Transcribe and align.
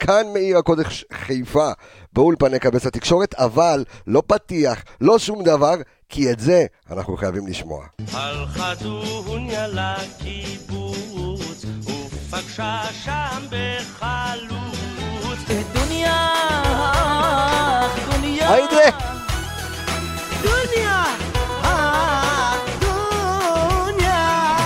כאן 0.00 0.26
מעיר 0.32 0.58
הקודש 0.58 1.04
חיפה, 1.12 1.70
באולפני 2.12 2.58
קבס 2.58 2.86
התקשורת, 2.86 3.34
אבל 3.34 3.84
לא 4.06 4.22
פתיח, 4.26 4.84
לא 5.00 5.18
שום 5.18 5.42
דבר, 5.44 5.74
כי 6.08 6.32
את 6.32 6.40
זה 6.40 6.66
אנחנו 6.90 7.16
חייבים 7.16 7.46
לשמוע. 7.46 7.86
הלכה 8.12 8.74
דוניה 8.74 9.66
לקיבוץ, 9.68 11.64
ופגשה 11.80 12.82
שם 13.04 13.46
בחלוץ. 13.50 14.60
דוניה, 15.74 16.32
דוניה, 18.10 18.52
היידה! 18.52 18.98
דוניה, 20.42 21.04
דוניה. 22.80 24.56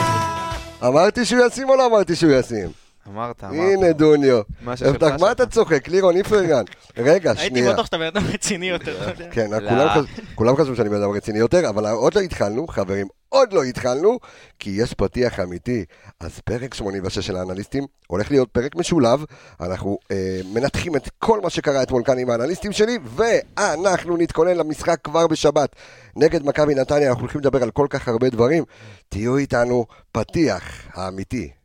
אמרתי 0.86 1.24
שהוא 1.24 1.46
ישים 1.46 1.68
או 1.68 1.76
לא 1.76 1.86
אמרתי 1.86 2.16
שהוא 2.16 2.32
ישים? 2.32 2.83
אמרת, 3.08 3.44
אמרת. 3.44 3.54
הנה 3.54 3.92
דוניו. 3.92 4.40
מה 4.60 4.76
ששלך, 4.76 5.02
מה 5.02 5.18
שלך. 5.18 5.30
אתה 5.32 5.46
צוחק? 5.46 5.88
לירון 5.88 6.16
איפרגן. 6.16 6.62
רגע, 6.96 7.30
הייתי 7.30 7.46
שנייה. 7.46 7.72
בטוח 7.72 7.86
שאתה 7.86 7.98
בן 7.98 8.06
אדם 8.06 8.22
רציני 8.32 8.66
יותר. 8.66 9.12
כן, 9.30 9.50
כולם 10.34 10.56
חשבו 10.56 10.76
שאני 10.76 10.88
בן 10.88 11.02
אדם 11.02 11.10
רציני 11.10 11.38
יותר, 11.38 11.68
אבל 11.68 11.86
עוד 11.86 12.14
לא 12.14 12.20
התחלנו, 12.20 12.66
חברים, 12.66 13.06
עוד 13.28 13.52
לא 13.52 13.62
התחלנו, 13.64 14.18
כי 14.58 14.70
יש 14.70 14.94
פתיח 14.94 15.40
אמיתי. 15.40 15.84
אז 16.20 16.40
פרק 16.40 16.74
86 16.74 17.18
של 17.18 17.36
האנליסטים 17.36 17.86
הולך 18.06 18.30
להיות 18.30 18.48
פרק 18.48 18.76
משולב. 18.76 19.24
אנחנו 19.60 19.98
אה, 20.10 20.40
מנתחים 20.54 20.96
את 20.96 21.08
כל 21.18 21.40
מה 21.40 21.50
שקרה 21.50 21.82
אתמול 21.82 22.02
כאן 22.04 22.18
עם 22.18 22.30
האנליסטים 22.30 22.72
שלי, 22.72 22.98
ואנחנו 23.04 24.16
נתכונן 24.16 24.56
למשחק 24.56 24.98
כבר 25.04 25.26
בשבת 25.26 25.76
נגד 26.16 26.46
מכבי 26.46 26.74
נתניה. 26.74 27.08
אנחנו 27.08 27.22
הולכים 27.22 27.40
לדבר 27.40 27.62
על 27.62 27.70
כל 27.70 27.86
כך 27.90 28.08
הרבה 28.08 28.30
דברים. 28.30 28.64
תהיו 29.08 29.36
איתנו, 29.36 29.86
פתיח 30.12 30.62
האמיתי. 30.94 31.63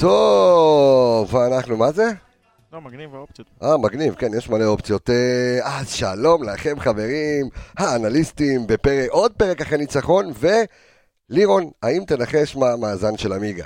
טוב, 0.00 1.36
אנחנו, 1.36 1.76
מה 1.76 1.92
זה? 1.92 2.04
לא, 2.72 2.80
מגניב 2.80 3.14
האופציות. 3.14 3.48
אה, 3.62 3.76
מגניב, 3.76 4.14
כן, 4.14 4.34
יש 4.38 4.48
מלא 4.48 4.64
אופציות. 4.64 5.10
אה, 5.10 5.78
אז 5.78 5.90
שלום 5.90 6.42
לכם 6.42 6.80
חברים, 6.80 7.48
האנליסטים, 7.78 8.66
בפרק, 8.66 9.10
עוד 9.10 9.32
פרק 9.32 9.60
אחרי 9.60 9.78
ניצחון, 9.78 10.32
ולירון, 11.30 11.70
האם 11.82 12.04
תנחש 12.06 12.56
מה 12.56 12.72
המאזן 12.72 13.16
של 13.16 13.32
עמיגה? 13.32 13.64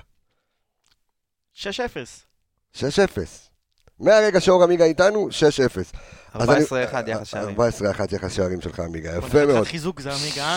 6-0. 1.55 1.67
6-0. 2.75 2.81
מהרגע 3.99 4.41
שאור 4.41 4.63
עמיגה 4.65 4.85
איתנו, 4.85 5.29
6-0. 5.29 5.97
אז 6.35 6.51
אני- 6.51 6.65
14-1 6.65 7.09
יחס 7.09 7.27
שערים. 7.27 7.57
14-1 7.57 8.13
יחס 8.13 8.33
שערים 8.33 8.61
שלך 8.61 8.81
עמיגה, 8.81 9.17
יפה 9.17 9.47
מאוד. 9.47 9.67
חיזוק 9.67 10.01
זה 10.01 10.11
עמיגה, 10.13 10.45
אה? 10.45 10.55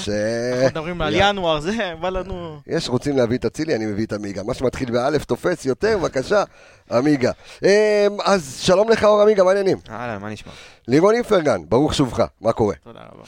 אנחנו 0.53 0.65
מדברים 0.65 1.01
על. 1.01 1.13
ינואר, 1.15 1.59
זה, 1.59 1.93
בא 2.01 2.09
לנו... 2.09 2.59
יש 2.67 2.89
רוצים 2.89 3.17
להביא 3.17 3.37
את 3.37 3.45
אצילי, 3.45 3.75
אני 3.75 3.85
מביא 3.85 4.05
את 4.05 4.13
עמיגה. 4.13 4.43
מה 4.43 4.53
שמתחיל 4.53 4.91
באלף 4.91 5.25
תופס 5.25 5.65
יותר, 5.65 5.97
בבקשה, 5.97 6.43
עמיגה. 6.91 7.31
אה, 7.63 8.07
אז 8.23 8.57
שלום 8.59 8.89
לך 8.89 9.03
אור 9.03 9.21
עמיגה, 9.21 9.43
מה 9.43 9.49
העניינים? 9.49 9.77
אהלן, 9.89 10.21
מה 10.21 10.29
נשמע? 10.29 10.51
לירון 10.87 11.15
איפרגן, 11.15 11.61
ברוך 11.69 11.93
שובך, 11.93 12.23
מה 12.41 12.53
קורה? 12.53 12.75
תודה 12.83 12.99
רבה. 12.99 13.23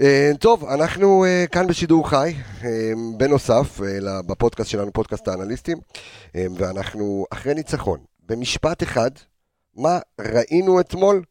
אה, 0.00 0.30
טוב, 0.40 0.64
אנחנו 0.64 1.24
אה, 1.24 1.44
כאן 1.52 1.66
בשידור 1.66 2.08
חי, 2.08 2.34
אה, 2.64 2.68
בנוסף 3.16 3.80
בפודקאסט 4.26 4.70
שלנו, 4.70 4.92
פודקאסט 4.92 5.28
האנליסטים, 5.28 5.78
ואנחנו 6.34 7.26
אחרי 7.32 7.54
ניצחון. 7.54 7.98
במשפט 8.28 8.82
אחד, 8.82 9.10
מה 9.76 9.98
ראינו 10.20 10.80
אתמול 10.80 11.22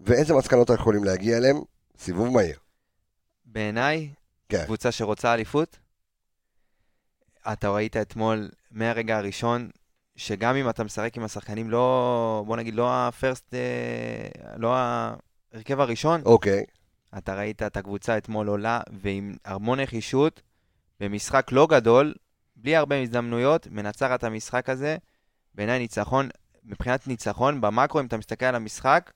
ואיזה 0.00 0.34
מסקנות 0.34 0.70
אנחנו 0.70 0.82
יכולים 0.82 1.04
להגיע 1.04 1.36
אליהם? 1.36 1.56
סיבוב 1.98 2.34
מהיר. 2.34 2.58
בעיניי, 3.44 4.10
כן. 4.48 4.64
קבוצה 4.64 4.92
שרוצה 4.92 5.34
אליפות, 5.34 5.78
אתה 7.52 7.70
ראית 7.70 7.96
אתמול 7.96 8.48
מהרגע 8.70 9.16
הראשון, 9.16 9.70
שגם 10.16 10.56
אם 10.56 10.68
אתה 10.68 10.84
משחק 10.84 11.16
עם 11.16 11.24
השחקנים 11.24 11.70
לא, 11.70 12.44
בוא 12.46 12.56
נגיד, 12.56 12.74
לא 12.74 13.08
הפרסט, 13.08 13.54
אה, 13.54 14.54
לא 14.56 14.74
ההרכב 14.74 15.80
הראשון, 15.80 16.22
אוקיי, 16.24 16.64
אתה 17.18 17.34
ראית 17.34 17.62
את 17.62 17.76
הקבוצה 17.76 18.18
אתמול 18.18 18.46
עולה, 18.46 18.80
ועם 18.92 19.36
המון 19.44 19.80
נחישות, 19.80 20.42
במשחק 21.00 21.48
לא 21.52 21.66
גדול, 21.66 22.14
בלי 22.56 22.76
הרבה 22.76 23.02
הזדמנויות, 23.02 23.66
מנצחת 23.70 24.24
המשחק 24.24 24.68
הזה. 24.68 24.96
בעיניי 25.54 25.78
ניצחון, 25.78 26.28
מבחינת 26.64 27.06
ניצחון, 27.06 27.60
במאקרו, 27.60 28.00
אם 28.00 28.06
אתה 28.06 28.16
מסתכל 28.16 28.46
על 28.46 28.54
המשחק, 28.54 29.10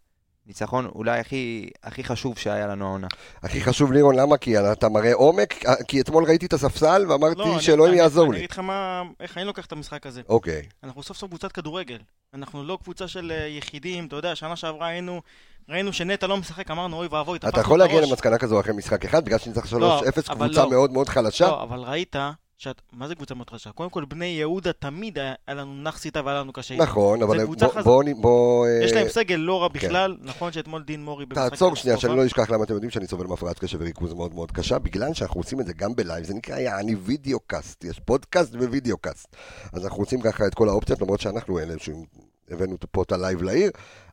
ניצחון 0.52 0.86
אולי 0.94 1.20
הכי, 1.20 1.70
הכי 1.82 2.04
חשוב 2.04 2.38
שהיה 2.38 2.66
לנו 2.66 2.86
העונה. 2.86 3.06
הכי 3.42 3.60
חשוב 3.60 3.92
לירון, 3.92 4.16
למה? 4.16 4.36
כי 4.36 4.58
אתה 4.72 4.88
מראה 4.88 5.14
עומק? 5.14 5.54
כי 5.88 6.00
אתמול 6.00 6.24
ראיתי 6.24 6.46
את 6.46 6.52
הספסל 6.52 7.04
ואמרתי 7.08 7.38
לא, 7.38 7.52
אני- 7.54 7.62
שאלוהים 7.62 7.92
אני- 7.92 8.00
יעזור 8.02 8.24
אני 8.24 8.32
לי. 8.32 8.38
אגיד 8.38 8.50
לך 8.50 8.58
מה, 8.58 9.02
איך 9.20 9.38
אני 9.38 9.44
לוקח 9.44 9.66
את 9.66 9.72
המשחק 9.72 10.06
הזה. 10.06 10.22
אוקיי, 10.28 10.62
אנחנו 10.84 11.02
סוף 11.02 11.16
סוף 11.16 11.28
קבוצת 11.30 11.52
כדורגל. 11.52 11.98
אנחנו 12.34 12.64
לא 12.64 12.78
קבוצה 12.82 13.08
של 13.08 13.32
אה, 13.34 13.46
יחידים, 13.48 14.06
אתה 14.06 14.16
יודע, 14.16 14.34
שנה 14.36 14.56
שעברה 14.56 14.86
היינו, 14.86 15.20
ראינו 15.68 15.92
שנטע 15.92 16.26
לא 16.26 16.36
משחק, 16.36 16.70
אמרנו 16.70 16.96
אוי 16.96 17.06
ואבוי, 17.10 17.38
אתה 17.38 17.60
יכול 17.60 17.78
להגיע. 17.78 18.00
למסקנה 18.00 18.38
כזו 18.38 18.60
אחרי 18.60 18.72
משחק 18.72 19.04
אחד, 19.04 19.24
בגלל 19.24 19.38
שניצח 19.38 19.66
3-0, 19.66 19.74
לא, 19.80 19.98
אבל 20.28 20.46
קבוצה 20.46 20.62
לא. 20.64 20.70
מאוד 20.70 20.92
מאוד 20.92 21.08
חלשה? 21.08 21.46
לא, 21.46 21.62
אבל 21.62 21.78
ראית, 21.78 22.16
שאת, 22.62 22.82
מה 22.92 23.08
זה 23.08 23.14
קבוצה 23.14 23.34
מאוד 23.34 23.50
חדשה? 23.50 23.72
קודם 23.72 23.90
כל, 23.90 24.04
בני 24.04 24.24
יהודה 24.26 24.72
תמיד 24.72 25.18
היה 25.18 25.54
לנו 25.54 25.74
נאחס 25.74 26.04
איתה 26.04 26.20
והיה 26.24 26.40
לנו 26.40 26.52
קשה. 26.52 26.74
איתה. 26.74 26.84
נכון, 26.84 27.22
אבל 27.22 27.44
בוא- 27.44 27.54
חזקה. 27.68 27.82
בוא... 27.82 28.04
בוא, 28.20 28.66
אה, 28.66 28.84
יש 28.84 28.92
להם 28.92 29.08
סגל 29.08 29.34
לא 29.34 29.62
רע 29.62 29.68
בכלל, 29.68 30.16
נכון 30.20 30.52
שאתמול 30.52 30.82
דין 30.82 31.04
מורי 31.04 31.26
במשחק 31.26 31.50
תעצור 31.50 31.76
שנייה, 31.76 31.98
שאני. 31.98 32.16
לא 32.16 32.26
אשכח 32.26 32.50
למה 32.50 32.64
אתם 32.64 32.74
יודעים 32.74 32.90
שאני 32.90 33.06
סובל 33.06 33.26
מהפרעת 33.26 33.58
קשב 33.58 33.78
וריכוז 33.80 34.12
מאוד 34.12 34.34
מאוד 34.34 34.52
קשה, 34.52 34.78
בגלל 34.78 35.14
שאנחנו 35.14 35.40
עושים 35.40 35.60
את 35.60 35.66
זה 35.66 35.72
גם 35.72 35.96
בלייב, 35.96 36.24
זה 36.24 36.34
נקרא 36.34 36.58
יעני 36.58 36.94
video 36.94 37.41
cast, 37.47 37.84
יש 37.84 38.00
פודקאסט 38.00 38.54
ו 38.54 38.62
video 38.62 38.98
cast. 38.98 39.36
אז 39.72 39.84
אנחנו 39.84 39.98
רוצים 39.98 40.20
ככה 40.20 40.46
את 40.46 40.54
כל 40.54 40.68
האופציות, 40.68 41.00
למרות 41.00 41.20
שאנחנו 41.20 41.58
אלה 41.58 41.74
שהבאנו 41.78 42.76
פה 42.90 43.02
את 43.02 43.12
הלייב 43.12 43.42
לעיר, 43.42 43.70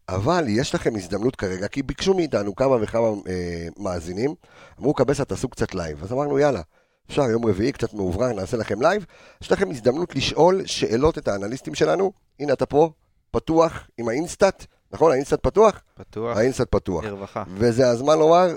אבל 0.09 0.45
יש 0.47 0.75
לכם 0.75 0.95
הזדמנות 0.95 1.35
כרגע, 1.35 1.67
כי 1.67 1.83
ביקשו 1.83 2.13
מאיתנו 2.13 2.55
כמה 2.55 2.75
וכמה 2.81 3.07
אה, 3.27 3.67
מאזינים, 3.77 4.35
אמרו 4.79 4.93
קבסה 4.93 5.25
תעשו 5.25 5.49
קצת 5.49 5.75
לייב, 5.75 6.03
אז 6.03 6.13
אמרנו 6.13 6.39
יאללה. 6.39 6.61
אפשר 7.09 7.22
יום 7.22 7.46
רביעי, 7.46 7.72
קצת 7.72 7.94
מאוחר, 7.94 8.34
נעשה 8.34 8.58
לכם 8.58 8.81
לייב. 8.81 9.06
יש 9.42 9.52
לכם 9.52 9.72
הזדמנות 9.72 10.16
לשאול 10.16 10.66
שאלות 10.66 11.18
את 11.18 11.28
האנליסטים 11.28 11.75
שלנו. 11.75 12.12
הנה 12.40 12.53
אתה 12.53 12.66
פה, 12.66 12.92
פתוח 13.31 13.88
עם 13.97 14.09
ה 14.09 14.16
InStat, 14.16 14.66
נכון? 14.92 15.12
ה 15.12 15.16
InStat 15.16 15.40
פתוח? 15.44 15.81
פתוח, 15.96 16.38
ה 16.38 16.42
InStat 16.42 16.67
פתוח. 16.72 17.03
לרווחה. 17.03 17.44
וזה 17.56 17.90
הזמן 17.90 18.20
לומר 18.20 18.47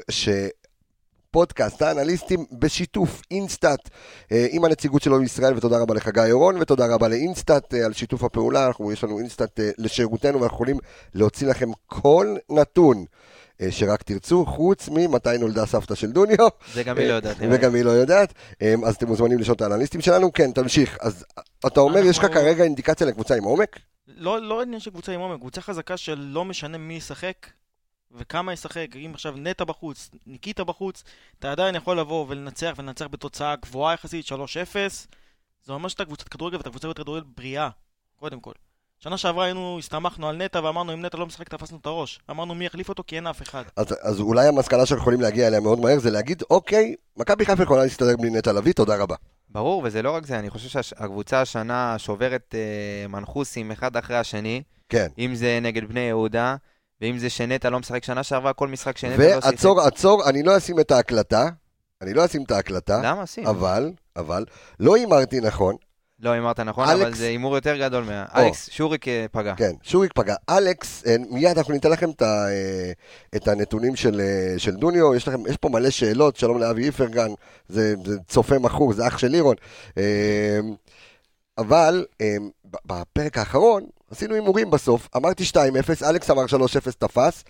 שפודקאסט 1.31 1.83
האנליסטים 1.83 2.45
בשיתוף 2.53 3.23
InStat 3.31 3.89
אה, 4.33 4.47
עם 4.51 4.65
הנציגות 4.65 5.03
שלו 5.03 5.19
בישראל, 5.19 5.57
ותודה 5.57 5.79
רבה 5.79 5.95
לך 5.95 6.09
גיא 6.09 6.33
אורון, 6.33 6.57
ותודה 6.61 6.95
רבה 6.95 7.09
ל 7.09 7.18
InStat 7.18 7.75
אה, 7.75 7.85
על 7.85 7.93
שיתוף 7.93 8.25
הפעולה, 8.25 8.67
אנחנו, 8.67 8.93
יש 8.93 9.05
לנו 9.05 9.19
InStat 9.19 9.61
אה, 9.61 9.71
לשירותנו, 9.79 10.41
ואנחנו 10.41 10.55
יכולים 10.55 10.79
להוציא 11.15 11.47
לכם 11.47 11.69
כל 11.87 12.37
נתון. 12.51 13.05
אה, 13.63 13.73
שרק 13.73 14.03
תרצו, 14.03 14.47
חוץ 14.47 14.89
ממתי 14.89 15.39
נולדה 15.39 15.67
סבתא 15.67 15.95
של 15.95 16.13
דוניו, 16.13 16.49
זה 16.73 16.83
גם 16.83 16.99
היא 16.99 17.09
לא 17.09 17.13
יודעת. 17.13 17.37
וגם 17.41 17.75
היא 17.75 17.85
לא 17.85 17.91
יודעת, 17.91 18.35
אה, 18.63 18.75
אז 18.87 18.95
אתם 18.95 19.07
מוזמנים 19.07 19.39
לשאול 19.39 19.57
את 19.57 19.61
האנליסטים 19.61 20.01
שלנו. 20.01 20.33
כן, 20.33 20.53
תמשיך. 20.53 20.99
אז 21.01 21.25
אתה 21.67 21.81
אומר, 21.81 22.01
יש 22.01 22.19
לך 22.19 22.25
כרגע 22.25 22.65
אינדיקציה 22.65 23.07
לקבוצה 23.07 23.35
עם 23.35 23.45
עומק? 23.45 23.79
לא, 24.07 24.43
לא 24.43 24.63
עניין 24.63 24.81
של 24.81 24.91
קבוצה 24.91 25.13
עם 25.13 25.21
עומק, 25.21 25.41
קבוצה 25.41 25.61
חזקה 25.61 25.97
שלא 25.97 26.45
משנה 26.45 26.79
מי 26.79 26.95
ישחק 26.95 27.47
וכמה 28.15 28.53
ישחק. 28.53 28.87
אם 28.97 29.11
עכשיו 29.15 29.35
נטע 29.37 29.65
בחוץ, 29.65 30.11
ניקיטה 30.27 30.65
בחוץ, 30.65 31.05
אתה 31.39 31.53
עדיין 31.53 31.75
יכול 31.75 31.99
לבוא 31.99 32.27
ולנצח 32.29 32.75
ולנצח 32.79 33.07
בתוצאה 33.07 33.57
גבוהה 33.57 33.95
יחסית, 33.95 34.27
3-0. 34.27 34.33
זה 35.65 35.73
ממש 35.73 35.93
שאתה 35.93 36.05
קבוצת 36.05 36.29
כדורגל 36.29 36.57
ואתה 36.57 36.71
קבוצת 36.71 36.97
כדורגל 36.97 37.27
בריאה, 37.37 37.69
קודם 38.17 38.41
כל. 38.41 38.53
שנה 39.05 39.19
שעברה 39.19 39.45
היינו, 39.45 39.79
הסתמכנו 39.79 40.29
על 40.29 40.37
נטע 40.37 40.61
ואמרנו 40.65 40.93
אם 40.93 41.05
נטע 41.05 41.19
לא 41.19 41.27
משחק 41.27 41.49
תפסנו 41.49 41.79
את 41.81 41.87
הראש. 41.87 42.21
אמרנו 42.31 42.55
מי 42.55 42.67
יחליף 42.67 42.89
אותו 42.89 43.03
כי 43.07 43.17
אין 43.17 43.27
אף 43.27 43.43
אחד. 43.43 43.63
אז, 43.77 43.87
אז 44.03 44.21
אולי 44.21 44.49
המסקנה 44.49 44.87
שאנחנו 44.87 45.03
יכולים 45.03 45.21
להגיע 45.21 45.47
אליה 45.47 45.61
מאוד 45.61 45.81
מהר 45.81 45.99
זה 45.99 46.11
להגיד, 46.11 46.43
אוקיי, 46.51 46.95
מכבי 47.17 47.47
חיפה 47.47 47.63
יכולה 47.63 47.83
להסתדר 47.83 48.17
בלי 48.17 48.31
נטע 48.31 48.53
לביא, 48.53 48.73
תודה 48.73 48.97
רבה. 48.97 49.17
ברור, 49.49 49.83
וזה 49.85 50.03
לא 50.03 50.11
רק 50.11 50.27
זה, 50.27 50.39
אני 50.39 50.51
חושב 50.51 50.83
שהקבוצה 50.83 51.41
השנה 51.41 51.99
שוברת 51.99 52.55
אה, 52.55 53.09
מנחוסים 53.09 53.71
אחד 53.71 53.97
אחרי 53.97 54.17
השני, 54.17 54.63
כן, 54.89 55.07
אם 55.19 55.35
זה 55.35 55.59
נגד 55.63 55.89
בני 55.89 56.01
יהודה, 56.01 56.57
ואם 57.01 57.19
זה 57.19 57.31
שנטע 57.31 57.71
לא 57.71 57.81
משחק 57.81 58.05
שנה 58.05 58.23
שעברה, 58.23 58.53
כל 58.53 58.69
משחק 58.69 58.99
שנטע 58.99 59.23
לא 59.23 59.35
שיחק. 59.35 59.45
ועצור, 59.45 59.81
עצור, 59.81 60.29
אני 60.29 60.43
לא 60.43 60.57
אשים 60.57 60.81
את 60.81 60.91
ההקלטה, 60.91 61.49
אני 62.03 62.15
לא 62.15 62.25
אשים 62.25 62.43
את 62.43 62.51
ההקלטה, 62.51 63.01
למה 63.05 63.27
שים? 63.27 63.47
אבל, 63.47 63.93
אבל, 64.17 64.45
לא 64.81 64.97
הימרתי 64.97 65.41
נכון, 65.41 65.77
לא 66.23 66.31
הימרת 66.31 66.61
נכון, 66.61 66.89
אלכס- 66.89 67.01
אבל 67.03 67.15
זה 67.15 67.27
הימור 67.27 67.55
יותר 67.55 67.77
גדול 67.77 68.05
מה... 68.05 68.25
אלכס 68.35 68.69
שוריק 68.71 69.05
פגע. 69.33 69.55
כן, 69.57 69.73
שוריק 69.83 70.13
פגע. 70.13 70.35
אלכס, 70.51 71.03
אה, 71.07 71.17
מיד 71.31 71.59
אנחנו 71.59 71.75
ניתן 71.75 71.91
לכם 71.91 72.11
את, 72.11 72.23
ה, 72.23 72.47
אה, 72.49 72.93
את 73.37 73.49
הנתונים 73.49 73.97
של, 73.97 74.21
אה, 74.21 74.59
של 74.59 74.71
דוניו, 74.77 75.15
יש, 75.15 75.29
לכם, 75.29 75.47
יש 75.47 75.57
פה 75.57 75.69
מלא 75.69 75.91
שאלות, 75.91 76.37
שלום 76.37 76.59
לאבי 76.61 76.87
איפרגן, 76.87 77.29
זה, 77.69 77.95
זה 78.05 78.19
צופה 78.29 78.59
מכור, 78.59 78.93
זה 78.93 79.07
אח 79.07 79.19
של 79.19 79.27
לירון. 79.27 79.57
אה, 79.99 80.59
אבל 81.59 82.05
ב- 82.71 82.77
בפרק 82.93 83.39
האחרון 83.39 83.83
עשינו 84.11 84.35
הימורים 84.35 84.71
בסוף, 84.71 85.09
אמרתי 85.17 85.45
2-0, 85.45 85.57
אלכס 86.09 86.31
אמר 86.31 86.45
3-0 86.47 86.55
תפס, 86.99 87.45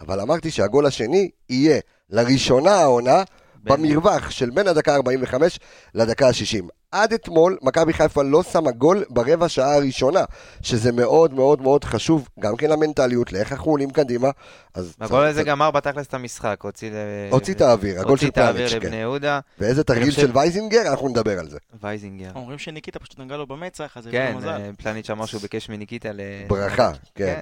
אבל 0.00 0.20
אמרתי 0.20 0.50
שהגול 0.50 0.86
השני 0.86 1.30
יהיה 1.48 1.80
לראשונה 2.10 2.70
העונה 2.74 3.22
במרווח 3.62 4.30
של 4.30 4.50
בין 4.50 4.68
הדקה 4.68 4.94
45 4.94 5.58
לדקה 5.94 6.28
ה-60. 6.28 6.64
עד 6.92 7.12
אתמול, 7.12 7.58
מכבי 7.62 7.92
חיפה 7.92 8.22
לא 8.22 8.42
שמה 8.42 8.70
גול 8.70 9.04
ברבע 9.10 9.48
שעה 9.48 9.74
הראשונה, 9.74 10.24
שזה 10.62 10.92
מאוד 10.92 11.34
מאוד 11.34 11.62
מאוד 11.62 11.84
חשוב, 11.84 12.28
גם 12.40 12.56
כן 12.56 12.70
למנטליות, 12.70 13.32
לאיך 13.32 13.52
אנחנו 13.52 13.70
עולים 13.70 13.90
קדימה. 13.90 14.28
אז 14.74 14.96
הגול 15.00 15.24
הזה 15.24 15.42
גמר 15.42 15.70
בתכלס 15.70 16.06
את 16.06 16.14
המשחק, 16.14 16.56
הוציא. 16.62 16.90
הוציא 17.30 17.54
את 17.54 17.60
האוויר, 17.60 18.00
הגול 18.00 18.16
של 18.16 18.26
הוציא 18.26 18.28
את 18.28 18.38
האוויר 18.38 18.68
פלניץ', 18.68 18.82
לבני 18.84 18.96
כן. 18.96 19.00
יהודה, 19.00 19.40
ואיזה 19.58 19.84
תרגיל 19.84 20.10
של 20.10 20.30
וייזינגר, 20.34 20.90
אנחנו 20.90 21.08
נדבר 21.08 21.38
על 21.38 21.48
זה. 21.48 21.58
וייזינגר. 21.82 22.30
אומרים 22.34 22.58
שניקיטה 22.58 22.98
פשוט 22.98 23.18
נגע 23.18 23.36
לו 23.36 23.46
במצח, 23.46 23.96
אז 23.96 24.06
יש 24.06 24.12
כן, 24.12 24.30
לו 24.32 24.38
מזל. 24.38 24.48
אה, 24.48 24.70
פלניץ' 24.78 25.10
אמר 25.10 25.26
שהוא 25.26 25.40
ביקש 25.40 25.68
מניקיטה 25.68 26.12
ל... 26.12 26.20
ברכה, 26.46 26.92
כן. 27.14 27.40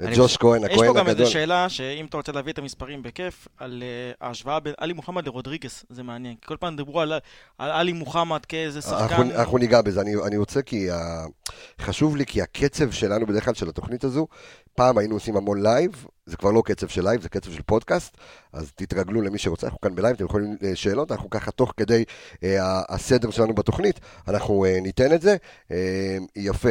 אני 0.00 0.16
חושב- 0.16 0.38
כהן, 0.38 0.64
יש 0.64 0.70
הכהן 0.72 0.92
פה 0.92 0.98
גם 0.98 1.06
הגדול. 1.06 1.20
איזו 1.20 1.32
שאלה, 1.32 1.68
שאם 1.68 2.06
אתה 2.06 2.16
רוצה 2.16 2.32
להביא 2.32 2.52
את 2.52 2.58
המספרים 2.58 3.02
בכיף, 3.02 3.48
על 3.58 3.82
אה, 3.82 4.26
ההשוואה 4.28 4.60
בין 4.60 4.74
עלי 4.78 4.92
מוחמד 4.92 5.26
לרודריגס, 5.26 5.84
זה 5.88 6.02
מעניין. 6.02 6.34
כל 6.46 6.56
פעם 6.56 6.76
דיברו 6.76 7.00
על 7.00 7.12
על 7.58 7.70
עלי 7.70 7.92
מוחמד 7.92 8.44
כאיזה 8.44 8.80
שחקן. 8.80 9.30
אנחנו 9.30 9.58
ניגע 9.58 9.82
בזה, 9.82 10.00
אני, 10.00 10.14
אני 10.26 10.36
רוצה 10.36 10.62
כי. 10.62 10.88
חשוב 11.80 12.16
לי 12.16 12.26
כי 12.26 12.42
הקצב 12.42 12.90
שלנו 12.90 13.26
בדרך 13.26 13.44
כלל 13.44 13.54
של 13.54 13.68
התוכנית 13.68 14.04
הזו, 14.04 14.26
פעם 14.74 14.98
היינו 14.98 15.14
עושים 15.14 15.36
המון 15.36 15.62
live, 15.62 16.06
זה 16.26 16.36
כבר 16.36 16.50
לא 16.50 16.62
קצב 16.64 16.88
של 16.88 17.04
live, 17.04 17.20
זה 17.20 17.28
קצב 17.28 17.52
של 17.52 17.62
פודקאסט, 17.62 18.16
אז 18.52 18.72
תתרגלו 18.74 19.22
למי 19.22 19.38
שרוצה, 19.38 19.66
אנחנו 19.66 19.80
כאן 19.80 19.94
ב 19.94 19.97
live, 19.97 20.14
אתם 20.16 20.24
יכולים 20.24 20.56
אה, 20.64 20.76
שאלות, 20.76 21.12
אנחנו 21.12 21.30
ככה 21.30 21.50
תוך 21.50 21.72
כדי 21.76 22.04
אה, 22.44 22.82
הסדר 22.88 23.30
שלנו 23.30 23.54
בתוכנית, 23.54 24.00
אנחנו 24.28 24.64
אה, 24.64 24.78
ניתן 24.82 25.12
את 25.12 25.22
זה, 25.22 25.36
אה, 25.70 26.16
יפה. 26.36 26.70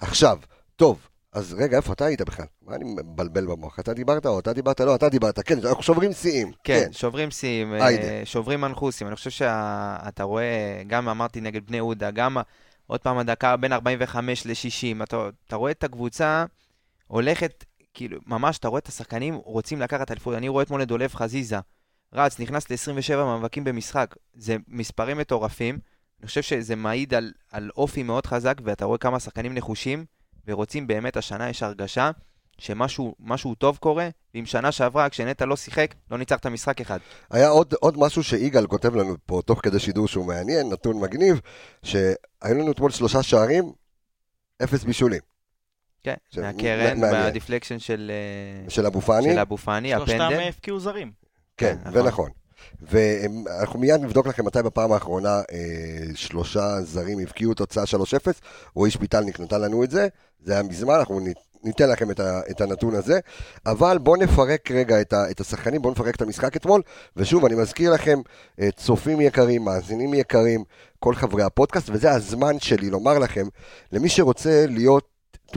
עכשיו, 0.00 0.38
טוב. 0.76 0.98
אז 1.36 1.54
רגע, 1.58 1.76
איפה 1.76 1.92
אתה 1.92 2.04
היית 2.04 2.22
בכלל? 2.22 2.46
מה 2.62 2.74
אני 2.74 2.84
מבלבל 2.84 3.46
במוח? 3.46 3.80
אתה 3.80 3.94
דיברת 3.94 4.26
או 4.26 4.38
אתה 4.38 4.52
דיברת? 4.52 4.80
לא, 4.80 4.94
אתה 4.94 5.08
דיברת. 5.08 5.40
כן, 5.40 5.58
אנחנו 5.64 5.82
שוברים 5.82 6.12
שיאים. 6.12 6.52
כן, 6.64 6.88
שוברים 6.92 7.30
שיאים, 7.30 7.74
אה. 7.74 8.22
שוברים 8.24 8.60
מנחוסים. 8.60 9.06
אני 9.06 9.16
חושב 9.16 9.30
שאתה 9.30 10.22
רואה, 10.22 10.82
גם 10.86 11.08
אמרתי 11.08 11.40
נגד 11.40 11.66
בני 11.66 11.76
יהודה, 11.76 12.10
גם 12.10 12.36
עוד 12.86 13.00
פעם 13.00 13.18
הדקה 13.18 13.56
בין 13.56 13.72
45 13.72 14.46
ל-60, 14.46 15.02
אתה, 15.02 15.28
אתה 15.46 15.56
רואה 15.56 15.70
את 15.70 15.84
הקבוצה 15.84 16.44
הולכת, 17.06 17.64
כאילו, 17.94 18.18
ממש, 18.26 18.58
אתה 18.58 18.68
רואה 18.68 18.78
את 18.78 18.88
השחקנים 18.88 19.34
רוצים 19.34 19.80
לקחת 19.80 20.10
אליפות. 20.10 20.34
אני 20.34 20.48
רואה 20.48 20.62
אתמול 20.62 20.82
את 20.82 20.88
דולב 20.88 21.14
חזיזה, 21.14 21.58
רץ, 22.12 22.40
נכנס 22.40 22.70
ל-27 22.70 23.16
מאבקים 23.16 23.64
במשחק. 23.64 24.14
זה 24.34 24.56
מספרים 24.68 25.18
מטורפים. 25.18 25.78
אני 26.20 26.26
חושב 26.26 26.42
שזה 26.42 26.76
מעיד 26.76 27.14
על, 27.14 27.32
על 27.52 27.70
אופי 27.76 28.02
מאוד 28.02 28.26
חזק, 28.26 28.54
ואתה 28.64 28.84
רואה 28.84 28.98
כמה 28.98 29.20
שחקנים 29.20 29.54
נחושים, 29.54 30.04
ורוצים 30.46 30.86
באמת, 30.86 31.16
השנה 31.16 31.50
יש 31.50 31.62
הרגשה 31.62 32.10
שמשהו 32.58 33.14
משהו 33.20 33.54
טוב 33.54 33.76
קורה, 33.76 34.08
ואם 34.34 34.46
שנה 34.46 34.72
שעברה, 34.72 35.08
כשנטע 35.08 35.46
לא 35.46 35.56
שיחק, 35.56 35.94
לא 36.10 36.18
ניצחת 36.18 36.46
משחק 36.46 36.80
אחד. 36.80 36.98
היה 37.30 37.48
עוד, 37.48 37.74
עוד 37.80 37.98
משהו 37.98 38.22
שיגאל 38.22 38.66
כותב 38.66 38.96
לנו 38.96 39.14
פה 39.26 39.40
תוך 39.46 39.60
כדי 39.62 39.78
שידור 39.78 40.08
שהוא 40.08 40.26
מעניין, 40.26 40.72
נתון 40.72 41.00
מגניב, 41.00 41.40
שהיו 41.82 42.14
לנו 42.42 42.70
אתמול 42.70 42.90
שלושה 42.90 43.22
שערים, 43.22 43.72
אפס 44.64 44.84
בישולים. 44.84 45.20
כן, 46.02 46.14
זה 46.32 46.42
מהקרן. 46.42 47.00
מהדיפלקשן 47.00 47.78
של, 47.78 48.10
אה, 48.14 48.70
של 48.70 48.86
אבו 48.86 49.00
פאני, 49.00 49.32
של 49.32 49.38
אבו 49.38 49.56
פאני, 49.56 49.90
שלושתם 49.90 50.20
הפנדל. 50.20 50.48
הפקיעו 50.48 50.80
זרים. 50.80 51.12
כן, 51.56 51.76
כן, 51.92 52.02
נכון. 52.02 52.30
ואנחנו 52.82 53.78
מיד 53.78 54.00
נבדוק 54.00 54.26
לכם 54.26 54.44
מתי 54.44 54.62
בפעם 54.62 54.92
האחרונה 54.92 55.40
אה, 55.52 55.56
שלושה 56.14 56.80
זרים 56.82 57.18
הבקיעו 57.18 57.54
תוצאה 57.54 57.84
3-0, 57.84 57.96
רועי 58.74 58.90
שפיטלניק 58.90 59.40
נתן 59.40 59.60
לנו 59.60 59.84
את 59.84 59.90
זה, 59.90 60.08
זה 60.44 60.52
היה 60.52 60.62
מזמן, 60.62 60.94
אנחנו 60.94 61.20
ניתן- 61.64 61.88
לכם 61.88 62.10
את, 62.10 62.20
ה, 62.20 62.40
את 62.50 62.60
הנתון 62.60 62.94
הזה, 62.94 63.18
אבל 63.66 63.98
בואו 63.98 64.16
נפרק 64.16 64.70
רגע 64.70 65.00
את, 65.00 65.12
ה, 65.12 65.30
את 65.30 65.40
השחקנים, 65.40 65.82
בואו 65.82 65.92
נפרק 65.92 66.16
את 66.16 66.22
המשחק 66.22 66.56
אתמול, 66.56 66.82
ושוב, 67.16 67.44
אני 67.44 67.54
מזכיר 67.54 67.92
לכם, 67.92 68.18
אה, 68.60 68.68
צופים 68.76 69.20
יקרים, 69.20 69.64
מאזינים 69.64 70.14
יקרים, 70.14 70.64
כל 70.98 71.14
חברי 71.14 71.42
הפודקאסט, 71.42 71.90
וזה 71.92 72.10
הזמן 72.10 72.60
שלי 72.60 72.90
לומר 72.90 73.18
לכם, 73.18 73.46
למי 73.92 74.08
שרוצה 74.08 74.64
להיות 74.68 75.08
24/7 75.52 75.56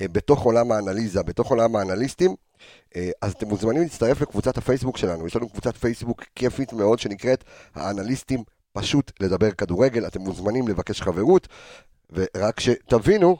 אה, 0.00 0.08
בתוך 0.12 0.42
עולם 0.42 0.72
האנליזה, 0.72 1.22
בתוך 1.22 1.50
עולם 1.50 1.76
האנליסטים, 1.76 2.34
אז 3.22 3.32
אתם 3.32 3.48
מוזמנים 3.48 3.82
להצטרף 3.82 4.20
לקבוצת 4.20 4.58
הפייסבוק 4.58 4.96
שלנו. 4.96 5.26
יש 5.26 5.36
לנו 5.36 5.48
קבוצת 5.48 5.76
פייסבוק 5.76 6.24
כיפית 6.34 6.72
מאוד 6.72 6.98
שנקראת 6.98 7.44
האנליסטים 7.74 8.44
פשוט 8.72 9.12
לדבר 9.20 9.50
כדורגל. 9.50 10.06
אתם 10.06 10.20
מוזמנים 10.20 10.68
לבקש 10.68 11.02
חברות, 11.02 11.48
ורק 12.10 12.60
שתבינו 12.60 13.36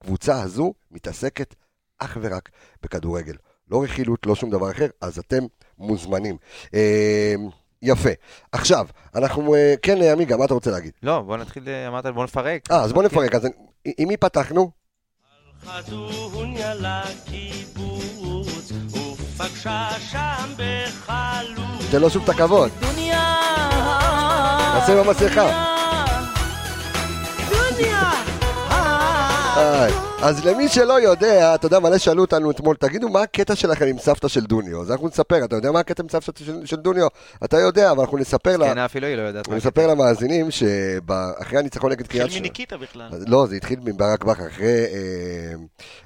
שהקבוצה 0.00 0.42
הזו 0.42 0.74
מתעסקת 0.90 1.54
אך 1.98 2.18
ורק 2.20 2.50
בכדורגל. 2.82 3.34
לא 3.70 3.82
רכילות, 3.82 4.26
לא 4.26 4.34
שום 4.34 4.50
דבר 4.50 4.70
אחר, 4.70 4.86
אז 5.00 5.18
אתם 5.18 5.44
מוזמנים. 5.78 6.36
אה, 6.74 7.34
יפה. 7.82 8.10
עכשיו, 8.52 8.86
אנחנו, 9.14 9.54
אה, 9.54 9.74
כן, 9.82 10.02
עמיגה, 10.02 10.36
מה 10.36 10.44
אתה 10.44 10.54
רוצה 10.54 10.70
להגיד? 10.70 10.92
לא, 11.02 11.20
בוא 11.20 11.36
נתחיל, 11.36 11.68
אה, 11.68 11.88
אמרת, 11.88 12.06
בוא 12.06 12.24
נפרק. 12.24 12.70
אה, 12.70 12.82
אז 12.82 12.92
בוא 12.92 13.02
נפרק. 13.02 13.34
אז 13.34 13.48
עם 13.98 14.08
מי 14.08 14.16
פתחנו? 14.16 14.70
חזוניה 15.66 16.74
לקיבוץ, 16.74 18.72
ופגשה 18.86 19.88
שם 20.10 20.52
בחלוץ. 20.56 21.86
תן 21.90 22.00
לו 22.00 22.10
שוב 22.10 22.22
את 22.22 22.28
הכבוד. 22.28 22.70
דוניה! 22.80 23.36
עשה 24.76 24.92
עם 24.92 25.08
המסכה. 25.08 25.66
דוניה! 27.50 28.10
היי. 29.56 29.92
אז 30.22 30.44
למי 30.46 30.68
שלא 30.68 31.00
יודע, 31.00 31.54
אתה 31.54 31.66
יודע, 31.66 31.78
מלא 31.78 31.98
שאלו 31.98 32.22
אותנו 32.22 32.50
אתמול, 32.50 32.76
תגידו 32.76 33.08
מה 33.08 33.22
הקטע 33.22 33.56
שלכם 33.56 33.86
עם 33.86 33.98
סבתא 33.98 34.28
של 34.28 34.40
דוניו. 34.40 34.82
אז 34.82 34.90
אנחנו 34.90 35.08
נספר, 35.08 35.44
אתה 35.44 35.56
יודע 35.56 35.72
מה 35.72 35.80
הקטע 35.80 36.02
עם 36.02 36.08
סבתא 36.08 36.44
של, 36.64 36.76
דוניו? 36.76 37.06
אתה 37.44 37.58
יודע, 37.58 37.90
אבל 37.90 38.00
אנחנו 38.00 38.18
נספר, 38.18 38.56
לה, 38.56 38.66
כן, 38.66 38.78
אפילו 38.78 39.06
היא 39.06 39.16
לא 39.16 39.22
יודעת. 39.22 39.48
נספר 39.48 39.86
למאזינים 39.86 40.50
שאחרי 40.50 41.58
הניצחון 41.58 41.90
נגד 41.90 42.06
קריית 42.06 42.24
התחיל 42.24 42.30
שמונה, 42.30 42.48
מניקיטה 42.48 42.76
בכלל. 42.76 43.08
לא, 43.26 43.46
זה 43.46 43.56
התחיל 43.56 43.78
מברק 43.84 44.24
בכר, 44.24 44.46
אחרי, 44.46 44.66
אה, 44.66 45.52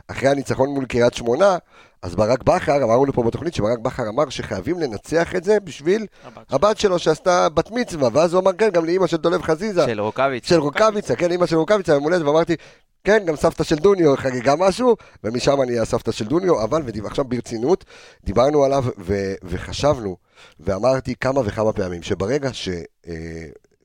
אחרי 0.08 0.28
הניצחון 0.28 0.68
מול 0.68 0.84
קריית 0.86 1.14
שמונה, 1.14 1.56
אז 2.04 2.16
ברק 2.16 2.42
בכר, 2.42 2.82
אמרנו 2.82 3.06
לפה 3.06 3.22
בתוכנית 3.22 3.54
שברק 3.54 3.78
בכר 3.78 4.08
אמר 4.08 4.28
שחייבים 4.28 4.78
לנצח 4.80 5.36
את 5.36 5.44
זה 5.44 5.60
בשביל 5.60 6.06
הבת 6.24 6.52
הבת 6.52 6.78
שלו 6.78 6.98
שעשתה 6.98 7.48
בת 7.48 7.70
מצווה, 7.70 8.08
ואז 8.12 8.34
הוא 8.34 8.42
אמר 8.42 8.52
כן, 8.52 8.70
גם 8.70 8.84
לאימא 8.84 9.06
של 9.06 9.16
דולב 9.16 9.42
חזיזה. 9.42 9.84
של 9.86 10.00
רוקאביץ'. 10.00 10.48
של 10.48 10.60
רוקאביצה, 10.60 11.16
כן, 11.16 11.30
אימא 11.30 11.46
של 11.46 11.56
רוקאביצה, 11.56 11.92
יום 11.92 12.04
הולדת, 12.04 12.22
ואמרתי, 12.22 12.56
כן, 13.04 13.22
גם 13.26 13.36
סבתא 13.36 13.64
של 13.64 13.76
דוניו 13.76 14.16
חגגה 14.16 14.56
משהו, 14.56 14.96
ומשם 15.24 15.62
אני 15.62 15.70
אהיה 15.70 15.82
הסבתא 15.82 16.12
של 16.12 16.24
דוניו, 16.24 16.64
אבל 16.64 16.82
עכשיו 17.04 17.24
ברצינות, 17.24 17.84
דיברנו 18.24 18.64
עליו 18.64 18.84
ו- 18.98 19.34
וחשבנו, 19.44 20.16
ואמרתי 20.60 21.14
כמה 21.14 21.40
וכמה 21.44 21.72
פעמים, 21.72 22.02
שברגע 22.02 22.50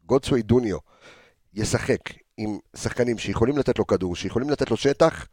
שגודסווי 0.05 0.41
דוניו 0.41 0.77
ישחק 1.53 1.99
עם 2.37 2.57
שחקנים 2.75 3.17
שיכולים 3.17 3.57
לתת 3.57 3.79
לו 3.79 3.87
כדור, 3.87 4.15
שיכולים 4.15 4.49
לתת 4.49 4.71
לו 4.71 4.77
שטח, 4.77 5.25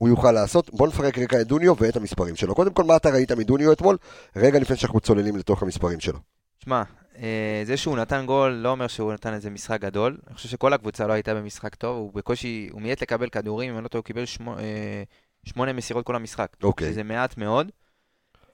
הוא 0.00 0.08
יוכל 0.08 0.32
לעשות. 0.32 0.70
בוא 0.70 0.88
נפרק 0.88 1.18
רגע 1.18 1.40
את 1.40 1.46
דוניו 1.46 1.74
ואת 1.78 1.96
המספרים 1.96 2.36
שלו. 2.36 2.54
קודם 2.54 2.72
כל, 2.72 2.84
מה 2.84 2.96
אתה 2.96 3.10
ראית 3.10 3.32
מדוניו 3.32 3.72
אתמול? 3.72 3.96
רגע 4.36 4.58
לפני 4.58 4.76
שאנחנו 4.76 5.00
צוללים 5.00 5.36
לתוך 5.36 5.62
המספרים 5.62 6.00
שלו. 6.00 6.18
שמע, 6.64 6.82
אה, 7.18 7.62
זה 7.64 7.76
שהוא 7.76 7.96
נתן 7.96 8.26
גול 8.26 8.50
לא 8.52 8.68
אומר 8.68 8.86
שהוא 8.86 9.12
נתן 9.12 9.34
איזה 9.34 9.50
משחק 9.50 9.80
גדול. 9.80 10.18
אני 10.26 10.34
חושב 10.34 10.48
שכל 10.48 10.72
הקבוצה 10.72 11.06
לא 11.06 11.12
הייתה 11.12 11.34
במשחק 11.34 11.74
טוב, 11.74 11.96
הוא 11.96 12.12
בקושי, 12.14 12.68
הוא 12.72 12.82
מיעט 12.82 13.02
לקבל 13.02 13.28
כדורים, 13.28 13.70
אם 13.70 13.76
אני 13.76 13.82
לא 13.84 13.88
טועה, 13.88 14.00
הוא 14.00 14.04
קיבל 14.04 14.24
שמו- 14.24 14.58
אה, 14.58 15.02
שמונה 15.44 15.72
מסירות 15.72 16.06
כל 16.06 16.16
המשחק. 16.16 16.56
אוקיי. 16.62 16.90
שזה 16.92 17.02
מעט 17.02 17.36
מאוד. 17.38 17.70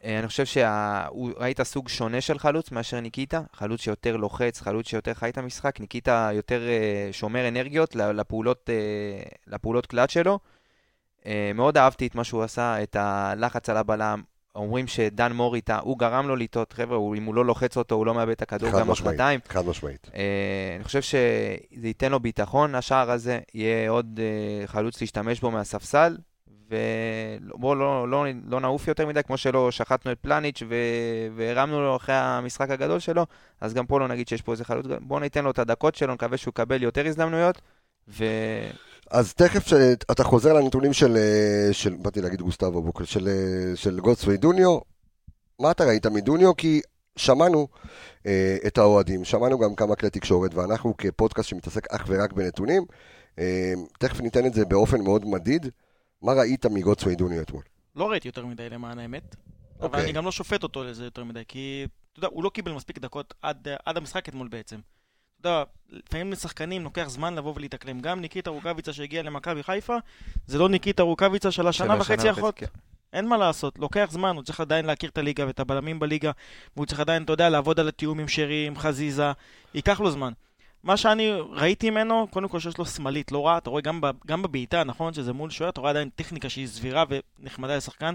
אה, 0.05 0.19
אני 0.19 0.29
חושב 0.29 0.45
שראית 0.45 1.63
סוג 1.63 1.89
שונה 1.89 2.21
של 2.21 2.39
חלוץ 2.39 2.71
מאשר 2.71 3.01
ניקיטה, 3.01 3.41
חלוץ 3.53 3.81
שיותר 3.81 4.17
לוחץ, 4.17 4.61
חלוץ 4.61 4.89
שיותר 4.89 5.15
חי 5.15 5.29
את 5.29 5.39
המשחק, 5.39 5.81
ניקיטה 5.81 6.31
יותר 6.33 6.61
שומר 7.13 7.49
אנרגיות 7.49 7.95
לפעולות, 7.95 8.71
לפעולות 9.47 9.87
קלאץ' 9.87 10.11
שלו. 10.11 10.39
אה, 11.27 11.51
מאוד 11.55 11.79
אהבתי 11.79 12.07
את 12.07 12.15
מה 12.15 12.25
שהוא 12.25 12.43
עשה, 12.43 12.83
את 12.83 12.97
הלחץ 12.97 13.69
על 13.69 13.77
הבלם, 13.77 14.23
אומרים 14.57 14.87
שדן 14.87 15.33
מוריטה, 15.33 15.79
הוא 15.79 15.99
גרם 15.99 16.29
לו 16.29 16.37
לטעות, 16.37 16.73
חבר'ה, 16.73 16.99
אם 17.17 17.25
הוא 17.25 17.35
לא 17.35 17.45
לוחץ 17.45 17.77
אותו, 17.77 17.95
הוא 17.95 18.07
לא 18.07 18.15
מאבד 18.15 18.31
את 18.31 18.43
הכדור 18.43 18.71
גם 18.71 18.91
מחרתיים. 18.91 19.41
חד 19.49 19.67
משמעית. 19.67 20.11
אה, 20.15 20.73
אני 20.77 20.85
חושב 20.85 21.03
שזה 21.03 21.87
ייתן 21.87 22.13
לו 22.13 22.21
ביטחון, 22.21 22.75
השער 22.75 23.11
הזה, 23.11 23.39
יהיה 23.55 23.91
עוד 23.91 24.21
אה, 24.23 24.67
חלוץ 24.67 25.01
להשתמש 25.01 25.41
בו 25.41 25.51
מהספסל, 25.51 26.17
ובואו 26.69 27.75
לא, 27.75 28.09
לא, 28.09 28.25
לא 28.45 28.61
נעוף 28.61 28.89
יותר 28.89 29.07
מדי, 29.07 29.23
כמו 29.23 29.37
שלא 29.37 29.71
שחטנו 29.71 30.13
את 30.13 30.19
פלניץ' 30.21 30.63
ו... 30.69 30.75
והרמנו 31.37 31.81
לו 31.81 31.97
אחרי 31.97 32.15
המשחק 32.15 32.71
הגדול 32.71 32.99
שלו, 32.99 33.27
אז 33.61 33.75
גם 33.75 33.87
פה 33.87 34.01
לא 34.01 34.09
נגיד 34.09 34.29
שיש 34.29 34.43
פה 34.43 34.53
איזה 34.53 34.65
חלוץ, 34.65 34.87
בואו 35.01 35.21
ניתן 35.21 35.45
לו 35.45 35.51
את 35.51 35.59
הדקות 35.59 35.95
שלו, 35.95 36.15
נקווה 36.15 36.37
שהוא 36.37 36.53
יקבל 36.53 36.83
יותר 36.83 37.07
הזדמנויות, 37.07 37.61
ו... 38.09 38.25
אז 39.11 39.35
תכף 39.35 39.67
שאתה 39.67 40.25
חוזר 40.25 40.53
לנתונים 40.53 40.93
של, 40.93 41.17
אה, 41.17 41.73
של 41.73 41.95
באתי 41.95 42.21
להגיד 42.21 42.43
גוסטבו 42.43 42.83
בוקר, 42.83 43.05
של, 43.05 43.29
אה, 43.29 43.77
של 43.77 44.01
גוטסווי 44.01 44.37
דוניו, 44.37 44.79
מה 45.61 45.71
אתה 45.71 45.85
ראית 45.85 46.07
מדוניו? 46.07 46.57
כי 46.57 46.81
שמענו 47.17 47.69
אה, 48.27 48.57
את 48.67 48.79
האוהדים, 48.79 49.25
שמענו 49.25 49.59
גם 49.59 49.75
כמה 49.75 49.97
כלי 49.97 50.11
תקשורת, 50.11 50.55
ואנחנו 50.55 50.97
כפודקאסט 50.97 51.49
שמתעסק 51.49 51.87
אך 51.91 52.05
ורק 52.09 52.33
בנתונים, 52.33 52.85
אה, 53.39 53.73
תכף 53.99 54.21
ניתן 54.21 54.47
את 54.47 54.55
זה 54.55 54.65
באופן 54.65 55.01
מאוד 55.01 55.27
מדיד. 55.27 55.67
מה 56.23 56.33
ראית 56.33 56.67
מגוטסווי 56.67 57.15
דוניו 57.15 57.43
אתמול? 57.43 57.63
לא 57.97 58.11
ראיתי 58.11 58.29
יותר 58.29 58.47
מדי 58.47 58.71
למען 58.71 58.99
האמת. 58.99 59.37
אבל 59.81 59.87
אוקיי. 59.87 60.05
אני 60.05 60.13
גם 60.13 60.25
לא 60.25 60.33
שופט 60.33 60.63
אותו 60.63 60.85
לזה 60.85 61.05
יותר 61.05 61.25
מדי, 61.25 61.43
כי, 61.49 61.87
אתה 62.13 62.19
יודע, 62.19 62.29
הוא 62.33 62.45
לא 62.45 62.51
קיבל 62.51 62.73
מספיק 62.73 62.99
דקות 62.99 63.35
עד, 63.43 63.69
עד 63.87 63.97
המשחק 63.97 64.29
אתמול 64.29 64.49
בעצם. 64.49 64.77
אתה 65.47 65.55
יודע, 65.55 65.65
לפעמים 65.91 66.33
לשחקנים 66.33 66.85
לוקח 66.85 67.09
זמן 67.09 67.35
לבוא 67.35 67.53
ולהתאקלם. 67.57 68.01
גם 68.01 68.21
ניקיטה 68.21 68.51
רוקאביצה 68.51 68.93
שהגיע 68.93 69.23
למכבי 69.23 69.63
חיפה, 69.63 69.97
זה 70.47 70.59
לא 70.59 70.69
ניקיטה 70.69 71.03
רוקאביצה 71.03 71.51
של 71.51 71.67
השנה 71.67 72.01
וחצי 72.01 72.29
האחרונות. 72.29 72.55
כן. 72.55 72.67
אין 73.13 73.29
מה 73.29 73.37
לעשות, 73.37 73.79
לוקח 73.79 74.09
זמן, 74.11 74.37
הוא 74.37 74.43
צריך 74.43 74.61
עדיין 74.61 74.85
להכיר 74.85 75.11
את 75.11 75.19
הליגה 75.19 75.47
ואת 75.47 75.61
הבלמים 75.61 75.99
בליגה, 75.99 76.31
והוא 76.77 76.87
צריך 76.87 77.01
עדיין, 77.01 77.23
אתה 77.23 77.33
יודע, 77.33 77.49
לעבוד 77.49 77.81
על 77.81 77.89
התיאום 77.89 78.19
עם 78.21 78.29
שרי, 78.29 78.67
עם 78.67 78.77
חזיזה, 78.77 79.33
ייקח 79.75 80.01
לו 80.01 80.11
זמן. 80.11 80.33
מה 80.83 80.97
שאני 80.97 81.33
ראיתי 81.53 81.91
ממנו, 81.91 82.27
קודם 82.31 82.49
כל 82.49 82.61
שיש 82.61 82.79
לו 82.79 82.87
שמאלית 82.87 83.33
לא 83.33 83.47
רע, 83.47 83.59
אתה 83.59 83.71
רואה 83.71 83.83
גם, 83.83 84.01
ב, 84.01 84.07
גם 84.27 84.43
בבעיטה, 84.43 84.85
נכון 84.85 85.15
שזה 85.15 85.33
מול 85.33 85.51
שוער, 85.51 85.71
אתה 85.71 85.81
רואה 85.81 85.91
עדיין 85.91 86.09
טכניקה 86.17 86.49
שהיא 86.49 86.67
סבירה 86.67 87.05
ונחמדה 87.41 87.77
לשחקן, 87.77 88.15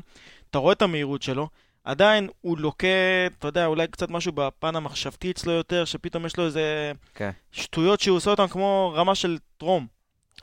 אתה 0.49 0.57
רואה 0.57 0.73
את 0.73 0.81
המהירות 0.81 1.21
שלו, 1.21 1.49
עדיין 1.83 2.29
הוא 2.41 2.57
לוקה, 2.57 2.87
אתה 3.39 3.47
יודע, 3.47 3.65
אולי 3.65 3.87
קצת 3.87 4.09
משהו 4.09 4.31
בפן 4.31 4.75
המחשבתי 4.75 5.31
אצלו 5.31 5.51
יותר, 5.51 5.85
שפתאום 5.85 6.25
יש 6.25 6.37
לו 6.37 6.45
איזה 6.45 6.91
כן. 7.15 7.31
שטויות 7.51 7.99
שהוא 7.99 8.17
עושה 8.17 8.31
אותן 8.31 8.47
כמו 8.47 8.93
רמה 8.95 9.15
של 9.15 9.37
טרום. 9.57 9.87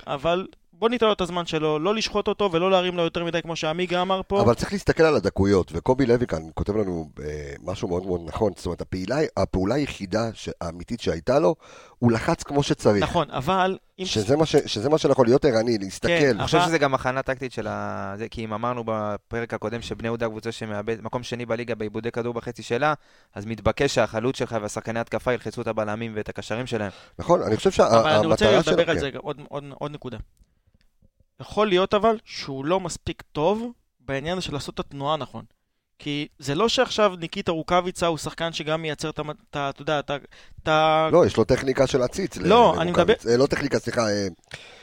אבל 0.06 0.46
בוא 0.72 0.88
ניתן 0.88 1.06
לו 1.06 1.12
את 1.12 1.20
הזמן 1.20 1.46
שלו, 1.46 1.78
לא 1.78 1.94
לשחוט 1.94 2.28
אותו 2.28 2.52
ולא 2.52 2.70
להרים 2.70 2.96
לו 2.96 3.02
יותר 3.02 3.24
מדי 3.24 3.42
כמו 3.42 3.56
שעמיגה 3.56 4.02
אמר 4.02 4.20
פה. 4.26 4.40
אבל 4.42 4.54
צריך 4.54 4.72
להסתכל 4.72 5.02
על 5.02 5.16
הדקויות, 5.16 5.72
וקובי 5.74 6.06
לוי 6.06 6.26
כאן 6.26 6.42
כותב 6.54 6.76
לנו 6.76 7.10
אה, 7.22 7.52
משהו 7.64 7.88
מאוד 7.88 8.06
מאוד 8.06 8.20
נכון, 8.26 8.52
זאת 8.56 8.66
אומרת, 8.66 8.80
הפעילה, 8.80 9.16
הפעולה 9.36 9.74
היחידה 9.74 10.30
האמיתית 10.60 11.00
שהייתה 11.00 11.38
לו, 11.38 11.54
הוא 11.98 12.12
לחץ 12.12 12.42
כמו 12.42 12.62
שצריך. 12.62 13.02
נכון, 13.02 13.30
אבל... 13.30 13.78
שזה 14.06 14.36
מה, 14.36 14.46
ש, 14.46 14.56
שזה 14.56 14.88
מה 14.88 14.98
שיכול 14.98 15.26
להיות 15.26 15.44
ערני, 15.44 15.78
להסתכל. 15.78 16.08
כן, 16.08 16.30
אני 16.30 16.44
חושב 16.44 16.60
שזה 16.60 16.78
גם 16.78 16.94
הכנה 16.94 17.22
טקטית 17.22 17.52
של 17.52 17.66
ה... 17.66 18.14
זה, 18.16 18.28
כי 18.28 18.44
אם 18.44 18.52
אמרנו 18.52 18.84
בפרק 18.86 19.54
הקודם 19.54 19.82
שבני 19.82 20.08
יהודה 20.08 20.28
קבוצה 20.28 20.52
שמאבד 20.52 21.00
מקום 21.02 21.22
שני 21.22 21.46
בליגה 21.46 21.74
בעיבודי 21.74 22.10
כדור 22.10 22.34
בחצי 22.34 22.62
שלה, 22.62 22.94
אז 23.34 23.46
מתבקש 23.46 23.94
שהחלוץ 23.94 24.38
שלך 24.38 24.56
והשחקני 24.62 25.00
התקפה 25.00 25.32
ילחצו 25.32 25.62
את 25.62 25.66
הבלמים 25.66 26.12
ואת 26.16 26.28
הקשרים 26.28 26.66
שלהם. 26.66 26.90
נכון, 27.18 27.42
אני 27.42 27.56
חושב 27.56 27.82
אבל 27.82 28.10
אני 28.10 28.26
רוצה 28.26 28.44
שהמטרה. 28.44 28.72
לדבר 28.72 28.90
על 28.90 28.96
כן. 28.96 29.00
זה 29.00 29.10
עוד, 29.16 29.40
עוד, 29.48 29.64
עוד 29.78 29.92
נקודה. 29.92 30.18
יכול 31.40 31.68
להיות 31.68 31.94
אבל 31.94 32.18
שהוא 32.24 32.64
לא 32.64 32.80
מספיק 32.80 33.22
טוב 33.32 33.72
בעניין 34.00 34.40
של 34.40 34.52
לעשות 34.52 34.74
את 34.74 34.80
התנועה 34.80 35.16
נכון. 35.16 35.44
כי 35.98 36.28
זה 36.38 36.54
לא 36.54 36.68
שעכשיו 36.68 37.14
ניקיטה 37.20 37.52
רוקאביצה 37.52 38.06
הוא 38.06 38.18
שחקן 38.18 38.52
שגם 38.52 38.82
מייצר 38.82 39.10
את, 39.10 39.18
ה... 39.18 39.70
אתה 39.70 39.82
יודע, 39.82 39.98
את 39.98 40.10
ה... 40.10 40.16
את 40.62 40.68
ה... 40.68 41.08
לא, 41.12 41.26
יש 41.26 41.36
לו 41.36 41.44
טכניקה 41.44 41.86
של 41.86 42.02
עציץ. 42.02 42.36
לא, 42.36 42.74
אני 42.76 42.84
לרוקאביץ. 42.84 43.26
אה, 43.26 43.36
לא 43.36 43.46
טכניקה, 43.46 43.78
סליחה. 43.78 44.08
אה, 44.08 44.28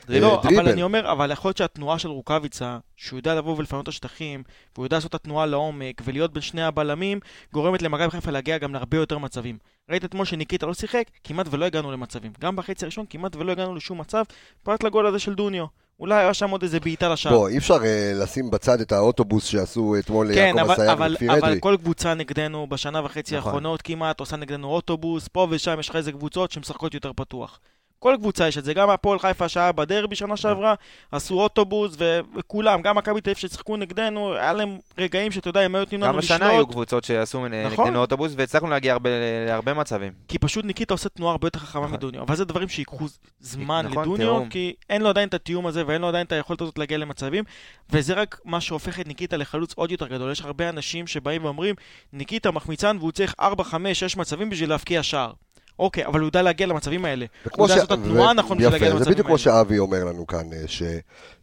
לא, 0.10 0.39
דריבל. 0.43 0.62
אבל 0.62 0.72
אני 0.72 0.84
אומר, 0.84 1.12
אבל 1.12 1.31
יכול 1.31 1.50
להיות 1.50 1.57
שהתנועה 1.57 2.00
של 2.00 2.10
רוקאביצה, 2.10 2.77
שהוא 2.98 3.19
יודע 3.19 3.36
לבוא 3.36 3.57
ולפנות 3.57 3.84
את 3.84 3.88
השטחים, 3.88 4.43
והוא 4.75 4.86
יודע 4.86 4.98
לעשות 4.98 5.10
את 5.10 5.15
התנועה 5.15 5.45
לעומק, 5.45 6.01
ולהיות 6.05 6.34
בין 6.34 6.41
שני 6.41 6.63
הבלמים, 6.63 7.19
גורמת 7.53 7.81
למכבי 7.81 8.12
חיפה 8.12 8.31
להגיע 8.31 8.57
גם 8.57 8.74
להרבה 8.74 8.98
יותר 8.98 9.17
מצבים. 9.17 9.57
ראית 9.89 10.05
אתמול 10.05 10.25
שניקיטה 10.25 10.65
לא 10.65 10.74
שיחק, 10.74 11.03
כמעט 11.24 11.48
ולא 11.50 11.65
הגענו 11.65 11.91
למצבים. 11.91 12.31
גם 12.39 12.55
בחצי 12.55 12.86
הראשון 12.86 13.05
כמעט 13.10 13.36
ולא 13.36 13.51
הגענו 13.51 13.75
לשום 13.75 14.01
מצב, 14.01 14.24
פרט 14.63 14.84
לגול 14.84 15.07
הזה 15.07 15.19
של 15.19 15.36
דוניו. 15.36 15.65
אולי 16.00 16.16
היה 16.16 16.34
שם 16.34 16.50
עוד 16.50 16.64
איזה 16.64 16.80
בעיטה 16.80 17.10
לשער. 17.10 17.34
בוא, 17.34 17.50
אי 17.50 17.58
אפשר 17.58 17.78
אה, 17.86 18.12
לשים 18.16 18.52
בצד 18.52 18.82
את 18.82 18.92
האוטובוס 18.92 19.46
שעשו 19.46 19.96
אתמול 20.00 20.28
כן, 20.28 20.34
ליעקב 20.34 20.60
אבל, 20.60 20.74
אסייג 20.74 20.90
אבל, 20.90 21.14
וכפיר 21.14 21.32
אבל 21.32 21.46
אדרי. 21.46 21.58
כל 21.62 21.78
קבוצה 21.82 22.14
נגדנו 22.14 22.68
בשנה 22.68 23.06
וחצי 23.06 23.38
נכון. 23.38 23.48
האחרונות 23.48 23.82
כמעט 23.82 24.20
עושה 24.20 24.36
נגדנו 24.36 24.68
אוטובוס, 24.68 25.28
פה 25.28 25.48
ושם 25.50 25.80
יש 25.80 25.90
לך 25.90 25.96
איזה 25.96 26.12
קבוצות 26.12 26.52
שמשחקות 26.52 26.94
יותר 26.94 27.12
פתוח. 27.16 27.60
כל 28.00 28.16
קבוצה 28.20 28.48
יש 28.48 28.58
את 28.58 28.64
זה, 28.66 28.74
גם 28.74 28.90
הפועל 28.90 29.20
חיפה 29.20 29.50
שהיה 29.50 29.72
בדרבי 29.72 30.16
שנה 30.16 30.38
שעברה, 30.38 30.74
עשו 31.12 31.42
אוטובוס 31.42 31.96
וכולם, 32.36 32.82
גם 32.82 32.98
מכבי 32.98 33.22
תל 33.22 33.30
אביב 33.30 33.38
ששיחקו 33.38 33.78
נגדנו, 33.78 34.34
היה 34.34 34.54
להם 34.54 34.78
רגעים 34.98 35.32
שאתה 35.32 35.50
יודע, 35.50 35.60
הם 35.62 35.75
היו 35.75 35.80
נותנים 35.84 36.02
לנו 36.02 36.14
גם 36.14 36.20
השנה 36.20 36.46
היו 36.50 36.54
לשלוט, 36.54 36.72
קבוצות 36.72 37.04
שעשו 37.04 37.48
נכון. 37.48 37.86
נגדנו 37.86 38.02
אוטובוס, 38.02 38.34
והצלחנו 38.38 38.70
להגיע 38.70 38.94
הרבה- 38.94 39.10
להרבה 39.48 39.74
מצבים. 39.74 40.14
כי 40.28 40.40
פשוט 40.40 40.66
ניקיטה 40.66 40.94
עושה 40.94 41.10
תנועה 41.10 41.32
הרבה 41.32 41.48
יותר 41.48 41.60
חכמה 41.60 41.82
נכון. 41.82 41.94
מדוניו, 41.98 42.22
אבל 42.22 42.36
זה 42.36 42.46
דברים 42.46 42.70
שיקחו 42.70 43.06
זמן 43.40 43.86
נכון, 43.90 44.04
לדוניו, 44.04 44.18
תיאום. 44.28 44.50
כי 44.50 44.74
אין 44.90 45.02
לו 45.02 45.10
עדיין 45.10 45.30
את 45.30 45.34
התיאום 45.34 45.68
הזה 45.68 45.84
ואין 45.88 46.02
לו 46.02 46.08
עדיין 46.08 46.25
את 46.25 46.32
היכולת 46.32 46.62
הזאת 46.62 46.78
להגיע 46.78 46.98
למצבים, 46.98 47.44
וזה 47.90 48.14
רק 48.14 48.40
מה 48.46 48.62
שהופך 48.62 49.00
את 49.00 49.08
ניקיטה 49.08 49.38
לחלוץ 49.38 49.74
עוד 49.74 49.92
יותר 49.92 50.08
גדול. 50.08 50.32
יש 50.32 50.42
הרבה 50.42 50.70
אנשים 50.70 51.08
שבאים 51.08 51.44
ואומרים, 51.46 51.75
ניקיטה 52.14 52.52
מחמיצן 52.52 52.98
והוא 53.00 53.12
צריך 53.12 53.34
4, 53.40 53.64
5, 53.64 54.00
6 54.00 54.18
מצבים 54.18 54.50
בשביל 54.50 54.70
להבקיע 54.70 55.04
שער. 55.04 55.32
אוקיי, 55.79 56.05
אבל 56.05 56.20
הוא 56.20 56.27
יודע 56.27 56.41
להגיע 56.41 56.67
למצבים 56.67 57.05
האלה. 57.05 57.25
הוא 57.51 57.65
יודע 57.65 57.75
לעשות 57.75 57.91
את 57.91 57.98
התנועה 58.00 58.29
הנכון 58.29 58.58
בשביל 58.58 58.72
להגיע 58.72 58.88
יפה, 58.88 58.94
זה 58.94 59.00
למצבים 59.00 59.12
בדיוק 59.13 59.27
כמו 59.27 59.34
האלה. 59.36 59.63
שאבי 59.65 59.79
אומר 59.79 60.03
לנו 60.03 60.27
כאן, 60.27 60.46
אה, 60.53 60.63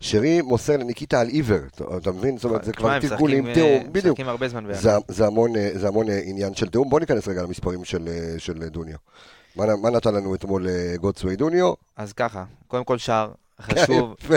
ששרי 0.01 0.43
מוסר 0.43 0.77
לניקיטה 0.77 1.21
על 1.21 1.29
עיוור, 1.29 1.59
אתה- 1.75 1.85
אתה 1.97 2.13
מבין? 2.13 2.37
זאת 2.37 2.45
אומרת, 2.45 2.65
זה 2.65 2.73
כבר 2.73 2.99
תרגולים, 3.01 3.45
משחקים, 3.45 3.55
תיאום, 3.55 3.71
אה, 3.83 3.91
בדיוק. 3.93 4.19
זה, 4.73 4.91
זה, 5.09 5.27
המון, 5.27 5.57
אה, 5.57 5.71
זה 5.75 5.87
אה, 6.09 6.21
עניין 6.25 6.55
של 6.55 6.69
תיאום. 6.69 6.91
בוא 6.91 7.01
ניכנס 7.01 7.29
רגע 7.29 7.43
למספרים 7.43 7.85
של, 7.85 8.09
אה, 8.09 8.35
של 8.39 8.69
דוניו. 8.69 8.97
מה, 9.57 9.65
מה 9.83 9.91
נתן 9.91 10.15
לנו 10.15 10.35
אתמול 10.35 10.69
אה, 10.69 10.95
גוטסווי 10.97 11.37
דוניו? 11.37 11.73
אז 11.97 12.13
ככה, 12.13 12.45
קודם 12.69 12.85
כל 12.85 12.99
שער, 12.99 13.31
חשוב, 13.61 14.15
יפה. 14.21 14.35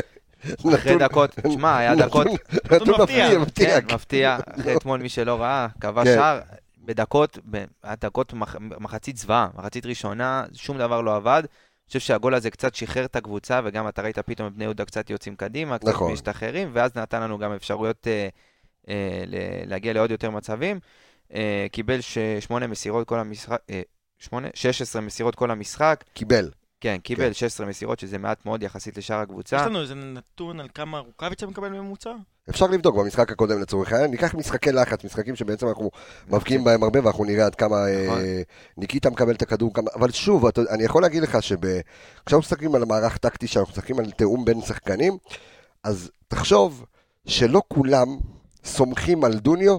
אחרי 0.76 0.98
דקות, 1.00 1.30
תשמע, 1.48 1.78
היה 1.78 1.96
דקות, 1.96 2.28
נתון 2.72 3.02
מפתיע. 3.02 3.82
כן, 3.82 3.96
מפתיע, 3.96 4.38
אחרי 4.60 4.76
אתמול 4.78 5.02
מי 5.02 5.10
שלא 5.10 5.42
ראה, 5.42 5.68
קבע 5.80 6.04
כן. 6.04 6.14
שער, 6.16 6.40
בדקות, 6.86 7.38
ב- 7.52 7.66
היה 7.84 7.96
דקות 7.96 8.34
מח- 8.34 8.56
מחצית 8.80 9.18
זוועה, 9.18 9.48
מחצית 9.58 9.86
ראשונה, 9.86 10.46
שום 10.54 10.78
דבר 10.78 11.02
לא 11.02 11.16
עבד. 11.16 11.44
אני 11.46 11.88
חושב 11.88 12.00
שהגול 12.00 12.36
הזה 12.36 12.50
קצת 12.50 12.76
שחרר 12.76 13.06
את 13.06 13.16
הקבוצה, 13.16 13.62
וגם 13.64 13.88
אתה 13.88 14.02
ראית 14.02 14.20
פתאום 14.20 14.54
בני 14.54 14.64
יהודה 14.64 14.86
קצת 14.86 15.10
יוצאים 15.10 15.36
קדימה, 15.36 15.78
קצת 15.78 15.88
נכון. 15.88 16.12
משתחררים, 16.12 16.70
ואז 16.74 16.96
נתן 16.96 17.22
לנו 17.22 17.38
גם 17.38 17.52
אפשרויות 17.54 18.08
אה, 18.08 18.28
אה, 18.90 19.24
ל- 19.28 19.36
להגיע 19.70 19.94
לעוד 19.94 20.12
יותר 20.12 20.30
מצבים. 20.30 20.80
אה, 21.34 21.66
קיבל 21.72 22.00
שמונה 22.40 22.68
מסירות 22.68 23.08
כל 23.08 23.20
המשחק, 23.20 23.58
אה, 23.70 23.82
שמונה? 24.20 24.48
16 24.54 25.02
מסירות 25.02 25.36
כל 25.36 25.52
המשחק, 25.52 26.04
קיבל. 26.14 26.50
כן, 26.86 26.98
קיבל 27.04 27.34
16 27.34 27.66
מסירות, 27.68 28.00
שזה 28.00 28.18
מעט 28.18 28.46
מאוד 28.46 28.64
יחסית 28.64 28.98
לשאר 28.98 29.16
הקבוצה. 29.20 29.56
יש 29.56 29.62
לנו 29.62 29.82
איזה 29.82 29.96
נתון 29.96 30.60
על 30.60 30.68
כמה 30.76 31.00
רוקאביצה 31.00 31.48
מקבל 31.48 31.70
בממוצע? 31.70 32.14
אפשר 32.50 32.68
לבדוק 32.68 32.96
במשחק 32.96 33.32
הקודם 33.32 33.62
לצורך 33.62 33.92
העניין, 33.92 34.12
ניקח 34.12 34.36
משחקי 34.36 34.72
לחץ, 34.72 35.04
משחקים 35.04 35.36
שבעצם 35.36 35.68
אנחנו 35.68 35.92
מבקיעים 36.28 36.64
בהם 36.64 36.84
הרבה 36.84 37.00
ואנחנו 37.04 37.26
נראה 37.26 37.46
עד 37.46 37.56
כמה 37.56 37.76
אה, 37.88 38.06
נכון. 38.08 38.20
ניקיטה 38.78 39.10
מקבל 39.10 39.34
את 39.36 39.42
הכדור, 39.42 39.74
כמה... 39.74 39.90
אבל 39.96 40.12
שוב, 40.12 40.46
אתה- 40.46 40.62
אני 40.70 40.84
יכול 40.84 41.02
להגיד 41.02 41.24
לך 41.24 41.38
שכשאנחנו 41.44 42.40
מסתכלים 42.40 42.76
על 42.76 42.86
מערך 42.86 43.18
טקטי, 43.18 43.48
כשאנחנו 43.48 43.72
מסתכלים 43.72 44.00
על 44.00 44.12
תיאום 44.12 44.46
בין 44.46 44.62
שחקנים, 44.62 45.18
אז 45.84 46.12
תחשוב 46.28 46.86
שלא 47.28 47.62
כולם 47.68 48.08
סומכים 48.66 49.24
על 49.24 49.34
דוניו 49.40 49.78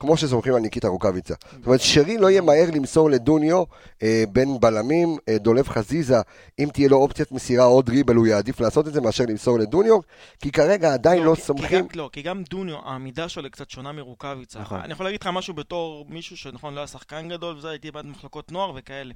כמו 0.00 0.16
שסומכים 0.16 0.54
על 0.54 0.60
ניקיטה 0.60 0.88
רוקאביצה. 0.88 1.34
זאת 1.56 1.66
אומרת, 1.66 1.80
שרי 1.80 2.18
לא 2.18 2.30
ימהר 2.30 2.64
למסור 2.74 3.10
לדוניו 3.10 3.62
אה, 4.02 4.24
בין 4.32 4.60
בלמים, 4.60 5.16
אה, 5.28 5.38
דולב 5.38 5.68
חזיזה, 5.68 6.16
אם 6.58 6.68
תהיה 6.72 6.88
לו 6.88 6.96
אופציית 6.96 7.32
מסירה 7.32 7.64
או 7.64 7.82
דריבל, 7.82 8.14
הוא 8.14 8.26
יעדיף 8.26 8.60
לעשות 8.60 8.88
את 8.88 8.92
זה 8.92 9.00
מאשר 9.00 9.24
למסור 9.28 9.58
לדוניו, 9.58 9.98
כי 10.42 10.52
כרגע 10.52 10.94
עדיין 10.94 11.22
לא 11.22 11.34
כי- 11.34 11.40
כי 11.40 11.46
סומכים. 11.46 11.78
גם- 11.80 11.86
לא, 11.94 12.10
כי 12.12 12.22
גם 12.22 12.42
דוניו, 12.50 12.76
העמידה 12.84 13.28
שלו 13.28 13.50
קצת 13.50 13.70
שונה 13.70 13.92
מרוקאביצה. 13.92 14.60
נכון. 14.60 14.80
אני 14.80 14.92
יכול 14.92 15.06
להגיד 15.06 15.20
לך 15.20 15.26
משהו 15.32 15.54
בתור 15.54 16.06
מישהו 16.08 16.36
שנכון, 16.36 16.74
לא 16.74 16.80
היה 16.80 16.86
שחקן 16.86 17.28
גדול 17.28 17.56
וזה, 17.56 17.70
הייתי 17.70 17.90
בעד 17.90 18.06
מחלקות 18.06 18.52
נוער 18.52 18.72
וכאלה. 18.76 19.14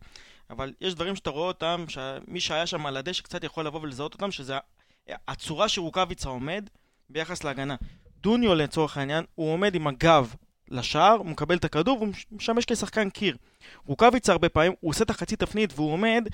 אבל 0.50 0.72
יש 0.80 0.94
דברים 0.94 1.16
שאתה 1.16 1.30
רואה 1.30 1.46
אותם, 1.48 1.84
שמי 1.88 2.40
שהיה 2.40 2.66
שם 2.66 2.86
על 2.86 2.96
הדשא 2.96 3.22
קצת 3.22 3.44
יכול 3.44 3.66
לבוא 3.66 3.80
ולזהות 3.80 4.14
אותם, 4.14 4.30
שזה 4.30 4.54
הצורה 5.28 5.68
שרוקאביצה 5.68 6.28
עומד 6.28 6.64
ביחס 7.10 7.44
להגנה. 7.44 7.76
דוניו 8.22 8.54
לצורך 8.54 8.96
העניין, 8.96 9.24
הוא 9.34 9.52
עומד 9.52 9.74
עם 9.74 9.86
הגב 9.86 10.34
לשער, 10.72 11.12
הוא 11.12 11.26
מקבל 11.26 11.56
את 11.56 11.64
הכדור 11.64 11.96
והוא 11.96 12.08
מש- 12.08 12.26
משמש 12.32 12.64
כשחקן 12.64 13.10
קיר. 13.10 13.36
רוקאביצה 13.86 14.32
הרבה 14.32 14.48
פעמים, 14.48 14.72
הוא 14.80 14.90
עושה 14.90 15.04
את 15.04 15.10
החצי 15.10 15.36
תפנית 15.36 15.72
והוא 15.76 15.92
עומד 15.92 16.28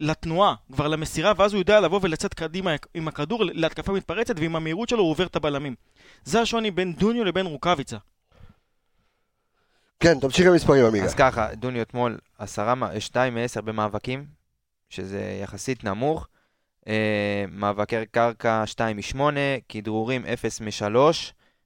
לתנועה, 0.00 0.54
כבר 0.72 0.88
למסירה, 0.88 1.32
ואז 1.36 1.52
הוא 1.52 1.58
יודע 1.58 1.80
לבוא 1.80 2.00
ולצאת 2.02 2.34
קדימה 2.34 2.70
עם 2.94 3.08
הכדור 3.08 3.44
להתקפה 3.44 3.92
מתפרצת, 3.92 4.34
ועם 4.38 4.56
המהירות 4.56 4.88
שלו 4.88 5.02
הוא 5.02 5.10
עובר 5.10 5.26
את 5.26 5.36
הבלמים. 5.36 5.74
זה 6.24 6.40
השוני 6.40 6.70
בין 6.70 6.92
דוניו 6.94 7.24
לבין 7.24 7.46
רוקאביצה. 7.46 7.96
כן, 10.00 10.20
תמשיך 10.20 10.46
עם 10.46 10.54
מספרים, 10.54 10.84
עמיגה. 10.86 11.04
אז 11.04 11.14
ככה, 11.14 11.54
דוניו 11.54 11.82
אתמול 11.82 12.18
2 12.98 13.34
מ-10 13.34 13.60
במאבקים, 13.60 14.24
שזה 14.90 15.38
יחסית 15.42 15.84
נמוך. 15.84 16.28
אה, 16.88 17.44
מאבקי 17.48 17.96
קרקע 18.10 18.66
2 18.66 18.96
מ-8, 18.96 19.20
כדרורים 19.68 20.26
0 20.26 20.60
מ-3, 20.60 20.96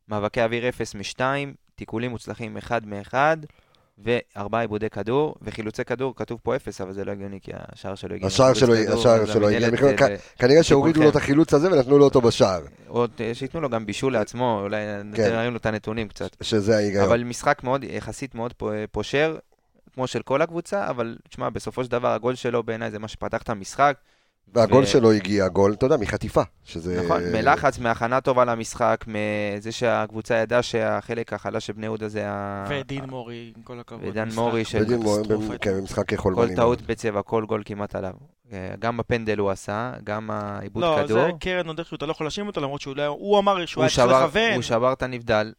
מאבקי 0.09 0.42
אוויר 0.42 0.69
0 0.69 0.95
מ-2, 0.95 1.21
תיקולים 1.83 2.11
מוצלחים 2.11 2.57
1 2.57 2.83
מ-1, 2.87 3.15
וארבעה 3.99 4.61
עיבודי 4.61 4.91
כדור, 4.91 5.35
וחילוצי 5.43 5.85
כדור, 5.85 6.17
כתוב 6.17 6.41
פה 6.43 6.57
0, 6.57 6.81
אבל 6.81 6.93
זה 6.93 7.05
לא 7.05 7.12
הגיוני, 7.12 7.41
כי 7.41 7.51
השער 7.73 7.95
שלו 7.95 8.15
הגיע. 8.15 8.27
השער 8.27 8.55
שלו- 8.55 8.75
השער 8.75 9.27
שלו 9.27 9.49
הגיע 9.49 9.69
אה, 9.69 10.17
כנראה 10.39 10.62
שהורידו 10.62 11.03
לו 11.03 11.09
את. 11.09 11.17
החילוץ 11.17 11.55
הזה 11.55 11.73
ונתנו 11.73 11.99
לו 11.99 12.05
אותו 12.05 12.21
בשער, 12.21 12.61
עוד 12.87 13.11
אה, 13.21 13.35
שייתנו 13.35 13.61
לו 13.61 13.69
גם 13.71 13.87
בישול 13.87 14.12
לעצמו, 14.12 14.61
אולי 14.62 14.77
כן. 15.15 15.23
נראה 15.31 15.51
לו 15.51 15.57
את 15.57 15.67
הנתונים 15.67 16.09
קצת. 16.09 16.37
שזה 16.41 16.77
ההיגיון. 16.77 17.05
אבל 17.05 17.25
משחק 17.25 17.65
מאוד, 17.65 17.85
יחסית 17.85 18.35
מאוד 18.35 18.53
פו- 18.53 18.71
פושר, 18.93 19.37
כמו 19.95 20.07
של 20.07 20.23
כל 20.23 20.43
הקבוצה, 20.43 20.91
אבל 20.91 21.17
תשמע, 21.29 21.51
בסופו 21.51 21.85
של 21.85 21.91
דבר 21.91 22.09
הגול 22.09 22.35
שלו 22.35 22.62
בעיניי 22.62 22.91
זה 22.91 22.99
מה 22.99 23.09
שפתח 23.09 23.43
את 23.43 23.49
המשחק. 23.49 23.97
והגול 24.55 24.83
ו- 24.83 24.87
שלו 24.87 25.13
הגיע, 25.13 25.49
גול, 25.49 25.73
אתה 25.73 25.87
יודע, 25.87 25.97
מחטיפה. 25.97 26.43
שזה... 26.65 27.03
נכון, 27.05 27.23
מלחץ, 27.33 27.79
מהכנה 27.79 28.21
טובה 28.21 28.45
למשחק, 28.45 29.05
מזה 29.07 29.73
שהקבוצה 29.73 30.35
ידעה 30.35 30.63
שהחלק 30.63 31.33
החלש 31.33 31.67
של 31.67 31.73
בני 31.73 31.87
יהודה 31.87 32.09
זה 32.09 32.23
ה... 32.31 32.65
ודין 32.71 33.05
מורי, 33.05 33.53
עם 33.57 33.63
כל 33.63 33.81
הכבוד. 33.81 34.09
ודן 34.09 34.25
משחק 34.29 34.39
מורי 34.39 34.65
של- 34.65 34.85
קטסטרופה 34.85 35.59
כן, 35.59 35.79
במשחק 35.79 36.15
כל 36.15 36.17
חולמני. 36.35 36.57
טעות 36.57 36.83
בצבע, 36.83 37.23
כל 37.23 37.45
גול 37.45 37.63
כמעט 37.65 37.95
עליו. 37.95 38.13
אה, 38.53 38.75
גם 38.79 38.97
בפנדל 38.97 39.39
הוא 39.39 39.51
עשה, 39.51 39.93
גם 40.05 40.31
העיבוד 40.31 40.83
לא, 40.83 40.99
כדור. 41.05 41.19
זה 41.27 41.31
קרן 41.41 41.67
עוד 41.67 41.79
איכשהו, 41.79 41.97
אתה 41.97 42.07
לא 42.07 42.11
יכול 42.11 42.25
להאשים 42.27 42.47
אותו, 42.47 42.61
למרות 42.61 42.81
שהוא 42.81 42.97
לא- 42.97 43.07
הוא 43.07 43.39
אמר 43.39 43.67
שהוא 43.67 43.83
הוא 43.85 43.89
היה 43.89 44.09
צריך 44.09 44.23
לכוון. 44.25 44.53
הוא 44.55 44.63
שבר 44.63 44.93
את 44.93 45.03
הנבדל, 45.03 45.53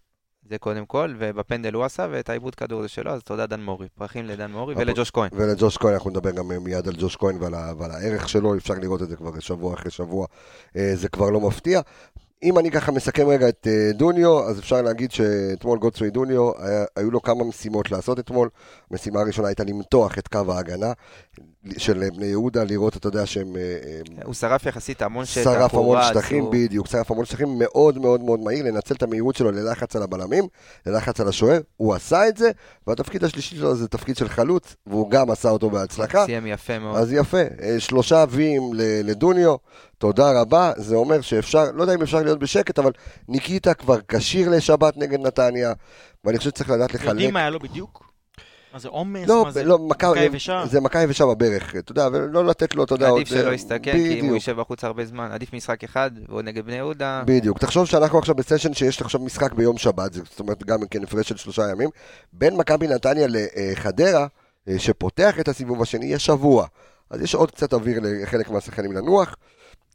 זה 0.49 0.57
קודם 0.57 0.85
כל, 0.85 1.13
ובפנדל 1.19 1.73
הוא 1.73 1.83
עשה, 1.83 2.07
ואת 2.11 2.29
העיבוד 2.29 2.55
כדור 2.55 2.81
זה 2.81 2.87
שלו, 2.87 3.11
אז 3.11 3.23
תודה 3.23 3.45
דן 3.45 3.61
מורי. 3.61 3.87
פרחים 3.97 4.25
לדן 4.25 4.51
מורי 4.51 4.75
ולג'וש 4.77 5.11
כהן. 5.11 5.29
ולג'וש 5.33 5.77
כהן, 5.77 5.93
אנחנו 5.93 6.09
נדבר 6.09 6.31
גם 6.31 6.47
מיד 6.47 6.87
על 6.87 6.93
ג'וש 6.99 7.15
כהן 7.15 7.41
ועל, 7.41 7.53
ועל 7.77 7.91
הערך 7.91 8.29
שלו, 8.29 8.55
אפשר 8.55 8.73
לראות 8.73 9.01
את 9.01 9.09
זה 9.09 9.15
כבר 9.15 9.39
שבוע 9.39 9.73
אחרי 9.73 9.91
שבוע, 9.91 10.27
אה, 10.77 10.91
זה 10.95 11.09
כבר 11.09 11.29
לא 11.29 11.41
מפתיע. 11.41 11.81
אם 12.43 12.59
אני 12.59 12.71
ככה 12.71 12.91
מסכם 12.91 13.27
רגע 13.27 13.49
את 13.49 13.67
אה, 13.67 13.91
דוניו, 13.93 14.49
אז 14.49 14.59
אפשר 14.59 14.81
להגיד 14.81 15.11
שאתמול 15.11 15.79
גוטסווי 15.79 16.09
דוניו, 16.09 16.51
היה, 16.57 16.85
היו 16.95 17.11
לו 17.11 17.21
כמה 17.21 17.43
משימות 17.43 17.91
לעשות 17.91 18.19
אתמול. 18.19 18.49
המשימה 18.91 19.19
הראשונה 19.19 19.47
הייתה 19.47 19.63
למתוח 19.63 20.17
את 20.17 20.27
קו 20.27 20.53
ההגנה 20.53 20.93
של 21.77 22.03
בני 22.15 22.25
יהודה, 22.25 22.63
לראות, 22.63 22.97
אתה 22.97 23.07
יודע, 23.07 23.25
שהם... 23.25 23.55
אה, 23.55 23.61
אה, 23.61 24.21
הוא 24.25 24.33
שרף 24.33 24.65
יחסית 24.65 25.01
המון 25.01 25.25
שטח, 25.25 25.43
שרף 25.43 25.73
המון 25.73 25.97
שטחים, 26.09 26.43
הוא- 26.43 26.53
בדיוק, 26.53 26.87
שרף 26.87 27.11
המון 27.11 27.25
שטחים 27.25 27.59
מאוד 27.59 27.97
מאוד 27.97 28.21
מאוד 28.21 28.39
מהיר, 28.39 28.65
לנצל 28.65 28.95
את 28.95 29.03
המהירות 29.03 29.35
שלו 29.35 29.51
ללחץ 29.51 29.95
על 29.95 30.03
הבלמים, 30.03 30.47
ללחץ 30.85 31.19
על 31.19 31.27
השוער, 31.27 31.59
הוא 31.77 31.93
עשה 31.93 32.27
את 32.27 32.37
זה, 32.37 32.51
והתפקיד 32.87 33.23
השלישי 33.23 33.55
שלו 33.55 33.75
זה 33.75 33.87
תפקיד 33.87 34.17
של 34.17 34.29
חלוץ, 34.29 34.75
והוא 34.87 35.09
גם 35.09 35.31
עשה 35.31 35.49
אותו 35.49 35.69
בהצלחה. 35.69 36.25
סיים 36.25 36.47
יפה 36.47 36.79
מאוד. 36.79 36.97
אז 36.97 37.13
יפה, 37.13 37.37
אה, 37.61 37.75
שלושה 37.79 38.25
ויים 38.29 38.73
ל- 38.73 38.81
לדוניו, 39.09 39.55
תודה 39.97 40.41
רבה, 40.41 40.71
זה 40.77 40.95
אומר 40.95 41.21
שאפשר, 41.21 41.71
לא 41.73 41.81
יודע 41.81 41.93
אם 41.95 42.01
אפשר 42.01 42.21
להיות 42.23 42.39
בשקט, 42.39 42.79
אבל 42.79 42.91
ניקיטה 43.29 43.73
כבר 43.73 43.97
כשיר 44.07 44.49
לשבת 44.49 44.97
נגד 44.97 45.19
נתניה, 45.19 45.73
ואני 46.23 46.37
חושב 46.37 46.49
שצריך 46.49 46.69
לדעת 46.69 46.93
לחלק. 46.93 47.09
יודעים 47.09 47.33
מה 47.33 47.39
היה 47.39 47.49
לו 47.49 47.59
בדיוק? 47.59 48.12
מה 48.73 48.79
זה 48.79 48.87
עומס? 48.87 49.27
לא, 49.27 49.43
מה 49.43 49.51
זה? 49.51 49.63
לא, 49.63 49.79
מכה, 49.79 50.11
מכה 50.11 50.23
יבשה? 50.23 50.63
זה 50.65 50.81
מכה 50.81 51.01
יבשה 51.01 51.25
בברך, 51.25 51.75
אתה 51.75 51.91
יודע, 51.91 52.07
ולא 52.11 52.45
לתת 52.45 52.75
לו, 52.75 52.83
אתה 52.83 52.93
יודע, 52.93 53.07
עדיף 53.07 53.31
עוד, 53.31 53.39
שלא 53.39 53.49
אה, 53.49 53.53
יסתכל, 53.53 53.91
כי 53.91 54.19
אם 54.19 54.25
הוא. 54.25 54.33
יישב 54.33 54.59
בחוץ 54.59 54.83
הרבה 54.83 55.05
זמן, 55.05 55.29
עדיף 55.31 55.53
משחק 55.53 55.83
אחד, 55.83 56.11
ועוד 56.29 56.45
נגד 56.45 56.65
בני 56.65 56.75
יהודה. 56.75 57.23
בדיוק. 57.25 57.59
תחשוב 57.59 57.85
שאנחנו 57.85 58.19
עכשיו 58.19 58.35
בסשן 58.35 58.73
שיש 58.73 59.01
עכשיו 59.01 59.21
משחק 59.21 59.53
ביום 59.53 59.77
שבת, 59.77 60.13
זאת 60.13 60.39
אומרת 60.39 60.63
גם 60.63 60.79
כן 60.91 61.03
הפרש 61.03 61.29
של 61.29 61.37
שלושה 61.37 61.69
ימים, 61.71 61.89
בין 62.33 62.57
מכבי 62.57 62.87
נתניה 62.87 63.27
לחדרה, 63.29 64.27
אה, 64.67 64.79
שפותח 64.79 65.39
את 65.39 65.47
הסיבוב 65.47 65.81
השני, 65.81 66.05
יש 66.05 66.25
שבוע. 66.25 66.67
אז 67.09 67.21
יש 67.21 67.35
עוד 67.35 67.51
קצת 67.51 67.73
אוויר 67.73 67.99
לחלק 68.03 68.49
מהשחקנים 68.49 68.91
לנוח, 68.91 69.35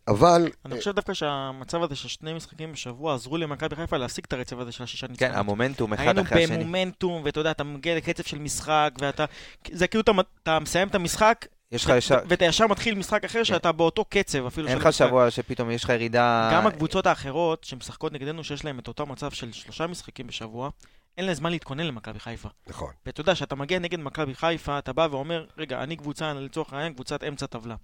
אבל... 0.08 0.48
אני 0.64 0.78
חושב 0.78 0.90
דווקא 0.90 1.14
שהמצב 1.14 1.82
הזה 1.82 1.96
של 1.96 2.08
שני 2.08 2.34
משחקים 2.34 2.72
בשבוע 2.72 3.14
עזרו 3.14 3.36
למכבי 3.36 3.76
חיפה 3.76 3.96
להשיג 3.96 4.24
את 4.28 4.32
הרצף 4.32 4.56
הזה 4.58 4.72
של 4.72 4.84
השישה 4.84 5.06
כן, 5.06 5.12
ניצחונות. 5.12 5.36
המומנטום 5.36 5.92
אחד 5.92 6.02
היינו 6.02 6.22
אחרי 6.22 6.44
השני. 6.44 6.58
במומנטום, 6.58 7.22
ואתה 7.24 7.40
יודע, 7.40 7.50
אתה 7.50 7.64
מגיע 7.64 7.96
לקצב 7.96 8.22
של 8.22 8.38
משחק, 8.38 8.94
ואתה... 9.00 9.24
זה 9.72 9.86
כאילו 9.86 10.02
אתה, 10.02 10.12
אתה 10.42 10.58
מסיים 10.58 10.88
את 10.88 10.94
המשחק, 10.94 11.46
יש 11.72 11.84
לך 11.84 11.92
ישר, 11.96 12.18
ואתה 12.28 12.44
ישר 12.44 12.66
מתחיל 12.66 12.94
משחק 12.94 13.24
אחר 13.24 13.42
שאתה 13.42 13.72
באותו 13.72 14.04
קצב 14.04 14.46
אפילו. 14.46 14.68
אין 14.68 14.78
לך. 14.78 14.92
שבוע 14.92 15.30
שפתאום 15.30 15.70
יש 15.70 15.84
לך 15.84 15.90
ירידה... 15.90 16.50
גם 16.52 16.66
הקבוצות 16.66 17.06
האחרות 17.06 17.64
שמשחקות 17.64 18.12
נגדנו, 18.12 18.44
שיש 18.44 18.64
להן 18.64 18.78
את 18.78 18.88
אותו 18.88 19.06
מצב 19.06 19.30
של 19.30 19.52
שלושה 19.52 19.86
משחקים 19.86 20.26
בשבוע, 20.26 20.70
אין 21.16 21.26
להן 21.26 21.34
זמן 21.34 21.50
להתכונן 21.50 21.86
למכבי 21.86 22.20
חיפה. 22.20 22.48
נכון. 22.66 22.92
ואתה 23.06 23.20
יודע, 23.20 23.34
כשאתה 23.34 23.54
מגיע 23.54 23.78
נגד 23.78 24.00
מכבי 24.00 24.34
חיפה, 24.34 24.78
אתה 24.78 24.92
בא 24.92 25.08
ואומר, 25.10 25.46
רגע, 25.58 25.82
אני 25.82 25.96
קבוצה, 25.96 26.32
לצורך 26.32 26.72
העניין, 26.72 26.92
קבוצת 26.92 27.24
אמצע 27.24 27.46
טבלה. 27.46 27.74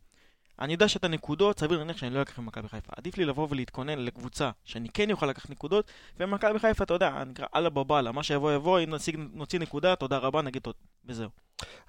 אני 0.61 0.73
יודע 0.73 0.89
שאת 0.89 1.05
הנקודות, 1.05 1.61
סביר 1.61 1.79
להניח 1.79 1.97
שאני 1.97 2.15
לא 2.15 2.23
אקח 2.23 2.39
ממכבי 2.39 2.69
חיפה. 2.69 2.93
עדיף 2.97 3.19
לי 3.19 3.25
לבוא 3.25 3.47
ולהתכונן 3.51 3.99
לקבוצה 3.99 4.51
שאני 4.65 4.89
כן 4.89 5.11
אוכל 5.11 5.27
לקחת 5.27 5.51
נקודות, 5.51 5.91
ומכבי 6.21 6.59
חיפה, 6.59 6.85
אתה 6.85 6.95
יודע, 6.95 7.25
נקרא 7.25 7.47
אללה 7.55 7.71
בבאללה, 7.71 8.13
מה 8.13 8.23
שיבוא 8.23 8.53
יבוא, 8.53 8.81
אם 8.81 8.95
נשיג, 8.95 9.21
נוציא 9.33 9.59
נקודה, 9.59 9.97
תודה 9.97 10.19
רבה, 10.19 10.43
נגיד 10.43 10.63
תודה, 10.63 10.79
וזהו. 11.05 11.29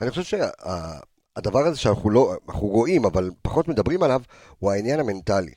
אני 0.01 0.09
חושב 0.09 0.23
שהדבר 0.23 1.59
הזה 1.59 1.79
שאנחנו 1.79 2.09
לא, 2.09 2.33
אנחנו 2.47 2.67
רואים, 2.67 3.05
אבל 3.05 3.31
פחות 3.41 3.67
מדברים 3.67 4.03
עליו, 4.03 4.21
הוא 4.59 4.71
העניין 4.71 4.99
המנטלי. 4.99 5.53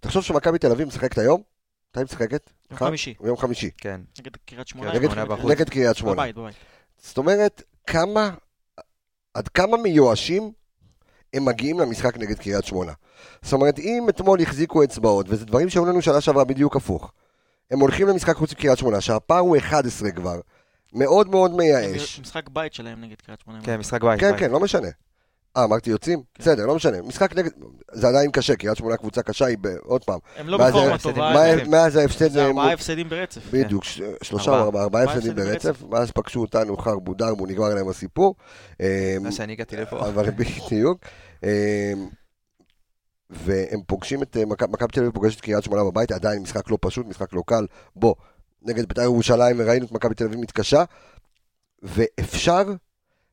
תחשוב 0.00 0.22
שמכבי 0.22 0.58
תל 0.58 0.70
אביב 0.72 0.88
משחקת 0.88 1.18
היום? 1.18 1.42
מתי 1.90 2.00
היא 2.00 2.04
משחקת? 2.04 2.50
יום? 2.70 2.78
חמישי, 2.78 3.14
יום 3.24 3.36
חמישי. 3.36 3.70
כן. 3.78 4.00
נגד 4.18 4.36
קריית 4.46 4.68
שמונה. 4.68 4.92
נגד 5.44 5.70
קריית 5.70 5.96
שמונה. 5.96 6.14
בבית, 6.14 6.36
בבית. 6.36 6.54
זאת 6.98 7.18
אומרת, 7.18 7.62
כמה, 7.86 8.30
עד 9.34 9.48
כמה 9.48 9.76
מיואשים 9.76 10.52
הם 11.34 11.44
מגיעים 11.44 11.80
למשחק 11.80 12.16
נגד 12.16 12.38
קריית 12.38 12.64
שמונה. 12.64 12.92
זאת 13.42 13.52
אומרת, 13.52 13.78
אם 13.78 14.06
אתמול 14.08 14.42
החזיקו 14.42 14.84
אצבעות, 14.84 15.26
וזה 15.28 15.46
דברים 15.46 15.68
שהיו 15.68 15.86
לנו 15.86 16.02
שנה 16.02 16.20
שעברה 16.20 16.44
בדיוק 16.44 16.76
הפוך, 16.76 17.12
הם 17.70 17.80
הולכים 17.80 18.08
למשחק 18.08 18.36
חוץ 18.36 18.52
מקריית 18.52 18.78
שמונה, 18.78 19.00
שהפער 19.00 19.38
הוא 19.38 19.56
11 19.56 20.10
כבר, 20.10 20.40
מאוד 20.92 21.28
מאוד 21.28 21.56
מייאש. 21.56 22.20
משחק 22.20 22.48
בית 22.48 22.74
שלהם 22.74 23.00
נגד 23.00 23.20
קריית 23.20 23.40
שמונה. 23.40 23.60
כן, 23.62 23.76
משחק 23.76 24.04
בית. 24.04 24.20
כן, 24.20 24.30
בית. 24.30 24.40
כן, 24.40 24.50
לא 24.50 24.60
משנה. 24.60 24.88
אה, 25.56 25.64
אמרתי 25.64 25.90
יוצאים? 25.90 26.22
כן. 26.34 26.42
בסדר, 26.42 26.66
לא 26.66 26.74
משנה. 26.74 27.02
משחק 27.02 27.36
נגד... 27.36 27.50
זה 27.92 28.08
עדיין 28.08 28.30
קשה, 28.30 28.56
קריית 28.56 28.76
שמונה 28.76 28.96
קבוצה 28.96 29.22
קשה, 29.22 29.44
היא. 29.46 29.56
עוד 29.82 30.04
פעם. 30.04 30.18
הם 30.36 30.48
לא 30.48 30.58
מה 30.58 30.68
בפורמה? 30.68 30.98
טובה. 30.98 31.32
מה- 31.34 31.64
מאז 31.68 31.96
ההפסד... 31.96 32.30
זה 32.30 32.42
הם- 32.42 32.46
ארבעה 32.58 32.72
הפסדים 32.72 33.08
ברצף. 33.08 33.40
בדיוק, 33.52 33.84
ש- 33.84 34.00
שלושה. 34.22 34.50
או 34.50 34.78
ארבעה, 34.80 35.02
הפסדים 35.04 35.34
ברצף, 35.34 35.82
ואז 35.90 36.10
פגשו 36.10 36.40
אותנו 36.40 36.76
חרבו 36.76 37.14
דרבו, 37.14 37.46
נגמר 37.46 37.74
להם 37.74 37.88
הסיפור. 37.88 38.34
אה, 38.80 39.16
מה 39.20 39.32
שאני 39.32 39.52
הגעתי 39.52 39.76
לפה. 39.76 40.08
אבל 40.08 40.30
בדיוק. 40.38 40.98
אה, 41.44 41.92
והם 43.30 43.80
פוגשים 43.86 44.22
את, 44.22 44.36
אה, 44.36 44.44
מכ- 44.46 44.68
מכבי 44.68 44.92
תל 44.92 45.00
אביב 45.00 45.12
פוגשת 45.12 45.40
קריית 45.40 45.64
שמונה 45.64 45.84
בבית, 45.84 46.12
עדיין 46.12 46.42
משחק 46.42 46.70
לא 46.70 46.78
פשוט, 46.80 47.06
משחק 47.06 47.32
לא 47.32 47.42
קל. 47.46 47.66
בוא, 47.96 48.14
נגד 48.62 48.88
בית"ר 48.88 49.02
ירושלים 49.02 49.60
ראינו 49.60 49.86
את 49.86 49.92
מכבי 49.92 50.14
תל 50.14 50.24
אביב 50.24 50.40
מתקשה, 50.40 50.84
ואפשר 51.82 52.62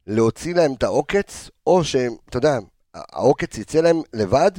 להוציא 0.07 0.55
להם 0.55 0.73
את 0.73 0.83
העוקץ, 0.83 1.49
או 1.67 1.83
שהם, 1.83 2.11
אתה 2.29 2.37
יודע, 2.37 2.57
העוקץ 2.93 3.57
יצא 3.57 3.79
להם 3.81 4.01
לבד 4.13 4.51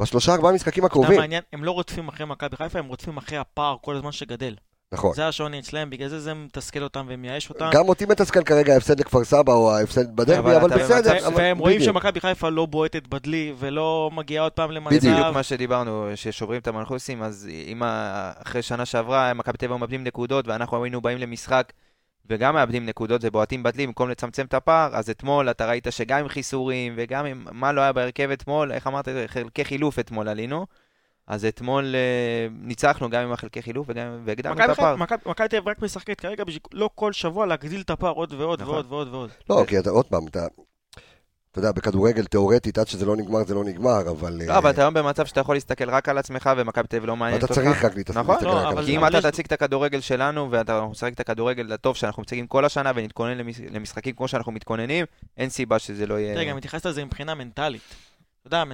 בשלושה 0.00 0.34
ארבעה 0.34 0.52
משחקים 0.52 0.86
אתה 0.86 0.92
יודע 0.92 1.00
הקרובים. 1.00 1.16
מה 1.16 1.22
העניין? 1.22 1.42
הם 1.52 1.64
לא 1.64 1.70
רודפים 1.70 2.08
אחרי 2.08 2.26
מכבי 2.26 2.56
חיפה, 2.56 2.78
הם 2.78 2.86
רודפים 2.86 3.16
אחרי 3.16 3.38
הפער 3.38 3.76
כל 3.80 3.96
הזמן 3.96 4.12
שגדל. 4.12 4.54
נכון. 4.92 5.14
זה 5.14 5.28
השוני 5.28 5.58
אצלם, 5.60 5.90
בגלל 5.90 6.08
זה 6.08 6.20
זה 6.20 6.34
מתסכל 6.34 6.82
אותם 6.82 7.06
ומייאש 7.08 7.50
אותם. 7.50 7.70
גם 7.72 7.88
אותי 7.88 8.04
מתסכל 8.06 8.42
כרגע 8.44 8.74
ההפסד 8.74 9.00
לכפר 9.00 9.24
סבא 9.24 9.52
או 9.52 9.72
ההפסד 9.76 10.16
בדרבי, 10.16 10.38
אבל 10.38 10.54
אבל 10.56 10.66
אתה 10.74 10.84
בסדר. 10.84 11.12
במצב- 11.14 11.24
אבל- 11.26 11.36
והם 11.36 11.58
רואים. 11.58 11.80
שמכבי 11.80 12.20
חיפה 12.20 12.48
לא 12.48 12.66
בועטת 12.66 13.06
בדלי, 13.06 13.54
ולא 13.58 14.10
מגיעה 14.12 14.44
עוד 14.44 14.52
פעם 14.52 14.68
בדיוק. 14.70 14.86
בדיוק 14.92 15.04
למצב. 15.16 15.30
מה 15.34 15.42
שדיברנו, 15.42 16.06
ששוברים 16.14 16.60
את 16.60 16.66
המנחוסים, 16.66 17.22
אז 17.22 17.48
אם 17.66 17.82
אחרי 18.46 18.62
שנה 18.62 18.84
שעברה 18.86 19.34
מכבי 19.34 19.56
היו 19.60 19.78
מאבדים 19.78 20.04
נקודות 20.04 20.48
ואנחנו 20.48 20.84
היינו 20.84 21.00
באים 21.00 21.18
למשחק 21.18 21.72
וגם 22.30 22.54
מאבדים 22.54 22.86
נקודות 22.86 23.20
ובועטים 23.24 23.62
בדלי 23.62 23.86
במקום 23.86 24.10
לצמצם 24.10 24.46
את 24.46 24.54
הפער, 24.54 24.96
אז 24.96 25.10
אתמול 25.10 25.50
אתה 25.50 25.66
ראית 25.66 25.86
שגם 25.90 26.18
עם 26.18 26.28
חיסורים 26.28 26.94
וגם 26.96 27.26
עם 27.26 27.46
מה 27.52 27.72
לא 27.72 27.80
היה 27.80 27.92
בהרכב 27.92 28.30
אתמול, 28.30 28.72
איך 28.72 28.86
אמרת, 28.86 29.08
חלקי 29.26 29.64
חילוף 29.64 29.98
אתמול 29.98 30.28
עלינו, 30.28 30.66
אז 31.26 31.44
אתמול 31.44 31.94
אה, 31.94 32.46
ניצחנו 32.50 33.10
גם 33.10 33.22
עם 33.22 33.32
החלקי 33.32 33.62
חילוף 33.62 33.86
וגם 33.90 34.22
והקדמנו 34.24 34.64
את 34.64 34.70
הפער. 34.70 34.96
מכבי 34.96 35.18
מכבי 35.26 35.48
תל 35.48 35.56
אביב 35.56 35.68
רק 35.68 35.82
משחקת 35.82 36.20
כרגע 36.20 36.44
בשביל 36.44 36.62
לא 36.72 36.90
כל 36.94 37.12
שבוע 37.12 37.46
להגדיל 37.46 37.80
את 37.80 37.90
הפער 37.90 38.12
עוד 38.12 38.32
ועוד 38.32 38.62
נכון. 38.62 38.74
ועוד 38.74 38.86
ועוד 38.88 39.08
ועוד. 39.08 39.30
לא, 39.50 39.64
כי 39.66 39.78
אתה 39.78 39.90
עוד 39.90 40.06
פעם, 40.06 40.26
אתה... 40.26 40.46
אתה 41.52 41.58
יודע, 41.58 41.72
בכדורגל 41.72 42.24
תיאורטית, 42.24 42.78
עד 42.78 42.88
שזה 42.88 43.06
לא 43.06 43.16
נגמר, 43.16 43.44
זה 43.44 43.54
לא 43.54 43.64
נגמר, 43.64 44.10
אבל... 44.10 44.42
לא, 44.46 44.58
אבל 44.58 44.70
אתה 44.70 44.80
היום 44.80 44.94
במצב 44.94 45.26
שאתה 45.26 45.40
יכול 45.40 45.56
להסתכל 45.56 45.90
רק 45.90 46.08
על 46.08 46.18
עצמך 46.18 46.50
ומכבי 46.56 46.86
תל 46.88 46.96
אביב 46.96 47.08
לא 47.08 47.16
מעניינת 47.16 47.44
אתה 47.44 47.52
אותך. 47.54 47.64
צריך 47.64 47.84
רק 47.84 47.94
להתעסק 47.94 48.18
נכון, 48.18 48.36
לא, 48.44 48.50
רק 48.50 48.76
על 48.76 48.84
זה. 48.84 48.90
כי 48.90 48.96
אם 48.96 49.06
אתה 49.06 49.30
תציג 49.30 49.46
את 49.46 49.52
הכדורגל 49.52 50.00
שלנו 50.00 50.48
ואתה 50.50 50.86
משחק 50.86 51.12
את 51.12 51.20
הכדורגל 51.20 51.72
הטוב 51.72 51.96
שאנחנו 51.96 52.22
מציגים 52.22 52.46
כל 52.46 52.64
השנה 52.64 52.92
ונתכונן 52.94 53.38
למש- 53.38 53.60
למשחקים 53.70 54.14
כמו 54.14 54.28
שאנחנו 54.28 54.52
מתכוננים, 54.52 55.06
אין 55.36 55.48
סיבה 55.50 55.78
שזה 55.78 56.06
לא 56.06 56.18
יהיה... 56.18 56.34
תראה, 56.34 56.44
גם 56.44 56.56
התייחסת 56.56 56.86
לזה 56.86 57.04
מבחינה 57.04 57.34
מנטלית. 57.34 57.82
אתה 58.40 58.56
יודע, 58.56 58.64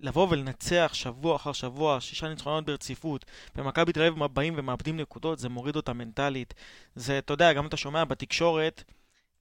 לבוא 0.00 0.26
ולנצח 0.30 0.90
שבוע 0.94 1.36
אחר 1.36 1.52
שבוע, 1.52 2.00
שישה 2.00 2.28
ניצחונות 2.28 2.64
ברציפות, 2.64 3.24
ומכבי 3.56 3.92
תל 3.92 4.02
אביב 4.02 4.24
באים 4.24 4.54
ומאבדים 4.56 4.96
נקודות, 4.96 5.38
זה 5.38 5.48
מוריד 5.48 5.76
אותה 5.76 5.92
מנטלית. 5.92 6.54
זה, 6.96 7.18
אתה 7.18 7.32
יודע, 7.32 7.52
גם 7.52 7.66
אתה 7.66 7.76
שומע 7.76 8.04
בתקשורת, 8.04 8.82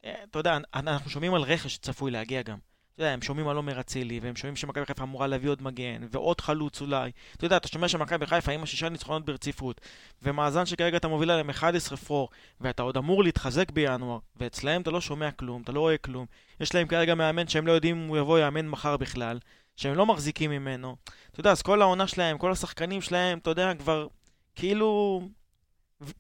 אה, 0.06 0.14
אתה 0.32 0.40
יודע, 0.40 0.58
אנחנו 0.76 1.10
שומעים 1.10 1.34
על 1.34 1.42
רכש 1.42 1.74
שצפוי 1.74 2.12
להגיע 2.12 2.42
גם. 2.42 2.58
אתה 2.98 3.06
יודע, 3.06 3.14
הם 3.14 3.22
שומעים 3.22 3.48
על 3.48 3.58
עומר 3.58 3.80
אצילי, 3.80 4.20
והם 4.20 4.36
שומעים 4.36 4.56
שמכבי 4.56 4.86
חיפה 4.86 5.04
אמורה 5.04 5.28
להביא 5.28 5.50
עוד 5.50 5.62
מגן, 5.62 6.02
ועוד 6.12 6.42
חלוץ 6.42 6.82
אולי. 6.82 7.12
אתה 7.36 7.46
יודע, 7.46 7.58
אתה 7.58 7.68
שומע 7.68 7.88
שמכבי 7.88 8.26
חיפה 8.26 8.52
עם 8.52 8.64
השישה 8.64 8.90
ניצחונות 8.90 9.26
ברציפות, 9.26 9.82
ומאזן 10.24 10.66
שכרגע 10.66 10.98
אתה 10.98 11.08
מוביל 11.08 11.32
עליהם 11.32 11.50
11 11.50 11.98
פרור, 11.98 12.30
ואתה 12.62 12.84
עוד 12.84 12.98
אמור 12.98 13.24
להתחזק 13.24 13.72
בינואר, 13.72 14.20
ואצלהם 14.36 14.82
אתה 14.82 14.92
לא 14.92 15.02
שומע 15.02 15.32
כלום, 15.32 15.62
אתה 15.62 15.72
לא 15.72 15.80
רואה 15.80 15.98
כלום. 15.98 16.26
יש 16.60 16.76
להם 16.76 16.88
כרגע 16.88 17.16
מאמן 17.16 17.48
שהם 17.48 17.68
לא 17.68 17.72
יודעים 17.72 18.02
אם 18.02 18.08
הוא 18.08 18.18
יבוא 18.18 18.40
יאמן 18.40 18.68
מחר 18.68 18.98
בכלל, 18.98 19.40
שהם 19.76 19.96
לא 19.96 20.06
מחזיקים 20.06 20.52
ממנו. 20.52 20.96
אתה 21.32 21.40
יודע, 21.40 21.52
אז 21.52 21.62
כל 21.62 21.82
העונה 21.82 22.08
שלהם, 22.08 22.38
כל 22.38 22.52
השחקנים 22.52 23.02
שלהם, 23.02 23.38
אתה 23.38 23.50
יודע, 23.50 23.74
כבר 23.80 24.08
כאילו 24.56 25.22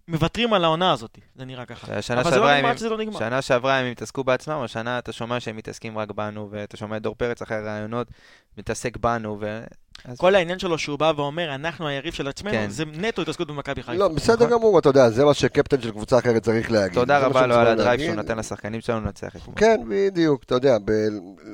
מוותרים 0.07 0.53
על 0.53 0.63
העונה 0.63 0.91
הזאת, 0.91 1.17
זה 1.35 1.45
נראה 1.45 1.65
ככה. 1.65 2.01
שנה 2.01 2.21
אבל 2.21 2.31
זה 2.31 2.37
לא 2.37 2.45
נגמר 2.45 2.57
הם- 2.59 2.65
עד 2.65 2.77
שזה 2.77 2.89
לא 2.89 2.97
נגמר. 2.97 3.19
שנה 3.19 3.41
שעברה 3.41 3.77
הם 3.79 3.91
התעסקו 3.91 4.23
בעצמם, 4.23 4.55
השנה 4.63 4.99
אתה 4.99 5.11
שומע 5.11 5.39
שהם 5.39 5.55
מתעסקים 5.57 5.97
רק 5.97 6.11
בנו, 6.11 6.47
ואתה 6.51 6.77
שומע 6.77 6.97
את 6.97 7.01
דור 7.01 7.15
פרץ 7.15 7.41
אחרי 7.41 7.57
הרעיונות, 7.57 8.07
מתעסק 8.57 8.97
בנו, 8.97 9.37
ו... 9.41 9.63
אז- 10.05 10.17
כל 10.17 10.35
העניין 10.35 10.59
שלו 10.59 10.77
שהוא 10.77 10.99
בא 10.99 11.11
ואומר, 11.15 11.55
אנחנו 11.55 11.87
היריב 11.87 12.13
של 12.13 12.27
עצמנו, 12.27 12.53
כן. 12.53 12.69
זה 12.69 12.83
נטו 12.85 13.21
התעסקות 13.21 13.47
במכבי 13.47 13.83
חיפה. 13.83 13.97
לא, 13.97 14.07
בסדר 14.07 14.35
נכון. 14.45 14.49
גמור, 14.57 14.79
אתה 14.79 14.89
יודע, 14.89 15.09
זה 15.09 15.25
מה 15.25 15.33
שקפטן 15.33 15.81
של 15.81 15.91
קבוצה 15.91 16.19
אחרת 16.19 16.43
צריך 16.43 16.71
להגיד. 16.71 16.99
תודה 16.99 17.19
רבה 17.19 17.47
לו 17.47 17.55
על 17.55 17.67
הדרייב. 17.67 17.99
שהוא 18.01 18.15
נתן 18.15 18.37
לשחקנים 18.37 18.81
שלנו 18.81 19.05
לנצח 19.05 19.35
אתמול. 19.35 19.55
כן, 19.59 19.81
בדיוק, 19.89 20.43
אתה 20.43 20.55
יודע, 20.55 20.77
ב- 20.85 20.91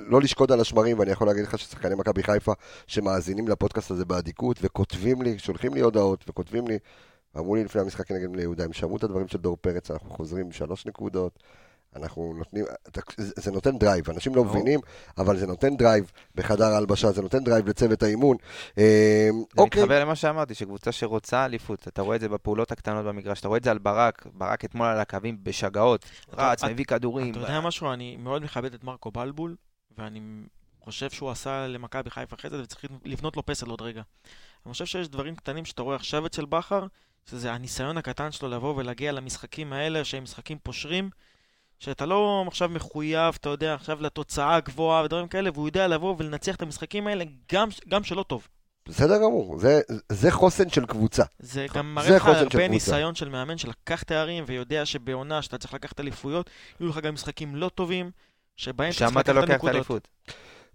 לא 0.08 0.22
לשקוד 0.22 0.52
על 0.52 0.60
השמרים, 0.62 1.00
ואני 1.00 1.12
יכול 1.12 1.28
להגיד 1.28 1.44
לך 1.44 1.60
ששחקני 1.60 1.96
מכבי 1.96 2.24
חיפה 2.24 2.54
שמאזינים 2.88 3.48
לפודקאסט 3.48 3.92
הזה 3.92 4.06
באדיקות, 4.06 4.58
וכותבים 4.62 5.22
לי, 5.22 5.40
שולחים 5.40 5.74
לי 5.74 5.82
הודעות, 5.82 6.26
וכותבים 6.30 6.68
לי, 6.68 6.78
אמרו 7.38 7.56
לי 7.56 7.64
לפני 7.64 7.82
המשחק 7.82 8.12
נגד 8.12 8.32
בני 8.32 8.42
יהודה, 8.42 8.64
הם 8.64 8.74
שמעו 8.74 8.98
את 8.98 9.04
הדברים 9.04 9.28
של 9.28 9.38
דור 9.38 9.58
פרץ, 9.62 9.92
אנחנו 9.92 10.10
חוזרים 10.10 10.52
שלוש 10.52 10.86
נקודות, 10.86 11.40
אנחנו 11.96 12.34
נותנים, 12.38 12.66
זה 13.16 13.52
נותן 13.52 13.78
drive, 13.78 14.10
אנשים 14.10 14.36
לא. 14.36 14.44
מבינים, 14.44 14.80
אבל 15.18 15.38
זה 15.38 15.48
נותן 15.48 15.78
drive 15.78 16.12
בחדר 16.36 16.66
ההלבשה, 16.66 17.12
זה 17.12 17.22
נותן 17.22 17.44
drive 17.44 17.68
לצוות 17.70 18.04
האימון. 18.04 18.38
זה 18.76 19.30
אוקיי, 19.58 19.82
מתחבר 19.82 20.00
למה 20.02 20.16
שאמרתי, 20.16 20.54
שקבוצה 20.54 20.92
שרוצה 20.92 21.46
אליפות, 21.46 21.88
אתה 21.88 22.02
רואה 22.02 22.16
את 22.16 22.22
זה 22.22 22.30
בפעולות 22.30 22.72
הקטנות 22.72 23.06
במגרש, 23.06 23.40
אתה 23.40 23.48
רואה 23.48 23.58
את 23.58 23.64
זה 23.64 23.72
על 23.72 23.78
ברק, 23.78 24.26
ברק 24.34 24.66
אתמול 24.66 24.88
על 24.88 25.00
הקווים 25.00 25.38
בשגעות, 25.44 26.06
רץ, 26.34 26.64
אתה- 26.64 26.74
מביא 26.74 26.86
כדורים. 26.86 27.32
אתה 27.32 27.40
יודע 27.40 27.62
משהו? 27.62 27.94
אני 27.94 28.18
מאוד 28.18 28.44
מכבד 28.44 28.74
את 28.74 28.84
מרקו 28.84 29.12
בלבול, 29.12 29.56
ואני 29.98 30.22
חושב 30.82 31.10
שהוא 31.10 31.30
עשה 31.30 31.68
למכבי 31.68 32.10
חיפה 32.10 32.36
זה, 32.50 32.62
וצריך 32.64 32.86
לבנות 33.06 33.38
לו 33.38 33.46
פסל 33.46 33.70
עוד 33.70 33.82
רגע. 33.82 34.02
אני 34.66 34.72
חושב 34.74 34.86
שיש 34.86 35.08
דברים 35.10 35.36
קטנים 35.36 35.66
שאתה 35.66 35.82
רואה 35.82 35.96
עכשיו 35.96 36.26
אצל 36.26 36.46
בכר, 36.46 36.86
שזה 37.30 37.52
הניסיון 37.54 37.98
הקטן 37.98 38.32
שלו 38.32 38.50
לבוא 38.50 38.74
ולהגיע 38.78 39.12
למשחקים 39.12 39.74
האלה, 39.74 40.04
שהם 40.06 40.24
משחקים 40.24 40.58
פושרים, 40.64 41.10
שאתה 41.80 42.06
לא 42.06 42.44
עכשיו 42.48 42.70
מחויב, 42.70 43.36
אתה 43.40 43.50
יודע, 43.50 43.74
עכשיו 43.74 44.02
לתוצאה 44.02 44.56
הגבוהה 44.56 45.04
ודברים 45.04 45.28
כאלה, 45.28 45.50
והוא 45.54 45.68
יודע 45.68 45.88
לבוא 45.88 46.16
ולנצח 46.18 46.56
את 46.56 46.62
המשחקים 46.62 47.08
האלה, 47.08 47.24
גם, 47.54 47.68
גם 47.90 48.04
שלא 48.04 48.24
טוב. 48.28 48.48
בסדר 48.90 49.18
גמור, 49.18 49.60
זה- 49.60 49.82
זה 50.12 50.32
חוסן 50.32 50.70
של 50.70 50.86
קבוצה. 50.86 51.24
זה 51.40 51.66
גם 51.74 51.96
מראה 51.96 52.16
לך 52.16 52.26
הרבה. 52.28 52.68
ניסיון 52.68 53.16
של 53.16 53.30
מאמן 53.30 53.58
שלקח 53.58 54.04
תארים 54.04 54.44
ויודע 54.48 54.86
שבעונה 54.86 55.42
שאתה 55.42 55.58
צריך 55.58 55.74
לקחת 55.74 56.00
אליפויות, 56.00 56.50
יהיו 56.80 56.90
לך 56.90 56.98
גם 56.98 57.14
משחקים 57.14 57.56
לא 57.56 57.70
טובים, 57.76 58.12
שבהם 58.56 58.90
אתה 58.90 58.98
צריך 58.98 59.10
שם 59.12 59.20
אתה 59.20 59.34
לקחת 59.34 59.44
את 59.44 59.50
לוקח 59.50 59.56
את 59.56 59.70
הנקודות. 59.70 59.74
האליפות. 59.76 60.08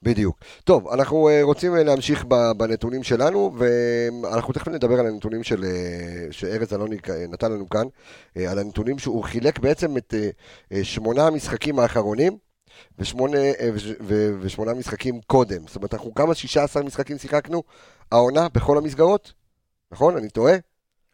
בדיוק. 0.02 0.38
טוב, 0.64 0.88
אנחנו 0.88 1.28
אה, 1.28 1.42
רוצים 1.42 1.74
אה, 1.74 1.82
להמשיך 1.82 2.24
בנתונים 2.56 3.02
שלנו, 3.02 3.52
ואנחנו 3.58 4.52
תכף 4.52 4.68
נדבר 4.68 5.00
על 5.00 5.06
הנתונים 5.06 5.42
של, 5.42 5.64
אה, 5.64 6.26
שארז 6.30 6.72
אלוני 6.72 6.96
נתן 7.28 7.52
לנו 7.52 7.68
כאן, 7.68 7.86
על 8.48 8.58
הנתונים 8.58 8.98
שהוא 8.98 9.24
חילק 9.24 9.58
בעצם 9.58 9.96
את 9.96 10.14
שמונה 10.82 11.26
המשחקים 11.26 11.78
האחרונים, 11.78 12.38
ושמונה, 12.98 13.38
ושמונה 14.40 14.74
משחקים 14.74 15.20
קודם. 15.26 15.66
זאת 15.66 15.76
אומרת, 15.76 15.94
אנחנו 15.94 16.14
כמה 16.14 16.34
16 16.34 16.82
משחקים 16.82 17.18
שיחקנו 17.18 17.62
העונה 18.12 18.48
בכל 18.48 18.78
המסגרות? 18.78 19.32
נכון? 19.92 20.16
אני 20.16 20.28
טועה? 20.28 20.54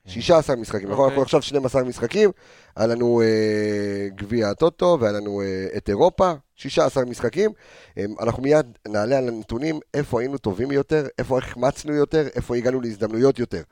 16 0.07 0.57
משחקים, 0.57 0.91
נכון? 0.91 1.05
אוקיי. 1.05 1.15
אנחנו 1.15 1.23
עכשיו 1.23 1.43
12 1.43 1.83
משחקים, 1.83 2.31
היה 2.77 2.87
לנו 2.87 3.23
אה, 3.23 4.09
גביע 4.15 4.49
הטוטו 4.49 4.99
והיה 5.01 5.13
לנו 5.13 5.41
אה, 5.41 5.67
את 5.77 5.89
אירופה, 5.89 6.33
16 6.55 7.05
משחקים. 7.05 7.51
אה, 7.99 8.05
אנחנו 8.21 8.43
מיד 8.43 8.67
נעלה 8.89 9.19
על 9.19 9.29
הנתונים 9.29 9.81
איפה 9.95 10.21
היינו 10.21 10.39
טובים 10.39 10.71
יותר, 10.71 11.07
איפה 11.19 11.39
החמצנו 11.39 11.93
יותר, 11.93 12.27
איפה 12.35 12.57
הגענו 12.57 12.81
להזדמנויות 12.81 13.39
יותר. 13.39 13.63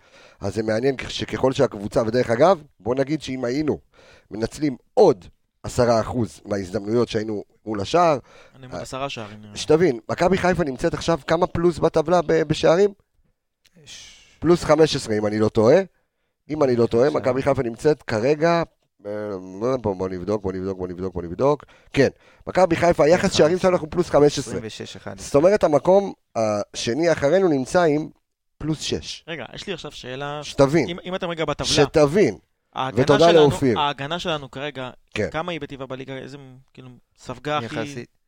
אז 0.41 0.55
זה 0.55 0.63
מעניין 0.63 0.97
שככל 1.09 1.53
שהקבוצה, 1.53 2.03
ודרך 2.07 2.31
אגב, 2.31 2.63
בוא 2.81 2.95
נגיד 2.95 3.23
שאם 3.23 3.45
היינו 3.45 3.79
מנצלים 4.31 4.77
עוד 4.95 5.25
10% 5.67 5.71
מההזדמנויות 6.45 7.09
שהיינו 7.09 7.45
מול 7.67 7.81
השער, 7.81 8.19
אני 8.57 8.67
עם 8.67 8.73
עוד 8.73 8.81
עשרה 8.81 9.09
שערים. 9.09 9.39
שתבין, 9.55 9.99
מכבי 10.11 10.39
חיפה 10.39 10.65
נמצאת 10.65 10.95
עכשיו 10.95 11.19
כמה 11.27 11.47
פלוס 11.47 11.79
בטבלה 11.79 12.21
בשערים? 12.23 12.91
פלוס 14.39 14.65
15 14.65 15.19
אם 15.19 15.27
אני 15.27 15.39
לא 15.39 15.49
טועה. 15.49 15.77
אם 16.53 16.63
אני 16.63 16.77
לא 16.77 16.87
טועה. 16.87 17.11
מכבי 17.11 17.43
חיפה 17.43 17.63
נמצאת 17.63 18.03
כרגע, 18.03 18.63
אה, 19.07 19.11
בוא 19.83 19.95
בוא 19.95 20.09
נבדוק, 20.09 20.43
בוא 20.43 20.53
נבדוק, 20.53 20.79
בוא 20.79 20.89
נבדוק, 20.89 21.15
בוא 21.15 21.23
נבדוק. 21.23 21.65
כן, 21.93 22.09
מכבי 22.47 22.77
חיפה, 22.77 23.05
היחס 23.05 23.33
שערים 23.33 23.59
שלנו 23.59 23.75
אנחנו 23.75 23.91
פלוס 23.91 24.11
15. 24.11 24.59
26-1. 24.59 24.61
זאת 25.17 25.35
אומרת, 25.35 25.65
המקום 25.65 26.13
השני 26.37 27.13
אחרינו 27.13 27.49
נמצא 27.49 27.83
עם 27.83 28.09
פלוס 28.59 28.81
6. 28.81 29.25
רגע, 29.29 29.45
יש 29.55 29.67
לי 29.67 29.73
עכשיו 29.73 29.93
שאלה. 29.93 30.41
שתבין, 30.43 30.89
אם, 30.89 30.97
אם 31.05 31.15
אתם 31.15 31.29
רגע 31.29 31.45
בטבלה, 31.45 31.69
שתבין. 31.69 32.39
ותודה 32.95 33.19
שלנו, 33.19 33.33
לאופיר. 33.33 33.79
ההגנה 33.81 34.19
שלנו 34.19 34.51
כרגע, 34.51 34.91
כן. 35.15 35.31
כמה 35.31 35.53
היא 35.53 35.61
בטבעה 35.61 35.87
בליגה, 35.87 36.15
איזה, 36.15 36.39
כאילו, 36.73 36.89
ספגה 37.19 37.59
הכי... 37.59 37.67
יחסית. 37.81 38.22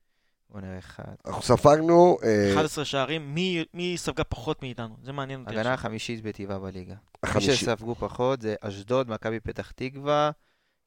בוא 0.55 0.61
נראה 0.61 0.79
אחד. 0.79 1.03
אנחנו 1.27 1.43
ספגנו, 1.43 2.17
אה, 2.25 2.53
11 2.55 2.85
שערים, 2.85 3.35
מי, 3.35 3.65
מי 3.75 3.95
ספגה 3.97 4.25
פחות 4.25 4.63
מאיתנו? 4.63 4.97
זה 5.03 5.13
מעניין 5.13 5.41
אותי. 5.41 5.53
הגנה. 5.59 5.73
החמישית 5.73 6.23
בטבעה 6.23 6.59
בליגה. 6.59 6.93
מי 6.95 6.99
החמישי. 7.23 7.57
שספגו 7.57 7.95
פחות 7.95 8.41
זה 8.43 8.55
אשדוד, 8.61 9.11
מכבי 9.11 9.41
פתח 9.41 9.71
תקווה, 9.71 10.31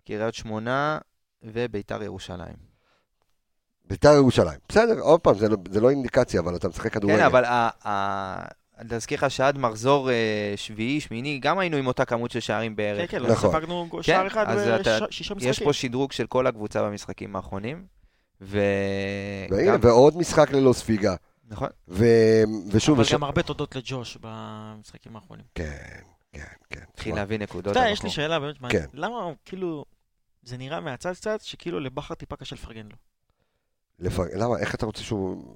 קריית 0.07 0.33
שמונה 0.35 0.97
וביתר 1.43 2.03
ירושלים. 2.03 2.55
בית"ר 3.85 4.13
ירושלים. 4.13 4.59
בסדר, 4.69 4.99
עוד 4.99 5.19
פעם, 5.19 5.37
זה 5.37 5.49
לא- 5.49 5.57
זה 5.71 5.81
לא 5.81 5.89
אינדיקציה, 5.89 6.41
אבל 6.41 6.55
אתה 6.55 6.67
משחק 6.67 6.93
כדורגל. 6.93 7.17
כן, 7.17 7.23
אבל 7.25 7.45
ה- 7.45 7.69
ה- 7.87 8.45
אני 8.77 8.89
להזכיר 8.91 9.17
לך 9.17 9.31
שעד 9.31 9.57
מחזור 9.57 10.09
אה, 10.11 10.53
שביעי, 10.55 10.99
שמיני, 10.99 11.39
גם 11.39 11.59
היינו 11.59 11.77
עם 11.77 11.87
אותה 11.87 12.05
כמות 12.05 12.31
של 12.31 12.39
שערים 12.39 12.71
כן, 12.71 12.75
בערך. 12.75 13.11
כן, 13.11 13.23
נכון. 13.25 13.51
ספגנו 13.51 13.89
שער 14.01 14.27
אחד 14.27 14.45
בשישה 15.07 15.35
משחקים. 15.35 15.49
יש 15.51 15.63
פה 15.63 15.73
שדרוג 15.73 16.11
של 16.11 16.27
כל 16.27 16.47
הקבוצה 16.47 16.83
במשחקים 16.83 17.35
האחרונים. 17.35 17.96
ו... 18.41 18.59
והנה, 19.49 19.71
גם- 19.71 19.79
ועוד 19.81 20.17
משחק 20.17 20.51
ללא 20.51 20.73
ספיגה. 20.73 21.15
נכון. 21.49 21.67
ו... 21.87 22.05
ושוב, 22.71 22.95
אבל 22.95 23.03
וש... 23.03 23.13
גם 23.13 23.23
הרבה 23.23 23.43
תודות 23.43 23.75
לג'וש 23.75 24.17
במשחקים 24.21 25.15
האחרונים. 25.15 25.45
כן, 25.55 25.99
כן, 26.31 26.43
כן. 26.69 26.81
התחיל 26.93 27.15
להביא 27.15 27.39
נקודות. 27.39 27.71
אתה 27.71 27.79
יודע, 27.79 27.91
יש 27.91 28.03
לי. 28.03 28.09
שאלה 28.09 28.39
באמת 28.39 28.61
מעניינת. 28.61 28.91
כן. 28.91 28.97
למה, 28.97 29.31
כאילו, 29.45 29.85
זה 30.43 30.57
נראה 30.57 30.79
מהצד 30.79 31.13
קצת, 31.13 31.41
שכאילו 31.41 31.79
לבכר 31.79 32.13
טיפה 32.13 32.35
קשה 32.35 32.55
לפרגן 32.55 32.85
לו. 32.85 32.95
לפר... 33.99 34.23
למה, 34.35 34.57
איך 34.59 34.75
אתה 34.75 34.85
רוצה 34.85 35.03
שהוא... 35.03 35.55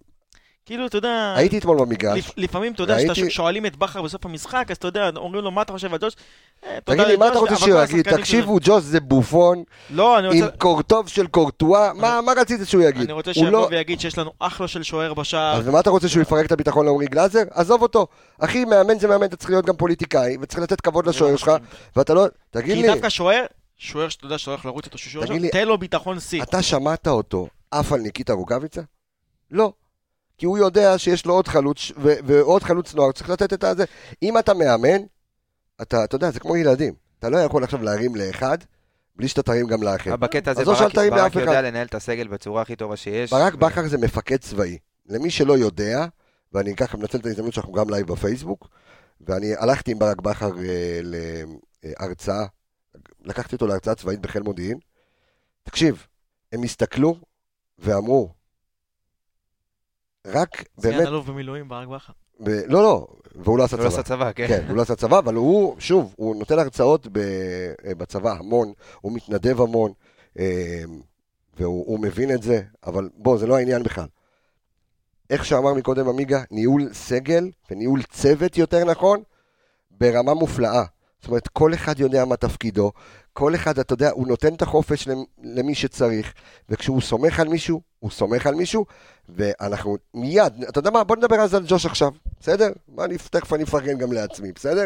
כאילו, 0.71 0.85
אתה 0.85 0.97
יודע... 0.97 1.33
הייתי 1.37 1.57
אתמול 1.57 1.77
במגרש, 1.79 2.17
לפ- 2.19 2.33
לפעמים, 2.37 2.73
אתה 2.73 2.83
יודע, 2.83 2.95
ראיתי- 2.95 3.15
שאתה 3.15 3.29
שואלים 3.29 3.65
את 3.65 3.75
בכר 3.75 4.01
בסוף 4.01 4.25
המשחק, 4.25 4.65
אז 4.71 4.77
אתה 4.77 4.87
יודע, 4.87 5.09
אומרים 5.15 5.43
לו, 5.43 5.51
מה 5.51 5.61
אתה 5.61 5.73
חושב 5.73 5.93
על 5.93 5.99
ג'וש? 6.01 6.13
אה, 6.65 6.77
תגיד 6.83 7.01
לי, 7.07 7.15
מה 7.17 7.27
אתה 7.27 7.39
רוצה 7.39 7.55
שהוא 7.55 7.81
יגיד? 7.83 8.15
תקשיבו, 8.17 8.57
ג'וס 8.61 8.83
זה 8.83 8.99
בופון, 8.99 9.63
שלו- 9.89 9.97
לא, 9.97 10.17
עם. 10.31 10.45
קורטוב 10.57 11.07
של 11.07 11.27
קורטואה, 11.27 11.93
מה 11.93 12.31
רצית 12.37 12.59
שהוא 12.67 12.83
יגיד? 12.83 13.01
אני 13.03 13.11
רוצה 13.13 13.33
שיבוא 13.33 13.49
לא- 13.49 13.67
ויגיד 13.71 13.99
שיש 13.99 14.17
לנו 14.17 14.31
אחלה 14.39 14.67
של 14.67 14.83
שוער 14.83 15.13
בשער. 15.13 15.57
אז 15.57 15.67
מה 15.67 15.79
אתה 15.79 15.89
רוצה 15.89 16.07
שהוא 16.09 16.21
יפרק 16.21 16.45
את 16.45 16.51
הביטחון 16.51 16.85
לעומרי 16.85 17.05
גלאזר? 17.07 17.43
עזוב 17.51 17.81
אותו. 17.81 18.07
אחי, 18.39 18.65
מאמן 18.65 18.99
זה 18.99 19.07
מאמן, 19.07 19.25
אתה 19.25 19.35
צריך 19.35 19.49
להיות 19.49 19.65
גם 19.65 19.75
פוליטיקאי, 19.75 20.37
וצריך 20.41 20.63
לתת 20.63 20.81
כבוד 20.81 21.05
לא 21.05 21.09
לשוער 21.09 21.35
שלך. 21.35 21.51
ואתה 21.95 22.13
לא... 22.13 22.25
תגיד 22.51 22.75
כי 22.75 22.81
לי, 22.81 22.87
דווקא 22.87 23.09
שוער, 23.09 23.45
שוער 23.77 24.09
שאתה 24.09 24.25
יודע 24.25 24.37
שאתה 24.37 24.51
הולך 24.51 24.65
לרוץ 24.65 24.85
איתו, 24.85 24.97
שוער 24.97 25.25
לי, 25.31 25.49
תן 25.49 25.67
לו 25.67 25.77
ביטחון 25.77 26.19
שיא. 26.19 26.43
אתה 26.43 26.61
שמעת 26.61 27.07
אותו 27.07 27.47
עף 27.71 27.91
על 27.93 27.99
ניקיטה 27.99 28.33
רוקאביצה? 28.33 28.81
לא. 29.51 29.73
כי 30.41 30.45
הוא 30.45 30.57
יודע 30.57 30.97
שיש 30.97 31.25
לו 31.25 31.33
עוד 31.33 31.47
חלוץ, 31.47 31.91
ו- 31.97 32.13
ועוד 32.25 32.63
חלוץ 32.63 32.93
נוער, 32.95 33.11
צריך 33.11 33.29
לתת 33.29 33.53
את 33.53 33.63
הזה. 33.63 33.85
אם 34.23 34.37
אתה 34.37 34.53
מאמן, 34.53 35.01
אתה, 35.81 36.03
אתה 36.03 36.15
יודע, 36.15 36.31
זה 36.31 36.39
כמו 36.39 36.57
ילדים. 36.57 36.93
אתה 37.19 37.29
לא 37.29 37.37
יכול 37.37 37.63
עכשיו 37.63 37.83
להרים 37.83 38.15
לאחד, 38.15 38.57
בלי 39.15 39.27
שאתה 39.27 39.41
תרים 39.43 39.67
גם 39.67 39.83
לאחר. 39.83 40.15
בקטע 40.15 40.51
הזה 40.51 40.65
לא 40.65 40.73
ברק 40.73 40.95
ברק 40.95 41.11
לאף 41.11 41.35
יודע 41.35 41.51
אחד. 41.51 41.63
לנהל 41.63 41.87
את 41.87 41.95
הסגל 41.95 42.27
בצורה 42.27 42.61
הכי 42.61 42.75
טובה 42.75 42.95
שיש. 42.95 43.33
ברק 43.33 43.53
ו- 43.53 43.57
בכר 43.57 43.87
זה 43.87 43.97
מפקד 43.97 44.37
צבאי. 44.37 44.77
למי 45.05 45.29
שלא 45.29 45.57
יודע, 45.57 46.05
ואני 46.53 46.75
ככה 46.75 46.97
מנצל 46.97 47.17
את 47.17 47.25
ההזדמנות 47.25 47.53
שאנחנו 47.53 47.73
גם 47.73 47.89
live 47.89 48.07
בפייסבוק, 48.07 48.67
ואני 49.21 49.55
הלכתי 49.55 49.91
עם 49.91 49.99
ברק 49.99 50.21
בכר 50.21 50.51
אה, 50.59 50.99
להרצאה, 51.83 52.45
לקחתי 53.23 53.55
אותו 53.55 53.67
להרצאה 53.67 53.95
צבאית 53.95 54.19
בחיל 54.19 54.41
מודיעין. 54.41 54.77
תקשיב, 55.63 56.07
הם 56.51 56.63
הסתכלו 56.63 57.15
ואמרו, 57.79 58.29
רק 60.27 60.63
סגן 60.79 60.91
באמת, 60.91 61.07
אלוף 61.07 61.25
במילואים, 61.25 61.69
ברק 61.69 61.87
בכר. 61.87 62.13
ב... 62.39 62.49
לא, 62.49 62.83
לא, 62.83 63.07
והוא 63.35 63.57
לא 63.57 63.63
עשה 63.63 63.77
הוא 63.77 63.83
לא 63.83 63.89
צבא. 63.89 63.99
עשה 63.99 64.09
צבא, 64.09 64.31
כן. 64.31 64.47
כן, 64.47 64.65
הוא 64.67 64.77
לא 64.77 64.81
עשה 64.81 64.95
צבא, 64.95 65.19
אבל 65.19 65.35
הוא, 65.35 65.75
שוב, 65.79 66.13
הוא 66.17 66.35
נותן 66.35 66.59
הרצאות 66.59 67.07
ב, 67.11 67.19
בצבא 67.97 68.31
המון, 68.31 68.73
הוא 69.01 69.11
מתנדב 69.11 69.61
המון. 69.61 69.91
אה, 70.39 70.83
והוא 71.57 71.85
הוא 71.87 71.99
מבין 71.99 72.31
את 72.31 72.43
זה, 72.43 72.61
אבל 72.85 73.09
בוא, 73.15 73.37
זה 73.37 73.47
לא 73.47 73.57
העניין 73.57 73.83
בכלל. 73.83 74.07
איך 75.29 75.45
שאמר 75.45 75.73
מקודם 75.73 76.09
עמיגה, 76.09 76.43
ניהול 76.51 76.89
סגל 76.93 77.49
וניהול 77.71 78.01
צוות 78.03 78.57
יותר 78.57 78.85
נכון, 78.85 79.23
ברמה 79.91 80.33
מופלאה. 80.33 80.83
זאת 81.21 81.27
אומרת, 81.27 81.47
כל 81.47 81.73
אחד 81.73 81.99
יודע 81.99 82.25
מה 82.25 82.35
תפקידו, 82.35 82.91
כל 83.33 83.55
אחד, 83.55 83.79
אתה 83.79 83.93
יודע, 83.93 84.09
הוא 84.09 84.27
נותן 84.27 84.53
את 84.53 84.61
החופש 84.61 85.07
למ- 85.07 85.23
למי 85.43 85.75
שצריך, 85.75 86.33
וכשהוא 86.69 87.01
סומך 87.01 87.39
על 87.39 87.47
מישהו, 87.47 87.81
הוא 87.99 88.11
סומך 88.11 88.47
על 88.47 88.55
מישהו, 88.55 88.85
ואנחנו 89.29 89.97
מיד, 90.13 90.53
אתה 90.69 90.79
יודע 90.79 90.89
מה, 90.89 91.03
בוא 91.03 91.15
נדבר 91.15 91.35
אז 91.35 91.53
על 91.53 91.63
ג'וש 91.67 91.85
עכשיו, 91.85 92.11
בסדר? 92.39 92.69
מה, 92.87 93.05
אני, 93.05 93.17
תכף 93.17 93.53
אני 93.53 93.63
אפרגן 93.63 93.97
גם 93.97 94.11
לעצמי, 94.11 94.51
בסדר? 94.51 94.85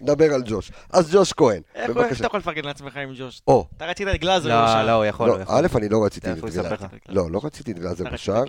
נדבר 0.00 0.34
על 0.34 0.42
ג'וש. 0.46 0.72
אז 0.90 1.14
ג'וש 1.14 1.32
כהן, 1.32 1.62
איך 1.74 1.90
איך 1.96 2.18
אתה 2.18 2.26
יכול 2.26 2.40
לפרגן 2.40 2.64
לעצמך 2.64 2.96
עם 2.96 3.12
ג'וש? 3.18 3.42
או, 3.46 3.66
אתה 3.76 3.86
רצית 3.86 4.08
את 4.08 4.20
גלאזר 4.20 4.48
לא, 4.48 4.64
בשער. 4.64 4.80
לא, 4.80 4.86
לא, 4.86 4.92
הוא 4.92 5.04
יכול. 5.04 5.30
א', 5.46 5.66
אני 5.76 5.88
לא 5.88 6.04
רציתי 6.04 6.32
את 6.32 6.38
גלאזר. 6.38 6.72
לך. 6.72 6.86
לא, 7.08 7.30
לא 7.30 7.40
רציתי 7.44 7.72
את 7.72 7.78
גלאזר 7.78 8.04
בשער. 8.12 8.44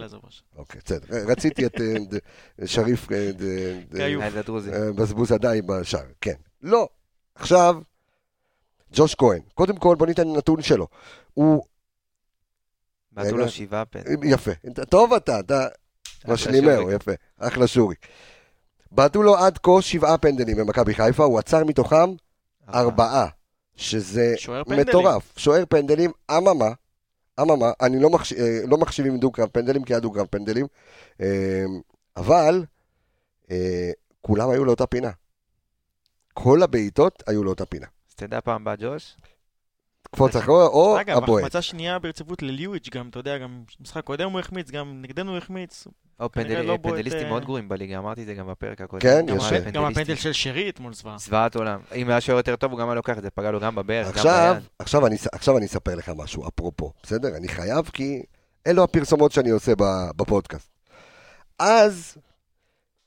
אוקיי, 0.58 0.82
בסדר. 0.86 1.18
רציתי 1.28 1.66
את 1.66 1.82
אה, 1.82 2.68
שריף 2.68 3.12
אה. 3.12 3.32
אה, 4.00 4.92
בזבוז 4.96 5.32
עדיי 5.32 5.62
בשער, 5.62 6.06
כן. 6.22 6.34
לא. 6.62 6.88
עכשיו, 7.36 7.76
ג'וש 8.94 9.16
כהן. 9.16 9.40
קודם 9.54 9.78
כל, 9.78 9.96
בוא 9.96 10.08
ניתן 10.08 10.28
נתון 10.34 10.62
שלו. 10.62 10.88
הוא, 11.34 11.64
בעטו. 13.12 13.38
לו 13.38 13.50
שבעה 13.50 13.86
פנדלים. 13.86 14.20
יפה. 14.24 14.52
טוב 14.90 15.14
אתה, 15.14 15.40
אתה 15.40 15.68
משלימהו. 16.28 16.92
יפה. 16.92 17.12
אחלה 17.38 17.68
שורי. 17.68 17.96
בעטו 18.92 19.24
לו 19.24 19.38
עד 19.38 19.58
כה 19.58 19.82
שבעה 19.82 20.18
פנדלים 20.18 20.58
במכבי 20.58 20.94
חיפה, 20.94 21.24
הוא 21.24 21.40
עצר 21.40 21.64
מתוכם 21.64 22.10
ארבעה, 22.74 23.28
שזה. 23.76 24.34
מטורף. 24.68 25.34
שוער 25.38 25.64
פנדלים, 25.70 26.12
אממה, 26.32 26.70
אממה, 27.42 27.72
אני 27.82 28.00
לא, 28.00 28.10
מחש... 28.10 28.34
אה, 28.34 28.60
לא 28.68 28.78
מחשיב 28.78 29.06
עם 29.06 29.18
דו-קרב 29.18 29.50
פנדלים, 29.52 29.84
כי 29.84 29.94
היה 29.94 30.00
דו-קרב 30.00 30.28
פנדלים, 30.30 30.66
אה, 31.22 31.64
אבל 32.18 32.66
אה, 33.52 33.92
כולם 34.22 34.50
היו 34.50 34.66
לאותה 34.66 34.86
פינה. 34.86 35.12
כל 36.34 36.64
הבעיטות 36.64 37.24
היו 37.28 37.44
לאותה 37.44 37.66
פינה. 37.66 37.88
אז 38.14 38.18
תדע 38.18 38.42
פעם 38.42 38.62
הבאה, 38.62 38.76
ג'וש, 38.80 39.16
קפוץ 40.12 40.36
אחורה 40.36 40.66
או 40.66 41.02
אגב, 41.02 41.18
הבועט. 41.18 41.40
החמצה 41.44 41.62
שנייה 41.62 42.00
ברציפות 42.00 42.42
לליואיץ' 42.42 42.90
גם, 42.90 43.10
אתה 43.10 43.20
יודע, 43.20 43.38
גם 43.38 43.64
משחק 43.82 44.04
קודם 44.04 44.32
הוא 44.32 44.40
החמיץ, 44.40 44.72
גם 44.72 45.02
נגדנו 45.02 45.32
הוא 45.32 45.38
החמיץ. 45.38 45.88
או 46.20 46.30
לא 46.64 46.78
פנדליסטים 46.82 47.24
אה, 47.24 47.30
מאוד 47.30 47.46
גרועים 47.46 47.70
בליגה, 47.70 47.98
אמרתי 47.98 48.22
את 48.22 48.26
זה 48.26 48.34
גם 48.34 48.48
בפרק 48.48 48.82
הקודם. 48.82 49.02
כן, 49.02 49.26
יש- 49.36 49.52
גם 49.74 49.86
הפנדל. 49.86 50.16
של 50.16 50.34
שרי 50.34 50.70
אתמול 50.70 50.94
זוועה. 50.94 51.18
זוועת 51.18 51.56
עולם. 51.56 51.80
אם 51.96 52.10
היה 52.10 52.22
שוער 52.22 52.38
יותר 52.38 52.56
טוב, 52.56 52.72
הוא 52.72 52.80
גם 52.80 52.88
היה 52.88 52.96
לוקח 52.96 53.18
את 53.18 53.24
זה, 53.24 53.30
פגע 53.30 53.52
לו 53.52 53.60
גם 53.60 53.76
בברך, 53.76 54.08
גם 54.08 54.14
עכשיו, 54.14 54.54
ביד. 54.54 54.64
עכשיו, 54.80 55.08
אני, 55.08 55.16
עכשיו 55.32 55.58
אני 55.58 55.66
אספר 55.66 55.96
לך 55.96 56.12
משהו, 56.16 56.48
אפרופו, 56.48 56.94
בסדר? 57.04 57.38
אני 57.38 57.48
חייב 57.48 57.86
כי 57.94 58.24
אלו 58.68 58.84
הפרסומות 58.84 59.32
שאני 59.32 59.50
עושה 59.50 59.72
בפודקאסט. 60.16 60.70
אז, 61.60 62.18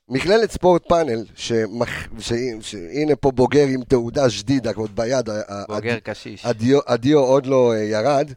מכללת 0.09 0.51
ספורט 0.51 0.87
פאנל, 0.87 1.25
שמח, 1.35 1.89
ש, 2.19 2.33
שהנה 2.61 3.15
פה 3.15 3.31
בוגר 3.31 3.65
עם 3.67 3.83
תעודה 3.83 4.29
שדידה, 4.29 4.71
עוד 4.75 4.95
ביד, 4.95 5.29
בוגר 5.67 5.99
קשיש. 5.99 6.45
הדיו, 6.45 6.79
הדיו 6.87 7.19
עוד 7.19 7.45
לא 7.45 7.73
אה, 7.73 7.83
ירד. 7.83 8.31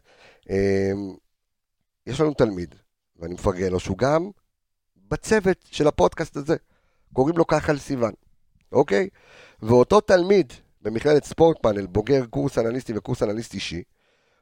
אה, 0.49 0.91
יש 2.07 2.21
לנו 2.21 2.33
תלמיד, 2.33 2.75
ואני 3.19 3.33
מפרגן 3.33 3.71
לו, 3.71 3.79
שהוא 3.79 3.97
גם 3.97 4.29
בצוות 5.09 5.57
של 5.71 5.87
הפודקאסט 5.87 6.37
הזה. 6.37 6.55
קוראים 7.13 7.37
לו 7.37 7.47
כחל 7.47 7.77
סיוון, 7.77 8.13
אוקיי? 8.71 9.09
ואותו 9.61 10.01
תלמיד 10.01 10.53
במכללת 10.81 11.23
ספורט 11.23 11.57
פאנל, 11.61 11.85
בוגר 11.85 12.25
קורס 12.25 12.57
אנליסטי 12.57 12.93
וקורס 12.95 13.23
אנליסט 13.23 13.53
אישי, 13.53 13.83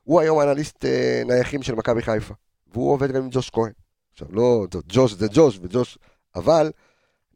הוא 0.04 0.20
היום 0.20 0.42
אנליסט 0.42 0.86
אה, 0.86 1.22
נייחים 1.26 1.64
של 1.64 1.76
מכבי 1.76 2.02
חיפה. 2.02 2.34
והוא 2.74 2.92
עובד 2.92 3.12
גם 3.12 3.24
עם 3.24 3.30
ג'וש 3.32 3.50
כהן. 3.50 3.72
עכשיו, 4.12 4.28
לא, 4.32 4.68
ג'וש 4.88 5.14
זה 5.14 5.28
ג'וש 5.34 5.60
וג'וש, 5.62 5.98
אבל 6.36 6.72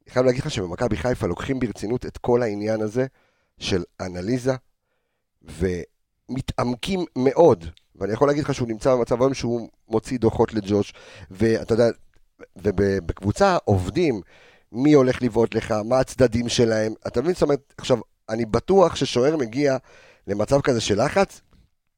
אני 0.06 0.14
חייב 0.14 0.26
להגיד 0.26 0.42
לך 0.42 0.52
שבמכבי 0.52 0.98
חיפה 0.98 1.28
לוקחים 1.28 1.60
ברצינות 1.60 2.06
את 2.06 2.18
כל 2.18 2.42
העניין 2.42 2.82
הזה 2.82 3.06
של 3.60 3.84
אנליזה, 4.00 4.54
ומתעמקים 5.42 7.06
מאוד, 7.16 7.66
ואני 7.96 8.14
יכול 8.14 8.28
להגיד 8.28 8.44
לך 8.44 8.54
שהוא 8.54 8.68
נמצא 8.68 8.96
במצב 8.96 9.22
היום 9.22 9.34
שהוא 9.34 9.70
מוציא 9.90 10.18
דוחות 10.18 10.54
לג'וש, 10.54 10.94
ואתה 11.32 11.74
יודע, 11.74 11.86
ובקבוצה 12.56 13.58
עובדים, 13.66 14.22
מי 14.72 14.94
הולך 14.94 15.22
לבעוט 15.22 15.56
לך, 15.56 15.72
מה 15.72 16.00
הצדדים 16.00 16.50
שלהם, 16.50 16.94
אתה 17.08 17.22
מבין? 17.22 17.34
זאת 17.34 17.42
אומרת, 17.42 17.74
עכשיו, 17.78 17.98
אני 18.30 18.46
בטוח 18.46 18.96
ששוער 18.96 19.38
מגיע 19.38 19.78
למצב 20.28 20.62
כזה 20.62 20.82
של 20.82 21.06
לחץ, 21.06 21.42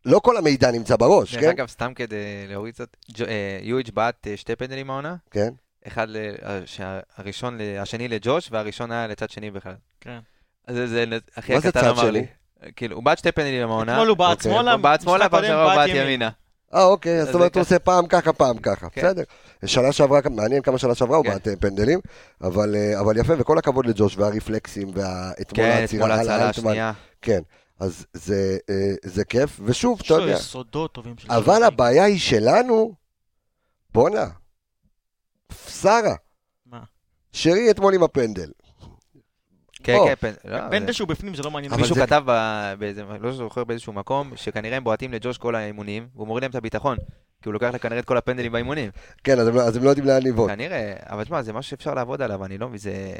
לא 0.06 0.20
כל 0.20 0.38
המידע 0.38 0.72
נמצא 0.72 0.96
בראש, 0.96 1.34
דרך 1.34 1.44
כן? 1.44 1.50
אגב, 1.50 1.68
סתם 1.68 1.94
כדי 1.96 2.48
להוריד 2.48 2.74
קצת, 2.74 2.98
אה, 3.22 3.60
יואיץ' 3.62 3.89
בעט 3.89 4.28
אה, 4.28 4.38
שתי 4.38 4.56
פנדלים 4.56 4.89
העונה, 4.89 5.15
כן? 5.32 5.54
אחד, 5.88 6.10
ל- 6.10 6.36
אה, 6.80 7.00
הראשון, 7.17 7.58
ל- 7.58 7.78
השני 7.82 8.08
לג'וש, 8.08 8.48
והראשון 8.52 8.91
היה 8.91 9.08
לצד 9.08 9.30
שני 9.30 9.52
בכלל. 9.52 9.74
כן. 10.02 10.19
אז 10.67 10.76
זה- 10.76 10.88
זה 10.88 11.06
אחי 11.39 11.54
מה 11.54 11.60
זה 11.60 11.67
הקטן 11.69 11.82
צד 11.82 11.88
אמר 11.88 12.02
שני? 12.02 12.12
לי. 12.12 12.26
כאילו, 12.76 12.95
הוא 12.95 13.04
בעט 13.04 13.17
שתי 13.17 13.32
פנדלים 13.32 13.69
העונה, 13.69 13.91
אתמול 13.93 14.08
הוא 14.08 14.17
בעט 14.17 14.38
אוקיי. 14.38 14.52
שמאלה, 14.52 14.71
הוא 14.71 14.82
בעט 14.82 15.02
שמאלה, 15.02 15.30
פעם 15.30 15.43
שעברה 15.43 15.74
הוא 15.74 15.86
בעט 15.86 15.89
ימינה. 15.95 16.30
אה, 16.74 16.84
אוקיי, 16.84 17.26
זאת 17.26 17.36
אומרת, 17.36 17.56
הוא 17.56 17.62
עושה 17.62 17.80
פעם 17.80 18.08
ככה, 18.08 18.34
פעם 18.34 18.58
ככה, 18.58 18.89
כן. 18.89 19.02
בסדר. 19.02 19.24
שנה 19.65 19.91
שעברה, 19.91 20.19
מעניין 20.32 20.62
כמה 20.62 20.78
שנה 20.78 20.95
שעברה 20.95 21.17
הוא 21.17 21.26
כן. 21.26 21.32
בעט 21.32 21.48
אה, 21.48 21.56
פנדלים, 21.56 22.00
אבל 22.41 22.76
אה, 22.76 23.00
אבל 23.00 23.17
יפה, 23.17 23.34
וכל 23.39 23.58
הכבוד 23.58 23.86
לג'וש 23.86 24.17
והרפלקסים, 24.17 24.88
ואתמול 24.93 25.65
כן, 25.67 25.84
אתמול 25.84 26.04
על 26.04 26.19
ההצלה 26.19 26.48
אלטמן. 26.48 26.67
השנייה. 26.69 26.91
כן, 27.21 27.39
אז 27.80 28.06
זה, 28.13 28.58
זה 29.04 29.26
כיף, 29.26 29.60
ושוב, 29.65 30.00
יש 30.02 30.06
אתה 30.12 30.17
לו 30.17 30.21
יודע, 30.24 30.34
יסודות 30.34 30.93
טובים 30.93 31.15
של 31.17 31.32
אבל. 31.32 31.63
הבעיה 31.63 32.04
היא 32.04 32.19
שלנו, 32.19 32.93
בואנה, 33.93 34.26
שרה, 35.51 36.15
מה? 36.65 36.79
שרי 37.31 37.71
אתמול 37.71 37.93
עם 37.95 38.03
הפנדל. 38.03 38.51
כן. 39.84 39.97
כן, 40.05 40.13
פנ- 40.27 40.49
לא, 40.49 40.58
פנדל 40.69 40.88
זה- 40.88 40.93
שהוא 40.93 41.08
בפנים 41.08 41.36
זה 41.36 41.43
לא 41.43 41.51
מעניין. 41.51 41.73
מישהו 41.73 41.95
כתב, 41.95 42.23
לא 43.19 43.31
זוכר 43.31 43.63
באיזשהו 43.63 43.93
מקום, 43.93 44.31
שכנראה 44.36 44.77
הם 44.77 44.84
בועטים 44.84 45.13
לג'וש 45.13 45.38
כל 45.38 45.55
האימונים, 45.55 46.08
והוא 46.15 46.27
מוריד 46.27 46.43
להם 46.43 46.49
את 46.51 46.55
הביטחון, 46.55 46.97
כי 47.45 47.49
הוא 47.49 47.53
לוקח 47.53 47.69
לה 47.73 47.79
כנראה 47.79 47.99
את 47.99 48.05
כל 48.05 48.17
הפנדלים 48.17 48.51
באימונים. 48.51 48.91
כן, 49.23 49.39
אז 49.39 49.47
הם 49.47 49.55
לא- 49.55 49.62
אז 49.62 49.77
הם 49.77 49.84
לא 49.84 49.89
יודעים 49.89 50.08
לאן 50.08 50.23
לבעוט. 50.23 50.49
כנראה, 50.51 50.93
אבל 51.10 51.23
תשמע, 51.23 51.41
זה 51.41 51.53
משהו 51.53 51.69
שאפשר 51.69 51.93
לעבוד 51.93 52.21
עליו, 52.21 52.45
אני 52.45 52.58
לא 52.58 52.67
מבין, 52.67 52.77
זה... 52.77 53.13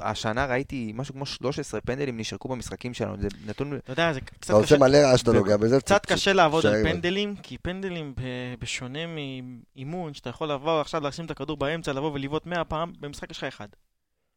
השנה 0.00 0.46
ראיתי 0.46 0.92
משהו 0.94 1.14
כמו 1.14 1.26
13 1.26 1.80
פנדלים 1.80 2.16
נשרקו 2.18 2.48
במשחקים 2.48 2.94
שלנו, 2.94 3.16
זה 3.20 3.28
נתון... 3.46 3.76
אתה 3.76 3.92
יודע, 3.92 4.12
זה 4.12 4.20
קצת 4.20 4.44
אתה 4.44 4.52
עושה 4.52 4.66
קשה. 4.66 4.78
מלא 4.78 4.96
רעש 4.96 5.20
שאתה 5.20 5.32
נוגע 5.32 5.56
בזה. 5.56 5.80
קצת 5.80 6.06
קשה 6.06 6.32
לעבוד 6.32 6.66
על 6.66 6.82
פנדלים, 6.82 7.36
כי 7.42 7.58
פנדלים, 7.58 8.14
בשונה 8.60 8.98
מאימון, 9.06 10.14
שאתה 10.14 10.30
יכול 10.30 10.52
לבוא 10.52 10.80
עכשיו 10.80 11.00
לשים 11.00 11.24
את 11.24 11.30
הכדור 11.30 11.56
באמצע, 11.56 11.92
לבוא 11.92 12.12
ולבעוט 12.12 12.46
100 12.46 12.64
פעם, 12.64 12.92
במשחק 13.00 13.30
יש 13.30 13.38
לך 13.38 13.44
אחד. 13.44 13.68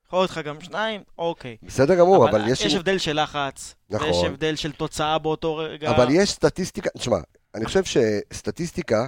יכול 0.07 0.19
להיות 0.19 0.31
לך 0.31 0.37
גם 0.37 0.61
שניים, 0.61 1.01
אוקיי. 1.17 1.57
בסדר 1.63 1.95
גמור, 1.95 2.29
אבל 2.29 2.47
יש... 2.47 2.61
יש 2.61 2.73
הבדל 2.73 2.97
של 2.97 3.23
לחץ, 3.23 3.75
נכון. 3.89 4.07
ויש 4.07 4.23
הבדל 4.23 4.55
של 4.55 4.71
תוצאה 4.71 5.17
באותו 5.17 5.55
רגע. 5.55 5.89
אבל 5.89 6.07
יש 6.11 6.31
סטטיסטיקה, 6.31 6.89
תשמע, 6.97 7.17
אני 7.57 7.65
חושב 7.65 7.83
שסטטיסטיקה, 7.83 9.07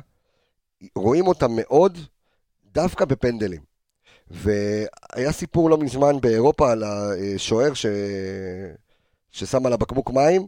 רואים 0.95 1.27
אותה 1.27 1.47
מאוד 1.49 1.97
דווקא 2.73 3.05
בפנדלים. 3.05 3.61
והיה 4.31 5.31
סיפור 5.31 5.69
לא 5.69 5.77
מזמן 5.77 6.21
באירופה 6.21 6.71
על 6.71 6.83
השוער 6.83 7.73
ש... 7.73 7.85
ששם 9.31 9.65
על 9.65 9.73
הבקבוק 9.73 10.11
מים. 10.11 10.47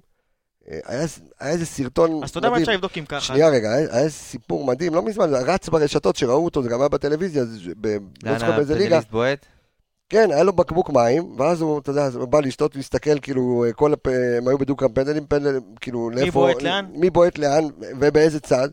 היה, 0.68 1.06
היה 1.40 1.52
איזה 1.52 1.66
סרטון 1.66 2.24
אז 2.24 2.30
אתה 2.30 2.38
יודע 2.38 2.50
מה 2.50 2.54
מדהים. 2.54 2.64
אפשר 2.64 2.74
לבדוק 2.76 2.98
אם 2.98 3.06
ככה. 3.06 3.22
שנייה 3.22 3.50
רגע, 3.50 3.74
היה, 3.74 3.98
היה 3.98 4.10
סיפור 4.10 4.66
מדהים, 4.66 4.94
לא 4.94 5.02
מזמן, 5.02 5.30
רץ 5.34 5.70
ברשתות 5.70 6.16
שראו 6.16 6.46
אותו, 6.46 6.64
זה 6.64 6.70
גם 6.70 6.80
היה 6.80 6.90
בטלוויזיה, 6.90 7.44
ב... 7.82 7.88
לא 7.88 7.98
לאן 8.24 8.40
זוכר 8.40 8.52
באיזה 8.52 8.74
ליגה. 8.74 8.86
הפנדליסט 8.86 9.12
בועט? 9.12 9.46
כן, 10.12 10.32
היה 10.32 10.44
לו 10.44 10.54
בקבוק 10.54 10.90
מים, 10.90 11.40
ואז 11.40 11.62
הוא, 11.62 11.80
אתה 11.80 11.92
יודע, 11.92 12.08
הוא 12.14 12.26
בא 12.26 12.40
לשתות 12.40 12.76
והסתכל, 12.76 13.20
כאילו, 13.20 13.66
כל 13.76 13.94
הפ... 13.94 14.08
הם 14.38 14.48
היו 14.48 14.58
בדו-קרב 14.58 14.92
פנדלים, 14.96 15.26
פנדלים, 15.26 15.62
כאילו, 15.82 16.10
לאיפה... 16.10 16.40
בועט 16.40 16.62
לאן? 16.62 16.86
מי 16.94 17.10
בועט 17.10 17.38
לאן, 17.38 17.64
ובאיזה 17.80 18.40
צד, 18.40 18.70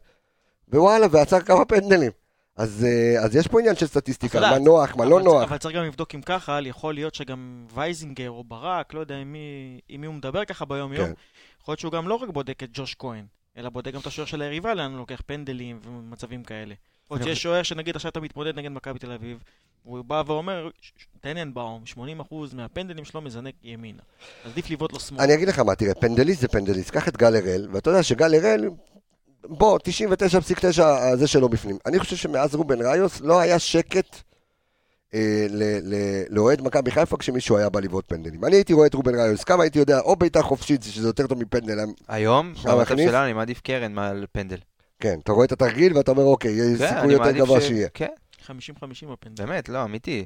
ווואלה, 0.72 1.07
ועצר 1.11 1.40
כמה 1.40 1.64
פנדלים. 1.64 2.11
אז, 2.57 2.87
אה, 2.88 3.24
אז 3.24 3.37
יש 3.37 3.46
פה 3.46 3.61
עניין 3.61 3.77
של 3.77 3.87
סטטיסטיקה, 3.87 4.40
מה 4.40 4.59
נוח, 4.59 4.96
מה 4.96 5.05
לא 5.05 5.20
נוח. 5.20 5.42
אבל 5.42 5.59
צריך 5.59 5.77
גם 5.77 5.85
לבדוק 5.85 6.14
אם 6.14 6.22
ככה, 6.22 6.59
יכול 6.62 6.94
להיות 6.94 7.14
שגם 7.14 7.66
וייזינגר 7.74 8.31
או 8.31 8.44
ברק, 8.44 8.94
לא 8.94 9.01
יודע 9.01 9.16
עם 9.16 9.33
מי, 9.33 9.81
עם 9.88 10.01
מי 10.01 10.07
הוא 10.07 10.14
מדבר 10.14 10.44
ככה 10.44 10.64
ביום-יום, 10.64 11.07
כן. 11.07 11.12
יכול 11.62 11.72
להיות 11.72 11.81
שהוא 11.81 11.92
גם 11.92 12.09
לא 12.09 12.14
רק 12.14 12.29
בודק 12.29 12.62
את 12.62 12.68
ג'וש 12.72 12.96
כהן, 12.98 13.24
אלא 13.57 13.70
בודק 13.70 13.92
גם 13.94 14.01
את 14.01 14.07
השוער 14.07 14.27
של 14.27 14.42
היריבה, 14.42 14.74
לאן 14.74 14.90
הוא 14.90 14.98
לוקח 14.98 15.22
פנדלים 15.27 15.81
ומצבים 15.85 16.44
כאלה. 16.44 16.74
יכול 17.11 17.18
להיות 17.18 17.29
שיש 17.37 17.42
שוער 17.42 17.62
שנגיד 17.62 17.97
עכשיו 17.97 18.11
אתה 18.11 18.21
מתמודד 18.21 18.59
נגד 18.59 18.71
מכבי 18.71 18.99
תל 18.99 19.12
אביב, 19.12 19.38
הוא 19.83 20.05
בא 20.05 20.23
ואומר, 20.27 20.68
"ש- 20.81 20.92
ש- 20.97 21.07
טננבאום, 21.21 21.83
80% 21.87 22.55
מהפנדלים 22.55 23.05
שלו 23.05 23.21
מזנק 23.21 23.55
ימינה. 23.62 24.03
אז 24.44 24.53
עדיף 24.53 24.71
לבעוט 24.71 24.92
לו 24.92 25.01
שמאל. 25.01 25.21
אני 25.21 25.35
אגיד 25.35 25.49
לך 25.49 25.59
מה, 25.59 25.75
תראה, 25.75 25.94
פנדליסט 25.94 26.40
זה 26.40 26.49
פנדליסט, 26.49 26.90
קח 26.90 27.09
את 27.09 27.16
גל 27.16 27.37
הראל, 27.37 27.68
ואתה 27.73 27.90
יודע 27.90 28.03
שגל 28.03 28.35
הראל, 28.35 28.71
בוא, 29.44 29.79
99.9 29.79 30.83
זה 31.16 31.27
שלו 31.27 31.49
בפנים. 31.49 31.79
אני 31.87 31.99
חושב 31.99 32.16
שמאז 32.16 32.55
רובן 32.55 32.83
ראיוס 32.83 33.21
לא 33.21 33.40
היה 33.40 33.59
שקט 33.59 34.16
אה, 35.14 35.47
ל- 35.51 35.94
ל- 35.94 36.23
לאוהד 36.31 36.62
מכבי 36.62 36.90
חיפה 36.90 37.16
כשמישהו 37.16 37.57
היה 37.57 37.68
בא 37.68 37.81
לבעוט 37.81 38.05
פנדלים. 38.09 38.44
אני 38.44 38.57
הייתי 38.57 38.73
רואה 38.73 38.87
את 38.87 38.94
רובן 38.94 39.14
ראיוס, 39.14 39.44
כמה 39.44 39.62
הייתי 39.62 39.79
יודע, 39.79 40.01
או 40.01 40.16
בעיטה 40.16 40.42
חופשית, 40.42 40.83
שזה 40.83 41.09
יותר 41.09 41.27
טוב 41.27 41.38
מפנדל, 41.42 41.79
היום, 42.09 42.55
במצב? 42.64 42.97
שלנו, 42.97 43.25
אני 43.25 43.33
מעדיף 43.33 43.61
קרן 43.61 43.92
מעל 43.92 44.27
פנדל. 44.33 44.57
כן, 45.00 45.18
אתה 45.22 45.32
רואה 45.32 45.44
את 45.46 45.52
התרגיל 45.52 45.96
ואתה 45.96 46.11
אומר, 46.11 46.22
אוקיי, 46.22 46.50
יש 46.50 46.78
כן, 46.78 46.94
סיכוי 46.94 47.12
יותר 47.12 47.30
גבוה 47.30 47.61
ש- 47.61 47.64
שיהיה. 47.66 47.88
כן, 47.94 48.08
50-50 48.46 48.50
הפנדל. 49.12 49.46
באמת, 49.46 49.68
לא, 49.68 49.84
אמיתי. 49.84 50.24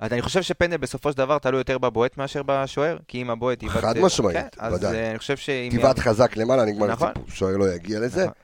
אז 0.00 0.12
אני 0.12 0.22
חושב 0.22 0.42
שפנדל 0.42 0.76
בסופו 0.76 1.12
של 1.12 1.18
דבר 1.18 1.38
תלוי 1.38 1.60
יותר 1.60 1.78
בבועט 1.78 2.16
מאשר 2.16 2.42
בשוער, 2.46 2.98
כי 3.08 3.22
אם 3.22 3.30
הבועט 3.30 3.62
יבעט... 3.62 3.84
חד 3.84 3.98
משמעית, 3.98 4.36
כן, 4.36 4.46
אז 4.58 4.74
ודאי. 4.74 4.96
אה, 4.96 5.10
אני 5.10 5.18
חושב 5.18 5.36
שאם... 5.36 5.68
תבעט 5.78 5.98
חזק 5.98 6.36
למעלה, 6.36 6.64
נגמר 6.64 6.86
נכון. 6.86 7.08
הסיפור. 7.08 7.30
שוער 7.30 7.56
לא 7.56 7.74
יגיע 7.74 8.00
לזה, 8.00 8.22
נכון. 8.22 8.34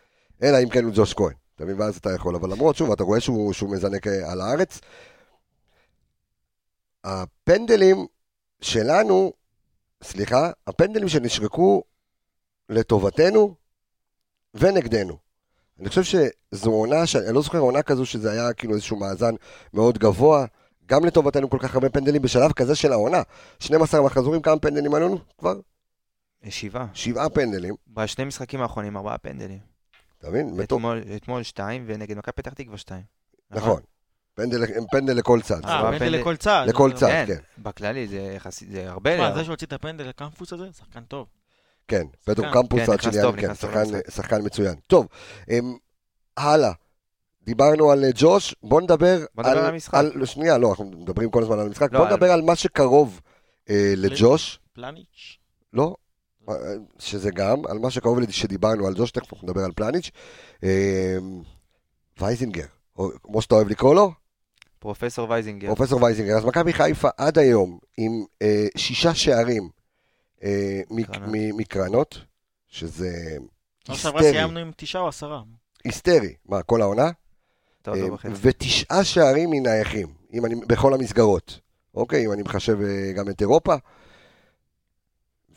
אלא 0.43 0.57
אם 0.63 0.69
כן 0.69 0.85
הוא 0.85 0.93
ג'וש 0.97 1.15
כהן. 1.15 1.35
אתה 1.57 1.65
מבין? 1.65 1.81
ואז 1.81 1.97
אתה 1.97 2.11
יכול. 2.15 2.37
אבל 2.37 2.51
למרות, 2.53 2.77
שוב, 2.77 2.93
אתה 2.93 3.03
רואה 3.03 3.21
שהוא 3.21 3.53
שהוא 3.53 3.71
מזנק 3.71 4.07
אה, 4.07 4.33
על 4.33 4.41
הארץ. 4.41 4.81
הפנדלים 7.05 8.07
שלנו, 8.61 9.33
סליחה, 10.03 10.51
הפנדלים 10.67 11.09
שנשרקו 11.09 11.83
לטובתנו 12.69 13.55
ונגדנו. 14.55 15.30
אני 15.81 15.89
חושב 15.89 16.03
שזו 16.05 16.71
עונה, 16.71 17.07
ש- 17.07 17.17
אני 17.17 17.35
לא 17.35 17.43
זוכר 17.43 17.59
עונה 17.59 17.83
כזו 17.83 18.07
שזה 18.07 18.31
היה 18.31 18.53
כאילו 18.53 18.75
איזשהו 18.75 18.97
מאזן 18.97 19.35
מאוד 19.75 19.99
גבוה, 19.99 20.47
גם 20.87 21.05
לטובתנו 21.05 21.51
כל 21.51 21.59
כך 21.61 21.75
הרבה 21.75 21.89
פנדלים 21.91 22.23
בשלב 22.23 22.53
כזה 22.53 22.75
של 22.75 22.93
העונה. 22.93 23.23
12 23.61 24.03
מחזורים, 24.03 24.43
כמה 24.43 24.59
פנדלים 24.59 24.95
עלינו 24.95 25.19
כבר? 25.39 25.55
שבעה. 26.49 26.87
שבעה 26.95 27.29
פנדלים, 27.29 27.75
בשני 27.89 28.25
משחקים 28.25 28.61
האחרונים 28.63 28.97
ארבעה 28.97 29.19
פנדלים. 29.19 29.59
אתה 30.19 30.29
מבין? 30.29 30.57
אתמול- 30.63 31.03
אתמול 31.17 31.43
שתיים, 31.43 31.85
ונגד 31.87 32.19
מכבי 32.19 32.33
פתח 32.33 32.53
תקווה 32.53 32.79
שתיים. 32.79 33.03
נכון. 33.51 33.81
פנדל, 34.35 34.65
הם 34.77 34.85
פנדל 34.91 35.13
לכל 35.13 35.41
צד. 35.43 35.65
אה, 35.65 35.83
פנדל 35.83 35.99
פנדל- 35.99 36.19
לכל 36.21 36.37
צד. 36.37 36.65
לכל 36.69 36.93
צד, 36.93 37.07
כן, 37.07 37.25
כן. 37.27 37.63
בכללי 37.63 38.09
זה 38.09 38.17
יחסית, 38.37 38.71
זה 38.71 38.91
הרבה... 38.91 39.15
תשמע, 39.15 39.35
זה 39.35 39.45
שהוציא 39.45 39.67
את 39.67 39.73
הפנדל 39.73 40.05
לקמפוס 40.05 40.53
הזה, 40.53 40.67
שחקן 40.79 41.01
טוב. 41.05 41.27
כן, 41.91 42.07
פדרו 42.25 42.45
שחקן. 42.47 42.61
קמפוס 42.63 42.81
כן, 42.81 42.97
כן, 43.11 43.23
טוב 43.23 43.35
שחקן- 44.11 44.43
מצוין. 44.45 44.75
טוב, 44.87 45.07
אמ, 45.51 45.77
הלאה. 46.37 46.73
דיברנו 47.43 47.91
על 47.91 48.05
אה, 48.05 48.11
ג'וש, 48.15 48.55
בוא 48.63 48.81
נדבר 48.81 49.19
בוא 49.35 49.45
נדבר 49.45 49.59
על 49.59 49.67
המשחק. 49.67 49.95
על- 49.95 50.27
שנייה, 50.27 50.59
לא, 50.59 50.71
אנחנו 50.71 50.85
מדברים 50.85 51.31
כל 51.31 51.43
הזמן 51.43 51.59
על 51.59 51.67
המשחק. 51.67 51.93
לא, 51.93 51.99
בוא 51.99 52.07
על- 52.07 52.13
נדבר 52.13 52.31
על 52.33 52.43
מה 52.43 52.57
שקרוב 52.57 53.21
אה, 53.71 53.93
לג'וש, 53.97 54.59
פלניץ'. 54.73 55.39
לא? 55.73 55.95
אה, 56.49 56.55
שזה 56.99 57.31
גם, 57.31 57.67
על 57.67 57.79
מה 57.79 57.91
שקרוב 57.91 58.31
שדיברנו 58.31 58.87
על 58.87 58.95
ג'וש, 58.97 59.11
תכף 59.11 59.33
אנחנו 59.33 59.49
נדבר 59.49 59.65
על 59.65 59.73
פלניץ'. 59.73 60.11
אמ, 60.63 60.69
וייזינגר, 62.21 62.67
או 62.99 63.11
כמו 63.23 63.43
שאתה 63.43 63.55
אוהב 63.55 63.69
לקרוא 63.69 63.95
לו, 63.95 64.13
פרופסור 64.79 65.31
וייזינגר. 65.31 65.75
פרופסור 65.75 66.03
וייזינגר. 66.03 66.37
אז 66.37 66.45
מכבי 66.45 66.73
חיפה 66.73 67.09
עד 67.17 67.39
היום 67.39 67.79
עם 67.97 68.25
אה, 68.43 68.67
שישה 68.77 69.15
שערים 69.15 69.63
אה, 69.63 69.69
מק- 69.69 69.69
קרנות. 69.69 69.79
מ- 69.79 70.30
מקרנות, 71.57 72.19
שזה 72.69 73.37
לא 73.89 73.95
שעברה 73.95 74.21
היסטרי. 74.21 74.39
סיימנו 74.39 74.61
עם 74.61 74.71
תשעה 74.77 75.03
או 75.03 75.09
עשרה. 75.09 75.43
היסטרי. 75.85 76.35
מה, 76.47 76.63
כל 76.63 76.83
העונה? 76.83 77.11
טוב, 77.83 77.95
אה. 77.95 78.31
ותשעה 78.41 79.05
שערים 79.05 79.51
מנייחים, 79.51 80.07
אם 80.33 80.47
אני, 80.47 80.55
בכל 80.55 80.95
המסגרות. 80.95 81.61
אוקיי, 81.95 82.27
אם 82.27 82.33
אני 82.33 82.43
מחשב 82.43 82.79
אה, 82.83 83.13
גם 83.13 83.29
את 83.29 83.41
אירופה. 83.41 83.75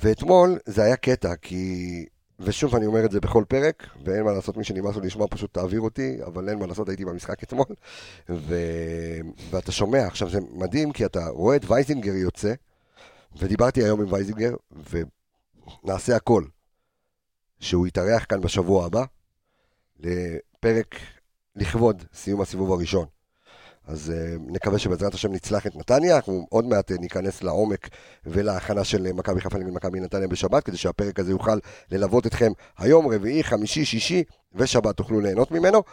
ואתמול 0.01 0.59
זה 0.65 0.83
היה 0.83 0.95
קטע, 0.95 1.35
כי... 1.35 2.05
ושוב, 2.39 2.75
אני 2.75 2.85
אומר 2.85 3.05
את 3.05 3.11
זה 3.11 3.19
בכל 3.19 3.43
פרק, 3.47 3.87
ואין 4.05 4.23
מה 4.23 4.31
לעשות, 4.31 4.57
מי 4.57 4.63
שנמאס 4.63 4.95
לו 4.95 5.01
לשמוע 5.01 5.27
פשוט 5.29 5.53
תעביר 5.53 5.81
אותי, 5.81 6.17
אבל 6.25 6.49
אין 6.49 6.59
מה 6.59 6.67
לעשות, 6.67 6.89
הייתי 6.89 7.05
במשחק 7.05 7.43
אתמול. 7.43 7.65
ו... 8.29 8.55
ואתה 9.49 9.71
שומע, 9.71 10.05
עכשיו 10.05 10.29
זה 10.29 10.39
מדהים, 10.51 10.91
כי 10.91 11.05
אתה 11.05 11.27
רואה 11.27 11.55
את 11.55 11.65
וייזינגר 11.67 12.13
יוצא, 12.13 12.53
ודיברתי 13.37 13.83
היום 13.83 14.01
עם 14.01 14.13
וייזינגר, 14.13 14.53
ונעשה 15.83 16.15
הכל, 16.15 16.43
שהוא 17.59 17.87
יתארח 17.87 18.25
כאן 18.29 18.41
בשבוע 18.41 18.85
הבא, 18.85 19.03
לפרק 19.99 20.95
לכבוד 21.55 22.03
סיום 22.13 22.41
הסיבוב 22.41 22.71
הראשון. 22.71 23.05
אז 23.87 24.13
אה, 24.15 24.41
נקווה 24.51 24.79
שבעזרת 24.79 25.13
השם 25.13 25.31
נצלח 25.31 25.67
את 25.67 25.75
נתניה, 25.75 26.15
אנחנו 26.15 26.45
עוד 26.49 26.65
מעט 26.65 26.91
אה, 26.91 26.97
ניכנס 26.99 27.43
לעומק 27.43 27.89
ולהכנה 28.25 28.83
של 28.83 29.07
uh, 29.07 29.13
מכבי 29.13 29.41
חיפה 29.41 29.57
נגד 29.57 29.73
מכבי 29.73 29.99
נתניה 29.99 30.27
בשבת, 30.27 30.63
כדי 30.63 30.77
שהפרק 30.77 31.19
הזה 31.19 31.31
יוכל 31.31 31.57
ללוות 31.91 32.27
אתכם 32.27 32.51
היום, 32.77 33.07
רביעי, 33.07 33.43
חמישי, 33.43 33.85
שישי 33.85 34.23
ושבת 34.53 34.97
תוכלו 34.97 35.19
ליהנות 35.19 35.51
ממנו. 35.51 35.83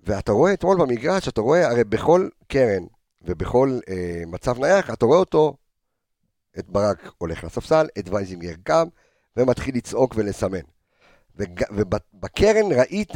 ואתה 0.00 0.32
רואה 0.32 0.52
אתמול 0.52 0.76
במגרש, 0.80 1.28
אתה 1.28 1.40
רואה, 1.40 1.70
הרי 1.70 1.84
בכל 1.84 2.28
קרן 2.48 2.82
ובכל 3.22 3.78
uh, 3.86 4.26
מצב 4.26 4.58
נייח, 4.58 4.90
אתה 4.90 5.06
רואה 5.06 5.18
אותו, 5.18 5.54
את 6.58 6.68
ברק 6.68 7.12
הולך 7.18 7.44
לספסל, 7.44 7.86
את 7.98 8.08
וייזינגר 8.08 8.54
קם, 8.62 8.86
ומתחיל 9.36 9.76
לצעוק 9.76 10.14
ולסמן. 10.16 10.60
ובקרן 11.70 12.72
ראית, 12.72 13.12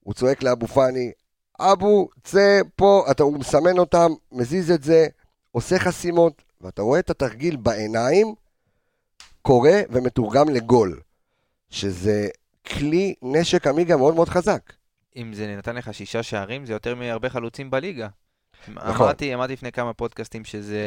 הוא 0.00 0.14
צועק 0.14 0.42
לאבו 0.42 0.66
פאני, 0.66 1.12
אבו, 1.60 2.08
צא 2.24 2.60
פה, 2.76 3.06
אתה, 3.10 3.22
הוא 3.22 3.38
מסמן 3.38 3.78
אותם, 3.78 4.10
מזיז 4.32 4.70
את 4.70 4.82
זה, 4.82 5.06
עושה 5.50 5.78
חסימות, 5.78 6.42
ואתה 6.60 6.82
רואה 6.82 6.98
את 6.98 7.10
התרגיל 7.10 7.56
בעיניים, 7.56 8.34
קורה 9.42 9.80
ומתורגם 9.90 10.48
לגול, 10.48 11.00
שזה 11.70 12.28
כלי 12.66 13.14
נשק 13.22 13.66
עמיגה 13.66 13.96
מאוד 13.96 14.14
מאוד 14.14 14.28
חזק. 14.28 14.72
אם 15.16 15.34
זה 15.34 15.56
נתן 15.56 15.76
לך 15.76 15.94
שישה 15.94 16.22
שערים, 16.22 16.66
זה 16.66 16.72
יותר 16.72 16.94
מהרבה 16.94 17.30
חלוצים 17.30 17.70
בליגה. 17.70 18.08
נכון. 18.68 19.06
אמרתי, 19.06 19.34
אמרתי 19.34 19.52
לפני 19.52 19.72
כמה 19.72 19.92
פודקאסטים 19.92 20.44
שזה 20.44 20.80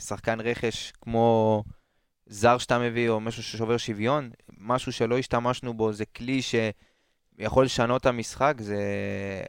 שחקן 0.00 0.40
רכש 0.40 0.92
כמו 1.00 1.64
זר 2.26 2.58
שאתה 2.58 2.78
מביא, 2.78 3.08
או 3.08 3.20
משהו 3.20 3.42
ששובר 3.42 3.76
שוויון, 3.76 4.30
משהו 4.58 4.92
שלא 4.92 5.18
השתמשנו 5.18 5.74
בו, 5.74 5.92
זה 5.92 6.04
כלי 6.04 6.40
שיכול 6.42 7.64
לשנות 7.64 8.00
את 8.00 8.06
המשחק. 8.06 8.54
זה, 8.58 8.78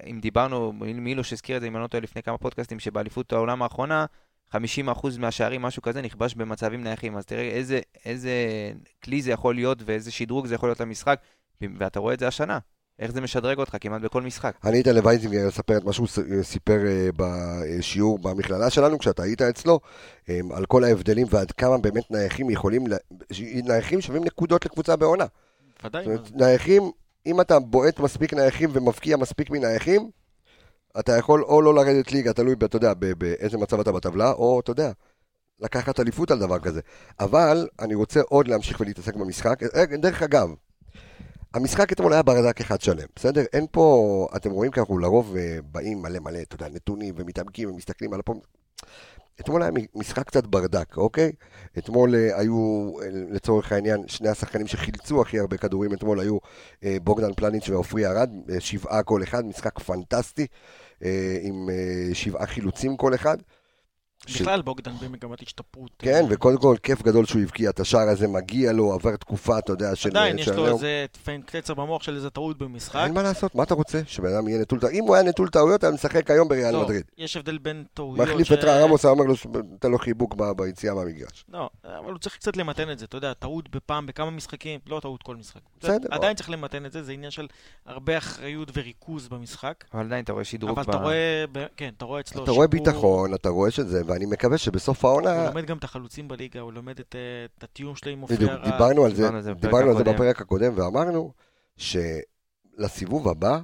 אם 0.09 0.19
דיברנו, 0.19 0.73
מילוש 0.73 1.33
הזכיר 1.33 1.55
את 1.57 1.61
זה, 1.61 1.67
אם 1.67 1.75
אני 1.75 1.83
לא 1.83 1.87
טועה, 1.87 2.01
לפני 2.01 2.23
כמה 2.23 2.37
פודקאסטים, 2.37 2.79
שבאליפות 2.79 3.33
העולם 3.33 3.61
האחרונה, 3.61 4.05
50% 4.53 4.57
מהשערים, 5.19 5.61
משהו 5.61 5.81
כזה, 5.81 6.01
נכבש 6.01 6.33
במצבים 6.33 6.83
נייחים. 6.83 7.17
אז 7.17 7.25
תראה 7.25 7.43
איזה, 7.43 7.79
איזה 8.05 8.31
כלי 9.03 9.21
זה 9.21 9.31
יכול 9.31 9.55
להיות 9.55 9.77
ואיזה 9.85 10.11
שדרוג 10.11 10.45
זה 10.45 10.55
יכול 10.55 10.69
להיות 10.69 10.79
למשחק, 10.79 11.19
ואתה 11.61 11.99
רואה 11.99 12.13
את 12.13 12.19
זה 12.19 12.27
השנה. 12.27 12.59
איך 12.99 13.11
זה 13.11 13.21
משדרג 13.21 13.57
אותך 13.57 13.75
כמעט 13.81 14.01
בכל 14.01 14.21
משחק. 14.21 14.55
אני 14.63 14.77
הייתי 14.77 14.93
לווייזינגר 14.93 15.47
לספר 15.47 15.77
את 15.77 15.83
מה 15.83 15.93
שהוא 15.93 16.07
סיפר 16.41 16.79
אה, 16.87 17.09
בשיעור 17.15 18.19
במכללה 18.19 18.69
שלנו, 18.69 18.99
כשאתה 18.99 19.23
היית 19.23 19.41
אצלו, 19.41 19.79
אה, 20.29 20.39
על 20.53 20.65
כל 20.65 20.83
ההבדלים 20.83 21.27
ועד 21.29 21.51
כמה 21.51 21.77
באמת 21.77 22.11
נייחים 22.11 22.49
יכולים, 22.49 22.87
ל- 22.87 22.95
נייחים 23.63 24.01
שווים 24.01 24.23
נקודות 24.23 24.65
לקבוצה 24.65 24.95
בעונה. 24.95 25.25
ודאי. 25.85 26.05
נייחים, 26.33 26.91
אם 27.25 27.41
אתה 27.41 27.59
בועט 27.59 27.99
מספיק 27.99 28.33
נייחים 28.33 28.69
ומבקיע 28.73 29.17
מספיק 29.17 29.49
מנייחים, 29.49 30.09
אתה 30.99 31.17
יכול 31.17 31.43
או 31.43 31.61
לא 31.61 31.75
לרדת 31.75 32.11
ליגה, 32.11 32.33
תלוי, 32.33 32.55
ב- 32.55 32.63
אתה 32.63 32.75
יודע, 32.75 32.93
באיזה 33.17 33.57
מצב 33.57 33.79
אתה 33.79 33.91
בטבלה, 33.91 34.31
או, 34.31 34.59
אתה 34.59 34.71
יודע, 34.71 34.91
לקחת 35.59 35.99
אליפות 35.99 36.31
על 36.31 36.39
דבר 36.39 36.59
כזה. 36.59 36.81
אבל 37.19 37.67
אני 37.79 37.95
רוצה 37.95 38.21
עוד 38.21 38.47
להמשיך 38.47 38.79
ולהתעסק 38.79 39.15
במשחק. 39.15 39.63
אה, 39.63 39.85
דרך 39.97 40.21
אגב, 40.23 40.49
המשחק 41.55 41.91
אתמול 41.91 42.13
היה 42.13 42.23
ברדק 42.23 42.61
אחד 42.61 42.81
שלם, 42.81 43.07
בסדר? 43.15 43.43
אין 43.53 43.65
פה, 43.71 44.27
אתם 44.35 44.51
רואים 44.51 44.71
כי 44.71 44.79
אנחנו 44.79 44.97
לרוב 44.97 45.35
אה, 45.35 45.57
באים 45.71 46.01
מלא 46.01 46.19
מלא, 46.19 46.39
אתה 46.41 46.55
יודע, 46.55 46.67
נתונים 46.69 47.13
ומתעמקים 47.17 47.69
ומסתכלים 47.69 48.13
על 48.13 48.19
הפעם. 48.19 48.37
אתמול 49.39 49.61
היה 49.61 49.71
משחק 49.95 50.27
קצת 50.27 50.47
ברדק, 50.47 50.97
אוקיי? 50.97 51.31
אתמול 51.77 52.15
אה, 52.15 52.39
היו, 52.39 52.89
אה, 53.01 53.07
לצורך 53.11 53.71
העניין, 53.71 54.07
שני 54.07 54.29
השחקנים 54.29 54.67
שחילצו 54.67 55.21
הכי 55.21 55.39
הרבה 55.39 55.57
כדורים 55.57 55.93
אתמול 55.93 56.19
היו 56.19 56.37
בוגדן 57.03 57.33
פלניץ' 57.33 57.69
ועופרי 57.69 58.07
ארד, 58.07 58.29
שבעה 58.59 59.03
כל 59.03 59.23
אחד, 59.23 59.45
משחק 59.45 59.79
פנטסטי, 59.79 60.47
עם 61.41 61.69
שבעה 62.13 62.45
חילוצים 62.45 62.97
כל 62.97 63.15
אחד. 63.15 63.37
בכלל 64.25 64.61
בוגדן 64.61 64.91
במגמת 65.01 65.41
השתפרות. 65.41 65.91
כן, 65.99 66.13
אה, 66.23 66.29
וקודם 66.29 66.57
כל, 66.57 66.75
כיף 66.83 67.01
גדול 67.01 67.25
שהוא 67.25 67.41
הבקיע 67.41 67.69
את 67.69 67.79
השער 67.79 68.09
הזה, 68.09 68.27
מגיע 68.27 68.71
לו, 68.71 68.93
עבר 68.93 69.15
תקופה, 69.15 69.59
אתה 69.59 69.71
יודע, 69.71 69.95
של... 69.95 70.09
עדיין 70.09 70.39
יש 70.39 70.45
של 70.45 70.55
לו 70.55 70.65
היום. 70.65 70.75
איזה 70.75 71.05
פיינט 71.23 71.49
קצר 71.55 71.73
במוח 71.73 72.03
של 72.03 72.15
איזה 72.15 72.29
טעות 72.29 72.57
במשחק. 72.57 73.01
אין 73.05 73.13
מה 73.13 73.23
לעשות, 73.23 73.55
מה 73.55 73.63
אתה 73.63 73.73
רוצה? 73.73 74.01
שבן 74.07 74.33
אדם 74.35 74.47
יהיה 74.47 74.61
נטול 74.61 74.79
טעויות? 74.79 74.95
אם 74.99 75.07
הוא 75.07 75.15
היה 75.15 75.23
נטול 75.23 75.49
טעויות, 75.49 75.83
היה 75.83 75.93
משחק 75.93 76.31
היום 76.31 76.47
בריאל 76.47 76.73
לא, 76.73 76.81
מדריד. 76.83 77.03
יש 77.17 77.37
הבדל 77.37 77.57
בין 77.57 77.83
טעויות 77.93 78.27
מחליף 78.27 78.47
ש- 78.47 78.51
את 78.51 78.63
רמוס, 78.63 79.05
היה 79.05 79.11
אומר 79.11 79.25
לו, 79.25 79.33
תן 79.79 79.91
לו 79.91 79.97
חיבוק 79.97 80.35
ב- 80.35 80.51
ביציאה 80.51 80.93
מהמגרש. 80.93 81.45
לא, 81.53 81.69
אבל 81.85 82.11
הוא 82.11 82.19
צריך 82.19 82.35
קצת 82.35 82.57
למתן 82.57 82.91
את 82.91 82.99
זה, 82.99 83.05
אתה 83.05 83.17
יודע, 83.17 83.33
טעות 83.33 83.69
בפעם, 83.75 84.05
בכמה 84.05 84.31
משחקים, 84.31 84.79
לא 84.87 84.99
טעות 84.99 85.23
כל 85.23 85.35
משחק. 85.35 85.59
בסדר. 85.81 86.07
עדיין 86.11 86.35
צריך 86.35 86.49
למתן 86.49 86.85
את 86.85 86.91
זה, 86.91 87.03
זה 87.03 87.11
עניין 87.11 87.31
של 87.31 87.47
הרבה 87.85 88.17
אחריות 88.17 88.71
וריכוז 88.77 89.27
במשחק. 89.27 89.83
אבל 89.93 90.05
עדיין 90.05 90.23
אתה 90.23 90.33
רואה 90.33 90.43
שדרוג 90.43 90.79
אבל 90.79 90.83
אתה 90.89 90.97
רואה, 90.97 91.45
ב- 91.51 91.65
כן, 91.77 91.89
אתה 91.97 92.05
רואה 92.05 92.19
אצלו 92.19 92.43
אתה 92.43 92.51
רואה. 92.51 92.67
ביטחון, 92.67 93.33
אתה 93.33 93.49
רואה 93.49 93.71
שזה, 93.71 94.01
ואני 94.15 94.25
מקווה 94.25 94.57
שבסוף 94.57 95.05
הוא 95.05 95.11
העונה... 95.11 95.45
לומד 95.45 95.65
גם 95.65 95.77
את 95.77 95.83
החלוצים 95.83 96.27
בליגה, 96.27 96.59
הוא 96.59 96.73
לומד 96.73 96.99
את, 96.99 97.15
אה, 97.15 97.45
את 97.57 97.63
התיאום 97.63 97.95
שלו 97.95 98.11
עם 98.11 98.23
אופי 98.23 98.35
בדיוק, 98.35 98.51
הרע. 98.51 98.71
דיברנו 98.71 99.05
על 99.05 99.15
זה, 99.15 99.23
דיברנו 99.23 99.37
על 99.37 99.43
זה 99.43 99.53
בפרק 99.53 99.65
דיברנו 99.65 99.91
על 99.91 99.97
זה. 99.97 100.03
בפרק 100.03 100.41
הקודם, 100.41 100.73
ואמרנו 100.75 101.33
שלסיבוב 101.77 103.27
הבא 103.27 103.59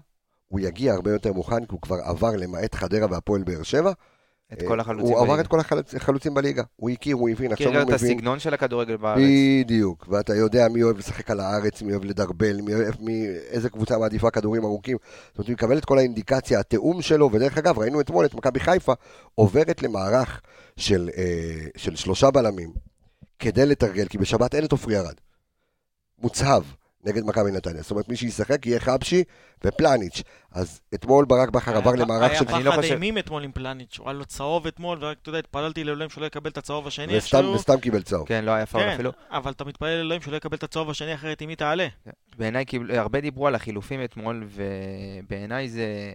הוא 0.48 0.60
יגיע 0.60 0.94
הרבה 0.94 1.12
יותר 1.12 1.34
מוכן, 1.34 1.66
כי 1.66 1.72
הוא 1.72 1.82
כבר 1.82 1.96
עבר 2.04 2.36
למעט 2.36 2.76
חדרה 2.76 3.08
והפועל 3.12 3.44
באר 3.44 3.64
שבע, 3.64 3.92
את 4.54 4.68
כל 4.68 4.80
החלוצים 4.80 5.14
הוא 5.14 5.24
עבר. 5.24 5.40
את 5.40 5.48
כל 5.48 5.60
החלוצ- 5.60 5.96
החלוצים 5.96 6.34
בליגה. 6.34 6.64
הוא 6.76 6.90
הכיר, 6.90 7.16
הוא 7.16 7.30
הבין, 7.30 7.52
עכשיו 7.52 7.68
מכיר 7.70 7.80
הוא 7.82 7.88
גם 7.88 7.96
את 7.96 8.02
מבין. 8.02 8.12
הסגנון 8.18 8.40
של 8.40 8.54
הכדורגל 8.54 8.98
בארץ. 8.98 9.20
בדיוק, 9.64 10.06
ואתה 10.10 10.36
יודע 10.36 10.68
מי 10.68 10.84
אוהב 10.84 10.98
לשחק 10.98 11.32
על 11.32 11.40
הארץ, 11.40 11.82
מי 11.82 11.92
אוהב 11.92 12.04
לדרבל, 12.06 12.62
מי 12.62 12.74
אוהב, 12.76 12.96
מי, 13.00 13.28
איזה 13.28 13.70
קבוצה 13.70 13.98
מעדיפה 13.98 14.30
כדורים 14.32 14.64
ארוכים. 14.64 14.98
זאת 15.28 15.38
אומרת, 15.38 15.48
הוא 15.48 15.54
מקבל 15.54 15.78
את 15.78 15.86
כל 15.86 15.98
האינדיקציה, 15.98 16.60
התיאום 16.60 17.02
שלו, 17.02 17.30
ודרך 17.34 17.58
אגב, 17.58 17.80
ראינו 17.80 18.02
אתמול 18.02 18.26
את 18.26 18.34
מכבי 18.36 18.60
חיפה 18.60 18.94
עוברת 19.36 19.84
למערך 19.84 20.42
של, 20.78 21.10
אה, 21.18 21.24
של 21.78 21.96
שלושה 21.96 22.32
בלמים 22.32 22.72
כדי 23.40 23.66
לתרגל, 23.66 24.06
כי 24.08 24.18
בשבת 24.18 24.56
אין 24.56 24.66
את 24.66 24.72
עופרי 24.72 24.98
ארד. 24.98 25.14
מוצהב 26.22 26.64
נגד 27.04 27.26
מכבי 27.26 27.52
נתניה. 27.52 27.82
זאת 27.82 27.92
אומרת, 27.92 28.10
מי 28.10 28.16
שישחק 28.16 28.66
יהיה 28.66 28.80
חבשי 28.80 29.24
ופלניץ'. 29.64 30.24
אז 30.52 30.82
אתמול 30.94 31.26
ברק 31.26 31.50
בכר 31.50 31.78
עבר 31.78 31.92
למערך 31.92 32.36
של... 32.36 32.46
היה 32.48 32.58
אני 32.58 32.64
לא 32.64 32.72
פחד 32.72 32.84
אימים 32.84 33.18
אתמול 33.18 33.44
עם 33.44 33.52
פלניץ', 33.52 34.00
הוא 34.00 34.10
היה 34.10 34.14
לו 34.14 34.26
צהוב 34.26 34.68
אתמול, 34.68 34.98
ורק, 35.02 35.18
אתה 35.22 35.30
יודע, 35.30 35.40
התפללתי 35.40 35.84
לאלוהים 35.84 36.10
שלא 36.10 36.26
יקבל 36.26 36.50
את 36.50 36.58
הצהוב 36.58 36.88
השני. 36.88 37.18
וסתם, 37.18 37.38
איכשהו. 37.38 37.54
וסתם 37.54 37.80
קיבל 37.80 38.02
צהוב. 38.02 38.28
כן, 38.28 38.46
לא 38.46 38.52
היה 38.52 38.66
פאול 38.66 38.84
כן, 38.84 38.90
אפילו. 38.90 39.12
אבל 39.30 39.52
אתה 39.52 39.64
מתפלל 39.64 39.98
לאלוהים 39.98 40.22
שלא 40.22 40.36
יקבל 40.36 40.58
את 40.58 40.64
הצהוב 40.64 40.90
השני, 40.90 41.16
אחרת 41.16 41.42
עם 41.42 41.48
מי 41.48 41.56
תעלה. 41.56 41.88
בעיניי, 42.38 42.66
כאילו, 42.66 42.96
הרבה 42.96 43.22
דיברו 43.22 43.48
על 43.48 43.56
החילופים 43.56 44.04
אתמול, 44.04 44.48
ובעיניי 44.48 45.70
זה 45.70 46.14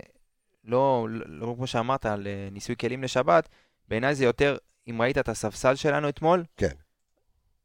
לא, 0.65 1.07
לא, 1.11 1.25
לא 1.29 1.55
כמו 1.57 1.67
שאמרת, 1.67 2.07
על 2.07 2.27
אה, 2.27 2.49
ניסוי 2.53 2.77
כלים 2.77 3.03
לשבת, 3.03 3.49
בעיניי 3.89 4.15
זה 4.15 4.25
יותר, 4.25 4.57
אם 4.89 5.03
ראית 5.03 5.19
את 5.19 5.29
הספסל 5.29 5.75
שלנו 5.75 6.09
אתמול, 6.09 6.45
כן. 6.57 6.73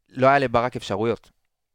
לא 0.10 0.28
היה 0.28 0.40
לברק 0.40 0.76
אפשרויות. 0.76 1.32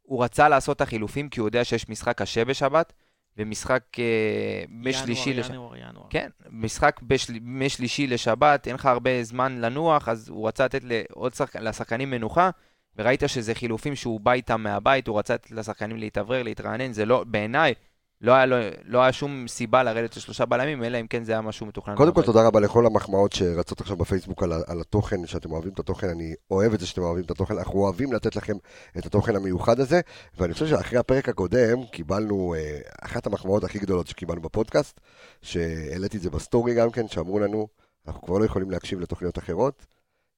הוא 0.07 0.24
רצה 0.24 0.48
לעשות 0.48 0.76
את 0.76 0.80
החילופים 0.80 1.28
כי 1.28 1.40
הוא 1.40 1.48
יודע 1.48 1.64
שיש 1.64 1.88
משחק 1.88 2.18
קשה 2.18 2.44
בשבת, 2.44 2.92
ומשחק 3.38 3.82
אה, 3.98 4.64
משלישי 4.68 5.30
ינואר, 5.30 5.40
לשבת. 5.40 5.54
ינואר, 5.54 5.76
ינואר. 5.76 6.07
כן, 6.11 6.30
משחק 6.50 7.00
בשל... 7.02 7.32
משלישי 7.42 8.07
לשבת, 8.07 8.66
אין 8.66 8.74
לך 8.74 8.86
הרבה 8.86 9.22
זמן 9.22 9.61
לנוח, 9.61 10.09
אז 10.09 10.28
הוא 10.28 10.48
רצה 10.48 10.64
לתת 10.64 10.80
לעוד 10.84 11.34
שחק... 11.34 11.57
לשחקנים 11.57 12.11
מנוחה, 12.11 12.50
וראית 12.96 13.22
שזה 13.26 13.54
חילופים 13.54 13.96
שהוא 13.96 14.20
בא 14.20 14.32
איתם 14.32 14.62
מהבית, 14.62 15.09
הוא 15.09 15.18
רצה 15.18 15.34
לתת 15.34 15.50
לשחקנים 15.50 15.96
להתאוורר, 15.96 16.42
להתרענן, 16.42 16.92
זה 16.92 17.04
לא, 17.07 17.24
בעיניי, 17.26 17.74
לא 18.21 18.33
היה, 18.33 18.47
לו... 18.47 18.57
לא 18.85 19.03
היה 19.03 19.12
שום 19.12 19.49
סיבה 19.49 19.83
לרדת 19.83 20.17
לשלושה 20.17 20.47
בלמים, 20.47 20.85
אלא 20.85 21.01
אם 21.01 21.07
כן 21.07 21.25
זה 21.25 21.33
היה 21.33 21.41
משהו 21.41 21.67
מתוכנן. 21.67 21.97
קודם 21.97 22.14
כל. 22.14 22.23
תודה 22.23 22.47
רבה 22.47 22.61
לכל 22.61 22.87
המחמאות 22.87 23.33
שרצות 23.33 23.81
עכשיו 23.81 23.97
בפייסבוק 23.97 24.43
על, 24.43 24.53
על 24.53 24.81
התוכן, 24.81 25.27
שאתם 25.27 25.53
אוהבים 25.53 25.73
את 25.73 25.79
התוכן, 25.79 26.09
אני 26.09 26.35
אוהב 26.51 26.75
את 26.75 26.81
זה 26.81 26.87
שאתם 26.87 27.03
אוהבים 27.03 27.25
את 27.25 27.31
התוכן, 27.31 27.59
אנחנו 27.59 27.79
אוהבים 27.79 28.12
לתת 28.12 28.37
לכם 28.37 28.57
את 28.99 29.07
התוכן 29.07 29.37
המיוחד 29.37 29.81
הזה, 29.81 30.01
ואני 30.39 30.53
חושב 30.53 30.67
שאחרי 30.67 30.99
הפרק 30.99 31.29
הקודם, 31.29 31.87
קיבלנו 31.93 32.55
אה, 32.55 32.79
אחת 33.01 33.27
המחמאות 33.27 33.64
הכי 33.64 33.79
גדולות 33.79 34.07
שקיבלנו 34.07 34.41
בפודקאסט, 34.41 35.01
שהעליתי 35.43 36.17
את 36.17 36.23
זה 36.23 36.31
ב 36.30 36.38
story 36.38 36.74
גם 36.75 36.91
כן, 36.91 37.09
שאמרו 37.09 37.39
לנו, 37.39 37.69
אנחנו 38.07 38.23
כבר 38.23 38.39
לא 38.39 38.45
יכולים 38.45 38.71
להקשיב 38.71 39.01
לתוכניות 39.01 39.39
אחרות, 39.39 39.87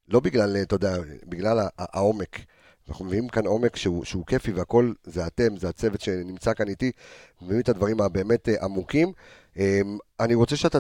לא 0.09 0.21
בגלל, 0.21 0.57
אה, 0.57 0.63
אתה 0.63 0.75
יודע, 0.75 0.97
בגלל 1.27 1.59
העומק. 1.79 2.39
אנחנו 2.89 3.05
מביאים 3.05 3.29
כאן 3.29 3.47
עומק 3.47 3.77
שהוא, 3.77 4.05
שהוא 4.05 4.27
כיפי 4.27 4.53
והכל 4.53 4.93
זה 5.05 5.27
אתם, 5.27 5.57
זה 5.57 5.69
הצוות 5.69 6.01
שנמצא 6.01 6.55
כאן 6.55 6.69
איתי, 6.69 6.93
מביאים 7.43 7.61
את 7.61 7.69
הדברים 7.69 8.01
הבאמת 8.01 8.49
אה, 8.49 8.65
עמוקים. 8.65 9.13
אה, 9.59 9.81
אני 10.21 10.35
רוצה 10.35 10.57
שאתה 10.57 10.79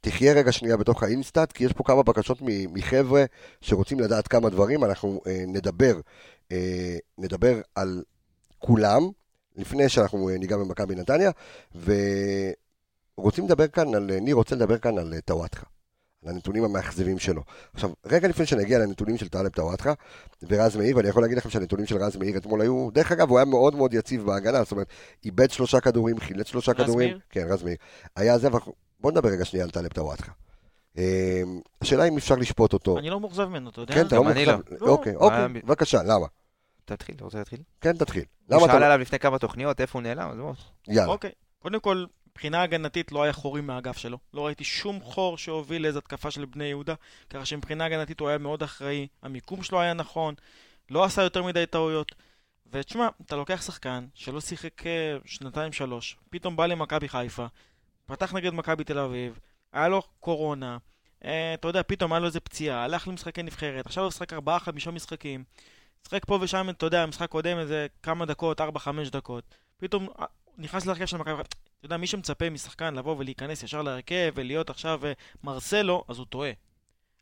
תחיה 0.00 0.32
רגע 0.32 0.52
שנייה 0.52 0.76
בתוך 0.76 1.02
ה 1.02 1.08
InStat, 1.08 1.52
כי 1.52 1.64
יש 1.64 1.72
פה 1.72 1.84
כמה 1.84 2.02
בקשות 2.02 2.38
מחבר'ה 2.72 3.24
שרוצים 3.60 4.00
לדעת 4.00 4.28
כמה 4.28 4.50
דברים, 4.50 4.84
אנחנו 4.84 5.20
אה, 5.26 5.44
נדבר, 5.46 6.00
אה, 6.52 6.96
נדבר 7.18 7.60
על 7.74 8.02
כולם, 8.58 9.02
לפני 9.56 9.88
שאנחנו 9.88 10.30
ניגע 10.38 10.56
במכבי 10.56 10.94
נתניה, 10.94 11.30
ורוצים 13.16 13.44
לדבר 13.44 13.68
כאן 13.68 13.94
על, 13.94 14.18
ניר 14.20 14.34
רוצה 14.34 14.56
לדבר 14.56 14.78
כאן 14.78 14.98
על 14.98 15.14
טוואטחה. 15.24 15.66
על 16.24 16.32
הנתונים 16.32 16.64
המאכזבים 16.64 17.18
שלו. 17.18 17.42
עכשיו, 17.74 17.90
רגע 18.06 18.28
לפני 18.28 18.46
שנגיע 18.46 18.78
לנתונים 18.78 19.16
של 19.16 19.28
טלב 19.28 19.48
טוואטחה 19.48 19.92
ורז 20.48 20.76
מאיר, 20.76 20.96
ואני 20.96 21.08
יכול 21.08 21.22
להגיד 21.22 21.38
לכם 21.38 21.50
שהנתונים 21.50 21.86
של 21.86 21.96
רז 21.96 22.16
מאיר 22.16 22.36
אתמול 22.36 22.60
היו, 22.60 22.88
דרך 22.92 23.12
אגב, 23.12 23.28
הוא 23.30 23.38
היה 23.38 23.44
מאוד 23.44 23.74
מאוד 23.74 23.94
יציב 23.94 24.22
בהגנה, 24.26 24.62
זאת 24.62 24.72
אומרת, 24.72 24.86
איבד 25.24 25.50
שלושה 25.50 25.80
כדורים, 25.80 26.20
חילץ 26.20 26.46
שלושה 26.48 26.72
רז 26.72 26.78
כדורים. 26.78 27.08
מאיר? 27.08 27.20
כן, 27.30 27.46
רז 27.48 27.62
מאיר. 27.62 27.76
היה 28.16 28.38
זה, 28.38 28.48
ואנחנו... 28.52 28.72
בוא 29.00 29.10
נדבר 29.10 29.28
רגע 29.28 29.44
שנייה 29.44 29.64
על 29.64 29.70
טלב 29.70 29.88
טוואטחה. 29.88 30.32
אה, 30.98 31.42
השאלה 31.80 32.04
אם 32.04 32.16
אפשר 32.16 32.34
לשפוט 32.34 32.72
אותו. 32.72 32.98
אני 32.98 33.10
לא 33.10 33.20
מאוכזב 33.20 33.44
ממנו, 33.44 33.70
אתה 33.70 33.80
יודע? 33.80 33.94
כן, 33.94 34.06
אתה 34.06 34.16
לא 34.16 34.24
מאוכזב. 34.24 34.58
לא. 34.80 34.86
אוקיי, 34.88 35.14
הוא 35.14 35.22
אוקיי, 35.22 35.38
היה- 35.38 35.48
בבקשה, 35.48 36.02
למה? 36.02 36.26
תתחיל, 36.84 37.14
אתה 37.14 37.24
רוצה 37.24 37.38
להתחיל? 37.38 37.60
כן, 37.80 37.96
תתחיל. 37.96 38.24
הוא 38.50 38.60
שאל 38.60 38.68
אתה... 38.68 38.76
עליו 38.76 38.98
לפני 38.98 39.18
כמה 39.18 39.38
תוכניות, 39.38 39.80
איפה 39.80 39.98
הוא 39.98 40.02
נעלם, 40.02 40.30
אז 40.30 40.38
בוא. 40.38 40.52
יאללה. 40.88 41.06
אוקיי. 41.12 41.30
קודם 41.58 41.80
כל, 41.80 42.04
מבחינה 42.30 42.62
הגנתית 42.62 43.12
לא 43.12 43.22
היה 43.22 43.32
חורים 43.32 43.66
מהאגף 43.66 43.98
שלו. 43.98 44.18
לא 44.34 44.46
ראיתי 44.46 44.64
שום 44.64 45.00
חור 45.00 45.38
שהוביל 45.38 45.82
לאיזו 45.82 45.98
התקפה 45.98 46.30
של 46.30 46.44
בני 46.44 46.64
יהודה, 46.64 46.94
ככה 47.30 47.44
שמבחינה 47.44 47.84
הגנתית 47.84 48.20
הוא 48.20 48.28
היה 48.28 48.38
מאוד 48.38 48.62
אחראי, 48.62 49.06
המיקום 49.22 49.62
שלו 49.62 49.80
היה 49.80 49.94
נכון, 49.94 50.34
לא 50.90 51.04
עשה 51.04 51.22
יותר 51.22 51.42
מדי 51.42 51.66
טעויות. 51.66 52.14
ותשמע, 52.72 53.08
אתה 53.26 53.36
לוקח 53.36 53.62
שחקן 53.62 54.06
שלא 54.14 54.40
שיחק 54.40 54.86
אה, 54.86 55.16
שנתיים-שלוש, 55.24 56.16
פתאום 56.30 56.56
בא 56.56 56.66
למכבי 56.66 57.08
חיפה, 57.08 57.46
פתח 58.06 58.34
נגד 58.34 58.54
מכבי 58.54 58.84
תל 58.84 58.98
אביב, 58.98 59.38
היה 59.72 59.88
לו 59.88 60.02
קורונה, 60.20 60.78
אה, 61.24 61.54
אתה 61.54 61.68
יודע, 61.68 61.82
פתאום 61.86 62.12
היה 62.12 62.20
לו 62.20 62.26
איזה 62.26 62.40
פציעה, 62.40 62.84
הלך 62.84 63.08
למשחקי 63.08 63.42
נבחרת, 63.42 63.86
עכשיו 63.86 64.04
הוא 64.04 64.08
משחק 64.08 64.32
ארבעה-חמישה 64.32 64.90
משחקים, 64.90 65.44
משחק 66.06 66.24
פה 66.24 66.38
ושם, 66.40 66.70
אתה 66.70 66.86
יודע, 66.86 67.06
משחק 67.06 67.28
קודם 67.28 67.58
איזה 67.58 67.86
כמה 68.02 68.26
דקות, 68.26 68.60
ארבע-חמש 68.60 69.08
דקות, 69.08 69.44
פתאום 69.76 70.08
אה, 70.20 70.24
נכנס 70.58 70.86
להרכב 70.86 71.06
של 71.06 71.16
מכבי 71.16 71.36
חיפה. 71.36 71.69
אתה 71.80 71.86
יודע, 71.86 71.96
מי 71.96 72.06
שמצפה 72.06 72.50
משחקן 72.50 72.94
לבוא 72.94 73.16
ולהיכנס 73.18 73.62
ישר 73.62 73.82
להרכב 73.82 74.32
ולהיות 74.34 74.70
עכשיו 74.70 75.06
אה, 75.06 75.12
מרסלו, 75.44 76.04
אז 76.08 76.18
הוא 76.18 76.26
טועה. 76.26 76.50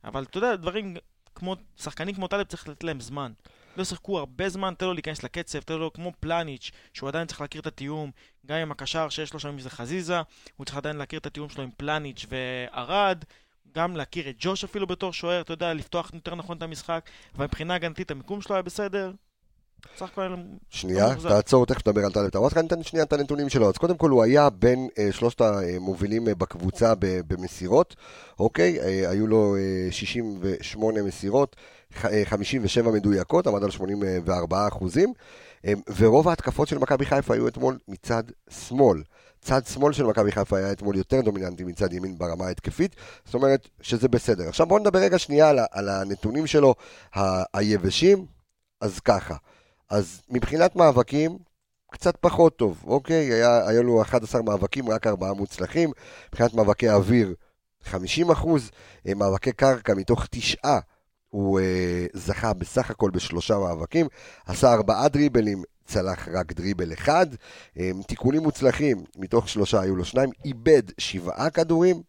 אבל 0.05 0.23
אתה 0.23 0.39
יודע, 0.39 0.57
דברים 0.57 0.97
כמו, 1.35 1.57
שחקנים 1.77 2.15
כמו 2.15 2.29
טלב 2.29 2.47
צריך 2.47 2.69
לתת 2.69 2.85
להם 2.85 3.01
זמן. 3.01 3.33
לא 3.77 3.85
שיחקו 3.85 4.19
הרבה 4.19 4.49
זמן, 4.49 4.75
תן 4.79 4.87
לו 4.87 4.93
להיכנס 4.93 5.23
לקצב, 5.23 5.61
תן 5.61 5.75
לו 5.75 5.93
כמו 5.93 6.13
פלניץ', 6.21 6.71
שהוא 6.95 7.09
עדיין 7.09 7.27
צריך 7.27 7.41
להכיר 7.41 7.61
את 7.61 7.67
התיאום, 7.67 8.11
גם 8.47 8.59
עם 8.59 8.71
הקשר 8.71 9.09
שיש 9.09 9.35
לו 9.35 9.41
שם 9.41 9.49
אם 9.49 9.59
זה 9.59 9.71
חזיזה, 9.71 10.21
הוא 10.57 10.65
צריך 10.65 10.79
עדיין 10.79 10.97
להכיר 10.97 11.19
את 11.19 11.27
התיאום 11.27 11.49
שלו 11.49 11.63
עם 11.63 11.71
פלניץ' 11.77 12.27
וערד, 12.29 13.25
גם 13.73 13.97
להכיר 13.97 14.31
את 14.31 14.37
ג'וש 14.39 14.65
אפילו 14.65 14.87
בתור 14.87 15.13
שוער, 15.13 15.41
אתה 15.41 15.53
יודע, 15.53 15.75
לפתוח 15.75 16.11
יותר 16.15 16.35
נכון 16.35 16.57
את 16.57 16.63
המשחק, 16.63 17.11
אבל 17.35 17.45
מבחינה 17.45 17.75
הגנתית 17.75 18.11
המיקום 18.11 18.41
שלו 18.41 18.55
היה 18.55 18.63
בסדר. 18.63 19.13
סך 19.99 20.09
הכל 20.13 20.35
שנייה, 20.69 21.09
לא. 21.25 21.29
תעצור, 21.29 21.67
תכף 21.67 21.89
נדבר 21.89 22.05
על 22.05 22.13
טלב 22.13 22.29
טוואטחה, 22.29 22.63
ניתן 22.63 22.83
שנייה 22.83 23.05
את 23.05 23.13
הנתונים 23.13 23.49
שלו. 23.49 23.69
אז 23.69 23.77
קודם 23.77 23.97
כל 23.97 24.11
הוא 24.11 24.23
היה 24.23 24.51
בין 24.51 24.89
אה, 24.99 25.09
שלושת 25.13 25.41
המובילים 25.41 26.29
אה, 26.29 26.35
בקבוצה 26.35 26.93
במסירות, 27.01 27.97
אוקיי? 28.39 28.81
אה, 28.81 29.11
היו 29.11 29.27
לו 29.27 29.57
אה, 29.57 29.93
68 29.93 31.03
מסירות, 31.03 31.57
ח- 31.95 32.05
אה, 32.07 32.23
57 32.25 32.91
מדויקות, 32.91 33.47
עמד 33.47 33.65
על 33.65 33.71
84 33.71 34.69
אחוזים, 34.69 35.13
ורוב 35.97 36.29
ההתקפות 36.29 36.69
של 36.69 36.79
מכבי 36.79 37.07
חיפה 37.07 37.35
היו 37.35 37.49
אתמול 37.49 37.79
מצד 37.89 38.23
שמאל. 38.51 39.03
צד 39.41 39.67
שמאל 39.67 39.93
של 39.93 40.05
מכבי 40.05 40.33
חיפה 40.33 40.59
היה 40.59 40.73
אתמול 40.73 40.97
יותר 40.97 41.21
דומיננטי 41.21 41.65
מצד 41.65 41.93
ימין 41.93 42.19
ברמה 42.19 42.47
ההתקפית, 42.47 42.97
זאת 43.25 43.35
אומרת 43.35 43.69
שזה 43.81 44.09
בסדר. 44.09 44.49
עכשיו 44.49 44.67
בואו 44.67 44.81
נדבר 44.81 44.99
רגע 44.99 45.19
שנייה 45.19 45.49
על, 45.51 45.59
על 45.73 45.89
הנתונים 45.89 46.47
שלו 46.47 46.75
היבשים, 47.55 48.27
אז 48.81 49.01
ככה. 49.01 49.35
אז 49.91 50.23
מבחינת 50.31 50.77
מאבקים, 50.77 51.39
קצת 51.93 52.17
פחות 52.21 52.57
טוב, 52.57 52.83
אוקיי? 52.87 53.33
היה, 53.33 53.69
היה 53.69 53.83
לו 53.83 54.03
11 54.03 54.43
מאבקים, 54.43 54.89
רק 54.89 55.07
4 55.07 55.33
מוצלחים. 55.33 55.91
מבחינת 56.29 56.55
מאבקי 56.55 56.91
אוויר, 56.91 57.35
50 57.83 58.31
אחוז. 58.31 58.71
אה, 59.07 59.15
מאבקי 59.15 59.53
קרקע, 59.53 59.95
מתוך 59.95 60.27
תשעה, 60.31 60.79
הוא 61.29 61.61
אה, 61.61 62.07
זכה 62.13 62.53
בסך 62.53 62.91
הכל 62.91 63.11
בשלושה 63.11 63.59
מאבקים. 63.59 64.07
עשה 64.47 64.73
ארבעה 64.73 65.09
דריבלים, 65.09 65.63
צלח 65.85 66.29
רק 66.29 66.53
דריבל 66.53 66.93
אחד. 66.93 67.27
אה, 67.79 67.91
תיקונים 68.07 68.43
מוצלחים, 68.43 69.05
מתוך 69.17 69.49
שלושה 69.49 69.81
היו 69.81 69.97
לו 69.97 70.05
שניים. 70.05 70.31
איבד 70.45 70.83
שבעה 70.99 71.51
כדורים 71.51 72.03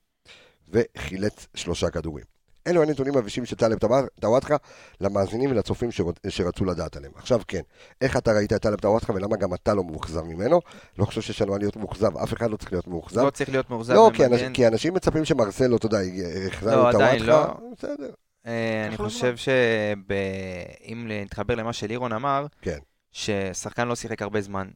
וחילץ 0.70 1.48
שלושה 1.56 1.90
כדורים. 1.90 2.39
אלו 2.68 2.84
הנתונים 2.84 3.16
היבשים 3.16 3.46
של 3.46 3.56
טלב 3.56 3.78
טוואטחה 4.20 4.56
למאזינים 5.02 5.52
ולצופים. 5.52 5.90
שרצו 6.30 6.66
לדעת 6.66 6.98
עליהם. 6.98 7.12
עכשיו 7.16 7.42
כן, 7.48 7.62
איך 8.02 8.18
אתה 8.18 8.32
ראית 8.32 8.54
את 8.54 8.62
טלב 8.62 8.80
טוואטחה 8.80 9.14
ולמה 9.14 9.38
גם 9.38 9.54
אתה 9.54 9.74
לא 9.74 9.84
מאוכזב 9.84 10.22
ממנו? 10.22 10.62
לא 10.98 11.06
חושב 11.06 11.22
שיש 11.22 11.42
לנו 11.42 11.52
מה 11.52 11.58
להיות 11.58 11.76
מאוכזב, 11.76 12.18
אף 12.18 12.34
אחד 12.34 12.52
לא 12.52 12.58
צריך 12.58 12.72
להיות 12.72 12.88
מאוכזב. 12.88 13.22
לא 13.22 13.30
צריך 13.30 13.50
להיות 13.50 13.70
מאוכזב. 13.70 13.94
לא, 13.94 14.12
כי. 14.14 14.26
אנשים, 14.26 14.54
כי 14.54 14.68
אנשים 14.68 14.94
מצפים 14.94 15.26
שמרסלו, 15.26 15.78
אתה 15.78 15.86
יודע, 15.86 16.00
החזרנו 16.48 16.84
לא, 16.84 16.90
את 16.90 16.96
טוואטחה, 16.96 17.26
לא. 17.26 17.54
בסדר. 17.78 18.10
אה, 18.46 18.86
אני 18.86 18.92
לא 18.92 18.98
חושב 18.98 19.36
שאם 19.38 21.08
נתחבר 21.10 21.56
למה 21.56 21.74
שלירון 21.74 22.14
אמר, 22.14 22.46
כן. 22.62 22.78
ששחקן 23.12 23.88
לא 23.88 23.96
שיחק 23.96 24.22
הרבה 24.22 24.42
זמן. 24.42 24.68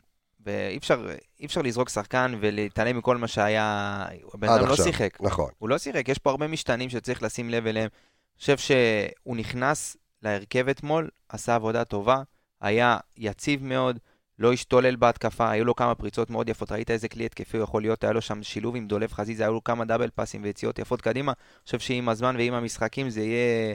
ואי 0.46 0.78
אפשר, 0.78 1.08
אי 1.40 1.46
אפשר 1.46 1.62
לזרוק 1.62 1.90
שחקן 1.90 2.34
ולהתעלם 2.40 2.98
מכל 2.98 3.18
מה 3.18 3.28
שהיה, 3.28 4.06
הבן 4.34 4.50
אדם 4.50 4.68
לא. 4.68 4.76
שיחק. 4.76 5.18
נכון. 5.22 5.52
הוא 5.58 5.70
לא 5.70 5.78
שיחק, 5.78 6.10
יש 6.10 6.18
פה 6.18 6.30
הרבה 6.30 6.48
משתנים 6.48 6.90
שצריך 6.90 7.24
לשים 7.24 7.50
לב 7.50 7.68
אליהם. 7.68 7.90
אני 7.94 8.40
חושב 8.40 8.58
שהוא 8.58 9.38
נכנס 9.38 9.98
להרכב 10.22 10.70
אתמול, 10.70 11.10
עשה 11.30 11.56
עבודה 11.56 11.84
טובה, 11.84 12.22
היה 12.62 12.98
יציב 13.18 13.64
מאוד, 13.64 14.00
לא 14.40 14.54
השתולל 14.54 14.96
בהתקפה, 14.96 15.50
היו 15.50 15.66
לו 15.66 15.76
כמה 15.76 15.96
פריצות 15.96 16.30
מאוד 16.30 16.50
יפות, 16.50 16.72
ראית 16.72 16.92
איזה 16.92 17.08
כלי 17.08 17.26
התקפי 17.26 17.58
הוא 17.58 17.64
יכול 17.64 17.82
להיות, 17.82 18.04
היה 18.04 18.14
לו 18.14 18.22
שם 18.22 18.44
שילוב 18.44 18.76
עם 18.76 18.88
דולב 18.88 19.14
חזיזה, 19.14 19.44
היו 19.44 19.54
לו 19.54 19.64
כמה 19.64 19.86
דאבל 19.86 20.10
פאסים 20.16 20.44
ויציאות 20.44 20.80
יפות 20.80 21.02
קדימה. 21.02 21.32
אני 21.32 21.66
חושב 21.66 21.80
שעם 21.80 22.10
הזמן 22.10 22.36
ועם 22.36 22.54
המשחקים 22.54 23.10
זה 23.10 23.22
יהיה 23.22 23.74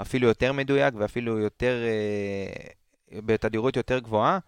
אפילו 0.00 0.28
יותר 0.28 0.52
מדויק 0.52 0.94
ואפילו 0.96 1.38
יותר, 1.38 1.76
אה, 1.84 3.20
בתדירות 3.20 3.76
יותר 3.76 3.98
גבוהה. 3.98 4.38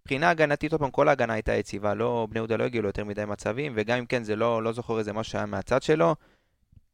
מבחינה 0.00 0.30
הגנתית, 0.30 0.72
עוד 0.72 0.80
פעם, 0.80 0.90
כל 0.90 1.08
ההגנה 1.08 1.32
הייתה 1.32 1.54
יציבה, 1.54 1.94
לא, 1.94 2.26
בני 2.30 2.38
יהודה 2.38 2.56
לא 2.56 2.64
הגיעו 2.64 2.82
ליותר 2.82 3.04
מדי 3.04 3.24
מצבים, 3.24 3.72
וגם 3.76 3.98
אם 3.98 4.06
כן, 4.06 4.22
זה 4.22 4.36
לא, 4.36 4.62
לא 4.62 4.72
זוכר 4.72 4.98
איזה 4.98 5.12
משהו 5.12 5.32
שהיה 5.32 5.46
מהצד 5.46 5.82
שלו. 5.82 6.14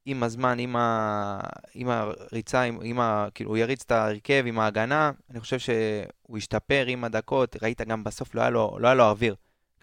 עם 0.06 0.22
הזמן, 0.22 0.58
עם, 0.58 0.76
ה... 0.76 1.40
עם 1.74 1.88
הריצה, 1.88 2.62
עם, 2.62 2.78
עם 2.82 3.00
ה... 3.00 3.26
כאילו, 3.34 3.50
הוא 3.50 3.56
יריץ 3.56 3.82
את 3.86 3.90
ההרכב 3.90 4.44
עם 4.46 4.58
ההגנה, 4.58 5.10
אני 5.30 5.40
חושב 5.40 5.58
שהוא 5.58 6.38
השתפר 6.38 6.84
עם 6.86 7.04
הדקות, 7.04 7.56
ראית 7.62 7.80
גם 7.80 8.04
בסוף 8.04 8.34
לא 8.34 8.40
היה 8.40 8.50
לו, 8.50 8.76
לא 8.80 8.86
היה 8.88 8.94
לו 8.94 9.04
אוויר. 9.04 9.34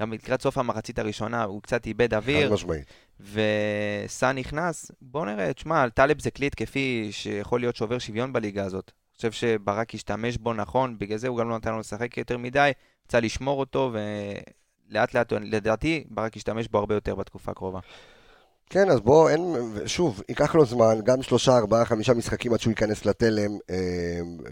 גם 0.02 0.14
לקראת 0.14 0.42
סוף 0.42 0.58
המחצית 0.58 1.00
הראשונה 1.00 1.44
הוא 1.44 1.62
קצת 1.62 1.86
איבד 1.86 2.14
אוויר, 2.14 2.48
חד 2.48 2.54
משמעית. 2.54 2.86
וסאן 3.20 4.38
נכנס, 4.38 4.92
בוא 5.02 5.26
נראה, 5.26 5.54
תשמע, 5.54 5.90
טלב 5.90 6.22
זה 6.22 6.32
כלי 6.32 6.48
התקפי 6.48 7.10
שיכול 7.12 7.60
להיות 7.60 7.76
שובר 7.76 8.00
שוויון 8.00 8.34
בליגה 8.34 8.66
הזאת. 8.66 8.92
אני 8.96 9.16
חושב 9.16 9.32
שברק 9.32 9.96
השתמש 9.96 10.38
בו 10.38 10.54
נכון, 10.54 10.98
בגלל 10.98 11.18
זה 11.18 11.28
הוא 11.28 11.38
גם 11.38 11.50
לא 11.50 11.58
נתן 11.58 11.72
לו 11.72 11.80
לשחק 11.80 12.18
יותר 12.18 12.38
מדי, 12.38 12.72
רצה 13.14 13.20
לשמור 13.20 13.59
אותו, 13.59 13.91
ולאט 14.89 15.14
לאט, 15.14 15.34
לדעתי, 15.34 16.03
ברק 16.09 16.36
ישתמש 16.36 16.68
בו 16.68 16.78
הרבה 16.78 16.95
יותר 16.95 17.16
בתקופה 17.16 17.51
הקרובה. 17.51 17.80
כן, 18.70 18.89
אז 18.89 18.99
בוא, 18.99 19.30
אין, 19.30 19.55
שוב, 19.86 20.22
ייקח 20.30 20.55
לו 20.55 20.66
זמן, 20.66 20.99
גם 21.03 21.22
שלושה, 21.22 21.57
ארבעה, 21.57 21.86
חמישה 21.86 22.14
משחקים 22.14 22.53
עד 22.53 22.59
שהוא 22.59 22.72
ייכנס 22.72 23.05
לתלם, 23.05 23.51
אה, 23.70 23.76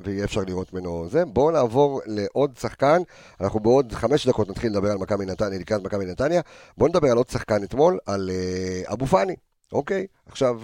ויהיה 0.03 0.23
אפשר 0.23 0.41
לראות 0.47 0.73
ממנו 0.73 1.09
זה. 1.09 1.25
בואו 1.25 1.51
נעבור 1.51 2.01
לעוד 2.05 2.57
שחקן, 2.57 2.97
אנחנו 3.41 3.59
בעוד 3.59 3.93
חמש 3.93 4.27
דקות 4.27 4.49
נתחיל 4.49 4.71
לדבר 4.71 4.91
על 4.91 4.97
מכבי 4.97 5.25
נתניה, 5.25 5.59
לקראת 5.59 5.83
מכבי 5.83 6.05
נתניה. 6.05 6.41
בואו 6.77 6.89
נדבר 6.89 7.11
על 7.11 7.17
עוד 7.17 7.29
שחקן 7.29 7.63
אתמול, 7.63 7.99
על 8.05 8.29
אה, 8.29 8.93
אבו 8.93 9.05
פאני, 9.05 9.35
אוקיי? 9.71 10.07
עכשיו, 10.25 10.61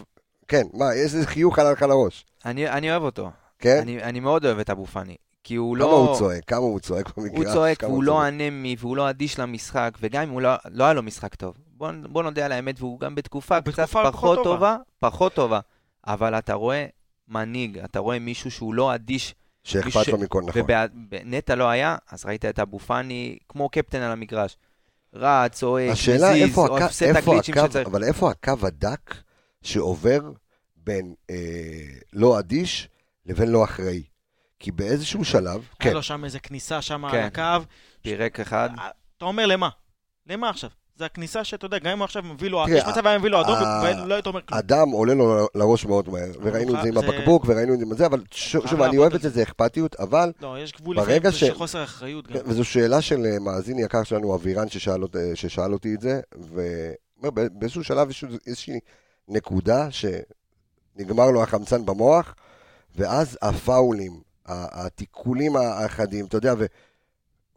כן, 0.48 0.64
מה, 0.74 0.94
איזה 0.94 1.26
חיוך 1.26 1.60
עלה 1.60 1.72
לך 1.72 1.82
לראש, 1.82 2.26
אני, 2.46 2.70
אני 2.70 2.92
אוהב 2.92 3.04
אותו. 3.04 3.30
כן? 3.60 3.80
אני, 3.82 4.04
אני 4.04 4.20
מאוד 4.20 4.46
אוהב 4.46 4.60
את 4.60 4.70
אבו 4.70 4.86
פאני. 4.86 5.16
כי 5.48 5.56
הוא 5.56 5.76
כמה 5.78 5.86
לא... 5.86 6.08
הוא 6.08 6.18
צועק, 6.18 6.44
כמה 6.48 6.60
הוא 6.60 6.80
צועק 6.80 7.18
במגרש. 7.18 7.38
הוא 7.38 7.54
צועק, 7.54 7.80
כמה 7.80 7.90
והוא 7.90 8.04
לא. 8.04 8.28
אנמי, 8.28 8.76
והוא 8.80 8.98
לא 8.98 9.10
אדיש 9.10 9.40
למשחק, 9.40 9.98
וגם 10.02 10.24
אם 10.24 10.30
הוא 10.30 10.42
לא, 10.42 10.50
לא 10.72 10.84
היה 10.84 10.94
לו 10.94 11.04
משחק 11.04 11.36
טוב. 11.36 11.58
בוא, 11.78 11.92
בוא 12.10 12.24
נודה 12.24 12.46
על 12.46 12.52
האמת, 12.52 12.80
והוא 12.80 13.00
גם 13.00 13.16
בתקופה 13.16 13.56
הוא 13.56 13.62
קצת 13.62 13.72
בתקופה 13.72 14.00
פחות 14.04 14.14
פחות 14.14 14.38
טובה. 14.38 14.56
טובה, 14.56 14.78
פחות 15.00 15.34
טובה. 15.34 15.60
אבל 16.08 16.38
אתה 16.38 16.54
רואה 16.54 16.86
מנהיג, 17.28 17.78
אתה 17.78 18.00
רואה 18.00 18.20
מישהו 18.20 18.52
שהוא 18.52 18.74
לא 18.74 18.96
אדיש, 18.96 19.36
שאכפת 19.64 20.04
ש- 20.04 20.10
לו 20.10 20.18
מכל 20.18 20.42
נכון. 20.48 20.62
ונטע 21.12 21.56
לא 21.56 21.70
היה, 21.70 21.96
אז 22.12 22.26
ראית 22.26 22.46
את 22.46 22.60
אבו 22.60 22.80
פאני 22.80 23.38
כמו 23.50 23.70
קפטן 23.70 24.02
על 24.02 24.12
המגרש. 24.12 24.58
רץ, 25.14 25.54
צועק, 25.54 25.92
מזיז, 25.92 26.58
עושה 26.58 27.12
את 27.12 27.16
הגליצ'ים 27.16 27.56
שצריך. 27.68 27.88
אבל 27.88 28.04
איפה 28.04 28.32
הקו 28.32 28.54
הדק 28.62 29.16
שעובר 29.62 30.22
בין 30.78 31.14
אה, 31.30 31.36
לא 32.14 32.40
אדיש 32.40 32.90
לבין 33.26 33.50
לא 33.50 33.64
אחראי? 33.64 34.04
כי 34.60 34.72
באיזשהו 34.72 35.26
שלב, 35.26 35.62
כן, 35.80 35.90
היה 35.90 35.94
לו 35.94 36.04
שם 36.04 36.26
איזה 36.26 36.40
כניסה 36.40 36.82
שם 36.82 37.10
כן. 37.12 37.18
על 37.18 37.24
הקו. 37.24 37.66
פירק 38.02 38.40
אחד. 38.40 38.70
אה, 38.80 38.90
אתה 39.18 39.26
אומר 39.26 39.46
למה? 39.46 39.70
למה 40.28 40.50
עכשיו? 40.50 40.70
זה 40.98 41.06
הכניסה 41.06 41.44
שאתה 41.44 41.66
יודע, 41.66 41.80
גם 41.80 41.92
אם 41.92 41.98
הוא 41.98 42.06
עכשיו 42.06 42.24
מביא 42.24 42.50
לו, 42.50 42.66
יש 42.70 42.84
מצב 42.84 43.08
היה 43.08 43.20
מביא 43.20 43.30
לו 43.30 43.42
אדום, 43.42 43.58
ולא 43.84 44.14
היית 44.14 44.28
אומר 44.28 44.42
כלום. 44.42 44.60
אדם 44.60 44.90
עולה 44.90 45.14
לו 45.14 45.48
לראש 45.56 45.86
מאוד 45.86 46.10
מהר, 46.10 46.32
וראינו 46.42 46.76
את 46.76 46.82
זה 46.84 46.90
עם 46.90 46.98
הבקבוק, 46.98 47.44
וראינו 47.48 47.74
את 47.74 47.80
זה 47.80 47.86
עם 47.86 47.96
זה, 47.96 48.06
אבל 48.06 48.24
שוב, 48.32 48.82
אני 48.82 48.98
אוהב 48.98 49.14
את 49.14 49.22
זה, 49.22 49.30
זה 49.30 49.44
אכפתיות, 49.44 49.96
אבל, 49.96 50.32
לא, 50.42 50.60
יש 50.60 50.74
גבול 50.74 50.98
לפעמים 50.98 51.32
של 51.32 51.54
חוסר 51.54 51.84
אחריות 51.84 52.28
גם. 52.28 52.40
וזו 52.46 52.64
שאלה 52.64 53.02
של 53.02 53.26
אה, 53.26 53.40
מאזין 53.40 53.80
יקר 53.80 54.04
שלנו, 54.04 54.36
אבירן, 54.36 54.70
ששאל, 54.70 55.04
אה, 55.60 55.74
אותי 55.74 55.96
את 55.96 56.02
זה, 56.02 56.20
ובאיזשהו 57.22 57.84
שלב 57.84 58.10
יש 58.10 58.26
איזושהי 58.48 58.80
נקודה 59.28 59.88
שנגמר 59.92 61.32
לו 61.32 61.44
החמצן 61.44 61.86
במוח, 61.86 62.36
ואז 62.96 63.38
הפאולים, 63.42 64.22
התיקולים 64.48 65.56
האחדים, 65.56 66.26
אתה 66.26 66.38
יודע, 66.38 66.54
ו... 66.58 66.66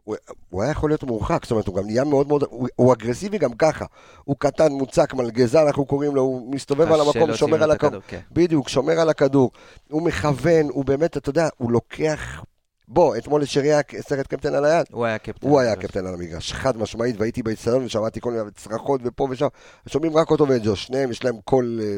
הוא, 0.03 0.15
הוא 0.49 0.61
היה 0.61 0.71
יכול 0.71 0.89
להיות 0.89 1.03
מורחק, 1.03 1.43
זאת 1.43 1.51
אומרת, 1.51 1.67
הוא 1.67 1.75
גם 1.75 1.85
נהיה 1.85 2.03
מאוד 2.03 2.27
מאוד, 2.27 2.43
הוא, 2.43 2.67
הוא 2.75 2.93
אגרסיבי 2.93 3.37
גם 3.37 3.53
ככה. 3.53 3.85
הוא 4.23 4.35
קטן, 4.39 4.71
מוצק, 4.71 5.13
מלגזה, 5.13 5.61
אנחנו 5.61 5.85
קוראים 5.85 6.15
לו, 6.15 6.21
הוא 6.21 6.53
מסתובב 6.55 6.91
על 6.91 7.01
המקום, 7.01 7.35
שומר 7.35 7.63
על 7.63 7.71
הכדור. 7.71 8.01
כן. 8.07 8.19
בדיוק, 8.31 8.69
שומר 8.69 8.99
על 8.99 9.09
הכדור, 9.09 9.51
הוא 9.89 10.01
מכוון, 10.01 10.69
הוא 10.69 10.85
באמת, 10.85 11.17
אתה 11.17 11.29
יודע, 11.29 11.49
הוא 11.57 11.71
לוקח... 11.71 12.43
בוא, 12.87 13.17
אתמול 13.17 13.41
לשרי 13.41 13.73
היה 13.73 13.81
סרט 13.99 14.27
קפטן 14.27 14.53
על 14.53 14.65
היד, 14.65 14.85
הוא 14.91 15.05
היה 15.05 15.17
קפטן. 15.17 15.47
הוא 15.47 15.59
היה 15.59 15.73
הקפטן 15.73 16.05
על 16.05 16.13
המגרש, 16.13 16.53
חד 16.53 16.77
משמעית, 16.77 17.15
והייתי 17.19 17.43
באצטדיון 17.43 17.85
ושמעתי 17.85 18.21
כל 18.21 18.31
מיני 18.31 18.51
צרחות 18.55 19.01
ופה 19.03 19.27
ושם, 19.29 19.47
שומעים 19.87 20.17
רק 20.17 20.31
אותו 20.31 20.47
ואת 20.47 20.61
ג'וש, 20.65 20.85
שניהם 20.85 21.11
יש 21.11 21.25
להם 21.25 21.35
קול 21.45 21.79
אה, 21.83 21.97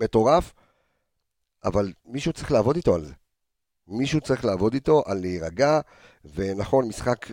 מטורף, 0.00 0.52
אבל 1.64 1.92
מישהו 2.06 2.32
צריך 2.32 2.52
לעבוד 2.52 2.76
איתו 2.76 2.94
על 2.94 3.04
זה. 3.04 3.12
מישהו 3.88 4.20
צריך 4.20 4.44
לעבוד 4.44 4.74
איתו 4.74 5.02
על 5.06 5.18
להירגע, 5.20 5.80
ונכון, 6.34 6.88
משחק, 6.88 7.26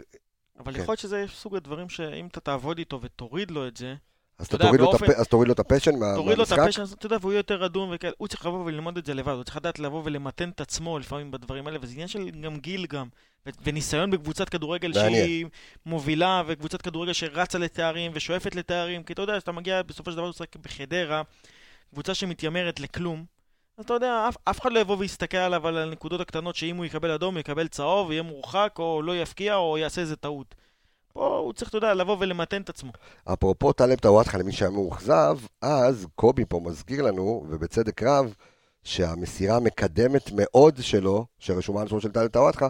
אבל 0.59 0.73
כן. 0.73 0.79
יכול 0.81 0.91
להיות 0.91 0.99
שזה 0.99 1.25
סוג 1.33 1.55
הדברים 1.55 1.89
שאם 1.89 2.27
אתה 2.27 2.39
תעבוד 2.39 2.77
איתו 2.77 3.01
ותוריד 3.01 3.51
לו 3.51 3.67
את 3.67 3.77
זה, 3.77 3.95
אז 4.39 4.47
אתה 4.47 4.57
תוריד 4.57 4.81
באופן- 4.81 5.05
הפ- 5.05 5.19
אז 5.19 5.27
תוריד 5.27 5.47
לו 5.47 5.53
את 5.53 5.59
ה 5.59 5.64
passion 5.64 5.99
מה- 5.99 6.13
תוריד 6.15 6.37
לו 6.37 6.43
את 6.43 6.49
מהמשחק. 6.51 6.81
ה 6.81 6.83
passion, 6.83 6.95
אתה 6.97 7.05
יודע, 7.05 7.17
והוא 7.21 7.31
יהיה 7.31 7.39
יותר 7.39 7.65
אדום 7.65 7.89
וכאלה, 7.93 8.13
הוא 8.17 8.27
צריך 8.27 8.45
לבוא 8.45 8.65
וללמוד 8.65 8.97
את 8.97 9.05
זה 9.05 9.13
לבד, 9.13 9.31
הוא 9.33 9.43
צריך 9.43 9.57
לדעת 9.57 9.79
לבוא 9.79 10.01
ולמתן 10.05 10.49
את 10.49 10.61
עצמו 10.61 10.99
לפעמים 10.99 11.31
בדברים 11.31 11.67
האלה, 11.67 11.79
וזה 11.81 11.93
עניין 11.93 12.07
של 12.07 12.29
גם 12.29 12.57
גיל 12.57 12.85
גם, 12.85 13.07
ו- 13.47 13.49
וניסיון 13.63 14.11
בקבוצת 14.11 14.49
כדורגל 14.49 14.91
מעניין. 14.95 15.25
שהיא 15.25 15.45
מובילה, 15.85 16.43
וקבוצת 16.47 16.81
כדורגל 16.81 17.13
שרצה 17.13 17.57
לתארים 17.57 18.11
ושואפת 18.15 18.55
לתארים, 18.55 19.03
כי 19.03 19.13
אתה 19.13 19.21
יודע, 19.21 19.39
שאתה 19.39 19.51
מגיע 19.51 19.81
בסופו 19.81 20.11
של 20.11 20.17
דבר 20.17 20.29
לשחק 20.29 20.55
בחדרה, 20.55 21.21
קבוצה 21.91 22.13
שמתיימרת 22.13 22.79
לכלום, 22.79 23.25
אתה 23.79 23.93
יודע, 23.93 24.25
אף, 24.29 24.37
אף 24.45 24.61
אחד 24.61 24.71
לא 24.71 24.79
יבוא 24.79 24.97
ויסתכל 24.97 25.37
עליו 25.37 25.67
על 25.67 25.77
הנקודות 25.77 26.21
הקטנות 26.21 26.55
שאם 26.55 26.77
הוא 26.77 26.85
יקבל 26.85 27.11
אדום, 27.11 27.33
הוא 27.33 27.39
יקבל 27.39 27.67
צהוב, 27.67 28.11
יהיה 28.11 28.21
מורחק, 28.21 28.75
או 28.79 29.01
לא 29.01 29.15
יפקיע, 29.17 29.55
או 29.55 29.77
יעשה 29.77 30.01
איזה 30.01 30.15
טעות. 30.15 30.55
פה 31.13 31.37
הוא 31.37 31.53
צריך, 31.53 31.69
אתה 31.69 31.77
יודע, 31.77 31.93
לבוא 31.93 32.17
ולמתן 32.19 32.61
את 32.61 32.69
עצמו. 32.69 32.91
אפרופו 33.33 33.73
טלב 33.73 33.99
טוואטחה 33.99 34.37
למי 34.37 34.51
שהיה 34.51 34.71
מאוכזב, 34.71 35.37
אז 35.61 36.07
קובי 36.15 36.45
פה 36.45 36.59
מזכיר 36.65 37.01
לנו, 37.01 37.45
ובצדק 37.49 38.03
רב, 38.03 38.33
שהמסירה 38.83 39.55
המקדמת 39.55 40.31
מאוד 40.35 40.75
שלו, 40.81 41.25
שרשומה 41.39 41.81
על 41.81 41.87
שמו 41.87 42.01
של 42.01 42.11
טלב 42.11 42.27
טוואטחה, 42.27 42.67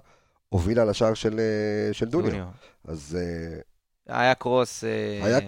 הובילה 0.50 0.86
לשער 0.86 1.14
של, 1.14 1.40
אה, 1.40 1.94
של 1.94 2.06
דוניו. 2.06 2.32
דוניו. 2.32 2.46
אז 2.88 3.18
אה, 3.22 3.62
היה 4.08 4.36
קרוס, 4.36 4.84
אה, 4.84 4.90
היה- 5.26 5.40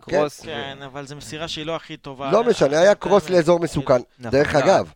קרוס. 0.00 0.40
ו- 0.40 0.44
כן, 0.44 0.78
אבל 0.84 1.06
זו 1.06 1.16
מסירה 1.16 1.48
שהיא 1.48 1.66
לא 1.66 1.76
הכי 1.76 1.96
טובה. 1.96 2.32
לא 2.32 2.44
משנה, 2.44 2.80
היה 2.80 2.94
קרוס 2.94 3.30
לאזור 3.30 3.60
מסוכן. 3.60 3.94
נכון. 4.18 4.30
דרך 4.30 4.54
אגב, 4.54 4.90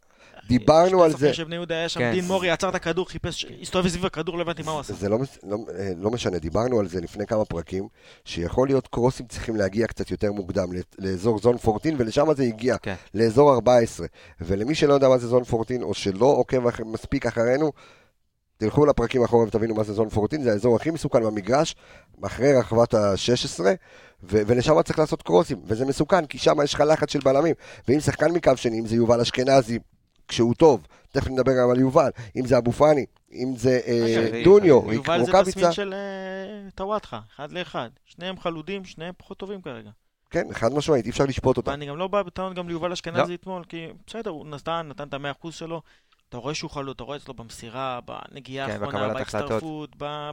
דיברנו 0.49 1.03
על 1.03 1.11
זה. 1.17 1.35
שבני 1.35 1.55
יהודה 1.55 1.75
היה 1.75 1.89
שם, 1.89 2.01
כן. 2.01 2.13
דין 2.13 2.25
מורי 2.25 2.51
עצר 2.51 2.69
את 2.69 2.75
הכדור, 2.75 3.09
חיפש, 3.09 3.47
הסתובב 3.63 3.89
סביב 3.89 4.07
הכדור, 4.07 4.37
לא 4.37 4.43
הבנתי 4.43 4.63
מה 4.63 4.71
הוא 4.71 4.81
עשה. 4.81 4.93
זה 4.95 5.09
לא, 5.09 5.19
לא, 5.43 5.57
אה, 5.79 5.93
לא 5.97 6.11
משנה, 6.11 6.39
דיברנו 6.39 6.81
על 6.81 6.89
זה 6.89 7.01
לפני 7.01 7.27
כמה 7.27 7.45
פרקים, 7.45 7.89
שיכול 8.25 8.69
להיות 8.69 8.87
קרוסים 8.89 9.27
צריכים 9.27 9.57
להגיע 9.57 9.87
קצת 9.87 10.11
יותר 10.11 10.33
מוקדם, 10.33 10.69
לאזור 10.99 11.39
זון 11.39 11.57
14, 11.65 11.93
ולשם 11.99 12.35
זה 12.35 12.43
הגיע, 12.43 12.77
כן. 12.79 12.95
לאזור 13.15 13.55
14. 13.55 14.07
ולמי 14.41 14.75
שלא 14.75 14.95
יודע 14.95 15.09
מה 15.09 15.19
זה 15.19 15.29
זון 15.29 15.43
14, 15.53 15.77
או 15.83 15.95
שלא 15.95 16.27
עוקב 16.27 16.59
מספיק 16.85 17.27
אחרינו, 17.27 17.73
תלכו 18.63 18.87
לפרקים 18.87 19.25
אחורה 19.25 19.47
ותבינו 19.47 19.75
מה 19.75 19.83
זה 19.83 19.93
זון 19.93 20.09
14, 20.17 20.41
זה 20.43 20.51
האזור 20.51 20.77
הכי 20.77 20.91
מסוכן 20.91 21.25
במגרש, 21.25 21.75
אחרי 22.23 22.59
רחבת 22.59 22.95
ה-16, 22.95 23.61
ו- 24.23 24.43
ולשם 24.47 24.83
צריך 24.83 24.99
לעשות 24.99 25.23
קרוסים, 25.23 25.59
וזה 25.65 25.85
מסוכן, 25.85 26.27
כי 26.27 26.39
שם 26.39 26.57
יש 26.65 26.75
לך 26.75 26.81
לחץ 26.81 27.13
של 27.13 27.19
בלמים, 27.25 27.55
ואם 27.89 28.01
שחקן 28.01 28.33
מקו 28.33 28.57
שני, 28.57 28.81
אם 28.81 28.87
זה 28.87 28.97
יובל 28.97 29.21
אשכנזי, 29.21 29.79
כשהוא 30.29 30.55
טוב, 30.55 30.87
תכף 31.13 31.31
נדבר 31.31 31.53
גם 31.63 31.71
על 31.71 31.81
יובל, 31.81 32.11
אם 32.37 32.47
זה 32.47 32.59
אבו 32.59 32.73
פאני, 32.73 33.07
אם 33.33 33.53
זה 33.57 33.81
אה, 33.87 34.29
ריק, 34.33 34.45
דוניו, 34.45 34.81
ריק. 34.81 34.89
ריק 34.89 34.97
יובל 34.97 35.19
זה 35.19 35.33
רוקאביצה, 35.33 35.51
תסמין 35.51 35.73
של 35.73 35.95
אה, 35.95 36.71
טוואטחה, 36.75 37.21
אחד 37.37 37.53
לאחד. 37.53 37.89
שניהם 38.05 38.41
חלודים, 38.41 38.85
שניהם 38.85 39.15
פחות 39.19 39.39
טובים 39.39 39.63
כרגע. 39.63 39.91
כן, 40.31 40.47
חד 40.53 40.73
משמעית, 40.73 41.05
אי 41.05 41.11
אפשר 41.11 41.25
לשפוט 41.25 41.57
אותם. 41.57 41.71
ואני 41.71 41.87
גם 41.87 41.97
לא 41.97 42.09
בא 42.09 42.23
בטענות 42.23 42.55
גם 42.55 42.69
ליובל 42.69 42.89
לא. 42.89 42.95
אשכנזי 42.95 43.35
אתמול, 43.35 43.65
כי 43.65 43.87
בסדר, 44.07 44.31
הוא 44.31 44.47
נתן, 44.47 44.87
נתן 44.91 45.09
את 45.09 45.15
המאה 45.15 45.31
אחוז 45.31 45.55
שלו. 45.55 45.83
אתה 46.33 46.41
רואה 46.41 46.55
שהוא 46.55 46.71
חלוד, 46.71 46.95
אתה 46.95 47.05
רואה 47.05 47.17
אצלו 47.17 47.35
במסירה, 47.35 48.01
בנגיעה 48.01 48.67
כן, 48.67 48.73
האחרונה. 48.73 49.15
בהצטרפות, 49.15 49.91
ב... 49.99 50.31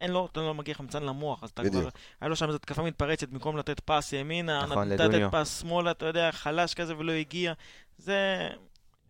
אין 0.00 0.10
לו, 0.10 0.28
אתה 0.32 0.40
לא 0.40 0.54
מגיע 0.54 0.74
חמצן 0.74 1.02
למוח, 1.02 1.42
אז 1.42 1.50
אתה 1.50 1.62
בדיוק. 1.62 1.82
כבר... 1.82 1.90
היה 2.20 2.28
לו 2.28 2.36
שם 2.36 2.46
איזו 2.46 2.56
התקפה 2.56 2.82
מתפרצת, 2.82 3.28
במקום 3.28 3.56
לתת 3.56 3.80
פס 3.80 4.12
ימינה, 4.12 4.66
נכון, 4.66 4.92
נתת. 4.92 5.10
פס 5.30 5.60
שמאלה, 5.60 5.90
אתה 5.90 6.06
יודע, 6.06 6.32
חלש 6.32 6.74
כזה 6.74 6.96
ולא 6.96 7.12
הגיע. 7.12 7.52
זה 7.98 8.48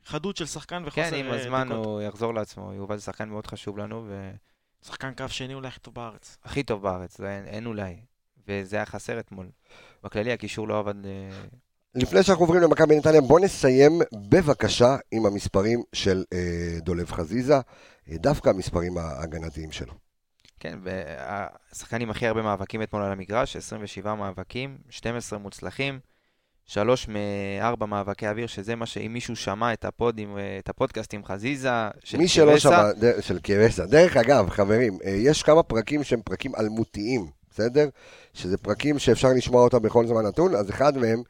חדות 0.04 0.36
של 0.36 0.46
שחקן 0.46 0.82
וחוסר 0.86 1.10
כן, 1.10 1.16
עם 1.16 1.26
אה, 1.26 1.40
הזמן 1.40 1.68
דקות. 1.68 1.86
הוא 1.86 2.02
יחזור 2.02 2.34
לעצמו. 2.34 2.72
יובל 2.72 2.96
זה 2.96 3.02
שחקן 3.02 3.28
מאוד 3.28 3.46
חשוב 3.46 3.78
לנו, 3.78 4.08
שחקן 4.86 5.14
קו 5.14 5.28
שני 5.28 5.54
אולי 5.54 5.68
הכי 5.68 5.80
טוב 5.80 5.94
בארץ. 5.94 6.38
והכי 6.44 6.62
טוב 6.62 6.82
בארץ, 6.82 7.20
אין, 7.20 7.44
אין 7.44 7.66
אולי. 7.66 7.96
וזה 8.48 8.76
היה 8.76 8.86
חסר 8.86 9.18
אתמול. 9.18 9.50
בכללי 10.04 10.32
הקישור 10.32 10.68
לא 10.68 10.78
עבד... 10.78 10.94
אה, 11.96 12.02
לפני 12.02 12.22
שאנחנו 12.22 12.44
עוברים 12.44 12.62
למכבי 12.62 12.96
נתניה, 12.96 13.20
בואו 13.20 13.44
נסיים 13.44 14.00
בבקשה 14.28 14.96
עם 15.10 15.26
המספרים 15.26 15.82
של 15.92 16.24
אה, 16.32 16.78
דולב 16.80 17.10
חזיזה, 17.10 17.54
אה, 18.10 18.16
דווקא 18.16 18.48
המספרים 18.50 18.98
ההגנתיים 18.98 19.72
שלו. 19.72 19.92
כן, 20.60 20.78
והשחקן 20.82 22.00
עם 22.00 22.10
הכי 22.10 22.26
הרבה 22.26 22.42
מאבקים 22.42 22.82
אתמול 22.82 23.02
על 23.02 23.12
המגרש, 23.12 23.56
27 23.56 24.14
מאבקים, 24.14 24.78
12 24.90 25.38
מוצלחים, 25.38 25.98
שלוש 26.66 27.08
מארבע 27.08 27.86
מאבקי 27.86 28.28
אוויר, 28.28 28.46
שזה 28.46 28.74
מה 28.74 28.86
שאם 28.86 29.12
מישהו 29.12 29.36
שמע 29.36 29.72
את 29.72 29.84
הפוד 29.84 30.18
עם, 30.18 30.38
את 30.58 30.68
הפודקאסט 30.68 31.14
עם 31.14 31.24
חזיזה, 31.24 31.70
של 32.04 32.18
מי 32.18 32.28
שלא 32.28 32.58
שמע, 32.58 32.82
של 33.20 33.38
קירסה. 33.38 33.86
דרך 33.86 34.16
אגב, 34.16 34.50
חברים, 34.50 34.98
אה, 35.04 35.10
יש 35.10 35.42
כמה 35.42 35.62
פרקים 35.62 36.04
שהם 36.04 36.22
פרקים 36.22 36.52
אלמותיים, 36.58 37.26
בסדר? 37.50 37.88
שזה 38.34 38.56
פרקים 38.56 38.98
שאפשר 38.98 39.28
לשמוע 39.36 39.64
אותם 39.64 39.82
בכל 39.82 40.06
זמן 40.06 40.26
נתון, 40.26 40.54
אז 40.54 40.70
אחד 40.70 40.98
מהם, 40.98 41.22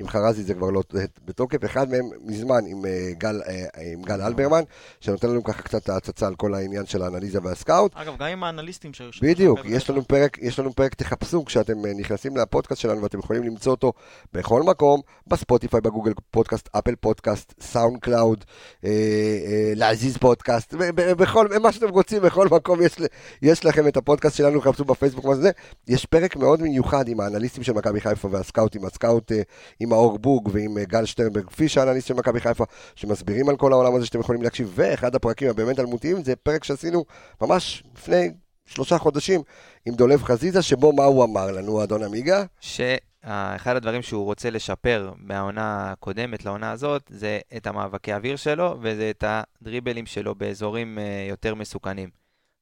עם 0.00 0.08
חרזי 0.08 0.42
זה 0.42 0.54
כבר 0.54 0.70
לא 0.70 0.82
בתוקף, 1.24 1.64
אחד 1.64 1.90
מהם 1.90 2.10
מזמן 2.24 2.66
עם 2.66 2.86
אה, 2.86 3.10
גל, 3.18 3.40
אה, 3.46 3.92
עם 3.92 4.02
גל 4.02 4.22
אלברמן, 4.22 4.62
שנותן 5.00 5.28
לנו 5.28 5.44
ככה 5.44 5.62
קצת 5.62 5.88
הצצה 5.88 6.26
על 6.26 6.34
כל 6.34 6.54
העניין 6.54 6.86
של 6.86 7.02
האנליזה 7.02 7.38
וה 7.42 7.54
scout. 7.54 7.92
אגב, 7.94 8.16
גם 8.18 8.26
עם 8.26 8.44
האנליסטים 8.44 8.92
שהיו 8.94 9.12
שם. 9.12 9.26
בדיוק, 9.26 9.60
יש 9.64 9.90
לנו 9.90 10.04
פרק, 10.04 10.38
יש 10.38 10.58
לנו 10.58 10.72
פרק, 10.72 10.94
תחפשו 10.94 11.44
כשאתם 11.44 11.86
אה, 11.86 11.92
נכנסים 11.96 12.36
לפודקאסט 12.36 12.80
שלנו 12.80 13.02
ואתם 13.02 13.18
יכולים 13.18 13.42
למצוא 13.42 13.72
אותו 13.72 13.92
בכל 14.32 14.62
מקום, 14.62 15.00
ב 15.26 15.32
Spotify, 15.32 15.80
ב 15.80 15.85
Google 15.85 16.12
Podcast, 16.30 16.68
Apple 16.72 16.94
Podcast, 16.94 17.54
SoundCloud, 17.60 18.44
אה, 18.84 18.90
אה, 18.90 19.72
להזיז 19.76 20.16
פודקאסט, 20.16 20.74
בכל, 20.94 21.48
מה 21.62 21.72
שאתם 21.72 21.88
רוצים, 21.88 22.22
בכל 22.22 22.48
מקום 22.48 22.82
יש, 22.82 22.96
יש 23.42 23.64
לכם 23.64 23.88
את 23.88 23.96
הפודקאסט 23.96 24.36
שלנו, 24.36 24.60
חפשו 24.60 24.84
בפייסבוק, 24.84 25.24
מה 25.24 25.34
זה, 25.34 25.50
יש 25.88 26.06
פרק 26.06 26.36
מאוד 26.36 26.62
מיוחד 26.62 27.08
עם 27.08 27.20
האנליסטים 27.20 27.62
של 27.62 27.72
מכבי 27.72 28.00
חיפה 28.00 28.28
והסקאוטים, 28.30 28.84
הסקאוט 28.84 29.32
אה, 29.32 29.42
עם 29.90 29.94
האור 29.94 30.18
בוג 30.18 30.50
ועם 30.52 30.78
אה, 30.78 30.84
גל 30.84 31.04
שטרנברג 31.04 31.50
פיש, 31.50 31.78
האנליסט 31.78 32.06
של 32.06 32.14
מכבי 32.14 32.40
חיפה, 32.40 32.64
שמסבירים 32.94 33.48
על 33.48 33.56
כל 33.56 33.72
העולם 33.72 33.94
הזה 33.94 34.06
שאתם 34.06 34.20
יכולים 34.20 34.42
להקשיב, 34.42 34.72
ואחד 34.74 35.14
הפרקים 35.14 35.50
הבאמת 35.50 35.78
אלמותיים 35.78 36.24
זה 36.24 36.36
פרק 36.36 36.64
שעשינו 36.64 37.04
ממש 37.40 37.82
לפני 37.94 38.30
שלושה 38.66 38.98
חודשים 38.98 39.42
עם 39.86 39.94
דולב 39.94 40.22
חזיזה, 40.22 40.62
שבו 40.62 40.92
מה 40.92 41.04
הוא 41.04 41.24
אמר 41.24 41.50
לנו, 41.50 41.82
אדון 41.82 42.02
עמיגה? 42.02 42.44
שאחד 42.60 43.76
הדברים 43.76 44.02
שהוא 44.02 44.24
רוצה 44.24 44.50
לשפר 44.50 45.12
מהעונה 45.16 45.92
הקודמת 45.92 46.44
לעונה 46.44 46.70
הזאת, 46.70 47.02
זה 47.08 47.38
את 47.56 47.66
המאבקי 47.66 48.14
אוויר 48.14 48.36
שלו, 48.36 48.76
וזה 48.80 49.10
את 49.10 49.24
הדריבלים 49.26 50.06
שלו 50.06 50.34
באזורים 50.34 50.98
אה, 50.98 51.26
יותר 51.28 51.54
מסוכנים. 51.54 52.10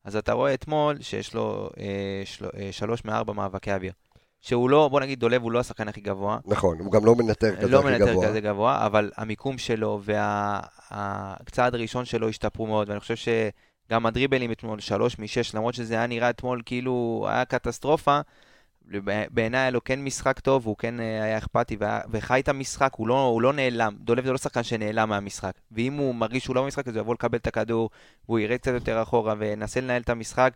אז 0.05 0.17
אתה 0.17 0.33
רואה 0.33 0.55
אתמול 0.55 0.97
שיש 1.01 1.35
לו 1.35 1.71
אה, 1.79 2.23
של, 2.25 2.47
אה, 2.57 2.69
שלוש 2.73 3.05
מארבע 3.05 3.33
מאבקי 3.33 3.73
אוויר. 3.73 3.93
שהוא 4.41 4.71
לא, 4.71 4.89
בוא 4.89 5.01
נגיד, 5.01 5.21
דולב 5.21 5.43
הוא 5.43 5.53
לא 5.53 5.59
השחקן 5.59 5.89
הכי 5.89 6.01
גבוה, 6.01 6.39
נכון, 6.45 6.79
הוא 6.79 6.93
גם 6.93 7.05
לא 7.05 7.15
מנטר 7.15 7.57
כזה 7.57 7.69
לא 7.69 7.79
הכי 7.79 7.89
מנטר 7.89 8.11
גבוה. 8.13 8.29
כזה 8.29 8.41
גבוה, 8.41 8.87
אבל 8.87 9.11
המיקום 9.17 9.59
שלו 9.59 10.01
והצעד 10.91 11.75
הראשון 11.75 12.05
שלו 12.05 12.29
השתפרו 12.29 12.67
מאוד, 12.67 12.89
ואני 12.89 13.01
חושב 13.01 13.15
שגם 13.17 14.07
הדריבלים 14.07 14.53
אתמול, 14.53 14.81
שלוש 14.81 15.19
משש, 15.19 15.55
למרות 15.55 15.75
שזה 15.75 15.95
היה 15.95 16.07
נראה 16.07 16.31
אתמול 16.31 16.63
כאילו 16.67 17.27
היה 17.29 17.45
קטסטרופה, 17.45 18.21
בעיניי 19.31 19.61
היה 19.61 19.71
לו 19.71 19.85
כן 19.85 20.05
משחק 20.05 20.41
טוב, 20.41 20.67
הוא 20.67 20.77
כן 20.77 21.01
אה, 21.01 21.23
היה 21.25 21.39
אכפתי 21.39 21.77
והיה- 21.81 22.01
וחי 22.11 22.41
את 22.41 22.49
המשחק, 22.49 22.93
הוא 22.97 23.09
לא, 23.09 23.21
הוא 23.25 23.43
לא 23.43 23.53
נעלם. 23.53 23.97
דולב 24.01 24.25
זה 24.25 24.33
לא 24.33 24.39
שחקן 24.39 24.63
שנעלם 24.63 25.09
מהמשחק. 25.09 25.53
ואם 25.73 25.93
הוא 25.93 26.15
מרגיש 26.15 26.45
שהוא 26.45 26.57
לא 26.57 26.63
במשחק, 26.63 26.89
אז 26.89 26.95
הוא 26.97 27.01
יבוא 27.01 27.15
לקבל 27.15 27.39
את 27.39 27.47
הכדור, 27.47 27.91
והוא 28.29 28.39
ירד 28.39 28.57
קצת 28.57 28.73
יותר 28.75 29.03
אחורה 29.03 29.35
וינסה 29.39 29.81
לנהל 29.81 30.03
את 30.03 30.09
המשחק. 30.09 30.53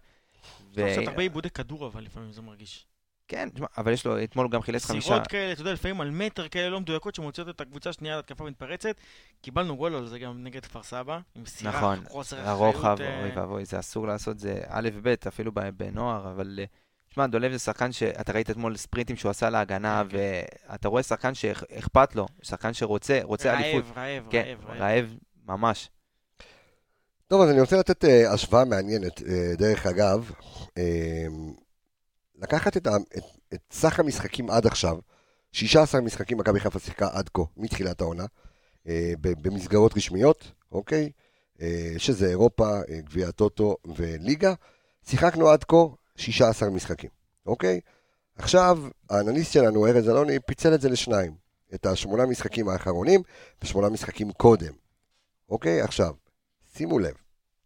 ו... 0.76 0.86
קצת 0.92 1.08
הרבה 1.08 1.22
עיבודי 1.22 1.50
כדור, 1.50 1.86
אבל 1.86 2.02
לפעמים 2.02 2.32
זה 2.32 2.42
מרגיש. 2.42 2.86
כן, 3.28 3.48
תשמע, 3.54 3.66
אבל 3.78 3.92
יש 3.92 4.06
לו, 4.06 4.24
אתמול 4.24 4.44
הוא 4.44 4.50
גם 4.50 4.62
חילץ 4.62 4.84
חמישה... 4.84 5.06
סירות 5.06 5.26
כאלה, 5.26 5.52
אתה 5.52 5.60
יודע, 5.60 5.72
לפעמים 5.72 6.00
על 6.00 6.10
מטר 6.10 6.48
כאלה 6.48 6.68
לא 6.68 6.80
מדויקות 6.80 7.14
שמוציאות 7.14 7.48
את 7.48 7.60
הקבוצה 7.60 7.90
השנייה 7.90 8.16
להתקפה 8.16 8.44
מתפרצת. 8.44 8.96
קיבלנו 9.42 9.76
גול 9.76 9.94
על 9.94 10.06
זה 10.06 10.18
גם 10.18 10.44
נגד 10.44 10.64
כפר 10.64 10.82
סבא, 10.82 11.18
עם 11.34 11.46
סירה, 11.46 11.72
נכון, 11.72 12.04
חוסר 12.08 12.48
הרוחב, 12.48 12.78
אחריות, 12.78 13.00
אה, 13.00 13.22
אוי 13.22 13.30
ואבוי, 13.36 13.64
זה 13.64 13.78
אסור 13.78 14.06
לעשות, 14.06 14.38
זה 14.38 14.60
א' 14.68 14.88
ב', 15.02 15.14
אפילו 15.28 15.52
בנוער, 15.76 16.30
אבל... 16.30 16.58
אה, 16.58 16.64
תשמע, 17.12 17.26
דולב 17.26 17.52
זה 17.52 17.58
שחקן 17.58 17.92
שאתה 17.92 18.32
ראית 18.32 18.50
אתמול 18.50 18.76
ספרינטים 18.76 19.16
שהוא 19.16 19.30
עשה 19.30 19.50
להגנה, 19.50 20.02
כן, 20.10 20.16
ואתה 20.68 20.88
רואה 20.88 21.02
שחקן 21.02 21.34
שאכפת 21.34 22.16
לו, 22.16 22.26
שחקן 22.42 22.72
שרוצה, 22.72 23.20
רוצה 23.22 23.54
אליפות. 23.54 23.84
רעב, 23.84 23.98
רעב, 23.98 24.26
כן, 24.30 24.44
רעב, 24.46 24.66
רעב. 24.66 24.80
רעב, 24.80 25.14
ממש. 25.46 25.90
טוב, 27.26 27.42
אז 27.42 27.50
אני 27.50 27.60
רוצה 27.60 27.76
לתת 27.76 28.04
אה, 28.04 28.32
השוואה 28.32 28.64
מעניינת, 28.64 29.22
אה, 29.22 29.52
דרך 29.58 29.86
אגב, 29.86 30.30
אה, 30.78 31.26
לקחת 32.42 32.76
את, 32.76 32.86
את, 32.86 33.22
את 33.54 33.60
סך 33.70 34.00
המשחקים 34.00 34.50
עד 34.50 34.66
עכשיו, 34.66 34.98
16 35.52 36.00
משחקים 36.00 36.38
מכבי 36.38 36.60
חיפה 36.60 36.78
שיחקה 36.78 37.08
עד 37.12 37.28
כה, 37.28 37.42
מתחילת 37.56 38.00
העונה, 38.00 38.24
אה, 38.86 39.12
במסגרות 39.20 39.96
רשמיות, 39.96 40.52
אוקיי? 40.72 41.10
אה, 41.60 41.94
שזה 41.98 42.28
אירופה, 42.28 42.80
אה, 42.88 43.00
גביע 43.00 43.28
הטוטו 43.28 43.76
וליגה. 43.96 44.54
שיחקנו 45.06 45.48
עד 45.48 45.64
כה 45.64 45.76
16 46.16 46.70
משחקים, 46.70 47.10
אוקיי? 47.46 47.80
עכשיו, 48.36 48.78
האנליסט 49.10 49.52
שלנו, 49.52 49.86
ארז 49.86 50.08
אלוני, 50.08 50.38
פיצל 50.46 50.74
את 50.74 50.80
זה 50.80 50.88
לשניים. 50.88 51.42
את 51.74 51.86
השמונה 51.86 52.26
משחקים 52.26 52.68
האחרונים 52.68 53.22
ושמונה 53.62 53.88
משחקים 53.88 54.32
קודם. 54.32 54.72
אוקיי? 55.48 55.80
עכשיו, 55.80 56.14
שימו 56.76 56.98
לב, 56.98 57.14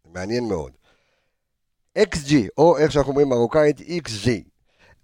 מעניין 0.05 0.47
מאוד. 0.47 0.71
XG, 1.99 2.33
או 2.57 2.77
איך 2.77 2.91
שאנחנו 2.91 3.11
אומרים 3.11 3.29
מרוקאית, 3.29 3.79
XG. 3.79 4.29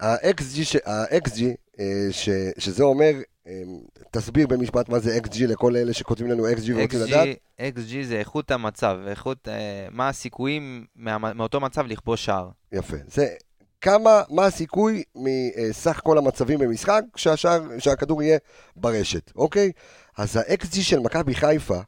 ה-XG, 0.00 0.64
ש... 0.64 0.76
ה-XG 0.76 1.42
אה, 1.80 2.06
ש... 2.10 2.28
שזה 2.58 2.84
אומר, 2.84 3.12
אה, 3.46 3.62
תסביר 4.10 4.46
במשפט 4.46 4.88
מה 4.88 4.98
זה 4.98 5.18
XG 5.18 5.46
לכל 5.46 5.76
אלה 5.76 5.92
שכותבים 5.92 6.30
לנו 6.30 6.48
XG 6.48 6.72
ורוצים 6.74 7.00
לדעת. 7.00 7.28
XG, 7.60 8.04
זה 8.04 8.18
איכות 8.18 8.50
המצב, 8.50 8.98
איכות, 9.08 9.48
אה, 9.48 9.86
מה 9.90 10.08
הסיכויים 10.08 10.86
מה, 10.96 11.18
מאותו 11.18 11.60
מצב 11.60 11.86
לכבוש 11.86 12.24
שער. 12.24 12.50
יפה. 12.72 12.96
זה 13.06 13.34
כמה, 13.80 14.22
מה 14.30 14.46
הסיכוי 14.46 15.02
מסך 15.14 16.00
כל 16.04 16.18
המצבים 16.18 16.58
במשחק 16.58 17.02
שהשאר, 17.16 17.78
שהכדור 17.78 18.22
יהיה 18.22 18.38
ברשת, 18.76 19.32
אוקיי? 19.36 19.72
אז 20.16 20.36
ה-XG 20.36 20.82
של 20.82 20.98
מכבי 20.98 21.34
חיפה 21.34 21.80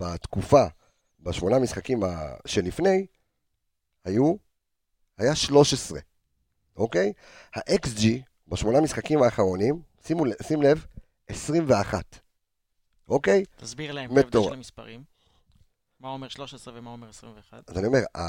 בתקופה, 0.00 0.64
בשמונה 1.20 1.58
משחקים 1.58 2.02
שלפני, 2.46 3.06
היו, 4.04 4.34
היה 5.18 5.34
13, 5.34 6.00
אוקיי? 6.76 7.12
ה-XG 7.54 8.06
בשמונה 8.48 8.80
משחקים 8.80 9.22
האחרונים, 9.22 9.80
שימו, 10.06 10.24
שים 10.42 10.62
לב, 10.62 10.86
21, 11.28 12.04
אוקיי? 13.08 13.44
תסביר 13.56 13.92
להם 13.92 14.12
את 14.12 14.16
ההבדל. 14.24 14.42
של 14.42 14.52
המספרים. 14.52 15.02
מה 16.00 16.08
אומר 16.08 16.28
13 16.28 16.74
ומה 16.78 16.90
אומר 16.90 17.08
21. 17.08 17.70
אז 17.70 17.78
אני 17.78 17.86
אומר, 17.86 17.98
ה- 18.16 18.20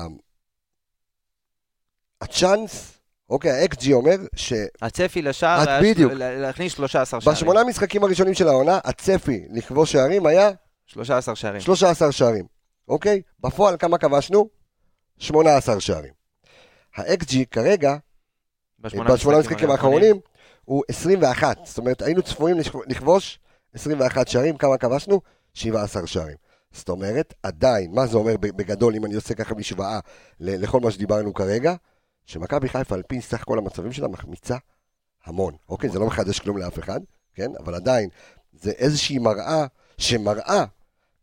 הצ'אנס, 2.21 2.93
אוקיי, 3.29 3.51
ה-XG 3.51 3.91
אומר 3.93 4.15
ש... 4.35 4.53
הצפי 4.81 5.21
לשער 5.21 5.63
את 5.63 5.67
היה 5.67 5.81
בדיוק. 5.81 6.11
להכניס 6.15 6.73
13 6.73 7.21
שערים. 7.21 7.35
בשמונה 7.37 7.63
משחקים 7.63 8.03
הראשונים 8.03 8.33
של 8.33 8.47
העונה, 8.47 8.79
הצפי 8.83 9.45
לכבוש 9.49 9.91
שערים 9.91 10.25
היה 10.25 10.49
13 10.85 11.35
שערים. 11.35 11.61
13 11.61 12.11
שערים, 12.11 12.45
אוקיי? 12.87 13.21
בפועל 13.39 13.77
כמה 13.77 13.97
כבשנו? 13.97 14.49
18 15.17 15.79
שערים. 15.79 16.13
ה-XG 16.95 17.35
כרגע, 17.51 17.97
בשמונה 18.79 19.09
המשחקים 19.37 19.69
האחרונים, 19.71 20.19
הוא 20.65 20.83
21. 20.87 21.57
זאת 21.65 21.77
אומרת, 21.77 22.01
היינו 22.01 22.21
צפויים 22.21 22.57
לכ- 22.59 22.75
לכבוש 22.87 23.39
21 23.73 24.27
שערים, 24.27 24.57
כמה 24.57 24.77
כבשנו? 24.77 25.21
17 25.53 26.07
שערים. 26.07 26.37
זאת 26.71 26.89
אומרת, 26.89 27.33
עדיין, 27.43 27.91
מה 27.91 28.07
זה 28.07 28.17
אומר 28.17 28.37
בגדול, 28.37 28.95
אם 28.95 29.05
אני 29.05 29.15
עושה 29.15 29.33
ככה 29.33 29.55
משוואה 29.55 29.99
לכל 30.39 30.79
מה 30.79 30.91
שדיברנו 30.91 31.33
כרגע? 31.33 31.73
שמכבי 32.25 32.69
חיפה, 32.69 32.95
על 32.95 33.01
פי 33.07 33.21
סך 33.21 33.43
כל 33.43 33.57
המצבים 33.57 33.91
שלה, 33.91 34.07
מחמיצה 34.07 34.57
המון. 35.25 35.53
אוקיי, 35.69 35.89
זה 35.89 35.99
לא 35.99 36.05
מחדש 36.07 36.39
כלום 36.39 36.57
לאף 36.57 36.79
אחד, 36.79 36.99
כן? 37.35 37.51
אבל 37.59 37.75
עדיין, 37.75 38.09
זה 38.53 38.71
איזושהי 38.71 39.19
מראה 39.19 39.65
שמראה 39.97 40.65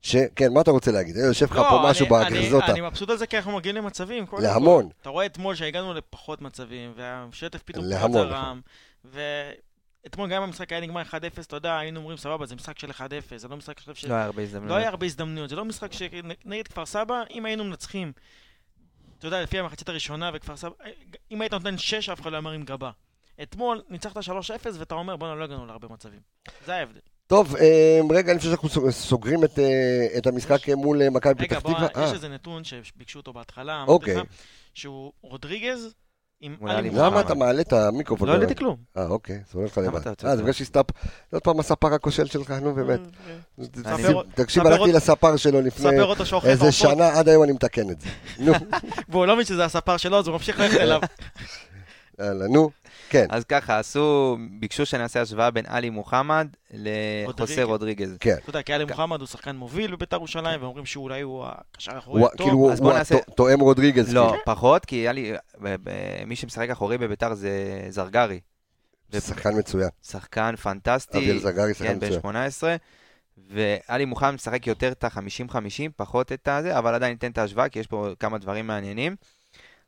ש... 0.05 0.17
כן, 0.37 0.53
מה 0.53 0.61
אתה 0.61 0.71
רוצה 0.71 0.93
להגיד? 0.93 1.17
אה, 1.17 1.23
יושב 1.23 1.47
לך 1.47 1.57
פה 1.71 1.81
משהו 1.91 2.07
לא, 2.11 2.23
אני- 2.23 2.31
בגרזוטה. 2.39 2.67
אני 2.73 2.81
מבסוט 2.81 3.11
על 3.11 3.17
זה 3.17 3.27
כי 3.27 3.37
אנחנו 3.37 3.53
מגיעים 3.57 3.77
למצבים. 3.77 4.25
להמון. 4.39 4.85
כל. 4.85 4.91
אתה 5.01 5.09
רואה 5.09 5.27
אתמול 5.27 5.55
שהגענו 5.55 5.95
לפחות 5.95 6.43
מצבים, 6.43 6.93
והשטף 6.97 7.63
פתאום 7.63 7.85
זרם. 8.13 8.61
ואתמול 9.05 10.29
גם 10.31 10.37
אם 10.37 10.43
המשחק 10.43 10.73
היה 10.73 10.81
נגמר 10.81 11.03
1-0, 11.03 11.15
אתה 11.41 11.57
יודע, 11.57 11.79
היינו 11.79 12.01
אומרים, 12.01 12.17
סבבה, 12.17 12.47
זה 12.47 12.55
משחק 12.55 12.79
של 12.79 12.91
1-0, 12.91 13.01
זה 13.37 13.49
לא 13.49 13.57
משחק 13.57 13.81
של... 13.95 14.09
לא 14.09 14.15
היה 14.15 14.25
הרבה 14.25 14.43
הזדמנויות. 14.43 14.71
לא 14.71 14.77
היה 14.77 14.89
הרבה 14.89 15.07
הזדמנויות, 15.07 15.51
זה 15.51 15.57
לא 15.57 15.65
משחק 15.65 15.93
שנגד 15.93 16.69
כפר 16.69 16.87
סבא, 16.87 17.23
אם 17.31 17.45
היינו 17.47 17.65
מנצחים, 17.65 18.13
אתה 19.19 19.27
יודע, 19.27 19.43
לפי 19.43 19.59
המחצית 19.59 19.89
הראשונה 19.89 20.31
וכפר 20.35 20.57
סבא, 20.57 20.75
אם 21.31 21.41
היית 21.41 21.53
נותן 21.53 21.79
6, 21.79 22.09
אף 22.09 22.21
אחד 22.21 22.31
לא 22.31 22.37
היה 22.37 22.41
מרים 22.41 22.65
גבה. 22.65 22.91
אתמול 23.43 23.83
ניצחת 23.89 24.17
3-0 24.17 24.21
ואתה 24.79 24.95
אומר, 24.95 25.17
בואנה, 25.17 25.35
לא 25.35 25.45
הגענו 25.45 25.67
להרבה 25.67 25.89
מצבים. 25.89 26.21
זה 26.67 26.75
ההבדל. 26.75 27.01
טוב, 27.35 27.57
אה, 27.57 28.01
רגע, 28.11 28.35
לפני 28.35 28.49
שאנחנו 28.51 28.69
סוג- 28.69 28.91
סוגרים 28.91 29.45
את, 29.45 29.59
אה, 29.59 30.07
את 30.19 30.27
המשחק 30.27 30.69
אה, 30.69 30.77
מול 30.77 31.03
אה, 31.03 31.11
מכבי 31.11 31.43
רגע, 31.43 31.61
פתח 31.61 31.69
בוא, 31.69 31.89
תקווה. 31.89 32.05
יש 32.05 32.11
אה, 32.11 32.15
איזה 32.15 32.29
נתון 32.29 32.63
שביקשו 32.65 33.19
אותו 33.19 33.33
בהתחלה, 33.33 33.85
אוקיי. 33.89 34.17
שהוא 34.75 35.13
רודריגז 35.23 35.95
עם 36.41 36.57
עלי 36.67 36.91
מוחמד. 36.91 37.05
למה 37.07 37.21
אתה 37.21 37.35
מעלה 37.35 37.61
את 37.61 37.73
המיקרופון? 37.73 38.29
לא 38.29 38.33
העליתי 38.33 38.55
כלום. 38.55 38.77
אה, 38.97 39.07
אוקיי, 39.07 39.41
זה 39.53 39.59
הולך 39.59 39.73
לך 39.73 39.79
לבד. 39.79 40.07
אה, 40.25 40.37
זה? 40.37 40.43
בגלל 40.43 40.53
שהסתפ... 40.53 40.87
זה 41.31 41.37
עוד 41.37 41.43
פעם 41.43 41.61
הספר 41.61 41.95
הכושל 41.95 42.27
שלך, 42.27 42.51
נו 42.51 42.75
באמת. 42.75 43.01
אה, 43.87 44.13
תקשיב, 44.35 44.67
הלכתי 44.67 44.93
לספר 44.93 45.37
שלו 45.37 45.61
לפני 45.61 45.91
איזה 46.45 46.73
שנה, 46.73 47.19
עד 47.19 47.29
היום 47.29 47.43
אני 47.45 47.53
מתקן 47.53 47.91
את 47.91 48.01
זה. 48.01 48.09
נו, 48.39 48.53
והוא 49.09 49.27
לא 49.27 49.35
מבין 49.35 49.47
שזה 49.47 49.65
הספר 49.65 49.97
שלו, 49.97 50.19
אז 50.19 50.27
הוא 50.27 50.33
ממשיך 50.33 50.61
ללכת 50.61 50.77
אליו. 50.77 51.01
יאללה, 52.21 52.49
נו. 52.49 52.71
כן, 53.09 53.27
אז 53.31 53.45
ככה, 53.45 53.79
עשו, 53.79 54.37
ביקשו 54.61 54.87
שנעשה 54.87 55.21
השוואה 55.21 55.51
בין 55.51 55.65
עלי 55.69 55.91
מוחמד 55.91 56.49
לחוסה 56.71 57.63
רודריגז. 57.63 57.69
רודריגז. 57.69 58.17
כן. 58.21 58.37
אתה 58.43 58.51
יודע, 58.51 58.63
כי 58.63 58.73
עלי 58.73 58.85
מוחמד 58.85 59.21
הוא 59.21 59.27
שחקן 59.27 59.57
מוביל 59.57 59.97
בבית"ר 59.97 60.17
ירושלים, 60.17 60.63
ואומרים 60.63 60.87
שאולי 60.87 61.21
הוא 61.21 61.45
הקשר 61.47 61.95
האחורי 61.95 62.23
הטוב. 62.25 62.37
כאילו 62.37 62.57
הוא 62.57 63.21
תואם 63.37 63.61
רודריגז. 63.61 64.15
לא, 64.15 64.29
כאילו. 64.29 64.45
פחות, 64.45 64.85
כי 64.85 65.09
עלי, 65.09 65.33
מי 66.27 66.37
שמשחק 66.37 66.71
אחורי 66.71 66.99
בביתר 66.99 67.35
זה 67.35 67.51
זרגרי. 67.89 68.41
שחקן 69.13 69.59
מצוין. 69.59 69.89
שחקן 70.03 70.57
פנטסטי. 70.57 71.19
אביאל 71.19 71.39
זגרי, 71.39 71.75
שחקן 71.75 71.89
כן, 71.89 71.99
בן 72.01 72.07
מצוין. 72.07 72.21
18. 72.21 72.77
ועלי 73.51 74.05
מוחמד 74.05 74.31
משחק 74.31 74.67
יותר 74.67 74.93
את 74.93 75.05
ה-50-50, 75.05 75.91
פחות 75.97 76.33
את 76.33 76.49
הזה, 76.49 76.79
אבל 76.79 76.95
עדיין 76.95 77.13
ניתן 77.13 77.31
את 77.31 77.39
ההשוואה, 77.39 77.69
כי 77.69 77.79
יש 77.79 77.87
פה 77.87 78.09
כמה 78.21 78.39
דברים 78.39 78.67
מעניינים. 78.67 79.17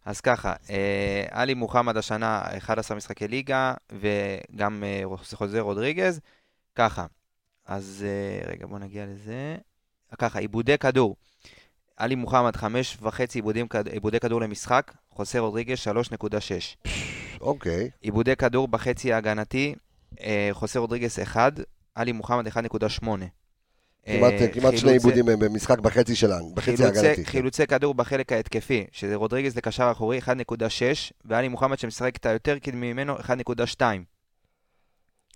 אז 0.06 0.20
ככה, 0.20 0.52
אה, 0.70 1.24
עלי 1.30 1.54
מוחמד 1.54 1.96
השנה 1.96 2.42
11 2.58 2.96
משחקי 2.96 3.28
ליגה, 3.28 3.74
וגם 3.92 4.84
אה, 4.84 5.02
חוזר 5.34 5.60
רודריגז. 5.60 6.20
ככה, 6.74 7.06
אז 7.66 8.04
אה, 8.08 8.50
רגע, 8.52 8.66
בוא 8.66 8.78
נגיע 8.78 9.06
לזה. 9.06 9.56
ככה, 10.18 10.38
עיבודי 10.38 10.78
כדור. 10.78 11.16
עלי 11.96 12.14
מוחמד, 12.14 12.56
חמש 12.56 12.96
וחצי 13.02 13.38
עיבודים, 13.38 13.68
כד- 13.68 13.88
עיבודי 13.88 14.20
כדור 14.20 14.40
למשחק, 14.40 14.92
חוסר 15.10 15.38
רודריגז, 15.38 15.78
3.6. 15.78 16.76
אוקיי. 17.40 17.90
עיבודי 18.00 18.36
כדור 18.36 18.68
בחצי 18.68 19.12
ההגנתי, 19.12 19.74
אה, 20.20 20.48
חוסר 20.52 20.80
רודריגס 20.80 21.18
1, 21.18 21.52
עלי 21.94 22.12
מוחמד 22.12 22.46
1.8. 22.46 23.08
כמעט 24.06 24.32
אה, 24.32 24.48
כמעט 24.52 24.76
שני 24.76 24.92
עיבודים 24.92 25.24
במשחק 25.26 25.78
בחצי 25.78 26.16
שלנו, 26.16 26.52
בחצי 26.54 26.76
חילוצי- 26.76 26.84
ההגנתי. 26.98 27.24
כן. 27.24 27.30
חילוצי 27.30 27.66
כדור 27.66 27.94
בחלק 27.94 28.32
ההתקפי, 28.32 28.84
שזה 28.92 29.14
רודריגז 29.14 29.56
לקשר 29.56 29.88
אחורי 29.92 30.18
1.6, 30.18 30.32
ועלי 31.24 31.48
מוחמד 31.48 31.78
שמשחק 31.78 32.16
את 32.16 32.26
היותר 32.26 32.58
קדמי 32.58 32.92
ממנו 32.92 33.16
1.2. 33.18 33.80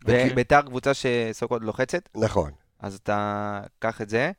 וכי- 0.04 0.28
וביתר 0.32 0.62
קבוצה 0.62 0.90
שסוקות 0.94 1.62
לוחצת, 1.62 2.08
נכון. 2.16 2.50
אז 2.80 2.94
אתה 2.94 3.60
קח 3.78 4.00
את 4.00 4.08
זה. 4.08 4.30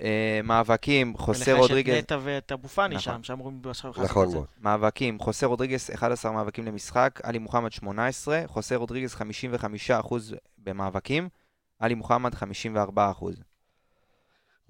אה, 0.00 0.40
מאבקים, 0.44 1.16
חוסר 1.18 1.40
ולך 1.50 1.58
יש 1.58 1.62
רודריגז, 1.62 1.94
את 1.94 2.02
נטע 2.02 2.18
ואת 2.22 2.52
אבו 2.52 2.68
פאני 2.68 2.94
נכון. 2.94 3.14
שם, 3.14 3.22
שאמורים 3.22 3.60
עכשיו 3.68 3.90
לעשות 3.90 4.04
נכון 4.04 4.24
את 4.24 4.30
זה. 4.30 4.36
מאוד. 4.36 4.46
מאבקים, 4.60 5.18
חוסר 5.18 5.46
רודריגס 5.46 5.90
11 5.90 6.32
מאבקים 6.32 6.64
למשחק, 6.66 7.20
עלי 7.22 7.38
מוחמד 7.38 7.72
18, 7.72 8.42
חוסר 8.46 8.76
רודריגס 8.76 9.14
55% 9.14 10.14
במאבקים, 10.58 11.28
עלי 11.78 11.94
מוחמד 11.94 12.34
54%. 12.34 13.42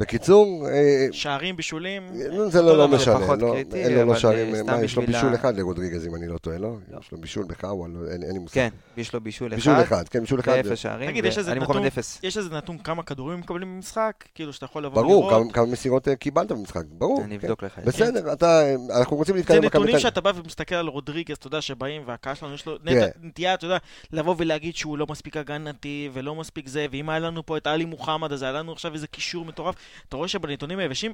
בקיצור, 0.01 0.69
אה, 0.69 1.07
שערים, 1.13 1.57
בישולים. 1.57 2.03
זה 2.49 2.63
לא 2.63 2.77
לא 2.79 2.87
דבר, 2.87 2.97
משנה, 2.97 3.21
פחות 3.21 3.43
לא, 3.43 3.53
קריטי, 3.55 3.77
אין 3.77 3.93
לו 3.93 4.05
לא 4.05 4.11
אבל, 4.11 4.19
שערים, 4.19 4.55
אה, 4.55 4.63
מה, 4.63 4.85
יש 4.85 4.97
לו 4.97 5.03
בישול 5.07 5.35
אחד 5.35 5.57
לרודריגז, 5.57 6.07
אם 6.07 6.15
אני 6.15 6.29
לא 6.29 6.39
טועה, 6.39 6.59
לא? 6.59 6.75
לא. 6.91 6.99
יש 7.01 7.13
לו 7.13 7.19
בישול 7.19 7.45
בחאווה, 7.49 7.89
לא- 7.89 8.11
אין 8.11 8.33
לי 8.33 8.39
מושג. 8.39 8.55
כן, 8.55 8.69
יש 8.97 9.13
לו 9.15 9.21
בישול 9.21 9.49
אחד, 9.49 9.57
בישול 9.57 9.81
אחד, 9.83 10.09
כן, 10.09 10.21
בישול 10.21 10.41
אחד. 10.41 10.53
ואפס 10.65 10.79
שערים, 10.79 11.11
תגיד, 11.11 11.25
יש 11.25 11.39
איזה 11.39 11.51
ועלי 11.51 11.61
מוחמד 11.61 11.77
נתון? 11.77 11.87
אפס. 11.87 12.21
יש 12.23 12.37
איזה 12.39 12.51
נתון 12.55 12.79
כמה 12.79 13.03
כדורים 13.03 13.41
מקבלים 13.41 13.75
במשחק? 13.77 14.25
כאילו 14.35 14.53
שאתה 14.53 14.65
יכול 14.65 14.85
לבוא 14.85 15.03
ברור, 15.03 15.25
ולראות. 15.25 15.53
כמה- 15.53 15.67
מסירות 15.67 16.09
אה, 16.09 16.17
קיבלת 16.17 16.53
במשחק, 16.53 16.83
ברור. 16.89 17.23
אני 17.25 17.39
כן. 17.39 17.47
אבדוק 17.47 17.63
לך 17.63 17.73
זה. 17.85 17.87
בסדר, 17.87 18.33
אתה, 18.33 18.63
אנחנו 19.01 19.17
רוצים 19.17 19.35
זה 19.35 19.39
להתקדם 19.41 19.63
למכבי 19.63 19.79
נתונים 19.83 19.99
שאתה 19.99 20.21
בא 20.21 20.33
ומסתכל 20.37 20.75
על 20.75 20.87
רודריגז, 20.87 21.37
אתה 21.37 21.47
יודע, 21.47 21.61
שבאים, 21.61 22.03
והקהל 22.07 22.35
שלנו 22.35 22.55
יש 22.55 22.67
לו. 22.67 22.77
נטע- 22.85 23.07
נטייה, 23.23 23.55
אתה 23.55 23.65
יודע, 23.67 23.77
לבוא 24.13 24.35
ולהגיד 24.39 24.77
שהוא 24.77 24.99
לא 24.99 25.07
מספיק 25.11 25.37
הגנתי, 25.37 26.11
ולא 26.13 26.35
מספיק 26.35 26.69
זה, 26.69 26.87
ואם 26.91 27.09
היה 27.11 27.19
לנו 27.19 27.47
פה 27.47 27.57
את 27.57 27.67
עלי 27.67 27.85
מוחמד, 27.85 28.33
אז 28.33 28.43
היה 28.43 28.53
לנו 28.53 28.73
עכשיו 28.73 28.95
איזה 28.95 29.07
קישור 29.07 29.45
מטורף. 29.45 29.75
אתה 30.09 30.17
רואה 30.17 30.29
שבנתונים 30.29 30.79
היבשים, 30.79 31.13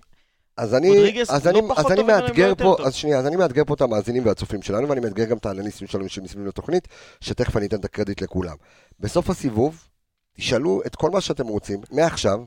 אז 0.56 0.74
אני, 0.74 0.88
רודריגז 0.88 1.30
אז 1.30 1.48
אני, 1.48 1.60
לא 1.60 1.74
אז 1.76 1.92
אני 1.92 2.02
מאתגר 2.02 2.46
יותר 2.46 2.64
פה. 2.64 2.76
אז 2.86 2.94
שנייה, 2.94 3.18
אז 3.18 3.26
אני 3.26 3.36
מאתגר 3.36 3.64
פה 3.64 3.74
את 3.74 3.80
המאזינים 3.80 4.26
והצופים 4.26 4.62
שלנו, 4.62 4.88
ואני 4.88 5.00
מאתגר 5.00 5.24
גם 5.24 5.36
את 5.36 5.46
האנליסטים 5.46 5.88
שלנו 5.88 6.08
שמסביב 6.08 6.46
לתוכנית, 6.46 6.88
שתכף 7.20 7.56
אני 7.56 7.66
אתן 7.66 7.76
את 7.76 7.84
הקרדיט 7.84 8.20
לכולם. 8.20 8.56
בסוף 9.00 9.30
הסיבוב, 9.30 9.88
תשאלו 10.36 10.82
את 10.86 10.96
כל 10.96 11.10
מה 11.10 11.20
שאתם 11.20 11.46
רוצים, 11.46 11.80
מעכשיו, 11.90 12.40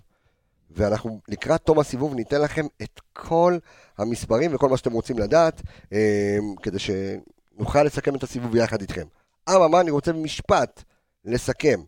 ואנחנו 0.71 1.21
לקראת 1.27 1.61
תום 1.61 1.79
הסיבוב 1.79 2.15
ניתן 2.15 2.41
לכם 2.41 2.65
את 2.83 3.01
כל 3.13 3.57
המספרים 3.97 4.55
וכל 4.55 4.69
מה 4.69 4.77
שאתם 4.77 4.91
רוצים 4.91 5.19
לדעת, 5.19 5.61
אה, 5.93 6.37
כדי 6.63 6.77
שנוכל 6.79 7.83
לסכם 7.83 8.15
את 8.15 8.23
הסיבוב 8.23 8.55
יחד 8.55 8.81
איתכם. 8.81 9.05
אממה, 9.49 9.81
אני 9.81 9.91
רוצה 9.91 10.13
במשפט 10.13 10.83
לסכם 11.25 11.79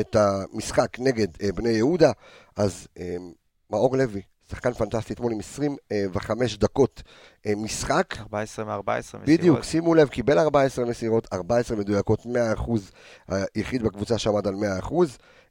את 0.00 0.16
המשחק 0.16 0.98
נגד 0.98 1.28
אה, 1.42 1.52
בני 1.52 1.68
יהודה, 1.68 2.12
אז 2.56 2.86
אה, 2.98 3.16
מאור 3.70 3.96
לוי, 3.96 4.22
שחקן 4.50 4.72
פנטסטי 4.72 5.12
אתמול 5.12 5.32
עם 5.32 5.38
25 5.38 6.56
דקות 6.58 7.02
אה, 7.46 7.52
משחק. 7.56 8.14
14 8.20 8.64
מ-14 8.64 8.98
מסירות. 8.98 9.22
בדיוק, 9.26 9.62
שימו 9.62 9.94
לב, 9.94 10.08
קיבל 10.08 10.38
14 10.38 10.84
מסירות, 10.84 11.28
14 11.32 11.76
מדויקות, 11.76 12.26
100%, 13.28 13.32
היחיד 13.54 13.82
בקבוצה 13.82 14.18
שעמד 14.18 14.46
על 14.46 14.54
100%, 14.54 14.94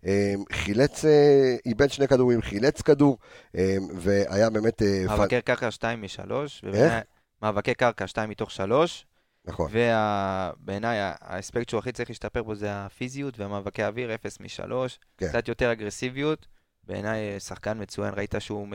אה, 0.06 0.34
חילץ, 0.52 1.06
אה, 1.06 1.56
איבד 1.66 1.92
שני 1.92 2.08
כדורים, 2.08 2.42
חילץ 2.42 2.82
כדור, 2.82 3.18
אה, 3.58 3.76
והיה 3.96 4.50
באמת... 4.50 4.82
אה, 4.82 5.04
פ- 5.08 5.10
מאבקי 5.12 5.42
קרקע 5.42 5.72
2 5.72 6.02
מ-3. 6.02 6.32
איך? 6.74 6.94
מאבקי 7.42 7.74
קרקע 7.74 8.08
2 8.08 8.30
מתוך 8.30 8.52
3. 8.52 9.06
נכון, 9.48 9.72
ובעיניי 9.72 10.98
האספקט 11.22 11.70
שהוא 11.70 11.80
הכי 11.80 11.92
צריך 11.92 12.10
להשתפר 12.10 12.44
בו 12.44 12.56
זה 12.56 12.68
הפיזיות 12.72 13.40
והמאבקי 13.40 13.84
אוויר, 13.84 14.16
0 14.16 14.40
מ-3. 14.40 14.72
כן. 15.18 15.28
קצת 15.30 15.48
יותר 15.48 15.72
אגרסיביות. 15.72 16.48
בעיניי 16.88 17.34
אה, 17.34 17.40
שחקן 17.40 17.82
מצוין, 17.82 18.14
ראית 18.18 18.36
שהוא 18.40 18.68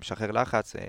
משחרר 0.00 0.30
לחץ, 0.30 0.76
אה, 0.76 0.82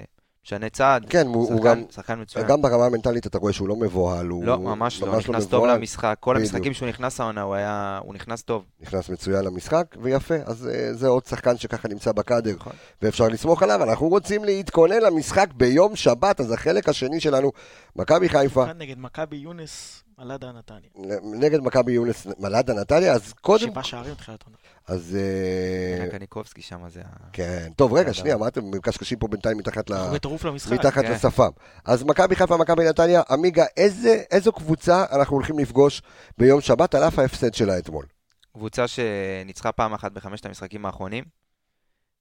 משנה 0.46 0.70
צעד. 0.70 1.06
כן, 1.10 1.28
הוא, 1.28 1.36
הוא 1.36 1.58
שחקן- 1.58 1.64
גם, 1.70 1.84
שחקן 1.92 2.22
מצוין. 2.22 2.48
גם 2.48 2.62
ברמה 2.62 2.86
המנטלית 2.86 3.28
אתה 3.28 3.38
רואה 3.38 3.54
שהוא 3.54 3.68
לא 3.68 3.76
מבוהל, 3.76 4.28
הוא 4.28 4.44
לא, 4.46 4.60
ממש 4.60 5.02
לא, 5.02 5.18
נכנס 5.18 5.48
טוב 5.48 5.64
מבוהל, 5.64 5.78
למשחק. 5.78 6.18
כל 6.20 6.34
בדיוק. 6.36 6.54
המשחקים 6.54 6.74
שהוא 6.74 6.90
נכנס 6.90 7.20
העונה, 7.20 7.42
הוא 7.42 7.56
היה, 7.56 8.00
הוא 8.04 8.14
נכנס 8.14 8.42
טוב. 8.44 8.64
נכנס 8.82 9.10
מצוין 9.10 9.46
למשחק, 9.46 9.96
ויפה, 10.02 10.36
אז 10.46 10.68
אה, 10.74 10.94
זה 10.94 11.08
עוד 11.08 11.26
שחקן 11.26 11.58
שככה 11.58 11.88
נמצא 11.88 12.12
בקאדר, 12.12 12.56
נכון. 12.56 12.74
ואפשר 13.02 13.28
לסמוך 13.28 13.64
עליו, 13.64 13.84
אנחנו 13.84 14.08
רוצים 14.08 14.44
להתכונן 14.44 15.02
למשחק 15.02 15.50
ביום 15.54 15.96
שבת, 15.96 16.40
אז 16.40 16.52
החלק 16.52 16.90
השני 16.90 17.20
שלנו, 17.20 17.52
מכבי 17.96 18.30
חיפה, 18.30 18.74
נגד 18.74 19.00
מכבי 19.00 19.36
יונס, 19.38 20.04
מלאדה 20.20 20.52
נתניה. 20.52 21.18
נגד 21.24 21.60
מכבי 21.60 21.92
יונס 21.92 22.28
מלאדה 22.40 22.74
נתניה, 22.74 23.14
אז 23.14 23.34
קודם, 23.34 23.68
שבעה 23.72 23.84
שערים 23.84 24.14
תחילת 24.16 24.44
עונה. 24.44 24.58
אז... 24.88 25.18
אה, 25.20 26.10
קניקובסקי 26.12 26.62
שם 26.62 26.90
זה 26.90 27.02
ה... 27.02 27.30
כן, 27.34 27.70
טוב, 27.76 27.94
רגע. 27.94 28.14
שנייה, 28.14 28.38
מה 28.38 28.48
אתם 28.48 28.72
מקשקשים 28.72 29.20
פה 29.20 29.28
בינתיים 29.28 29.58
מתחת 29.58 29.90
ל... 29.90 29.94
בטירוף 30.14 30.46
למשחק. 30.46 30.72
מתחת 30.72 31.06
כן. 31.06 31.12
לשפם. 31.12 31.50
אז 31.86 32.04
מכבי 32.04 32.36
חיפה, 32.36 32.58
מכבי 32.58 32.90
נתניה, 32.90 33.22
עמיגה, 33.30 33.66
איזה, 33.78 34.24
איזו 34.32 34.52
קבוצה 34.52 35.06
אנחנו 35.12 35.36
הולכים 35.36 35.60
לפגוש 35.60 36.02
ביום 36.38 36.62
שבת 36.62 36.96
על 36.96 37.04
אף 37.04 37.20
ההפסד 37.20 37.54
שלה 37.54 37.78
אתמול? 37.78 38.06
קבוצה 38.54 38.86
שניצחה 38.88 39.72
פעם 39.72 39.94
אחת 39.94 40.12
בחמשת 40.12 40.46
המשחקים 40.46 40.86
האחרונים. 40.86 41.24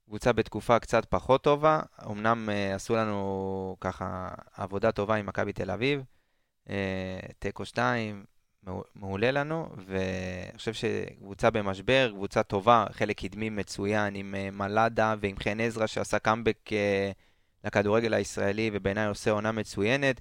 קבוצה 0.06 0.32
בתקופה 0.32 0.78
קצת 0.78 1.04
פחות 1.04 1.42
טובה. 1.42 1.80
אמנם 2.06 2.48
אה, 2.50 2.74
עשו 2.74 2.96
לנו 2.96 3.76
ככה 3.80 4.28
עבודה 4.54 4.92
טובה 4.92 5.14
עם 5.14 5.26
מכבי 5.26 5.52
תל 5.52 5.70
אביב. 5.70 6.02
אה, 6.70 7.18
תיקו 7.38 7.64
2, 7.64 8.24
מעולה 8.94 9.30
לנו, 9.30 9.68
ואני 9.86 10.56
חושב 10.58 10.72
שקבוצה 10.72 11.50
במשבר, 11.50 12.10
קבוצה 12.14 12.42
טובה, 12.42 12.86
חלק 12.92 13.20
קדמי 13.20 13.50
מצוין 13.50 14.14
עם 14.14 14.34
אה, 14.34 14.50
מלאדה 14.50 15.14
ועם 15.20 15.36
חן 15.42 15.60
עזרא 15.60 15.86
שעשה 15.86 16.18
קאמבק 16.18 16.72
אה, 16.72 17.10
לכדורגל 17.64 18.14
הישראלי, 18.14 18.70
ובעיניי 18.72 19.06
עושה 19.06 19.30
עונה 19.30 19.52
מצוינת. 19.52 20.20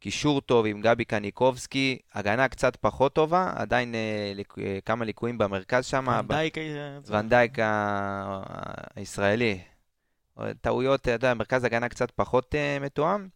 קישור 0.00 0.40
טוב 0.40 0.66
עם 0.66 0.80
גבי 0.80 1.04
קניקובסקי, 1.04 1.98
הגנה 2.14 2.48
קצת 2.48 2.76
פחות 2.76 3.14
טובה, 3.14 3.52
עדיין 3.56 3.94
אה, 3.94 4.32
ליק, 4.34 4.54
כמה 4.84 5.04
ליקויים 5.04 5.38
במרכז 5.38 5.86
שם. 5.86 6.06
ונדייק, 6.20 6.54
זה- 7.02 7.18
ונדייק 7.18 7.58
ה- 7.58 8.42
הישראלי. 8.96 9.58
טעויות, 10.60 11.00
אתה 11.00 11.10
יודע, 11.10 11.34
מרכז 11.34 11.64
הגנה 11.64 11.88
קצת 11.88 12.10
פחות 12.10 12.54
מתואם. 12.80 13.28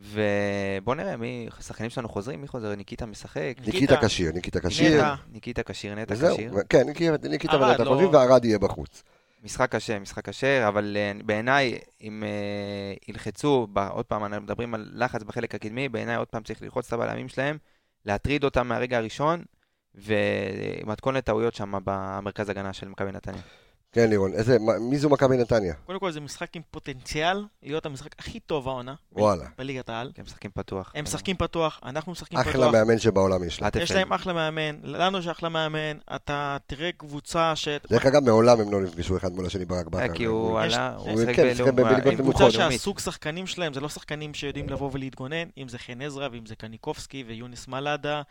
ובוא 0.00 0.94
נראה, 0.94 1.16
מי, 1.16 1.48
השחקנים 1.58 1.90
שלנו 1.90 2.08
חוזרים, 2.08 2.40
מי 2.40 2.48
חוזר? 2.48 2.74
ניקיטה 2.74 3.06
משחק? 3.06 3.54
ניקיטה. 3.58 3.72
ניקיטה 3.72 4.06
כשיר, 4.06 4.32
ניקיטה 4.32 4.60
כשיר. 4.60 5.02
ניקיטה 5.32 5.62
כשיר, 5.62 5.94
נטע 5.94 6.14
כשיר. 6.14 6.52
כן, 6.68 6.86
ניקיטה- 7.28 7.56
ונטע 7.56 7.84
לא- 7.84 7.90
חושבים, 7.90 8.12
והרד 8.12 8.44
יהיה 8.44 8.58
בחוץ. 8.58 9.02
משחק 9.44 9.70
קשה, 9.72 9.98
משחק 9.98 10.24
קשה, 10.24 10.68
אבל 10.68 10.96
uh, 11.20 11.22
בעיניי, 11.26 11.78
אם 12.00 12.22
uh, 12.26 13.04
ילחצו, 13.08 13.66
עוד 13.90 14.04
פעם, 14.06 14.24
אנחנו 14.24 14.42
מדברים 14.44 14.74
על 14.74 14.90
לחץ 14.94 15.22
בחלק 15.22 15.54
הקדמי, 15.54 15.88
בעיניי 15.88 16.16
עוד 16.16 16.28
פעם 16.28 16.42
צריך 16.42 16.62
ללחוץ 16.62 16.86
את 16.86 16.92
הבלמים 16.92 17.28
שלהם, 17.28 17.58
להטריד 18.06 18.44
אותם 18.44 18.68
מהרגע 18.68 18.96
הראשון, 18.98 19.44
ומתכון 19.94 21.14
לטעויות 21.14 21.54
שם 21.54 21.72
במרכז 21.84 22.48
הגנה 22.48 22.72
של 22.72 22.88
מכבי 22.88 23.12
נתניה. 23.12 23.42
כן, 23.92 24.10
לירון, 24.10 24.32
איזה, 24.32 24.58
מה- 24.58 24.78
מי 24.78 24.98
זו 24.98 25.08
מכבי 25.10 25.36
נתניה? 25.36 25.74
קודם 25.86 25.98
כל 25.98 26.12
זה 26.12 26.20
משחק 26.20 26.56
עם 26.56 26.62
פוטנציאל 26.70 27.44
להיות 27.62 27.86
המשחק 27.86 28.10
הכי 28.18 28.40
טוב 28.40 28.68
העונה. 28.68 28.94
וואלה. 29.12 29.44
בליגת 29.58 29.88
העל. 29.88 30.12
הם 30.18 30.24
משחקים 30.24 30.50
פתוח. 30.54 30.92
הם 30.94 31.04
משחקים 31.04 31.36
פתוח, 31.36 31.80
אנחנו 31.84 32.12
משחקים 32.12 32.38
אחלה 32.38 32.52
פתוח. 32.52 32.72
מאמן 32.72 32.98
שבעולם 32.98 33.44
יש 33.44 33.60
לה. 33.60 33.66
פלטפלד. 33.66 33.82
יש 33.82 33.90
להם 33.90 34.12
אחלה 34.12 34.32
מאמן, 34.32 34.76
לנו 34.82 35.18
יש 35.18 35.26
אחלה 35.26 35.48
מאמן, 35.48 35.98
אתה 36.16 36.56
תראה 36.66 36.90
קבוצה 36.92 37.56
ש... 37.56 37.68
דרך 37.90 38.06
אגב, 38.06 38.24
מעולם 38.24 38.60
הם 38.60 38.72
לא 38.72 38.80
נפגשו 38.82 39.16
אחד 39.16 39.32
מול 39.32 39.46
השני 39.46 39.64
ברק 39.64 39.86
בכר. 39.86 40.02
אה, 40.02 40.08
כי 40.14 40.24
הוא 40.24 40.60
עלה, 40.60 40.94
הוא- 40.96 41.20
שיחק 41.20 41.36
כן, 41.36 41.76
בליגות 41.76 42.04
נמוכות. 42.14 42.20
קבוצה. 42.20 42.50
שהסוג 42.50 42.98
שחקנים 42.98 43.46
שלהם 43.46 43.74
זה 43.74 43.80
לא 43.80 43.88
שחקנים 43.88 44.34
שיודעים 44.34 44.68
לבוא 44.68 44.90
ולהתגונן, 44.92 45.48
אם 45.58 45.68
זה 45.68 45.78
חן 45.78 46.02
עזרא 46.02 46.28
ואם 46.32 46.46
זה 46.46 46.54
קניקובסקי 46.56 47.24
ויוניס 47.28 47.68
מלאדה. 47.68 48.22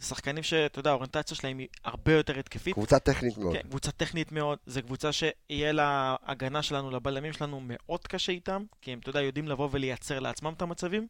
שחקנים 0.00 0.42
שאתה 0.42 0.78
יודע, 0.78 0.90
האוריינטציה 0.90 1.36
שלהם 1.36 1.58
היא 1.58 1.68
הרבה 1.84 2.12
יותר 2.12 2.38
התקפית. 2.38 2.74
קבוצה 2.74 2.98
טכנית 2.98 3.38
מאוד. 3.38 3.56
כן, 3.56 3.62
קבוצה 3.62 3.90
טכנית 3.90 4.32
מאוד, 4.32 4.58
זו 4.66 4.82
קבוצה 4.82 5.12
שיהיה 5.12 5.72
לה 5.72 6.16
הגנה 6.22 6.62
שלנו, 6.62 6.90
לבלמים 6.90 7.32
שלנו 7.32 7.60
מאוד 7.62 8.06
קשה 8.06 8.32
איתם, 8.32 8.64
כי 8.82 8.92
הם, 8.92 8.98
אתה 8.98 9.10
יודע, 9.10 9.20
יודעים 9.22 9.48
לבוא 9.48 9.68
ולייצר 9.72 10.20
לעצמם 10.20 10.52
את 10.56 10.62
המצבים. 10.62 11.06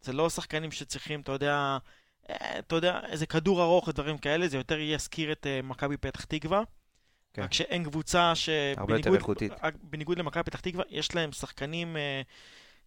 זה 0.00 0.12
לא 0.12 0.30
שחקנים 0.30 0.72
שצריכים, 0.72 1.20
אתה 1.20 1.32
יודע, 1.32 1.78
אה, 2.30 2.58
אתה 2.58 2.76
יודע, 2.76 3.00
איזה 3.08 3.26
כדור 3.26 3.62
ארוך 3.62 3.88
ודברים 3.88 4.18
כאלה, 4.18 4.48
זה 4.48 4.56
יותר 4.56 4.78
יזכיר 4.78 5.32
את 5.32 5.46
אה, 5.46 5.60
מכבי 5.62 5.96
פתח 5.96 6.24
תקווה. 6.24 6.62
כן. 7.32 7.42
רק 7.42 7.52
שאין 7.52 7.84
קבוצה 7.84 8.32
הרבה 8.76 8.96
יותר 8.96 9.02
שבניגוד 9.02 9.14
איכותית. 9.14 9.52
בניגוד 9.82 10.18
למכבי 10.18 10.42
פתח 10.42 10.60
תקווה, 10.60 10.84
יש 10.88 11.14
להם 11.14 11.32
שחקנים 11.32 11.96
אה, 11.96 12.22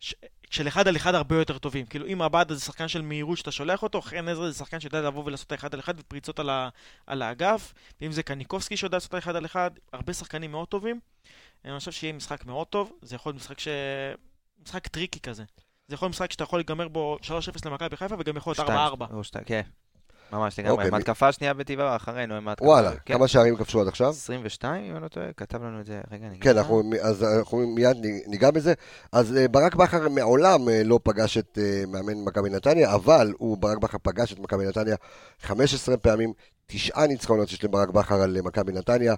ש- 0.03 0.13
של 0.49 0.67
אחד 0.67 0.87
על 0.87 0.95
אחד 0.95 1.15
הרבה 1.15 1.35
יותר 1.35 1.57
טובים. 1.57 1.85
כאילו 1.85 2.07
אם 2.07 2.21
עבדה 2.21 2.55
זה 2.55 2.61
שחקן 2.61 2.87
של 2.87 3.01
מהירות 3.01 3.37
שאתה 3.37 3.51
שולח 3.51 3.83
אותו, 3.83 4.01
חן 4.01 4.27
עזרא 4.27 4.49
זה 4.49 4.57
שחקן 4.57 4.79
שיודע 4.79 5.01
לבוא 5.01 5.23
ולעשות 5.25 5.47
את 5.47 5.51
האחד 5.51 5.73
על 5.73 5.79
אחד 5.79 5.99
ופריצות 5.99 6.39
על, 6.39 6.49
ה, 6.49 6.69
על 7.07 7.21
האגף, 7.21 7.73
ואם 8.01 8.11
זה 8.11 8.23
קניקובסקי 8.23 8.77
שיודע 8.77 8.95
לעשות 8.97 9.09
את 9.09 9.13
האחד 9.13 9.35
על 9.35 9.45
אחד, 9.45 9.71
הרבה 9.93 10.13
שחקנים 10.13 10.51
מאוד 10.51 10.67
טובים. 10.67 10.99
אני 11.65 11.79
חושב 11.79 11.91
שיהיה 11.91 12.13
משחק 12.13 12.45
מאוד 12.45 12.67
טוב, 12.67 12.91
זה 13.01 13.15
יכול 13.15 13.29
להיות 13.29 13.41
משחק 13.41 13.59
ש... 13.59 13.67
משחק 14.65 14.87
tricky 14.87 15.19
כזה. 15.19 15.43
זה 15.87 15.95
יכול 15.95 16.05
להיות 16.05 16.15
משחק 16.15 16.31
שאתה 16.31 16.43
יכול 16.43 16.59
להיגמר 16.59 16.87
בו 16.87 17.17
3-0 17.21 17.29
למכבי 17.65 17.97
חיפה 17.97 18.15
וגם 18.19 18.37
יכול 18.37 18.53
להיות 18.57 18.69
4-4. 18.69 18.71
שתיים, 18.71 19.17
או 19.17 19.23
שתיים, 19.23 19.45
כן. 19.45 19.61
ממש 20.33 20.59
אוקיי, 20.59 20.71
לגמרי. 20.71 20.89
מ- 20.89 20.91
מהתקפה 20.91 21.27
השנייה 21.27 21.53
בטבעה 21.53 21.95
אחרינו, 21.95 22.35
הם 22.35 22.45
מהתקפה. 22.45 22.65
וואלה, 22.65 22.91
כן. 23.05 23.13
כמה 23.13 23.27
שערים 23.27 23.55
כבשו 23.55 23.81
עד 23.81 23.87
עכשיו? 23.87 24.09
22, 24.09 24.85
אם 24.85 24.95
אני 24.95 25.03
לא 25.03 25.07
טועה, 25.07 25.33
כתב 25.37 25.63
לנו 25.63 25.79
את 25.79 25.85
זה. 25.85 26.01
רגע, 26.11 26.27
אני 26.27 26.39
כן. 26.39 26.57
אנחנו, 26.57 26.83
אז 27.01 27.23
אנחנו 27.23 27.57
מיד 27.67 27.97
ניגע 28.27 28.51
בזה. 28.51 28.73
אז 29.11 29.37
אה, 29.37 29.47
ברק 29.47 29.75
בכר 29.75 30.09
מעולם 30.09 30.69
אה, 30.69 30.81
לא 30.83 30.99
פגש 31.03 31.37
את 31.37 31.57
אה, 31.61 31.83
מאמן 31.87 32.23
מכבי 32.25 32.49
נתניה, 32.49 32.95
אבל 32.95 33.33
הוא, 33.37 33.57
ברק 33.57 33.77
בכר 33.77 33.97
פגש 34.03 34.33
את 34.33 34.39
מכבי 34.39 34.65
נתניה 34.65 34.95
15 35.41 35.97
פעמים, 35.97 36.33
תשעה 36.65 37.07
ניצחונות 37.07 37.51
יש 37.51 37.63
לברק 37.63 37.89
בכר 37.89 38.21
על 38.21 38.37
מכבי 38.43 38.71
נתניה, 38.71 39.15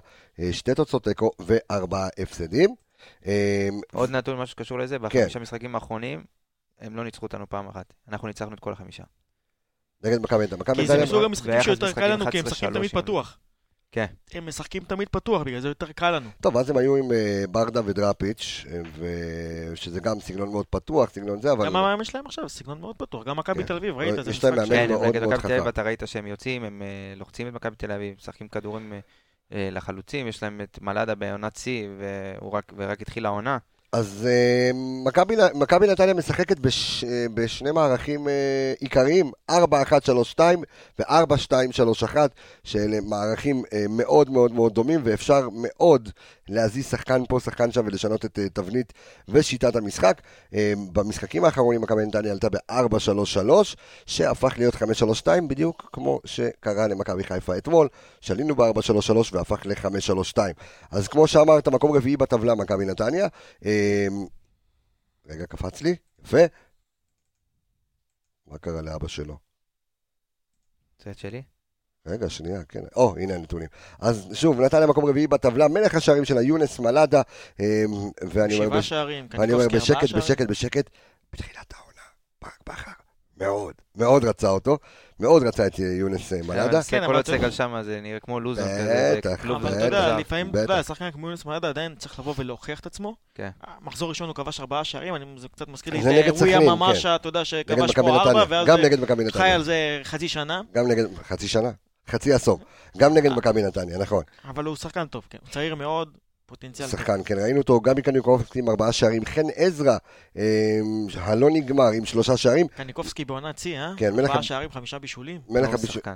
שתי 0.52 0.74
תוצאות 0.74 1.04
תיקו 1.04 1.30
וארבעה 1.38 2.08
הפסדים. 2.18 2.74
אה, 3.26 3.68
עוד 3.92 4.10
נתון, 4.10 4.38
משהו 4.38 4.52
שקשור 4.52 4.78
לזה, 4.78 4.98
כן. 4.98 5.04
בחמישה 5.04 5.38
משחקים 5.38 5.74
האחרונים, 5.74 6.24
הם 6.80 6.96
לא 6.96 7.04
ניצחו 7.04 7.26
אותנו 7.26 7.48
פעם 7.48 7.68
אחת. 7.68 7.92
אנחנו 8.08 8.28
ניצחנו 8.28 8.54
את 8.54 8.60
כל 8.60 8.72
החמישה. 8.72 9.04
נגד 10.04 10.22
מכבי 10.22 10.44
נתניה. 10.44 10.74
כי 10.74 10.86
זה 10.86 11.02
מסוג 11.02 11.24
המשחקים 11.24 11.62
שיותר 11.62 11.92
קל 11.92 12.06
לנו, 12.12 12.30
כי 12.30 12.38
הם 12.38 12.44
11-3 12.44 12.48
משחקים 12.50 12.72
תמיד 12.72 12.90
פתוח. 12.90 13.38
כן. 13.92 14.06
הם 14.32 14.46
משחקים 14.46 14.82
תמיד 14.84 15.08
פתוח, 15.08 15.42
בגלל 15.42 15.60
זה 15.60 15.68
יותר 15.68 15.92
קל 15.92 16.10
לנו. 16.10 16.30
טוב, 16.40 16.56
אז 16.56 16.70
הם 16.70 16.76
היו 16.76 16.96
עם 16.96 17.12
אה, 17.12 17.44
ברדה 17.50 17.80
ודראפיץ', 17.84 18.64
אה, 18.70 18.80
ושזה 19.72 20.00
גם 20.00 20.20
סגנון 20.20 20.50
מאוד 20.50 20.66
פתוח, 20.70 21.10
סגנון 21.10 21.40
זה, 21.40 21.52
אבל... 21.52 21.66
גם 21.66 21.76
המאמן 21.76 22.04
שלהם 22.04 22.26
עכשיו, 22.26 22.48
סגנון 22.48 22.80
מאוד 22.80 22.96
פתוח. 22.96 23.24
גם 23.26 23.36
מכבי 23.36 23.62
כן. 23.62 23.66
תל 23.66 23.76
אביב, 23.76 23.96
ראית? 23.96 24.24
זה 24.24 24.30
יש 24.30 24.44
להם 24.44 24.54
משחק 24.54 24.68
מאמן 24.68 24.88
ש- 24.88 25.00
כן, 25.00 25.08
נגד 25.08 25.24
מכבי 25.24 25.42
תל 25.42 25.52
אביב. 25.52 25.66
אתה 25.66 25.82
ראית 25.82 26.02
שהם 26.06 26.26
יוצאים, 26.26 26.64
הם 26.64 26.82
אה, 26.82 27.14
לוחצים 27.16 27.48
את 27.48 27.52
מכבי 27.52 27.76
תל 27.76 27.92
אביב, 27.92 28.14
משחקים 28.18 28.48
כדורים 28.48 28.92
לחלוצים, 29.50 30.28
יש 30.28 30.42
להם 30.42 30.60
את 30.60 30.78
מלאדה 30.82 31.14
בעונת 31.14 31.56
שיא, 31.56 31.88
ורק 32.76 33.02
התחילה 33.02 33.28
העונה. 33.28 33.58
אז 33.96 34.28
אה, 34.30 34.70
מכבי 35.54 35.86
נתניה 35.86 36.14
משחקת 36.14 36.58
בש, 36.58 37.04
אה, 37.04 37.26
בשני 37.34 37.70
מערכים 37.70 38.28
אה, 38.28 38.72
עיקריים, 38.80 39.30
4-1-3-2 39.50 39.54
ו-4-2-3-1, 40.98 42.16
שאלה 42.64 42.98
מערכים 43.00 43.62
אה, 43.72 43.84
מאוד 43.88 44.30
מאוד 44.30 44.52
מאוד 44.52 44.74
דומים, 44.74 45.00
ואפשר 45.04 45.48
מאוד 45.52 46.08
להזיז 46.48 46.86
שחקן 46.86 47.22
פה, 47.28 47.40
שחקן 47.40 47.72
שם, 47.72 47.86
ולשנות 47.86 48.24
את 48.24 48.38
אה, 48.38 48.48
תבנית 48.48 48.92
ושיטת 49.28 49.76
המשחק. 49.76 50.22
אה, 50.54 50.72
במשחקים 50.92 51.44
האחרונים 51.44 51.80
מכבי 51.80 52.06
נתניה 52.06 52.32
עלתה 52.32 52.48
ב-4-3-3, 52.48 53.50
שהפך 54.06 54.54
להיות 54.58 54.74
5-3-2, 54.74 54.80
בדיוק 55.48 55.90
כמו 55.92 56.20
שקרה 56.24 56.86
למכבי 56.88 57.24
חיפה 57.24 57.56
אתמול, 57.56 57.88
שעלינו 58.20 58.54
ב-4-3-3 58.54 59.12
והפך 59.32 59.66
ל-5-3-2. 59.66 60.38
אז 60.90 61.08
כמו 61.08 61.26
שאמרת, 61.26 61.68
מקום 61.68 61.96
רביעי 61.96 62.16
בטבלה 62.16 62.54
מכבי 62.54 62.84
נתניה. 62.84 63.28
אה, 63.64 64.06
רגע, 65.26 65.46
קפץ 65.46 65.82
לי, 65.82 65.96
יפה. 66.24 66.44
מה 68.46 68.58
קרה 68.58 68.82
לאבא 68.82 69.08
שלו? 69.08 69.38
את 71.10 71.18
שלי? 71.18 71.42
רגע, 72.06 72.30
שנייה, 72.30 72.60
כן. 72.68 72.80
או, 72.96 73.14
הנה 73.18 73.34
הנתונים. 73.34 73.68
אז 74.00 74.28
שוב, 74.32 74.60
נתניה 74.60 74.86
מקום 74.86 75.04
רביעי 75.06 75.26
בטבלה, 75.26 75.68
מלך 75.68 75.94
השערים 75.94 76.24
שלה 76.24 76.42
יונס 76.42 76.78
מלאדה, 76.78 77.22
אה, 77.60 77.84
ואני 78.30 78.54
אומר, 78.54 78.66
שבעה 78.66 78.78
בש... 78.78 78.88
שערים, 78.88 79.26
ואני 79.38 79.52
אומר 79.52 79.66
בשקט. 79.68 80.12
בשקט, 80.14 80.46
בשקט, 80.48 80.90
בתחילת 81.32 81.74
העונה, 81.76 82.00
ברק 82.42 82.58
בכר, 82.68 82.90
מאוד, 83.40 83.74
מאוד 83.96 84.24
רצה 84.24 84.48
אותו, 84.48 84.78
מאוד 85.20 85.42
רצה 85.42 85.66
את 85.66 85.80
אה, 85.80 85.84
יונס 85.84 86.32
אה, 86.32 86.38
מלאדה. 86.46 86.82
כן, 86.82 86.98
כל 86.98 87.04
אבל 87.04 87.14
עוד 87.14 87.22
אתה- 87.28 87.32
סגל 87.38 87.50
שם 87.50 87.80
זה 87.84 88.00
נראה 88.02 88.20
כמו 88.20 88.54
זה 88.54 89.14
בטח, 89.18 89.42
כלום 89.42 89.56
אבל 89.56 89.68
בטח, 89.70 89.76
אתה 89.78 89.84
יודע. 89.86 90.18
לפעמים, 90.18 90.50
אתה 90.50 90.58
יודע, 90.58 90.78
בטח. 90.78 90.88
שחקן 90.88 91.10
כמו 91.10 91.26
יונס 91.28 91.44
מלאדה 91.44 91.68
עדיין 91.68 91.94
צריך 91.98 92.18
לבוא 92.18 92.34
ולהוכיח 92.38 92.80
את 92.80 92.86
עצמו. 92.86 93.14
כן. 93.34 93.50
מחזור 93.82 94.08
ראשון 94.08 94.28
הוא 94.28 94.34
כבש 94.34 94.60
ארבעה 94.60 94.84
שערים, 94.84 95.14
אני- 95.14 95.24
זה 95.36 95.48
קצת 95.48 95.68
מזכיר 95.68 95.92
לי 95.92 96.02
זה 96.02 96.10
את 96.10 96.14
נגד 96.14 96.28
אה, 96.28 96.34
וויה 96.34 96.52
סכנין, 96.56 96.68
ממש, 96.70 97.06
כן. 97.06 97.14
אתה 97.14 97.28
יודע, 97.28 97.44
שכבש 97.44 97.94
פה 97.94 98.16
ארבע, 98.20 98.44
ואז 98.48 98.66
גם 98.66 98.78
אה, 98.78 99.30
חי 99.32 99.50
על 99.50 99.62
זה 99.62 100.00
חצי 100.04 100.28
שנה, 100.28 100.60
גם 100.74 100.88
נגד, 100.88 101.04
חצי 101.28 101.48
שנה, 101.48 101.70
חצי 102.10 102.32
עשור, 102.32 102.58
גם 102.98 103.14
נגד 103.14 103.32
מכבי 103.32 103.62
נתניה, 103.62 103.98
נכון. 103.98 104.22
אבל 104.44 104.64
הוא 104.64 104.76
שחקן 104.76 105.06
טוב, 105.06 105.26
כן. 105.30 105.38
הוא 105.42 105.48
צעיר 105.50 105.74
מאוד, 105.74 106.16
פוטנציאל. 106.46 106.88
שחקן, 106.88 107.20
כן, 107.24 107.38
ראינו 107.38 107.58
אותו, 107.58 107.80
גבי 107.80 108.02
קניקובסקי 108.02 108.58
עם 108.58 108.68
ארבעה 108.70 108.92
שערים, 108.92 109.24
חן 109.24 109.42
עזרא, 109.54 109.96
אה, 110.36 110.78
הלא 111.16 111.50
נגמר 111.50 111.88
עם 111.94 112.04
שלושה 112.04 112.36
שערים, 112.36 112.68
קניקובסקי 112.68 113.24
בעונת 113.24 113.58
שיא, 113.58 113.78
אה? 113.78 113.92
כן, 113.96 114.14
מלך 114.14 114.28
ארבעה 114.30 114.42
שערים, 114.42 114.70
חמישה 114.70 114.98
בישולים. 114.98 115.40
מלך 115.48 115.66
הוא 115.66 115.74
הבישול, 115.74 115.94
שחקן. 115.94 116.14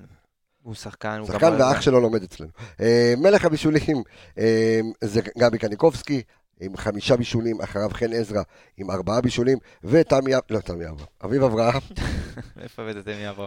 הוא 0.62 0.74
שחקן, 0.74 1.18
הוא 1.18 1.26
שחקן 1.26 1.38
גם- 1.58 1.60
ואח 1.60 1.80
שלו 1.80 2.00
לומד 2.00 2.22
אצלנו. 2.22 2.50
אה, 2.80 3.14
מלך 3.18 3.44
הבישולים 3.44 4.02
אה, 4.38 4.80
זה 5.04 5.20
גבי 5.38 5.58
קניקובסקי, 5.58 6.22
עם 6.60 6.76
חמישה 6.76 7.16
בישולים, 7.16 7.60
אחריו 7.60 7.90
חן 7.92 8.12
עזרא 8.12 8.42
עם 8.76 8.90
ארבעה 8.90 9.20
בישולים, 9.20 9.58
ותמי, 9.84 10.36
אב- 10.36 10.40
לא 10.50 10.60
תמי 10.60 10.84
אברהם, 10.88 11.06
אביב 11.24 11.42
אברהם, 11.42 11.80
איפה 12.62 12.82
הבאתם 12.82 13.10
יבוא? 13.20 13.46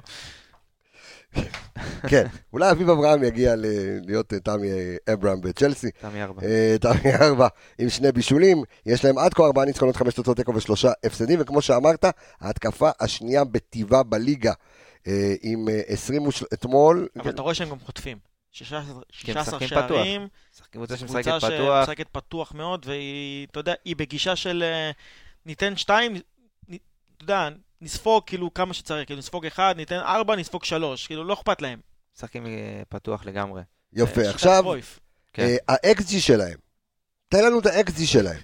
כן, 2.09 2.27
אולי 2.53 2.71
אביב 2.71 2.89
אברהם 2.89 3.23
יגיע 3.23 3.55
ל- 3.55 3.65
להיות 4.05 4.33
אה, 4.33 4.39
תמי 4.39 4.67
אה, 4.71 5.13
אברהם 5.13 5.41
בצ'לסי. 5.41 5.91
תמי 5.91 6.23
ארבע. 6.23 6.41
אה, 6.43 6.75
תמי 6.81 7.13
ארבע 7.21 7.47
עם 7.79 7.89
שני 7.89 8.11
בישולים, 8.11 8.63
יש 8.85 9.05
להם 9.05 9.17
עד 9.17 9.33
כה 9.33 9.43
ארבעה 9.45 9.65
ניצחונות, 9.65 9.95
חמש 9.95 10.13
תוצאות 10.13 10.37
תיקו 10.37 10.55
ושלושה 10.55 10.91
הפסדים, 11.05 11.39
וכמו 11.41 11.61
שאמרת, 11.61 12.05
ההתקפה 12.41 12.89
השנייה 12.99 13.43
בטבעה 13.43 14.03
בליגה, 14.03 14.53
עם 15.41 15.69
אה, 15.69 15.81
20 15.87 16.27
וש... 16.27 16.43
אתמול, 16.53 17.07
אבל 17.19 17.29
אתה 17.29 17.41
רואה 17.41 17.53
שהם 17.53 17.69
גם 17.69 17.79
חוטפים. 17.79 18.17
16 18.51 19.01
16 19.11 19.41
משחקים 19.41 19.67
שערים, 19.67 20.27
קבוצה 20.51 20.63
קבוצה 20.71 20.97
שמשחקת 20.97 21.27
פתוח, 21.37 21.85
שמשחקת 21.85 22.07
פתוח 22.11 22.53
מאוד, 22.53 22.85
והיא, 22.87 23.47
אתה 23.51 23.59
יודע, 23.59 23.73
היא 23.85 23.95
בגישה 23.95 24.35
של 24.35 24.63
ניתן 25.45 25.77
שתיים, 25.77 26.15
אתה 26.15 27.23
יודע, 27.23 27.49
נספוג 27.83 28.23
כאילו 28.25 28.53
כמה 28.53 28.73
שצריך, 28.73 29.05
כאילו 29.07 29.19
נספוג 29.19 29.45
אחד, 29.45 29.73
ניתן 29.77 29.99
ארבע, 29.99 30.35
נספוג 30.35 30.63
שלוש, 30.63 31.07
כאילו 31.07 31.23
לא 31.23 31.33
אכפת 31.33 31.61
להם. 31.61 31.79
משחקים 32.17 32.45
אה, 32.45 32.51
פתוח 32.89 33.25
לגמרי. 33.25 33.61
יפה, 33.93 34.21
שיטת 34.21 34.33
עכשיו. 34.35 34.63
כן. 35.33 35.43
אה, 35.43 35.73
ה-XG 35.75 36.19
שלהם, 36.19 36.57
תן 37.29 37.45
לנו 37.45 37.59
את 37.59 37.65
ה-XG 37.65 38.05
שלהם, 38.05 38.39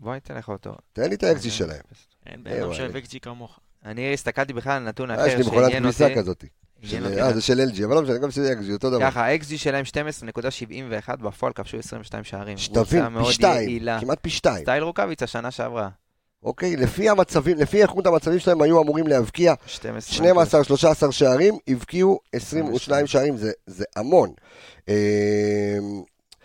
בוא 0.00 0.14
ניתן 0.14 0.34
לך 0.34 0.48
אותו. 0.48 0.74
תן 0.92 1.08
לי 1.08 1.14
את 1.14 1.22
ה-XG 1.22 1.50
שלהם. 1.50 1.80
אין 2.26 2.42
אה, 2.46 2.52
בן 2.54 2.62
אדם. 2.62 2.74
שאוהב 2.74 2.96
אקג'י 2.96 3.20
כמוך. 3.20 3.60
אני 3.84 4.14
הסתכלתי 4.14 4.52
בכלל 4.52 4.72
על 4.72 4.82
נתון 4.82 5.10
אה, 5.10 5.14
אחר 5.16 5.26
יש 5.26 5.34
לי 5.34 5.40
מכונת 5.40 5.62
שעניין 5.62 5.82
כביסה 5.82 6.04
אותי. 6.04 6.14
כזאת. 6.16 6.44
של- 6.82 7.04
אותי. 7.06 7.20
אה, 7.22 7.32
זה 7.32 7.40
של 7.42 7.60
LG, 7.72 7.84
אבל 7.84 7.94
לא 7.94 8.02
משנה, 8.02 8.18
גם 8.18 8.30
שזה 8.30 8.52
XG, 8.52 8.72
אותו 8.72 8.90
דבר. 8.90 9.00
ככה, 9.00 9.26
ה-XG 9.26 9.56
שלהם 9.56 9.84
12.71, 11.06 11.16
בפועל 11.16 11.52
כבשו 11.52 11.78
22 11.78 12.24
שערים. 12.24 12.58
שתבין, 12.58 13.04
פי 13.24 13.32
שתיים. 13.32 13.82
כמעט 14.00 14.18
פי 14.22 14.30
שתיים. 14.30 14.62
סטייל 14.64 14.82
רוקאביצה 14.82 15.26
שנה 15.26 15.50
שעברה. 15.50 15.88
אוקיי? 16.42 16.76
לפי 16.76 17.08
המצבים, 17.08 17.56
לפי 17.56 17.82
איכות 17.82 18.06
המצבים 18.06 18.38
שלהם 18.38 18.62
היו 18.62 18.82
אמורים 18.82 19.06
להבקיע 19.06 19.54
12. 19.66 20.26
12-13 21.08 21.12
שערים, 21.12 21.54
הבקיעו 21.68 22.20
22 22.32 22.74
22. 22.74 23.06
שערים, 23.06 23.36
זה- 23.36 23.52
זה 23.66 23.84
המון. 23.96 24.30
אה, 24.88 24.94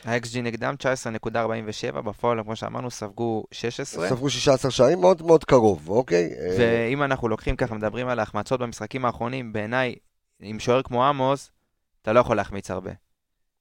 ה-XG 0.06 0.42
נגדם 0.44 0.76
19.47, 0.80 2.02
בפועל, 2.02 2.44
כמו 2.44 2.56
שאמרנו, 2.56 2.92
ספגו 2.92 3.44
16. 3.52 4.10
ספגו 4.10 4.30
16 4.30 4.72
שערים, 4.72 5.02
מאוד 5.02 5.22
מאוד 5.22 5.44
קרוב, 5.44 5.90
אוקיי? 5.90 6.30
אה, 6.40 6.56
ואם 6.60 7.04
אנחנו 7.04 7.28
לוקחים 7.28 7.56
ככה, 7.56 7.76
מדברים 7.76 8.08
על 8.08 8.20
ההחמצות 8.20 8.60
במשחקים 8.60 9.06
האחרונים, 9.06 9.54
בעיניי, 9.54 9.96
עם 10.40 10.60
שוער 10.60 10.82
כמו 10.82 11.06
עמוס, 11.06 11.52
אתה 12.02 12.14
לא 12.14 12.20
יכול 12.20 12.36
להחמיץ 12.38 12.72
הרבה. 12.72 12.92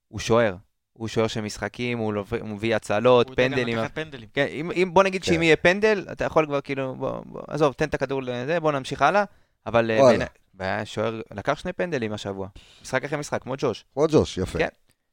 הוא 0.08 0.20
שוער. 0.20 0.54
הוא 0.98 1.08
שוער 1.08 1.26
של 1.26 1.40
משחקים, 1.40 1.98
הוא 1.98 2.14
מביא 2.42 2.76
הצלות, 2.76 3.26
הוא 3.26 3.32
יודע 3.32 3.48
גם 3.48 3.54
פנדלים. 3.54 3.78
לקחת 3.78 3.94
פנדלים. 3.94 4.28
כן, 4.34 4.46
אם, 4.50 4.70
אם, 4.70 4.90
בוא 4.94 5.02
נגיד 5.02 5.24
כן. 5.24 5.32
שאם 5.32 5.42
יהיה 5.42 5.56
פנדל, 5.56 6.06
אתה 6.12 6.24
יכול 6.24 6.46
כבר 6.46 6.60
כאילו, 6.60 6.94
בוא, 6.94 7.20
בוא, 7.26 7.42
עזוב, 7.48 7.72
תן 7.72 7.88
את 7.88 7.94
הכדור 7.94 8.22
לזה, 8.22 8.60
בוא 8.60 8.72
נמשיך 8.72 9.02
הלאה. 9.02 9.24
אבל 9.66 9.90
אה, 9.90 10.26
והיה 10.54 10.86
שוער, 10.86 11.20
לקח 11.30 11.58
שני 11.58 11.72
פנדלים 11.72 12.12
השבוע. 12.12 12.48
משחק 12.82 13.04
אחרי 13.04 13.18
משחק, 13.18 13.42
כמו 13.42 13.54
ג'וש. 13.58 13.84
כמו 13.94 14.06
ג'וש, 14.10 14.38
יפה. 14.38 14.58
כן. 14.58 14.68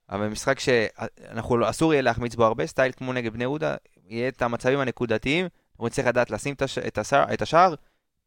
אבל 0.09 0.27
משחק 0.27 0.59
שאנחנו, 0.59 1.57
לא- 1.57 1.69
אסור 1.69 1.93
יהיה 1.93 2.01
להחמיץ 2.01 2.35
בו 2.35 2.45
הרבה, 2.45 2.67
סטייל 2.67 2.91
כמו 2.91 3.13
נגד 3.13 3.33
בני 3.33 3.43
יהודה, 3.43 3.75
יהיה 4.07 4.27
את 4.27 4.41
המצבים 4.41 4.79
הנקודתיים, 4.79 5.47
הוא 5.77 5.89
צריך 5.89 6.07
לדעת 6.07 6.31
לשים 6.31 6.55
השער, 6.97 7.33
את 7.33 7.41
השער 7.41 7.75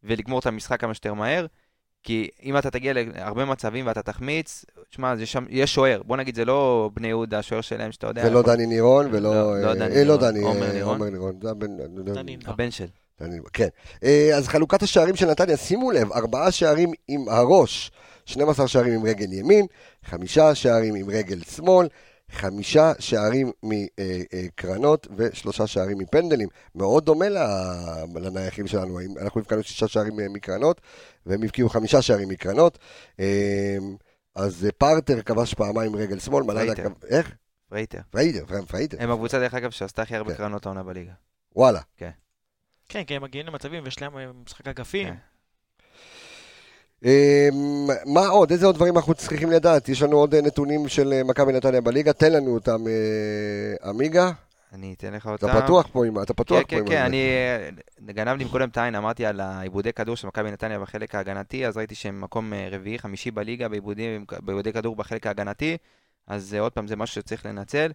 ולגמור 0.03 0.39
את 0.39 0.47
המשחק 0.47 0.81
כמה 0.81 0.95
שיותר 0.95 1.15
מהר. 1.15 1.47
כי 2.05 2.29
אם 2.43 2.59
אתה 2.59 2.71
תגיע 2.71 2.93
להרבה 3.15 3.45
מצבים 3.45 3.87
ואתה 3.87 4.03
תחמיץ, 4.03 4.65
תשמע, 4.91 5.15
יש 5.49 5.75
שוער. 5.75 6.03
בוא 6.03 6.17
נגיד, 6.17 6.35
זה 6.35 6.45
לא 6.45 6.91
בני 6.95 7.09
יהודה, 7.09 7.39
השוער 7.39 7.61
שלהם, 7.61 7.93
שאתה 7.93 8.07
יודע. 8.07 8.23
זה 8.23 8.31
לא 8.31 8.43
דני 8.43 8.67
נירון 8.67 9.07
ולא... 9.11 9.61
לא, 9.61 9.63
לא 9.63 9.75
דני 9.75 9.97
אה, 9.97 10.05
לא 10.05 10.31
נירון, 10.31 10.57
עומר 10.93 11.11
נירון. 11.11 11.39
זה 11.43 11.51
הבן... 11.51 11.67
הבן 12.47 12.71
של. 12.71 12.87
כן. 13.53 13.69
אה, 14.05 14.31
אז 14.37 14.49
חלוקת 14.49 14.83
השערים 14.83 15.17
של 15.17 15.27
נתניה, 15.31 15.57
שימו 15.57 15.91
לב, 15.91 16.13
ארבעה 16.13 16.51
שערים 16.51 16.93
עם 17.09 17.29
הראש, 17.29 17.91
12 18.27 18.69
שערים 18.69 18.95
עם 18.95 19.05
רגל 19.05 19.33
ימין, 19.33 19.67
חמישה 20.05 20.55
שערים 20.55 20.95
עם 20.95 21.11
רגל 21.11 21.41
שמאל, 21.57 21.89
חמישה 22.31 22.93
שערים 22.99 23.51
מקרנות 23.63 25.07
ושלושה 25.17 25.67
שערים 25.67 25.99
מפנדלים. 25.99 26.49
מאוד 26.75 27.05
דומה 27.05 27.27
לנייחים 28.15 28.67
שלנו. 28.67 28.99
אנחנו 29.21 29.41
הבקענו 29.41 29.63
שישה 29.63 29.89
שערים 29.89 30.21
אה, 30.21 30.29
מקרנות, 30.29 30.81
והם 31.27 31.43
הבקיעו 31.43 31.69
חמישה 31.69 32.03
שערים 32.03 32.29
מקרנות. 32.29 32.79
אה, 33.21 33.77
אז 34.35 34.65
אה, 34.65 34.73
פרייטר 34.73 35.23
כבש 35.23 35.55
פעמיים 35.55 35.97
רגל 35.97 36.19
שמאל, 36.19 36.45
מלאדה. 36.45 36.75
כבש... 36.75 36.93
איך? 37.11 37.35
פרייטר. 37.69 38.01
פרייטר, 38.11 38.45
פרייטר. 38.69 38.97
הם 39.01 39.11
הקבוצה, 39.11 39.39
דרך 39.39 39.55
אגב, 39.55 39.71
שעשתה 39.71 40.03
הכי 40.03 40.17
הרבה 40.17 40.31
כן. 40.31 40.37
קרנות 40.37 40.67
העונה 40.67 40.83
בליגה. 40.83 41.13
וואלה. 41.57 41.81
כן, 42.89 43.05
כי 43.05 43.17
הם 43.17 43.23
מגיעים 43.23 43.47
למצבים 43.47 43.85
ויש 43.85 44.03
להם 44.03 44.19
אה, 44.19 44.27
משחק 44.47 44.69
אגפים. 44.69 45.15
כן. 47.05 47.11
אמ, 47.53 47.87
מה 48.15 48.27
עוד? 48.27 48.51
איזה 48.51 48.67
עוד 48.67 48.75
דברים 48.75 48.97
אנחנו 48.97 49.15
צריכים 49.15 49.51
לדעת? 49.51 49.89
יש 49.89 50.03
לנו 50.03 50.17
עוד 50.17 50.35
אה, 50.35 50.41
נתונים 50.41 50.89
של 50.89 51.13
אה, 51.13 51.25
מכבי 51.25 51.53
נתניה 51.53 51.81
בליגה, 51.81 52.13
תן 52.13 52.33
לנו 52.33 52.55
אותם, 52.55 52.87
אה, 52.87 53.89
עמיגה. 53.89 54.31
אני 54.73 54.95
אתן 54.99 55.13
לך 55.13 55.27
אותם. 55.27 55.49
אתה 55.49 55.63
פתוח 55.63 55.89
פה 55.93 56.07
עם... 56.07 56.23
אתה 56.23 56.35
פתוח 56.35 56.59
כן, 56.59 56.63
פה 56.63 56.69
כן, 56.69 56.79
עם... 56.79 56.87
כן, 56.87 56.97
הזה. 56.97 57.71
אני... 58.07 58.13
גנב 58.13 58.39
לי 58.39 58.45
מקודם 58.45 58.69
את 58.69 58.77
העין, 58.77 58.95
אמרתי 58.95 59.27
על 59.27 59.41
העיבודי 59.41 59.93
כדור 59.93 60.17
של 60.17 60.27
מכבי 60.27 60.51
נתניה 60.51 60.79
בחלק 60.79 61.15
ההגנתי, 61.15 61.67
אז 61.67 61.77
ראיתי 61.77 61.95
שהם 61.95 62.21
מקום 62.21 62.53
רביעי, 62.71 62.99
חמישי 62.99 63.31
בליגה 63.31 63.69
בעיבודי 63.69 64.73
כדור 64.75 64.97
בחלק 64.97 65.27
ההגנתי, 65.27 65.77
אז 66.27 66.55
עוד 66.55 66.73
פעם, 66.73 66.87
זה 66.87 66.97
משהו 66.97 67.15
שצריך 67.15 67.47
לנצל. 67.47 67.93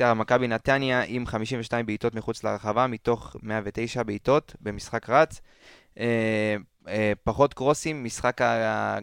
מכבי 0.00 0.48
נתניה 0.48 1.02
עם 1.06 1.26
52 1.26 1.86
בעיטות 1.86 2.14
מחוץ 2.14 2.44
לרחבה, 2.44 2.86
מתוך 2.86 3.36
109 3.42 4.02
בעיטות 4.02 4.54
במשחק 4.60 5.10
רץ. 5.10 5.40
אה, 6.88 7.12
פחות 7.24 7.54
קרוסים, 7.54 8.04
משחק 8.04 8.40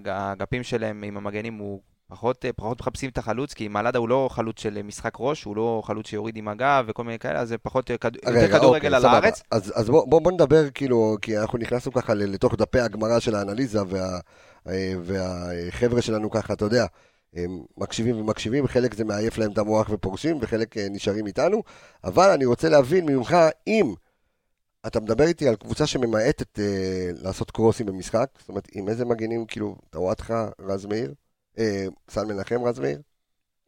האגפים 0.06 0.64
שלהם 0.64 1.04
עם 1.04 1.18
המגנים 1.18 1.58
הוא 1.58 1.82
פחות, 2.08 2.46
אה, 2.46 2.54
פחות 2.54 2.80
מחפשים 2.80 3.10
את 3.10 3.18
החלוץ, 3.18 3.54
כי 3.54 3.68
מלאדה 3.68 4.00
הוא 4.00 4.10
לא 4.10 4.30
חלוץ 4.32 4.60
של 4.60 4.82
משחק 4.84 5.14
ראש, 5.20 5.44
הוא 5.44 5.56
לא 5.56 5.82
חלוץ 5.86 6.08
שיוריד 6.08 6.38
עם 6.38 6.48
הגב 6.48 6.86
וכל 6.88 7.04
מיני 7.04 7.20
כאלה, 7.20 7.40
אז 7.40 7.50
זה 7.50 7.58
פחות 7.58 7.92
אה, 7.92 7.98
כד... 7.98 8.16
יותר 8.16 8.30
רגע, 8.30 8.58
כדורגל 8.58 8.76
אוקיי, 8.76 8.96
על 8.96 9.02
סבבה. 9.02 9.14
הארץ. 9.14 9.44
אז, 9.52 9.74
אז 9.76 9.90
בוא, 9.90 10.08
בוא, 10.08 10.22
בוא 10.22 10.32
נדבר, 10.32 10.70
כאילו, 10.70 11.18
כי 11.22 11.38
אנחנו 11.38 11.58
נכנסנו 11.58 11.94
ככה 11.94 12.14
לתוך 12.14 12.56
דפי 12.56 12.80
הגמרא 12.80 13.20
של 13.20 13.36
האנליזה, 13.36 13.80
וה, 13.88 14.20
והחבר'ה 15.04 16.02
שלנו 16.02 16.30
ככה, 16.30 16.54
אתה 16.54 16.66
יודע, 16.66 16.86
הם 17.36 17.60
מקשיבים 17.78 18.20
ומקשיבים, 18.22 18.68
חלק 18.68 18.94
זה 18.94 19.06
מעייף 19.06 19.38
להם 19.38 19.52
את 19.52 19.58
המוח 19.58 19.90
ופורשים, 19.90 20.38
וחלק 20.42 20.78
נשארים 20.78 21.28
איתנו, 21.28 21.64
אבל 22.04 22.30
אני 22.30 22.46
רוצה 22.46 22.70
להבין 22.70 23.06
ממך, 23.06 23.38
אם 23.68 23.94
אתה 24.88 25.00
מדבר 25.00 25.24
איתי 25.24 25.48
על 25.48 25.56
קבוצה 25.56 25.88
שממעטת 25.88 26.60
אה, 26.60 27.10
לעשות 27.22 27.52
קרוסים 27.52 27.86
במשחק, 27.86 28.30
זאת 28.40 28.50
אומרת, 28.50 28.68
עם 28.72 28.90
איזה 28.90 29.06
מגינים, 29.06 29.46
כאילו, 29.46 29.78
טוואטחה, 29.90 30.50
רז 30.60 30.86
מאיר, 30.86 31.14
אה, 31.60 31.86
סל 32.10 32.26
מנחם, 32.26 32.64
רז 32.64 32.80
מאיר, 32.80 33.02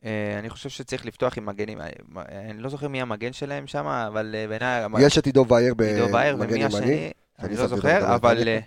אה, 0.06 0.40
אני 0.40 0.50
חושב 0.50 0.70
שצריך 0.70 1.06
לפתוח 1.06 1.38
עם 1.38 1.46
מגנים, 1.46 1.82
אה, 1.82 1.88
מ- 2.10 2.18
אני 2.18 2.62
לא 2.62 2.70
זוכר 2.70 2.88
מי 2.88 3.02
המגן 3.02 3.34
שלהם 3.34 3.68
שם, 3.68 3.86
אבל 3.86 4.36
אה, 4.36 4.48
בעיניי... 4.48 4.86
יש 5.00 5.18
את 5.18 5.26
עידו 5.26 5.46
וייר, 5.48 5.74
במגן 5.74 6.56
ימני, 6.56 7.12
אני 7.40 7.56
לא 7.56 7.68
זוכר, 7.68 8.16
אבל... 8.16 8.48
אה, 8.48 8.60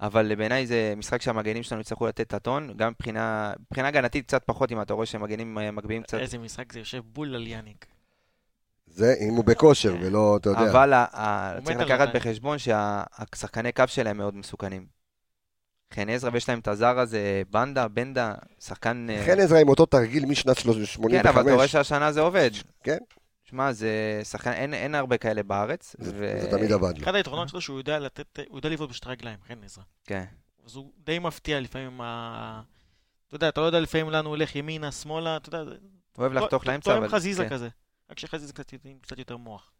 אבל 0.00 0.34
בעיניי 0.34 0.66
זה 0.66 0.94
משחק 0.96 1.22
שהמגנים 1.22 1.62
שלנו 1.62 1.80
יצטרכו 1.80 2.06
לתת 2.06 2.20
את 2.20 2.34
הטון, 2.34 2.74
גם 2.76 2.90
מבחינה 2.90 3.52
מבחינה 3.60 3.88
הגנתית 3.88 4.26
קצת 4.26 4.42
פחות, 4.46 4.72
אם 4.72 4.82
אתה 4.82 4.94
רואה 4.94 5.06
שמגנים 5.06 5.58
אה, 5.58 5.70
מגביהים 5.70 6.02
קצת. 6.02 6.18
איזה 6.18 6.38
משחק 6.38 6.72
זה 6.72 6.78
יושב 6.78 7.02
בול 7.06 7.34
על 7.34 7.46
יאניק. 7.46 7.86
זה 8.94 9.14
אם 9.20 9.34
הוא 9.34 9.44
בכושר 9.44 9.96
ולא, 10.00 10.36
אתה 10.40 10.50
יודע. 10.50 10.70
אבל 10.70 10.94
צריך 11.64 11.78
לקחת. 11.78 12.08
בחשבון 12.14 12.58
שהשחקני 12.58 13.72
קו 13.72 13.84
שלהם 13.86 14.16
מאוד 14.16 14.34
מסוכנים. 14.34 14.86
חן 15.94 16.08
עזרא 16.08 16.30
ויש 16.32 16.48
להם 16.48 16.58
את 16.58 16.68
הזר 16.68 16.98
הזה, 16.98 17.42
בנדה, 17.50 17.88
בנדה, 17.88 18.34
שחקן... 18.60 19.06
אה, 19.10 19.22
חן 19.26 19.40
עזרא 19.40 19.58
עם 19.58 19.68
אותו 19.68 19.86
תרגיל 19.86 20.24
משנת 20.26 20.56
85. 20.56 21.22
כן, 21.22 21.28
אבל 21.28 21.42
אתה 21.42 21.54
רואה 21.54 21.68
שהשנה 21.68 22.12
זה 22.12 22.20
עובד. 22.20 22.50
כן. 22.82 22.98
שמע, 23.44 23.72
זה 23.72 24.20
שחקן, 24.24 24.52
אין, 24.52 24.74
אין 24.74 24.94
הרבה 24.94 25.16
כאלה 25.16 25.42
בארץ. 25.42 25.96
זה 25.98 26.12
ו... 26.14 26.40
זה 26.40 26.50
תמיד 26.50 26.72
עבד 26.72 26.98
לו. 26.98 27.04
אחד 27.04 27.14
היתרונות 27.14 27.48
שלו 27.48 27.60
שהוא 27.60 27.78
יודע 27.78 27.98
לתת, 27.98 28.38
הוא 28.48 28.58
יודע 28.58 28.68
לבעוט 28.68 28.90
בשתי 28.90 29.08
רגליים, 29.08 29.38
חן 29.48 29.64
עזרא. 29.64 29.84
כן. 30.04 30.24
אז 30.66 30.76
הוא 30.76 30.92
די 31.04 31.18
מפתיע 31.18 31.60
לפעמים 31.60 32.00
ה... 32.00 32.62
אתה 33.28 33.36
יודע, 33.36 33.48
אתה 33.48 33.60
לא 33.60 33.66
יודע 33.66 33.80
לפעמים 33.80 34.10
לאן 34.10 34.24
הוא 34.24 34.30
הולך 34.30 34.56
ימינה, 34.56 34.92
שמאלה, 34.92 35.36
אתה 35.36 35.48
יודע, 35.48 35.58
הוא 35.58 35.76
אוהב 36.18 36.32
לחתוך 36.32 36.66
לאמצע, 36.66 36.98
אבל... 36.98 37.08
חזיזה 37.08 37.44
כן. 37.44 37.50
כזה. 37.50 37.68
רק 38.12 38.18
שחזיזה 38.18 38.52
קצת 38.52 38.72
עם 38.84 38.96
קצת 39.02 39.18
יותר 39.18 39.36
מוח. 39.36 39.70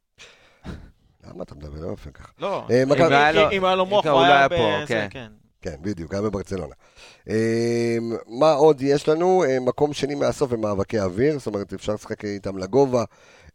למה 1.24 1.42
אתה 1.42 1.54
מדבר 1.54 1.80
לא 1.86 1.92
יפה 1.92 2.10
ככה? 2.10 2.32
לא, 2.38 2.66
אה, 2.70 2.82
אם- 2.82 2.92
היה 2.92 3.32
לו- 3.32 3.50
אם 3.52 3.64
היה 3.64 3.74
לו 3.74 3.86
מוח, 3.86 4.06
הוא 4.06 4.12
לא 4.12 4.24
היה 4.24 4.38
היה 4.38 4.48
ב... 4.48 4.56
פה, 4.56 4.72
זה, 4.80 4.86
כן. 4.86 5.08
כן. 5.10 5.32
כן, 5.60 5.76
בדיוק, 5.82 6.12
היה 6.12 6.22
בברצלונה. 6.22 6.74
אה, 7.28 7.96
מה 8.26 8.52
עוד 8.52 8.82
יש 8.82 9.08
לנו? 9.08 9.44
אה, 9.44 9.60
מקום 9.60 9.92
שני 9.92 10.14
מהסוף 10.14 10.52
במאבקי 10.52 11.00
אוויר, 11.00 11.38
זאת 11.38 11.46
אומרת, 11.46 11.72
אפשר 11.72 11.94
לשחק 11.94 12.24
איתם 12.24 12.58
לגובה. 12.58 13.04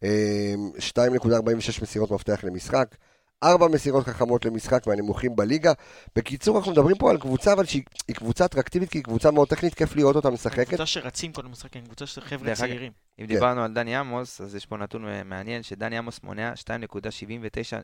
אה, 0.03 0.53
2.46 0.79 1.81
מסירות 1.81 2.11
מפתח 2.11 2.43
למשחק. 2.43 2.95
ארבע 3.43 3.67
מסירות 3.67 4.05
חכמות 4.05 4.45
למשחק 4.45 4.87
מהנמוכים 4.87 5.35
בליגה. 5.35 5.73
בקיצור, 6.15 6.57
אנחנו 6.57 6.71
מדברים 6.71 6.97
פה 6.97 7.11
על 7.11 7.17
קבוצה, 7.17 7.53
אבל 7.53 7.65
שהיא 7.65 7.83
היא 8.07 8.15
קבוצה 8.15 8.45
אטרקטיבית, 8.45 8.89
כי 8.89 8.97
היא 8.97 9.03
קבוצה 9.03 9.31
מאוד 9.31 9.47
טכנית, 9.47 9.73
כיף 9.73 9.95
לראות 9.95 10.15
אותה 10.15 10.29
משחקת. 10.29 10.67
קבוצה 10.67 10.85
שרצים 10.85 11.33
כל 11.33 11.45
המשחקים, 11.45 11.85
קבוצה 11.85 12.05
של 12.05 12.21
חבר'ה 12.21 12.55
צעירים. 12.55 12.91
אם 13.19 13.27
כן. 13.27 13.33
דיברנו 13.33 13.63
על 13.63 13.73
דני 13.73 13.95
עמוס, 13.95 14.41
אז 14.41 14.55
יש 14.55 14.65
פה 14.65 14.77
נתון 14.77 15.05
מעניין, 15.25 15.63
שדני 15.63 15.97
עמוס 15.97 16.19
מונע 16.23 16.53
2.79 16.53 16.63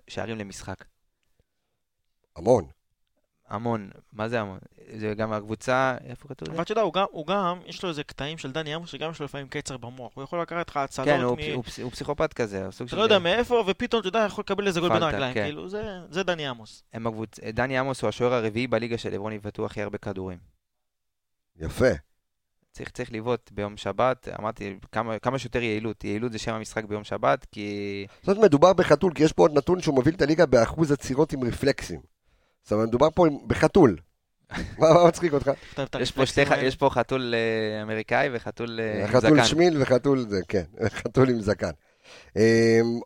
שערים 0.08 0.38
למשחק. 0.38 0.86
המון. 2.36 2.66
המון, 3.50 3.90
מה 4.14 4.30
זה 4.30 4.42
המון? 4.42 4.60
זה 4.98 5.14
גם 5.14 5.34
הקבוצה, 5.34 5.96
איפה 6.06 6.28
כתוב 6.28 6.48
אבל 6.48 6.58
זה? 6.58 6.62
אתה 6.62 6.72
יודע, 6.72 6.82
הוא 6.82 6.94
גם- 6.94 7.06
הוא 7.12 7.28
גם, 7.28 7.60
יש 7.66 7.84
לו 7.84 7.90
איזה 7.90 8.04
קטעים 8.04 8.38
של 8.38 8.52
דני 8.52 8.74
עמוס, 8.74 8.90
שגם 8.90 9.12
יש 9.12 9.20
לו 9.20 9.26
לפעמים 9.26 9.48
קצר 9.48 9.78
במוח. 9.78 10.12
הוא 10.16 10.24
יכול 10.24 10.42
לקחת 10.42 10.70
לך 10.70 10.78
הצלות 10.78 11.08
כן, 11.08 11.22
הוא, 11.22 11.38
מ... 11.38 11.54
הוא, 11.54 11.64
הוא 11.84 11.92
פסיכופת 11.92 12.34
כזה, 12.34 12.64
הוא 12.64 12.72
סוג 12.72 12.88
אתה 12.88 12.92
של... 12.92 12.98
לא 12.98 13.04
יודע 13.04 13.20
מאיפה, 13.20 13.64
ופתאום, 13.68 14.00
אתה 14.00 14.08
יודע, 14.08 14.20
יכול 14.28 14.42
לקבל 14.42 14.68
איזה 14.68 14.80
גול 14.80 14.90
בין 14.94 15.04
הרגליים. 15.04 15.34
כן. 15.34 15.44
כאילו, 15.44 15.70
זה- 15.70 16.00
זה 16.10 16.24
דני 16.24 16.48
עמוס. 16.48 16.84
הקבוצ... 16.94 17.40
דני 17.40 17.78
עמוס 17.78 18.02
הוא 18.02 18.10
השוער 18.10 18.34
הרביעי 18.34 18.68
בליגה 18.68 18.98
של 18.98 19.14
עברוני 19.14 19.36
יבעטו 19.36 19.66
הכי 19.66 19.82
הרבה 19.82 19.98
כדורים. 19.98 20.38
יפה. 21.60 21.90
צריך, 22.72 22.90
צריך 22.90 23.12
לבעוט 23.14 23.52
ביום 23.52 23.78
שבת, 23.78 24.28
אמרתי, 24.40 24.78
כמה, 24.92 25.20
כמה 25.20 25.40
שיותר 25.40 25.62
יעילות. 25.64 26.04
יעילות 26.04 26.32
זה 26.32 26.40
שם 26.40 26.54
המשחק 26.54 26.84
ביום 26.86 27.04
שבת, 27.04 27.46
כי... 27.52 28.06
זאת 28.22 28.38
אומרת, 28.38 28.44
מדובר 28.50 28.74
בחתול, 28.74 29.14
כי 29.14 29.24
יש 29.24 29.34
פה 29.34 29.44
עוד 29.44 29.58
נתון 29.58 29.82
שהוא 29.82 29.96
מוביל 29.96 30.16
את 30.16 30.22
הליגה 30.22 30.46
באחוז 30.46 30.92
עצירות 30.92 31.34
עם 31.34 31.44
רפלקסים. 31.44 32.13
זאת 32.64 32.72
אומרת, 32.72 32.88
מדובר 32.88 33.10
פה 33.10 33.26
בחתול. 33.48 33.98
מה 34.80 35.08
מצחיק 35.08 35.34
אותך? 35.34 35.52
יש 36.62 36.76
פה, 36.76 36.90
חתול 36.90 37.34
אה, 37.36 37.82
אמריקאי 37.82 38.30
וחתול 38.34 38.80
אה, 38.80 39.02
עם 39.02 39.08
זקן. 39.08 39.20
חתול 39.20 39.44
שמיל 39.44 39.82
וחתול 39.82 40.26
זה, 40.30 40.40
כן, 40.48 40.64
חתול 41.00 41.30
עם 41.30 41.42
זקן. 41.42 41.72
אמ, 42.36 42.42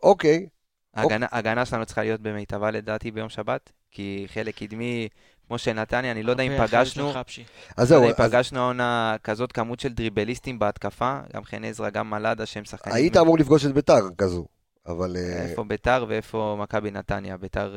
אוקיי, 0.02 0.46
ההגנה, 0.94 1.66
שלנו 1.66 1.86
צריכה 1.86 2.02
להיות 2.02 2.20
במיטבה 2.20 2.70
לדעתי 2.70 3.10
ביום 3.10 3.28
שבת, 3.28 3.72
כי 3.90 4.26
חלק 4.28 4.56
קדמי, 4.56 5.08
כמו 5.46 5.58
של 5.58 5.72
נתניה, 5.72 6.12
אני 6.12 6.22
לא 6.22 6.30
יודע 6.30 6.42
אם 6.42 6.66
פגשנו. 6.66 7.10
אז 7.10 7.92
לא 7.92 7.98
זהו, 7.98 8.08
אז 8.08 8.14
פגשנו 8.14 8.60
העונה 8.60 9.16
כזאת 9.24 9.52
כמות 9.52 9.80
של 9.80 9.92
דריבליסטים 9.92 10.58
בהתקפה, 10.58 11.18
גם 11.34 11.44
חן 11.44 11.64
עזרא, 11.64 11.90
גם 11.90 12.10
מלאדה, 12.10 12.46
שהם 12.46 12.64
שחקנים... 12.64 12.96
היית 12.96 13.16
אמור 13.16 13.38
לפגוש 13.38 13.66
את 13.66 13.72
ביתר 13.72 14.08
כזו, 14.18 14.46
אבל... 14.86 15.16
אה, 15.16 15.42
איפה 15.42 15.64
ביתר 15.64 16.04
ואיפה 16.08 16.56
מכבי 16.58 16.90
נתניה. 16.90 17.36
ביתר, 17.36 17.76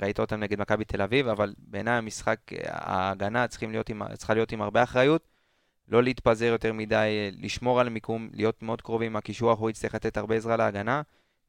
ראית 0.00 0.18
אותם 0.18 0.40
נגד 0.40 0.60
מכבי 0.60 0.84
תל 0.84 1.02
אביב, 1.02 1.28
אבל 1.28 1.54
בעיניי 1.58 1.94
המשחק, 1.94 2.38
ההגנה 2.66 3.46
להיות 3.62 3.88
עם, 3.88 4.02
צריכה 4.16 4.34
להיות 4.34 4.52
עם 4.52 4.62
הרבה 4.62 4.82
אחריות. 4.82 5.28
לא 5.88 6.02
להתפזר 6.02 6.44
יותר 6.44 6.72
מדי, 6.72 7.30
לשמור 7.38 7.80
על 7.80 7.88
מיקום, 7.88 8.28
להיות 8.32 8.62
מאוד 8.62 8.82
קרובים. 8.82 9.16
הקישור 9.16 9.50
האחורי 9.50 9.70
יצטרך 9.70 9.94
לתת 9.94 10.16
הרבה 10.16 10.36
עזרה 10.36 10.56
להגנה, 10.56 11.02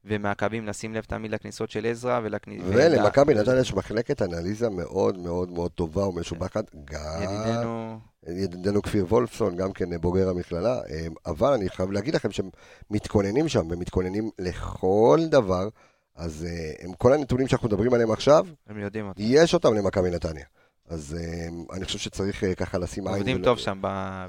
ומהקווים 0.04 0.66
לשים 0.66 0.94
לב 0.94 1.04
תמיד 1.04 1.30
לכניסות 1.30 1.70
של 1.70 1.86
עזרא 1.86 2.20
ולכניסות... 2.22 2.68
ולמכבי 2.74 3.34
נתניה 3.34 3.60
יש 3.60 3.74
מחלקת 3.74 4.22
אנליזה 4.22 4.70
מאוד 4.70 5.18
מאוד 5.18 5.50
מאוד 5.50 5.70
טובה 5.70 6.06
ומשובחת, 6.06 6.64
גם 6.84 7.22
ידידנו... 7.22 7.98
ידידנו 8.28 8.82
כפיר 8.82 9.04
וולפסון, 9.04 9.56
גם 9.56 9.72
כן 9.72 10.00
בוגר 10.00 10.28
המכללה, 10.28 10.80
אה, 10.90 11.06
אבל 11.26 11.52
אני 11.52 11.68
חייב 11.68 11.92
להגיד 11.92 12.14
לכם 12.14 12.30
שהם 12.30 12.50
מתכוננים 12.90 13.48
שם, 13.48 13.66
ומתכוננים 13.70 14.30
לכל 14.38 15.20
דבר, 15.30 15.68
אז 16.16 16.46
אה, 16.48 16.72
הם 16.84 16.92
כל 16.92 17.12
הנתונים 17.12 17.48
שאנחנו 17.48 17.68
מדברים 17.68 17.94
עליהם 17.94 18.10
עכשיו, 18.10 18.46
הם 18.66 18.78
יודעים 18.78 19.08
אותם. 19.08 19.20
יש 19.24 19.54
אותם 19.54 19.74
למכבי 19.74 20.10
נתניה. 20.10 20.44
אז 20.88 21.16
אה, 21.20 21.76
אני 21.76 21.84
חושב 21.84 21.98
שצריך 21.98 22.44
אה, 22.44 22.54
ככה 22.54 22.78
לשים 22.78 23.06
עין. 23.06 23.16
עובדים 23.16 23.42
טוב 23.42 23.58
שם 23.58 23.80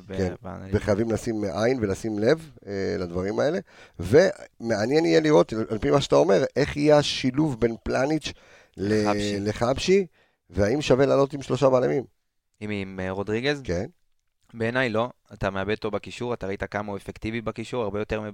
כן, 0.08 0.34
באנליזה. 0.42 0.78
וחייבים 0.78 1.12
לשים 1.12 1.44
עין 1.44 1.78
ולשים 1.82 2.20
לב 2.20 2.52
לדברים 3.00 3.40
האלה. 3.40 3.60
ומעניין 4.00 5.06
יהיה 5.06 5.20
לראות, 5.20 5.54
על 5.70 5.78
פי 5.78 5.92
מה 5.92 6.02
שאתה 6.02 6.16
אומר, 6.16 6.44
איך 6.56 6.78
יהיה 6.78 6.98
השילוב 6.98 7.60
בין 7.60 7.76
פלניץ' 7.84 8.34
לחבשי. 8.78 10.06
והאם 10.50 10.82
שווה 10.82 11.06
לעלות 11.06 11.34
עם 11.34 11.42
שלושה 11.42 11.70
בלמים. 11.70 12.04
עם 12.60 13.00
רודריגז? 13.10 13.62
כן. 13.64 13.86
בעיניי 14.54 14.90
לא. 14.90 15.10
אתה 15.34 15.50
מאבד 15.50 15.72
אותו 15.72 15.92
בקישור, 15.92 16.34
אתה 16.34 16.48
ראית 16.48 16.64
כמה 16.64 16.92
הוא 16.92 16.98
אפקטיבי 16.98 17.42
בקישור, 17.42 17.84
הרבה 17.84 18.00
יותר 18.00 18.22
מב... 18.22 18.34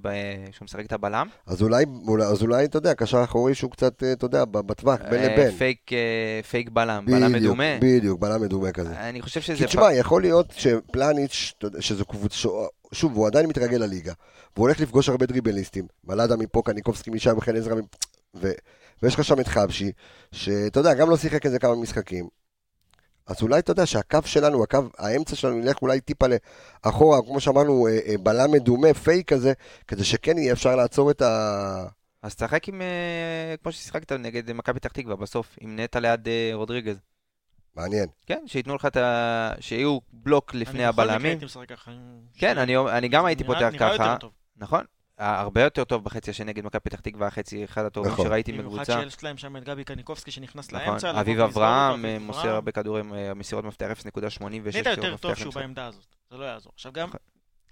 שהוא 0.52 0.66
משחק 0.66 0.86
את 0.86 0.92
הבלם. 0.92 1.28
אז 1.46 1.62
אולי, 1.62 1.86
אז 2.32 2.42
אולי, 2.42 2.66
אתה 2.66 2.78
יודע, 2.78 2.94
קשר 2.94 3.24
אחורי 3.24 3.56
שהוא 3.56 3.72
קצת, 3.72 4.04
אה, 4.04 4.12
אתה 4.12 4.26
יודע, 4.26 4.46
בטווח, 4.46 5.00
בין 5.10 5.20
אה, 5.20 5.34
לבין. 5.34 5.52
פייק, 5.52 5.94
אה, 5.94 6.40
פייק 6.50 6.70
בלם, 6.70 7.06
בלם 7.06 7.34
בדיוק, 7.34 7.44
מדומה. 7.44 7.78
בדיוק, 7.82 8.20
בלם 8.20 8.42
מדומה 8.42 8.72
כזה. 8.72 9.00
אני 9.10 9.22
חושב 9.22 9.42
שזה... 9.42 9.58
כי 9.58 9.66
תשמע, 9.66 9.94
יכול 9.94 10.22
להיות 10.22 10.52
שפלאניץ', 10.52 11.54
שזו 11.80 12.06
קבוצה, 12.06 12.50
שוב, 12.92 13.16
הוא 13.16 13.28
עדיין 13.28 13.46
מתרגל 13.46 13.78
לליגה, 13.78 14.14
והוא 14.56 14.68
הולך 14.68 14.80
לפגוש 14.80 15.10
הרבה 15.10 15.26
דריבליסטים, 15.26 15.86
מלאדה 16.04 16.38
מפה, 16.38 16.62
קניקובסקי 16.66 17.10
משם, 17.12 17.38
וחן 17.38 17.56
עזרא, 17.56 17.76
ו- 18.36 18.52
ויש 19.04 19.16
לך 19.16 19.24
שם 19.24 19.40
את 19.40 19.48
חבשי, 19.48 19.92
שאתה 20.32 20.80
יודע, 20.80 20.94
גם 20.94 21.10
לא 21.10 21.18
שיחק 21.18 21.46
איזה 21.46 21.60
כמה 21.60 21.76
משחקים. 21.76 22.28
אז 23.30 23.42
אולי 23.42 23.60
אתה 23.60 23.72
יודע 23.72 23.86
שהקו 23.86 24.20
שלנו, 24.26 24.64
הקו, 24.64 24.80
האמצע 24.98 25.36
שלנו 25.36 25.58
ילך 25.58 25.82
אולי 25.82 26.02
טיפה 26.02 26.26
לאחורה, 26.86 27.22
כמו 27.22 27.40
שאמרנו, 27.40 27.88
אה, 27.88 28.00
אה, 28.08 28.18
בלם 28.24 28.52
מדומה, 28.52 28.94
פייק 28.94 29.34
כזה, 29.34 29.54
כדי 29.88 30.04
שכן 30.04 30.38
יהיה 30.38 30.54
אפשר 30.54 30.76
לעצור 30.76 31.12
את 31.12 31.22
ה... 31.22 31.86
אז 32.24 32.36
תשחק 32.36 32.68
עם... 32.68 32.82
אה, 32.82 33.56
כמו 33.64 33.72
ששיחקת 33.72 34.12
נגד 34.12 34.52
מכבי 34.52 34.80
פתח 34.80 34.92
תקווה 34.92 35.16
בסוף, 35.16 35.56
עם 35.62 35.80
נטע 35.80 36.00
ליד 36.00 36.28
רודריגז. 36.54 37.00
מעניין. 37.76 38.08
כן, 38.26 38.44
שייתנו 38.46 38.76
לך 38.76 38.86
את 38.86 38.98
ה... 38.98 39.52
שיהיו 39.60 39.98
בלוק 40.14 40.54
לפני 40.54 40.84
אני 40.84 40.92
בכל 40.92 41.02
מקרה 41.02 41.14
הבלמים. 41.14 41.32
הייתי 41.32 41.46
משחק 41.46 41.70
ככה. 41.70 41.92
כן, 42.38 42.58
אני, 42.58 42.78
אני 42.78 43.08
גם 43.08 43.26
הייתי 43.26 43.44
פותח 43.44 43.62
נראה 43.62 43.92
יותר 43.92 43.98
ככה. 43.98 44.18
טוב. 44.20 44.32
נכון. 44.58 44.86
הרבה 45.20 45.64
יותר 45.64 45.84
טוב 45.84 46.04
בחצי 46.04 46.32
השני 46.32 46.46
נגד 46.46 46.66
מכבי 46.66 46.80
פתח 46.80 47.00
תקווה, 47.00 47.28
החצי 47.28 47.64
אחד 47.64 47.86
הטובים 47.86 48.12
נכון. 48.12 48.26
שראיתי 48.26 48.52
במיוחד 48.52 48.82
בקבוצה. 48.82 49.02
שיש 49.04 49.24
להם 49.24 49.38
שם 49.38 49.58
את 49.58 49.64
גבי 49.64 49.84
קניקובסקי 49.84 50.32
שנכנס 50.32 50.72
נכון. 50.72 50.88
לאמצע. 50.88 51.20
אביב 51.22 51.40
אברהם 51.40 52.06
אה, 52.06 52.18
מוסר. 52.20 52.50
הרבה 52.50 52.72
כדורים, 52.72 53.14
אה, 53.14 53.34
מסירות 53.34 53.66
מפתח 53.66 53.88
0.86. 53.92 54.80
נטע 54.80 54.90
יותר 54.90 55.14
מפתח 55.14 55.22
טוב 55.22 55.36
שהוא. 55.36 55.54
בעמדה 55.54 55.86
הזאת, 55.86 56.06
זה 56.32 56.38
לא 56.38 56.46
יעזור. 56.46 56.72
עכשיו 56.76 56.92
גם, 56.92 57.08
נכון. 57.08 57.20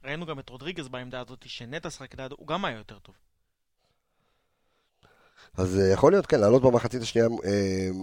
ראינו 0.05 0.25
גם 0.25 0.39
את 0.39 0.49
רודריגז 0.49 0.87
בעמדה 0.87 1.19
הזאת, 1.19 1.45
שנטע 1.45 1.89
שחק 1.89 2.19
לידו, 2.19 2.35
הוא 2.39 2.47
גם 2.47 2.65
היה 2.65 2.77
יותר 2.77 2.99
טוב. 2.99 3.15
אז 5.57 5.79
אה, 5.79 5.93
יכול 5.93 6.11
להיות, 6.11 6.25
כן, 6.25 6.39
לעלות 6.39 6.61
במחצית 6.61 7.01
השנייה. 7.01 7.27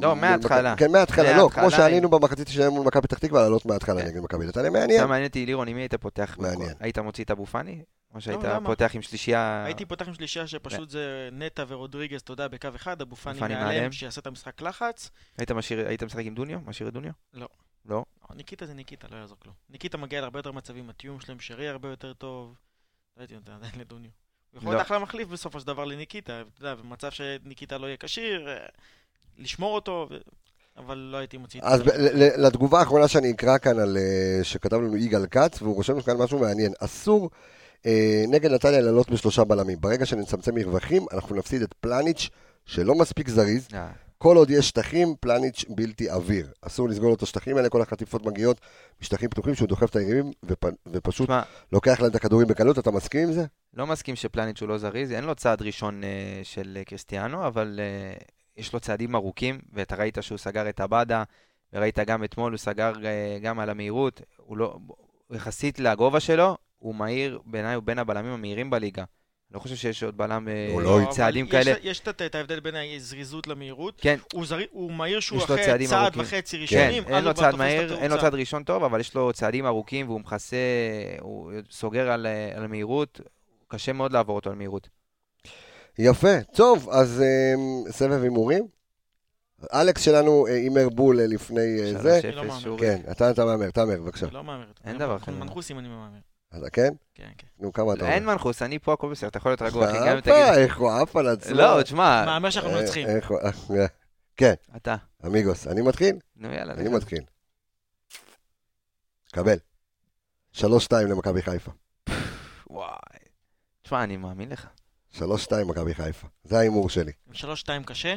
לא, 0.02 0.16
מההתחלה. 0.16 0.76
כן, 0.76 0.92
מההתחלה, 0.92 1.36
לא, 1.36 1.48
כמו 1.52 1.70
שעלינו 1.70 2.08
במחצית 2.08 2.48
השנייה 2.48 2.70
מול 2.70 2.86
מכבי 2.86 3.02
פתח 3.02 3.18
תקווה, 3.18 3.42
לעלות 3.42 3.66
מההתחלה 3.66 4.02
כן. 4.02 4.08
נגד 4.08 4.20
מכבי 4.20 4.46
נתניה, 4.46 4.70
מעניין. 4.70 4.90
עכשיו 4.90 5.08
מעניין 5.08 5.26
אותי, 5.26 5.46
לירון, 5.46 5.68
עם 5.68 5.76
מי 5.76 5.82
היית 5.82 5.94
פותח? 5.94 6.36
מעניין. 6.38 6.72
היית 6.80 6.98
מוציא 6.98 7.24
את 7.24 7.30
אבו 7.30 7.46
פאני? 7.46 7.82
או 8.14 8.20
שהיית 8.20 8.44
למה? 8.44 8.66
פותח 8.66 8.90
עם 8.94 9.02
שלישייה... 9.02 9.64
הייתי 9.66 9.84
פותח 9.84 10.08
עם 10.08 10.14
שלישייה 10.14 10.46
שפשוט 10.46 10.90
זה 10.90 11.28
נטע 11.32 11.64
ורודריגז, 11.68 12.20
אתה 12.20 12.32
יודע, 12.32 12.48
בקו 12.48 12.68
אחד, 12.76 13.00
אבו 13.00 13.16
פאני 13.16 13.40
מעליהם, 13.40 13.60
מעליהם. 13.64 13.92
שיעשה 13.92 14.20
את 14.20 14.26
המשחק 14.26 14.62
לחץ. 14.62 15.10
היית 15.38 15.50
משאיר- 15.50 15.88
היית 15.88 16.02
משחק 16.02 16.22
עם 16.24 16.34
דוניו? 16.34 16.58
משאיר 16.66 16.88
את 16.88 16.92
דוניו? 16.94 17.12
לא. 17.34 17.48
לא? 17.88 18.04
ניקיטה 18.34 18.66
זה 18.66 18.74
ניקיטה, 18.74 19.08
לא 19.10 19.16
יעזור 19.16 19.36
כלום. 19.42 19.54
ניקיטה 19.70 19.98
מגיע 19.98 20.20
להרבה 20.20 20.38
יותר 20.38 20.52
מצבים, 20.52 20.90
התיאום 20.90 21.20
שלהם 21.20 21.40
שרי 21.40 21.68
הרבה 21.68 21.88
יותר 21.88 22.12
טוב. 22.12 22.54
לא 23.16 23.22
הייתי 23.22 23.34
נותן 23.34 23.52
עדיין 23.52 23.72
לדוניו. 23.78 24.10
הוא 24.52 24.58
יכול 24.58 24.70
לא. 24.72 24.76
להיות 24.76 24.86
אחלה 24.86 24.98
מחליף 24.98 25.28
בסופו 25.28 25.60
של 25.60 25.66
דבר 25.66 25.84
לניקיטה, 25.84 26.40
אתה 26.40 26.64
יודע, 26.64 26.74
במצב 26.74 27.10
שניקיטה 27.10 27.78
לא 27.78 27.86
יהיה 27.86 27.96
כשיר, 27.96 28.48
אה, 28.48 28.56
לשמור 29.38 29.74
אותו, 29.74 30.06
ו- 30.10 30.16
אבל 30.76 30.98
לא 30.98 31.16
הייתי 31.16 31.36
מוציא 31.36 31.60
את 31.60 31.64
אז 31.64 31.78
זה. 31.78 31.84
ב- 31.84 31.88
ל- 31.88 32.22
ל- 32.22 32.46
לתגובה 32.46 32.78
האחרונה 32.80 33.08
שאני 33.08 33.30
אקרא 33.30 33.58
כאן, 33.58 33.78
על, 33.78 33.96
אה, 33.96 34.44
שכתב 34.44 34.76
לנו 34.76 34.96
יגאל 34.96 35.26
כץ, 35.26 35.62
והוא 35.62 35.74
רושם 35.74 36.00
כאן 36.00 36.16
משהו 36.16 36.38
מעניין. 36.38 36.72
אסור 36.80 37.30
נגד 38.28 38.50
נתניה 38.50 38.80
לעלות 38.80 39.10
בשלושה 39.10 39.44
בלמים. 39.44 39.80
ברגע 39.80 40.06
שנצמצם 40.06 40.54
מרווחים, 40.54 41.06
אנחנו 41.12 41.36
נפסיד 41.36 41.62
את 41.62 41.74
פלניץ', 41.80 42.28
שלא 42.66 42.94
מספיק 42.94 43.28
זריז. 43.28 43.68
אה, 43.74 43.88
כל 44.18 44.36
עוד 44.36 44.50
יש 44.50 44.68
שטחים, 44.68 45.14
פלניץ' 45.20 45.64
בלתי 45.68 46.08
עביר. 46.10 46.52
אסור 46.60 46.88
לסגור 46.88 47.08
לו 47.08 47.14
את 47.14 47.22
השטחים 47.22 47.56
האלה, 47.56 47.68
כל 47.68 47.82
החטיפות 47.82 48.26
מגיעות 48.26 48.60
משטחים 49.00 49.28
פתוחים 49.28 49.54
שהוא 49.54 49.68
דוחף 49.68 49.90
את 49.90 49.96
היריבים, 49.96 50.32
ופ- 50.44 50.74
ופשוט 50.92 51.26
תשמע, 51.26 51.42
לוקח 51.72 52.00
להם 52.00 52.10
את 52.10 52.16
הכדורים 52.16 52.48
בקלות. 52.48 52.78
אתה 52.78 52.90
מסכים 52.90 53.26
עם 53.28 53.32
זה? 53.32 53.44
לא 53.74 53.86
מסכים 53.86 54.16
שפלניץ' 54.16 54.60
הוא 54.60 54.68
לא 54.68 54.78
זריז, 54.78 55.12
אין 55.12 55.24
לו 55.24 55.34
צעד 55.34 55.62
ראשון 55.62 56.04
אה, 56.04 56.08
של 56.42 56.76
אה, 56.80 56.84
קריסטיאנו, 56.84 57.46
אבל 57.46 57.80
אה, 57.82 58.16
יש 58.56 58.72
לו 58.72 58.80
צעדים 58.80 59.14
ארוכים, 59.14 59.60
ואתה 59.72 59.96
ראית 59.96 60.18
שהוא 60.20 60.38
סגר 60.38 60.68
את 60.68 60.80
עבדה, 60.80 61.22
וראית 61.72 61.98
גם 61.98 62.24
אתמול, 62.24 62.52
הוא 62.52 62.58
סגר 62.58 62.92
אה, 63.04 63.38
גם 63.42 63.60
על 63.60 63.70
המהירות, 63.70 64.20
הוא 64.36 64.56
לא, 64.56 64.76
יחסית 65.30 65.80
לגובה 65.80 66.20
שלו, 66.20 66.56
הוא 66.84 66.94
מהיר, 66.94 67.38
בעיניי 67.46 67.74
הוא 67.74 67.82
בין 67.82 67.98
הבלמים 67.98 68.32
המהירים 68.32 68.70
בליגה. 68.70 69.04
לא 69.50 69.58
חושב 69.58 69.76
שיש 69.76 70.02
עוד 70.02 70.16
בלם 70.16 70.48
אה, 70.48 70.68
לא 70.82 70.96
עם 70.98 71.02
אבל 71.04 71.12
צעדים 71.12 71.44
יש- 71.44 71.50
כאלה. 71.52 71.72
יש 71.82 72.00
את- 72.00 72.22
את 72.22 72.34
ההבדל 72.34 72.60
בין 72.60 72.74
הזריזות 72.96 73.46
למהירות. 73.46 74.00
כן, 74.00 74.16
הוא 74.72 74.92
מהיר 74.92 75.20
שהוא 75.20 75.38
יש 75.38 75.48
לו 75.48 75.54
אחרי 75.54 75.86
צעד 75.86 76.02
ארוכים. 76.04 76.22
וחצי 76.22 76.56
כן, 76.56 76.62
ראשונים, 76.62 77.02
אין 77.06 77.14
אז 77.14 77.24
לו 77.24 77.34
צעד 77.34 77.54
מהיר, 77.54 77.98
אין 77.98 78.10
לו. 78.10 78.20
צעד 78.20 78.34
ראשון 78.34 78.62
טוב, 78.64 78.84
אבל 78.84 79.00
יש 79.00 79.14
לו 79.14 79.32
צעדים 79.32 79.66
ארוכים 79.66 80.08
והוא 80.08 80.20
מכסה, 80.20 80.56
הוא 81.20 81.52
סוגר 81.70 82.10
על, 82.10 82.26
אה, 82.26 82.52
על 82.56 82.66
מהירות, 82.66 83.20
קשה 83.68 83.92
מאוד 83.92 84.12
לעבור 84.12 84.36
אותו 84.36 84.50
על 84.50 84.56
מהירות. 84.56 84.88
יפה. 85.98 86.40
טוב, 86.54 86.88
אז 86.90 87.22
אה, 87.22 87.54
סבב 87.92 88.22
הימורים. 88.22 88.66
אלכס 89.74 90.02
שלנו 90.02 90.46
הימר 90.46 90.88
בול 90.88 91.20
לפני 91.20 91.92
זה. 91.92 92.20
3-0 92.20 92.24
אני 92.24 92.48
לא. 92.48 92.60
שורי. 92.60 92.80
כן, 92.80 93.00
אתה 93.10 93.30
אתה 93.30 93.44
מהמר, 93.44 93.70
תאמר, 93.70 93.96
בבקשה. 94.00 94.26
לא 94.32 94.44
מהמר. 94.44 94.66
אין 94.84 94.98
דבר 94.98 95.18
כזה. 95.18 95.32
מנחוסים 95.32 95.78
אני 95.78 95.88
מהמר. 95.88 96.18
אתה 96.58 96.70
כן? 96.70 96.92
כן, 97.14 97.30
כן. 97.38 97.46
נו, 97.58 97.72
כמה 97.72 97.94
אתה 97.94 98.12
אין 98.12 98.22
אומר? 98.22 98.32
מנחוס, 98.32 98.62
אני 98.62 98.78
פה, 98.78 98.92
הכל 98.92 99.10
בסדר, 99.10 99.28
אתה 99.28 99.38
יכול 99.38 99.50
להיות 99.50 99.62
רגוע, 99.62 99.90
אחי, 99.90 99.98
גם 99.98 100.14
אם 100.16 100.20
תגיד... 100.20 100.34
איך 100.34 100.78
הוא 100.78 100.90
עף 100.92 101.16
על 101.16 101.28
עצמו. 101.28 101.54
לא, 101.56 101.82
תשמע, 101.82 102.24
מהמר 102.26 102.50
שאנחנו 102.50 102.70
אה, 102.70 102.80
מנצחים. 102.80 103.08
איך 103.08 103.30
הוא- 103.30 103.38
אה, 103.78 103.86
כן, 104.36 104.54
אתה. 104.76 104.96
אמיגוס, 105.26 105.66
אני 105.66 105.82
מתחיל? 105.82 106.16
נו 106.36 106.52
יאללה. 106.52 106.72
אני. 106.74 106.88
מתחיל. 106.88 107.20
קבל. 109.32 109.56
שלוש 110.52 110.84
שתיים 110.84 111.08
למכבי 111.08 111.42
חיפה. 111.42 111.70
וואי. 112.70 112.96
תשמע, 113.82 114.04
אני 114.04 114.16
מאמין 114.16 114.48
לך. 114.48 114.66
שלוש 115.10 115.42
שתיים 115.44 115.68
מכבי 115.68 115.94
חיפה. 115.94 116.26
זה 116.44 116.58
ההימור 116.58 116.88
שלי. 116.90 117.12
עם 117.28 117.34
שלוש 117.34 117.60
שתיים 117.60 117.84
קשה? 117.84 118.14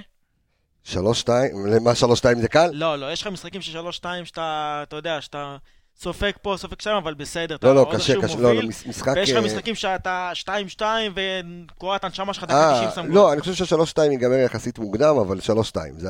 שלוש 0.84 1.20
שתיים, 1.20 1.66
למה 1.68 1.96
שלוש 1.96 2.20
שתיים 2.20 2.42
זה 2.42 2.48
קל? 2.48 2.70
לא, 2.74 2.96
לא, 2.96 3.12
יש 3.12 3.22
לך 3.22 3.28
משחקים 3.28 3.62
של 3.62 3.72
שלוש 3.72 3.96
שתיים 3.96 4.26
שאתה, 4.26 4.80
אתה 4.88 4.96
יודע, 4.96 5.22
שאתה 5.22 5.58
סופג 6.00 6.32
פה, 6.42 6.56
סופג 6.58 6.82
שם, 6.82 6.92
אבל 7.04 7.14
בסדר. 7.14 7.58
לא, 7.64 7.76
לא, 7.76 7.92
קשה, 7.94 8.14
קשה. 8.22 8.36
לא, 8.38 8.44
מוביל, 8.44 8.62
לא, 8.64 8.70
מש- 8.70 8.88
משחק... 8.88 9.14
ויש 9.16 9.30
לך 9.32 9.38
אה, 9.38 9.42
משחקים 9.42 9.76
שאתה 9.76 10.32
שתיים 10.34 10.70
שתיים, 10.70 11.14
וקורת 11.16 12.04
הנשמה 12.04 12.34
שלך 12.34 12.44
דקה 12.44 12.72
90 12.74 12.90
אה, 12.90 12.96
שם 12.96 13.02
גול. 13.02 13.16
לא, 13.16 13.34
אני 13.34 13.42
חושב 13.42 13.54
ששלוש 13.54 13.90
שתיים 13.90 14.12
ייגמר 14.12 14.36
יחסית 14.36 14.80
מוקדם, 14.80 15.16
אבל 15.18 15.40
שלוש 15.40 15.68
שתיים, 15.68 16.00
זה 16.00 16.10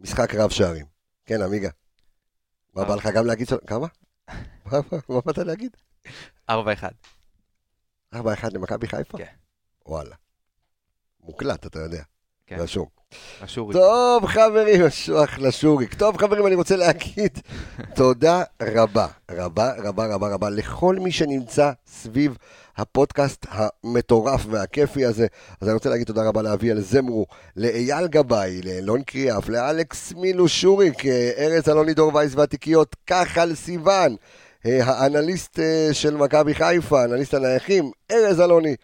המשחק 0.00 0.34
רב 0.34 0.50
שערים. 0.50 0.86
כן, 1.26 1.42
עמיגה. 1.42 1.70
מה 2.74 2.84
בא 2.84 2.94
לך 2.94 3.06
גם 3.06 3.26
להגיד... 3.26 3.48
כמה? 3.66 3.86
מה 5.08 5.20
באת 5.26 5.38
להגיד? 5.38 5.76
4-1. 6.50 6.52
ארבע 8.14 8.32
אחד 8.32 8.52
למכבי 8.52 8.86
חיפה? 8.86 9.18
כן. 9.18 9.24
וואלה. 9.86 10.14
מוקלט, 11.20 11.66
אתה 11.66 11.78
יודע. 11.78 12.02
כן. 12.46 12.56
רשום. 12.60 12.97
אשורי. 13.44 13.72
טוב 13.72 14.26
חברים, 14.26 14.86
משוח 14.86 15.38
לשוריק. 15.38 15.94
טוב 15.94 16.16
חברים, 16.16 16.46
אני 16.46 16.54
רוצה 16.54 16.76
להגיד 16.76 17.38
תודה 17.94 18.42
רבה, 18.62 19.06
רבה 19.30 19.72
רבה 19.78 20.06
רבה 20.14 20.28
רבה 20.28 20.50
לכל 20.50 20.96
מי 20.96 21.12
שנמצא 21.12 21.70
סביב 21.86 22.36
הפודקאסט 22.76 23.46
המטורף 23.50 24.46
והכיפי 24.50 25.04
הזה. 25.04 25.26
אז 25.60 25.68
אני 25.68 25.74
רוצה 25.74 25.90
להגיד 25.90 26.06
תודה 26.06 26.28
רבה 26.28 26.42
לאביאל 26.42 26.80
זמרו, 26.80 27.26
לאייל 27.56 28.06
גבאי, 28.06 28.60
לאלון 28.62 29.02
קריאף, 29.02 29.48
לאלכס 29.48 30.12
מילו 30.12 30.48
שוריק, 30.48 31.06
אה, 31.06 31.30
ארז 31.38 31.68
אלוני 31.68 31.94
דור 31.94 32.14
וייס 32.14 32.34
והתיקיות, 32.34 32.96
כחל 33.06 33.54
סיוון. 33.54 34.16
אה, 34.66 34.84
האנליסט 34.84 35.58
אה, 35.58 35.88
של 35.92 36.16
מכבי 36.16 36.54
חיפה, 36.54 37.04
אנליסט 37.04 37.34
הנייחים, 37.34 37.90
ארז 38.12 38.40
אלוני. 38.40 38.76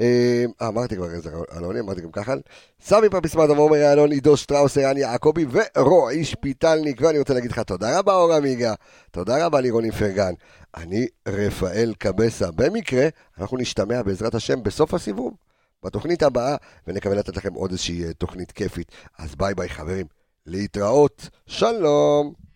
אה, 0.00 0.44
אמרתי 0.62 0.96
כבר 0.96 1.06
ארז 1.06 1.28
אלוני, 1.56 1.80
אמרתי 1.80 2.00
גם 2.00 2.10
ככה. 2.10 2.34
סמי 2.80 3.08
פפיסמטה 3.08 3.52
ועומר 3.52 3.76
יעלון, 3.76 4.12
עידו 4.12 4.36
שטראוס, 4.36 4.78
ערן 4.78 4.96
יעקבי 4.96 5.46
ורועי 5.76 6.24
שפיטלניק. 6.24 7.00
ואני 7.00 7.18
רוצה 7.18 7.34
להגיד 7.34 7.50
לך 7.50 7.58
תודה 7.58 7.98
רבה 7.98 8.14
אור 8.14 8.32
עמיגה, 8.32 8.74
תודה 9.10 9.46
רבה 9.46 9.60
לירוני 9.60 9.92
פרגן. 9.92 10.32
אני 10.76 11.06
רפאל 11.28 11.94
קבסה. 11.98 12.50
במקרה, 12.50 13.08
אנחנו 13.38 13.56
נשתמע 13.56 14.02
בעזרת 14.02 14.34
השם 14.34 14.62
בסוף 14.62 14.94
הסיבוב. 14.94 15.34
בתוכנית 15.84 16.22
הבאה, 16.22 16.56
ונקווה 16.86 17.14
לתת 17.16 17.36
לכם 17.36 17.54
עוד 17.54 17.70
איזושהי 17.70 18.14
תוכנית 18.14 18.52
כיפית. 18.52 18.90
אז 19.18 19.34
ביי 19.34 19.54
ביי 19.54 19.68
חברים, 19.68 20.06
להתראות, 20.46 21.28
שלום. 21.46 22.47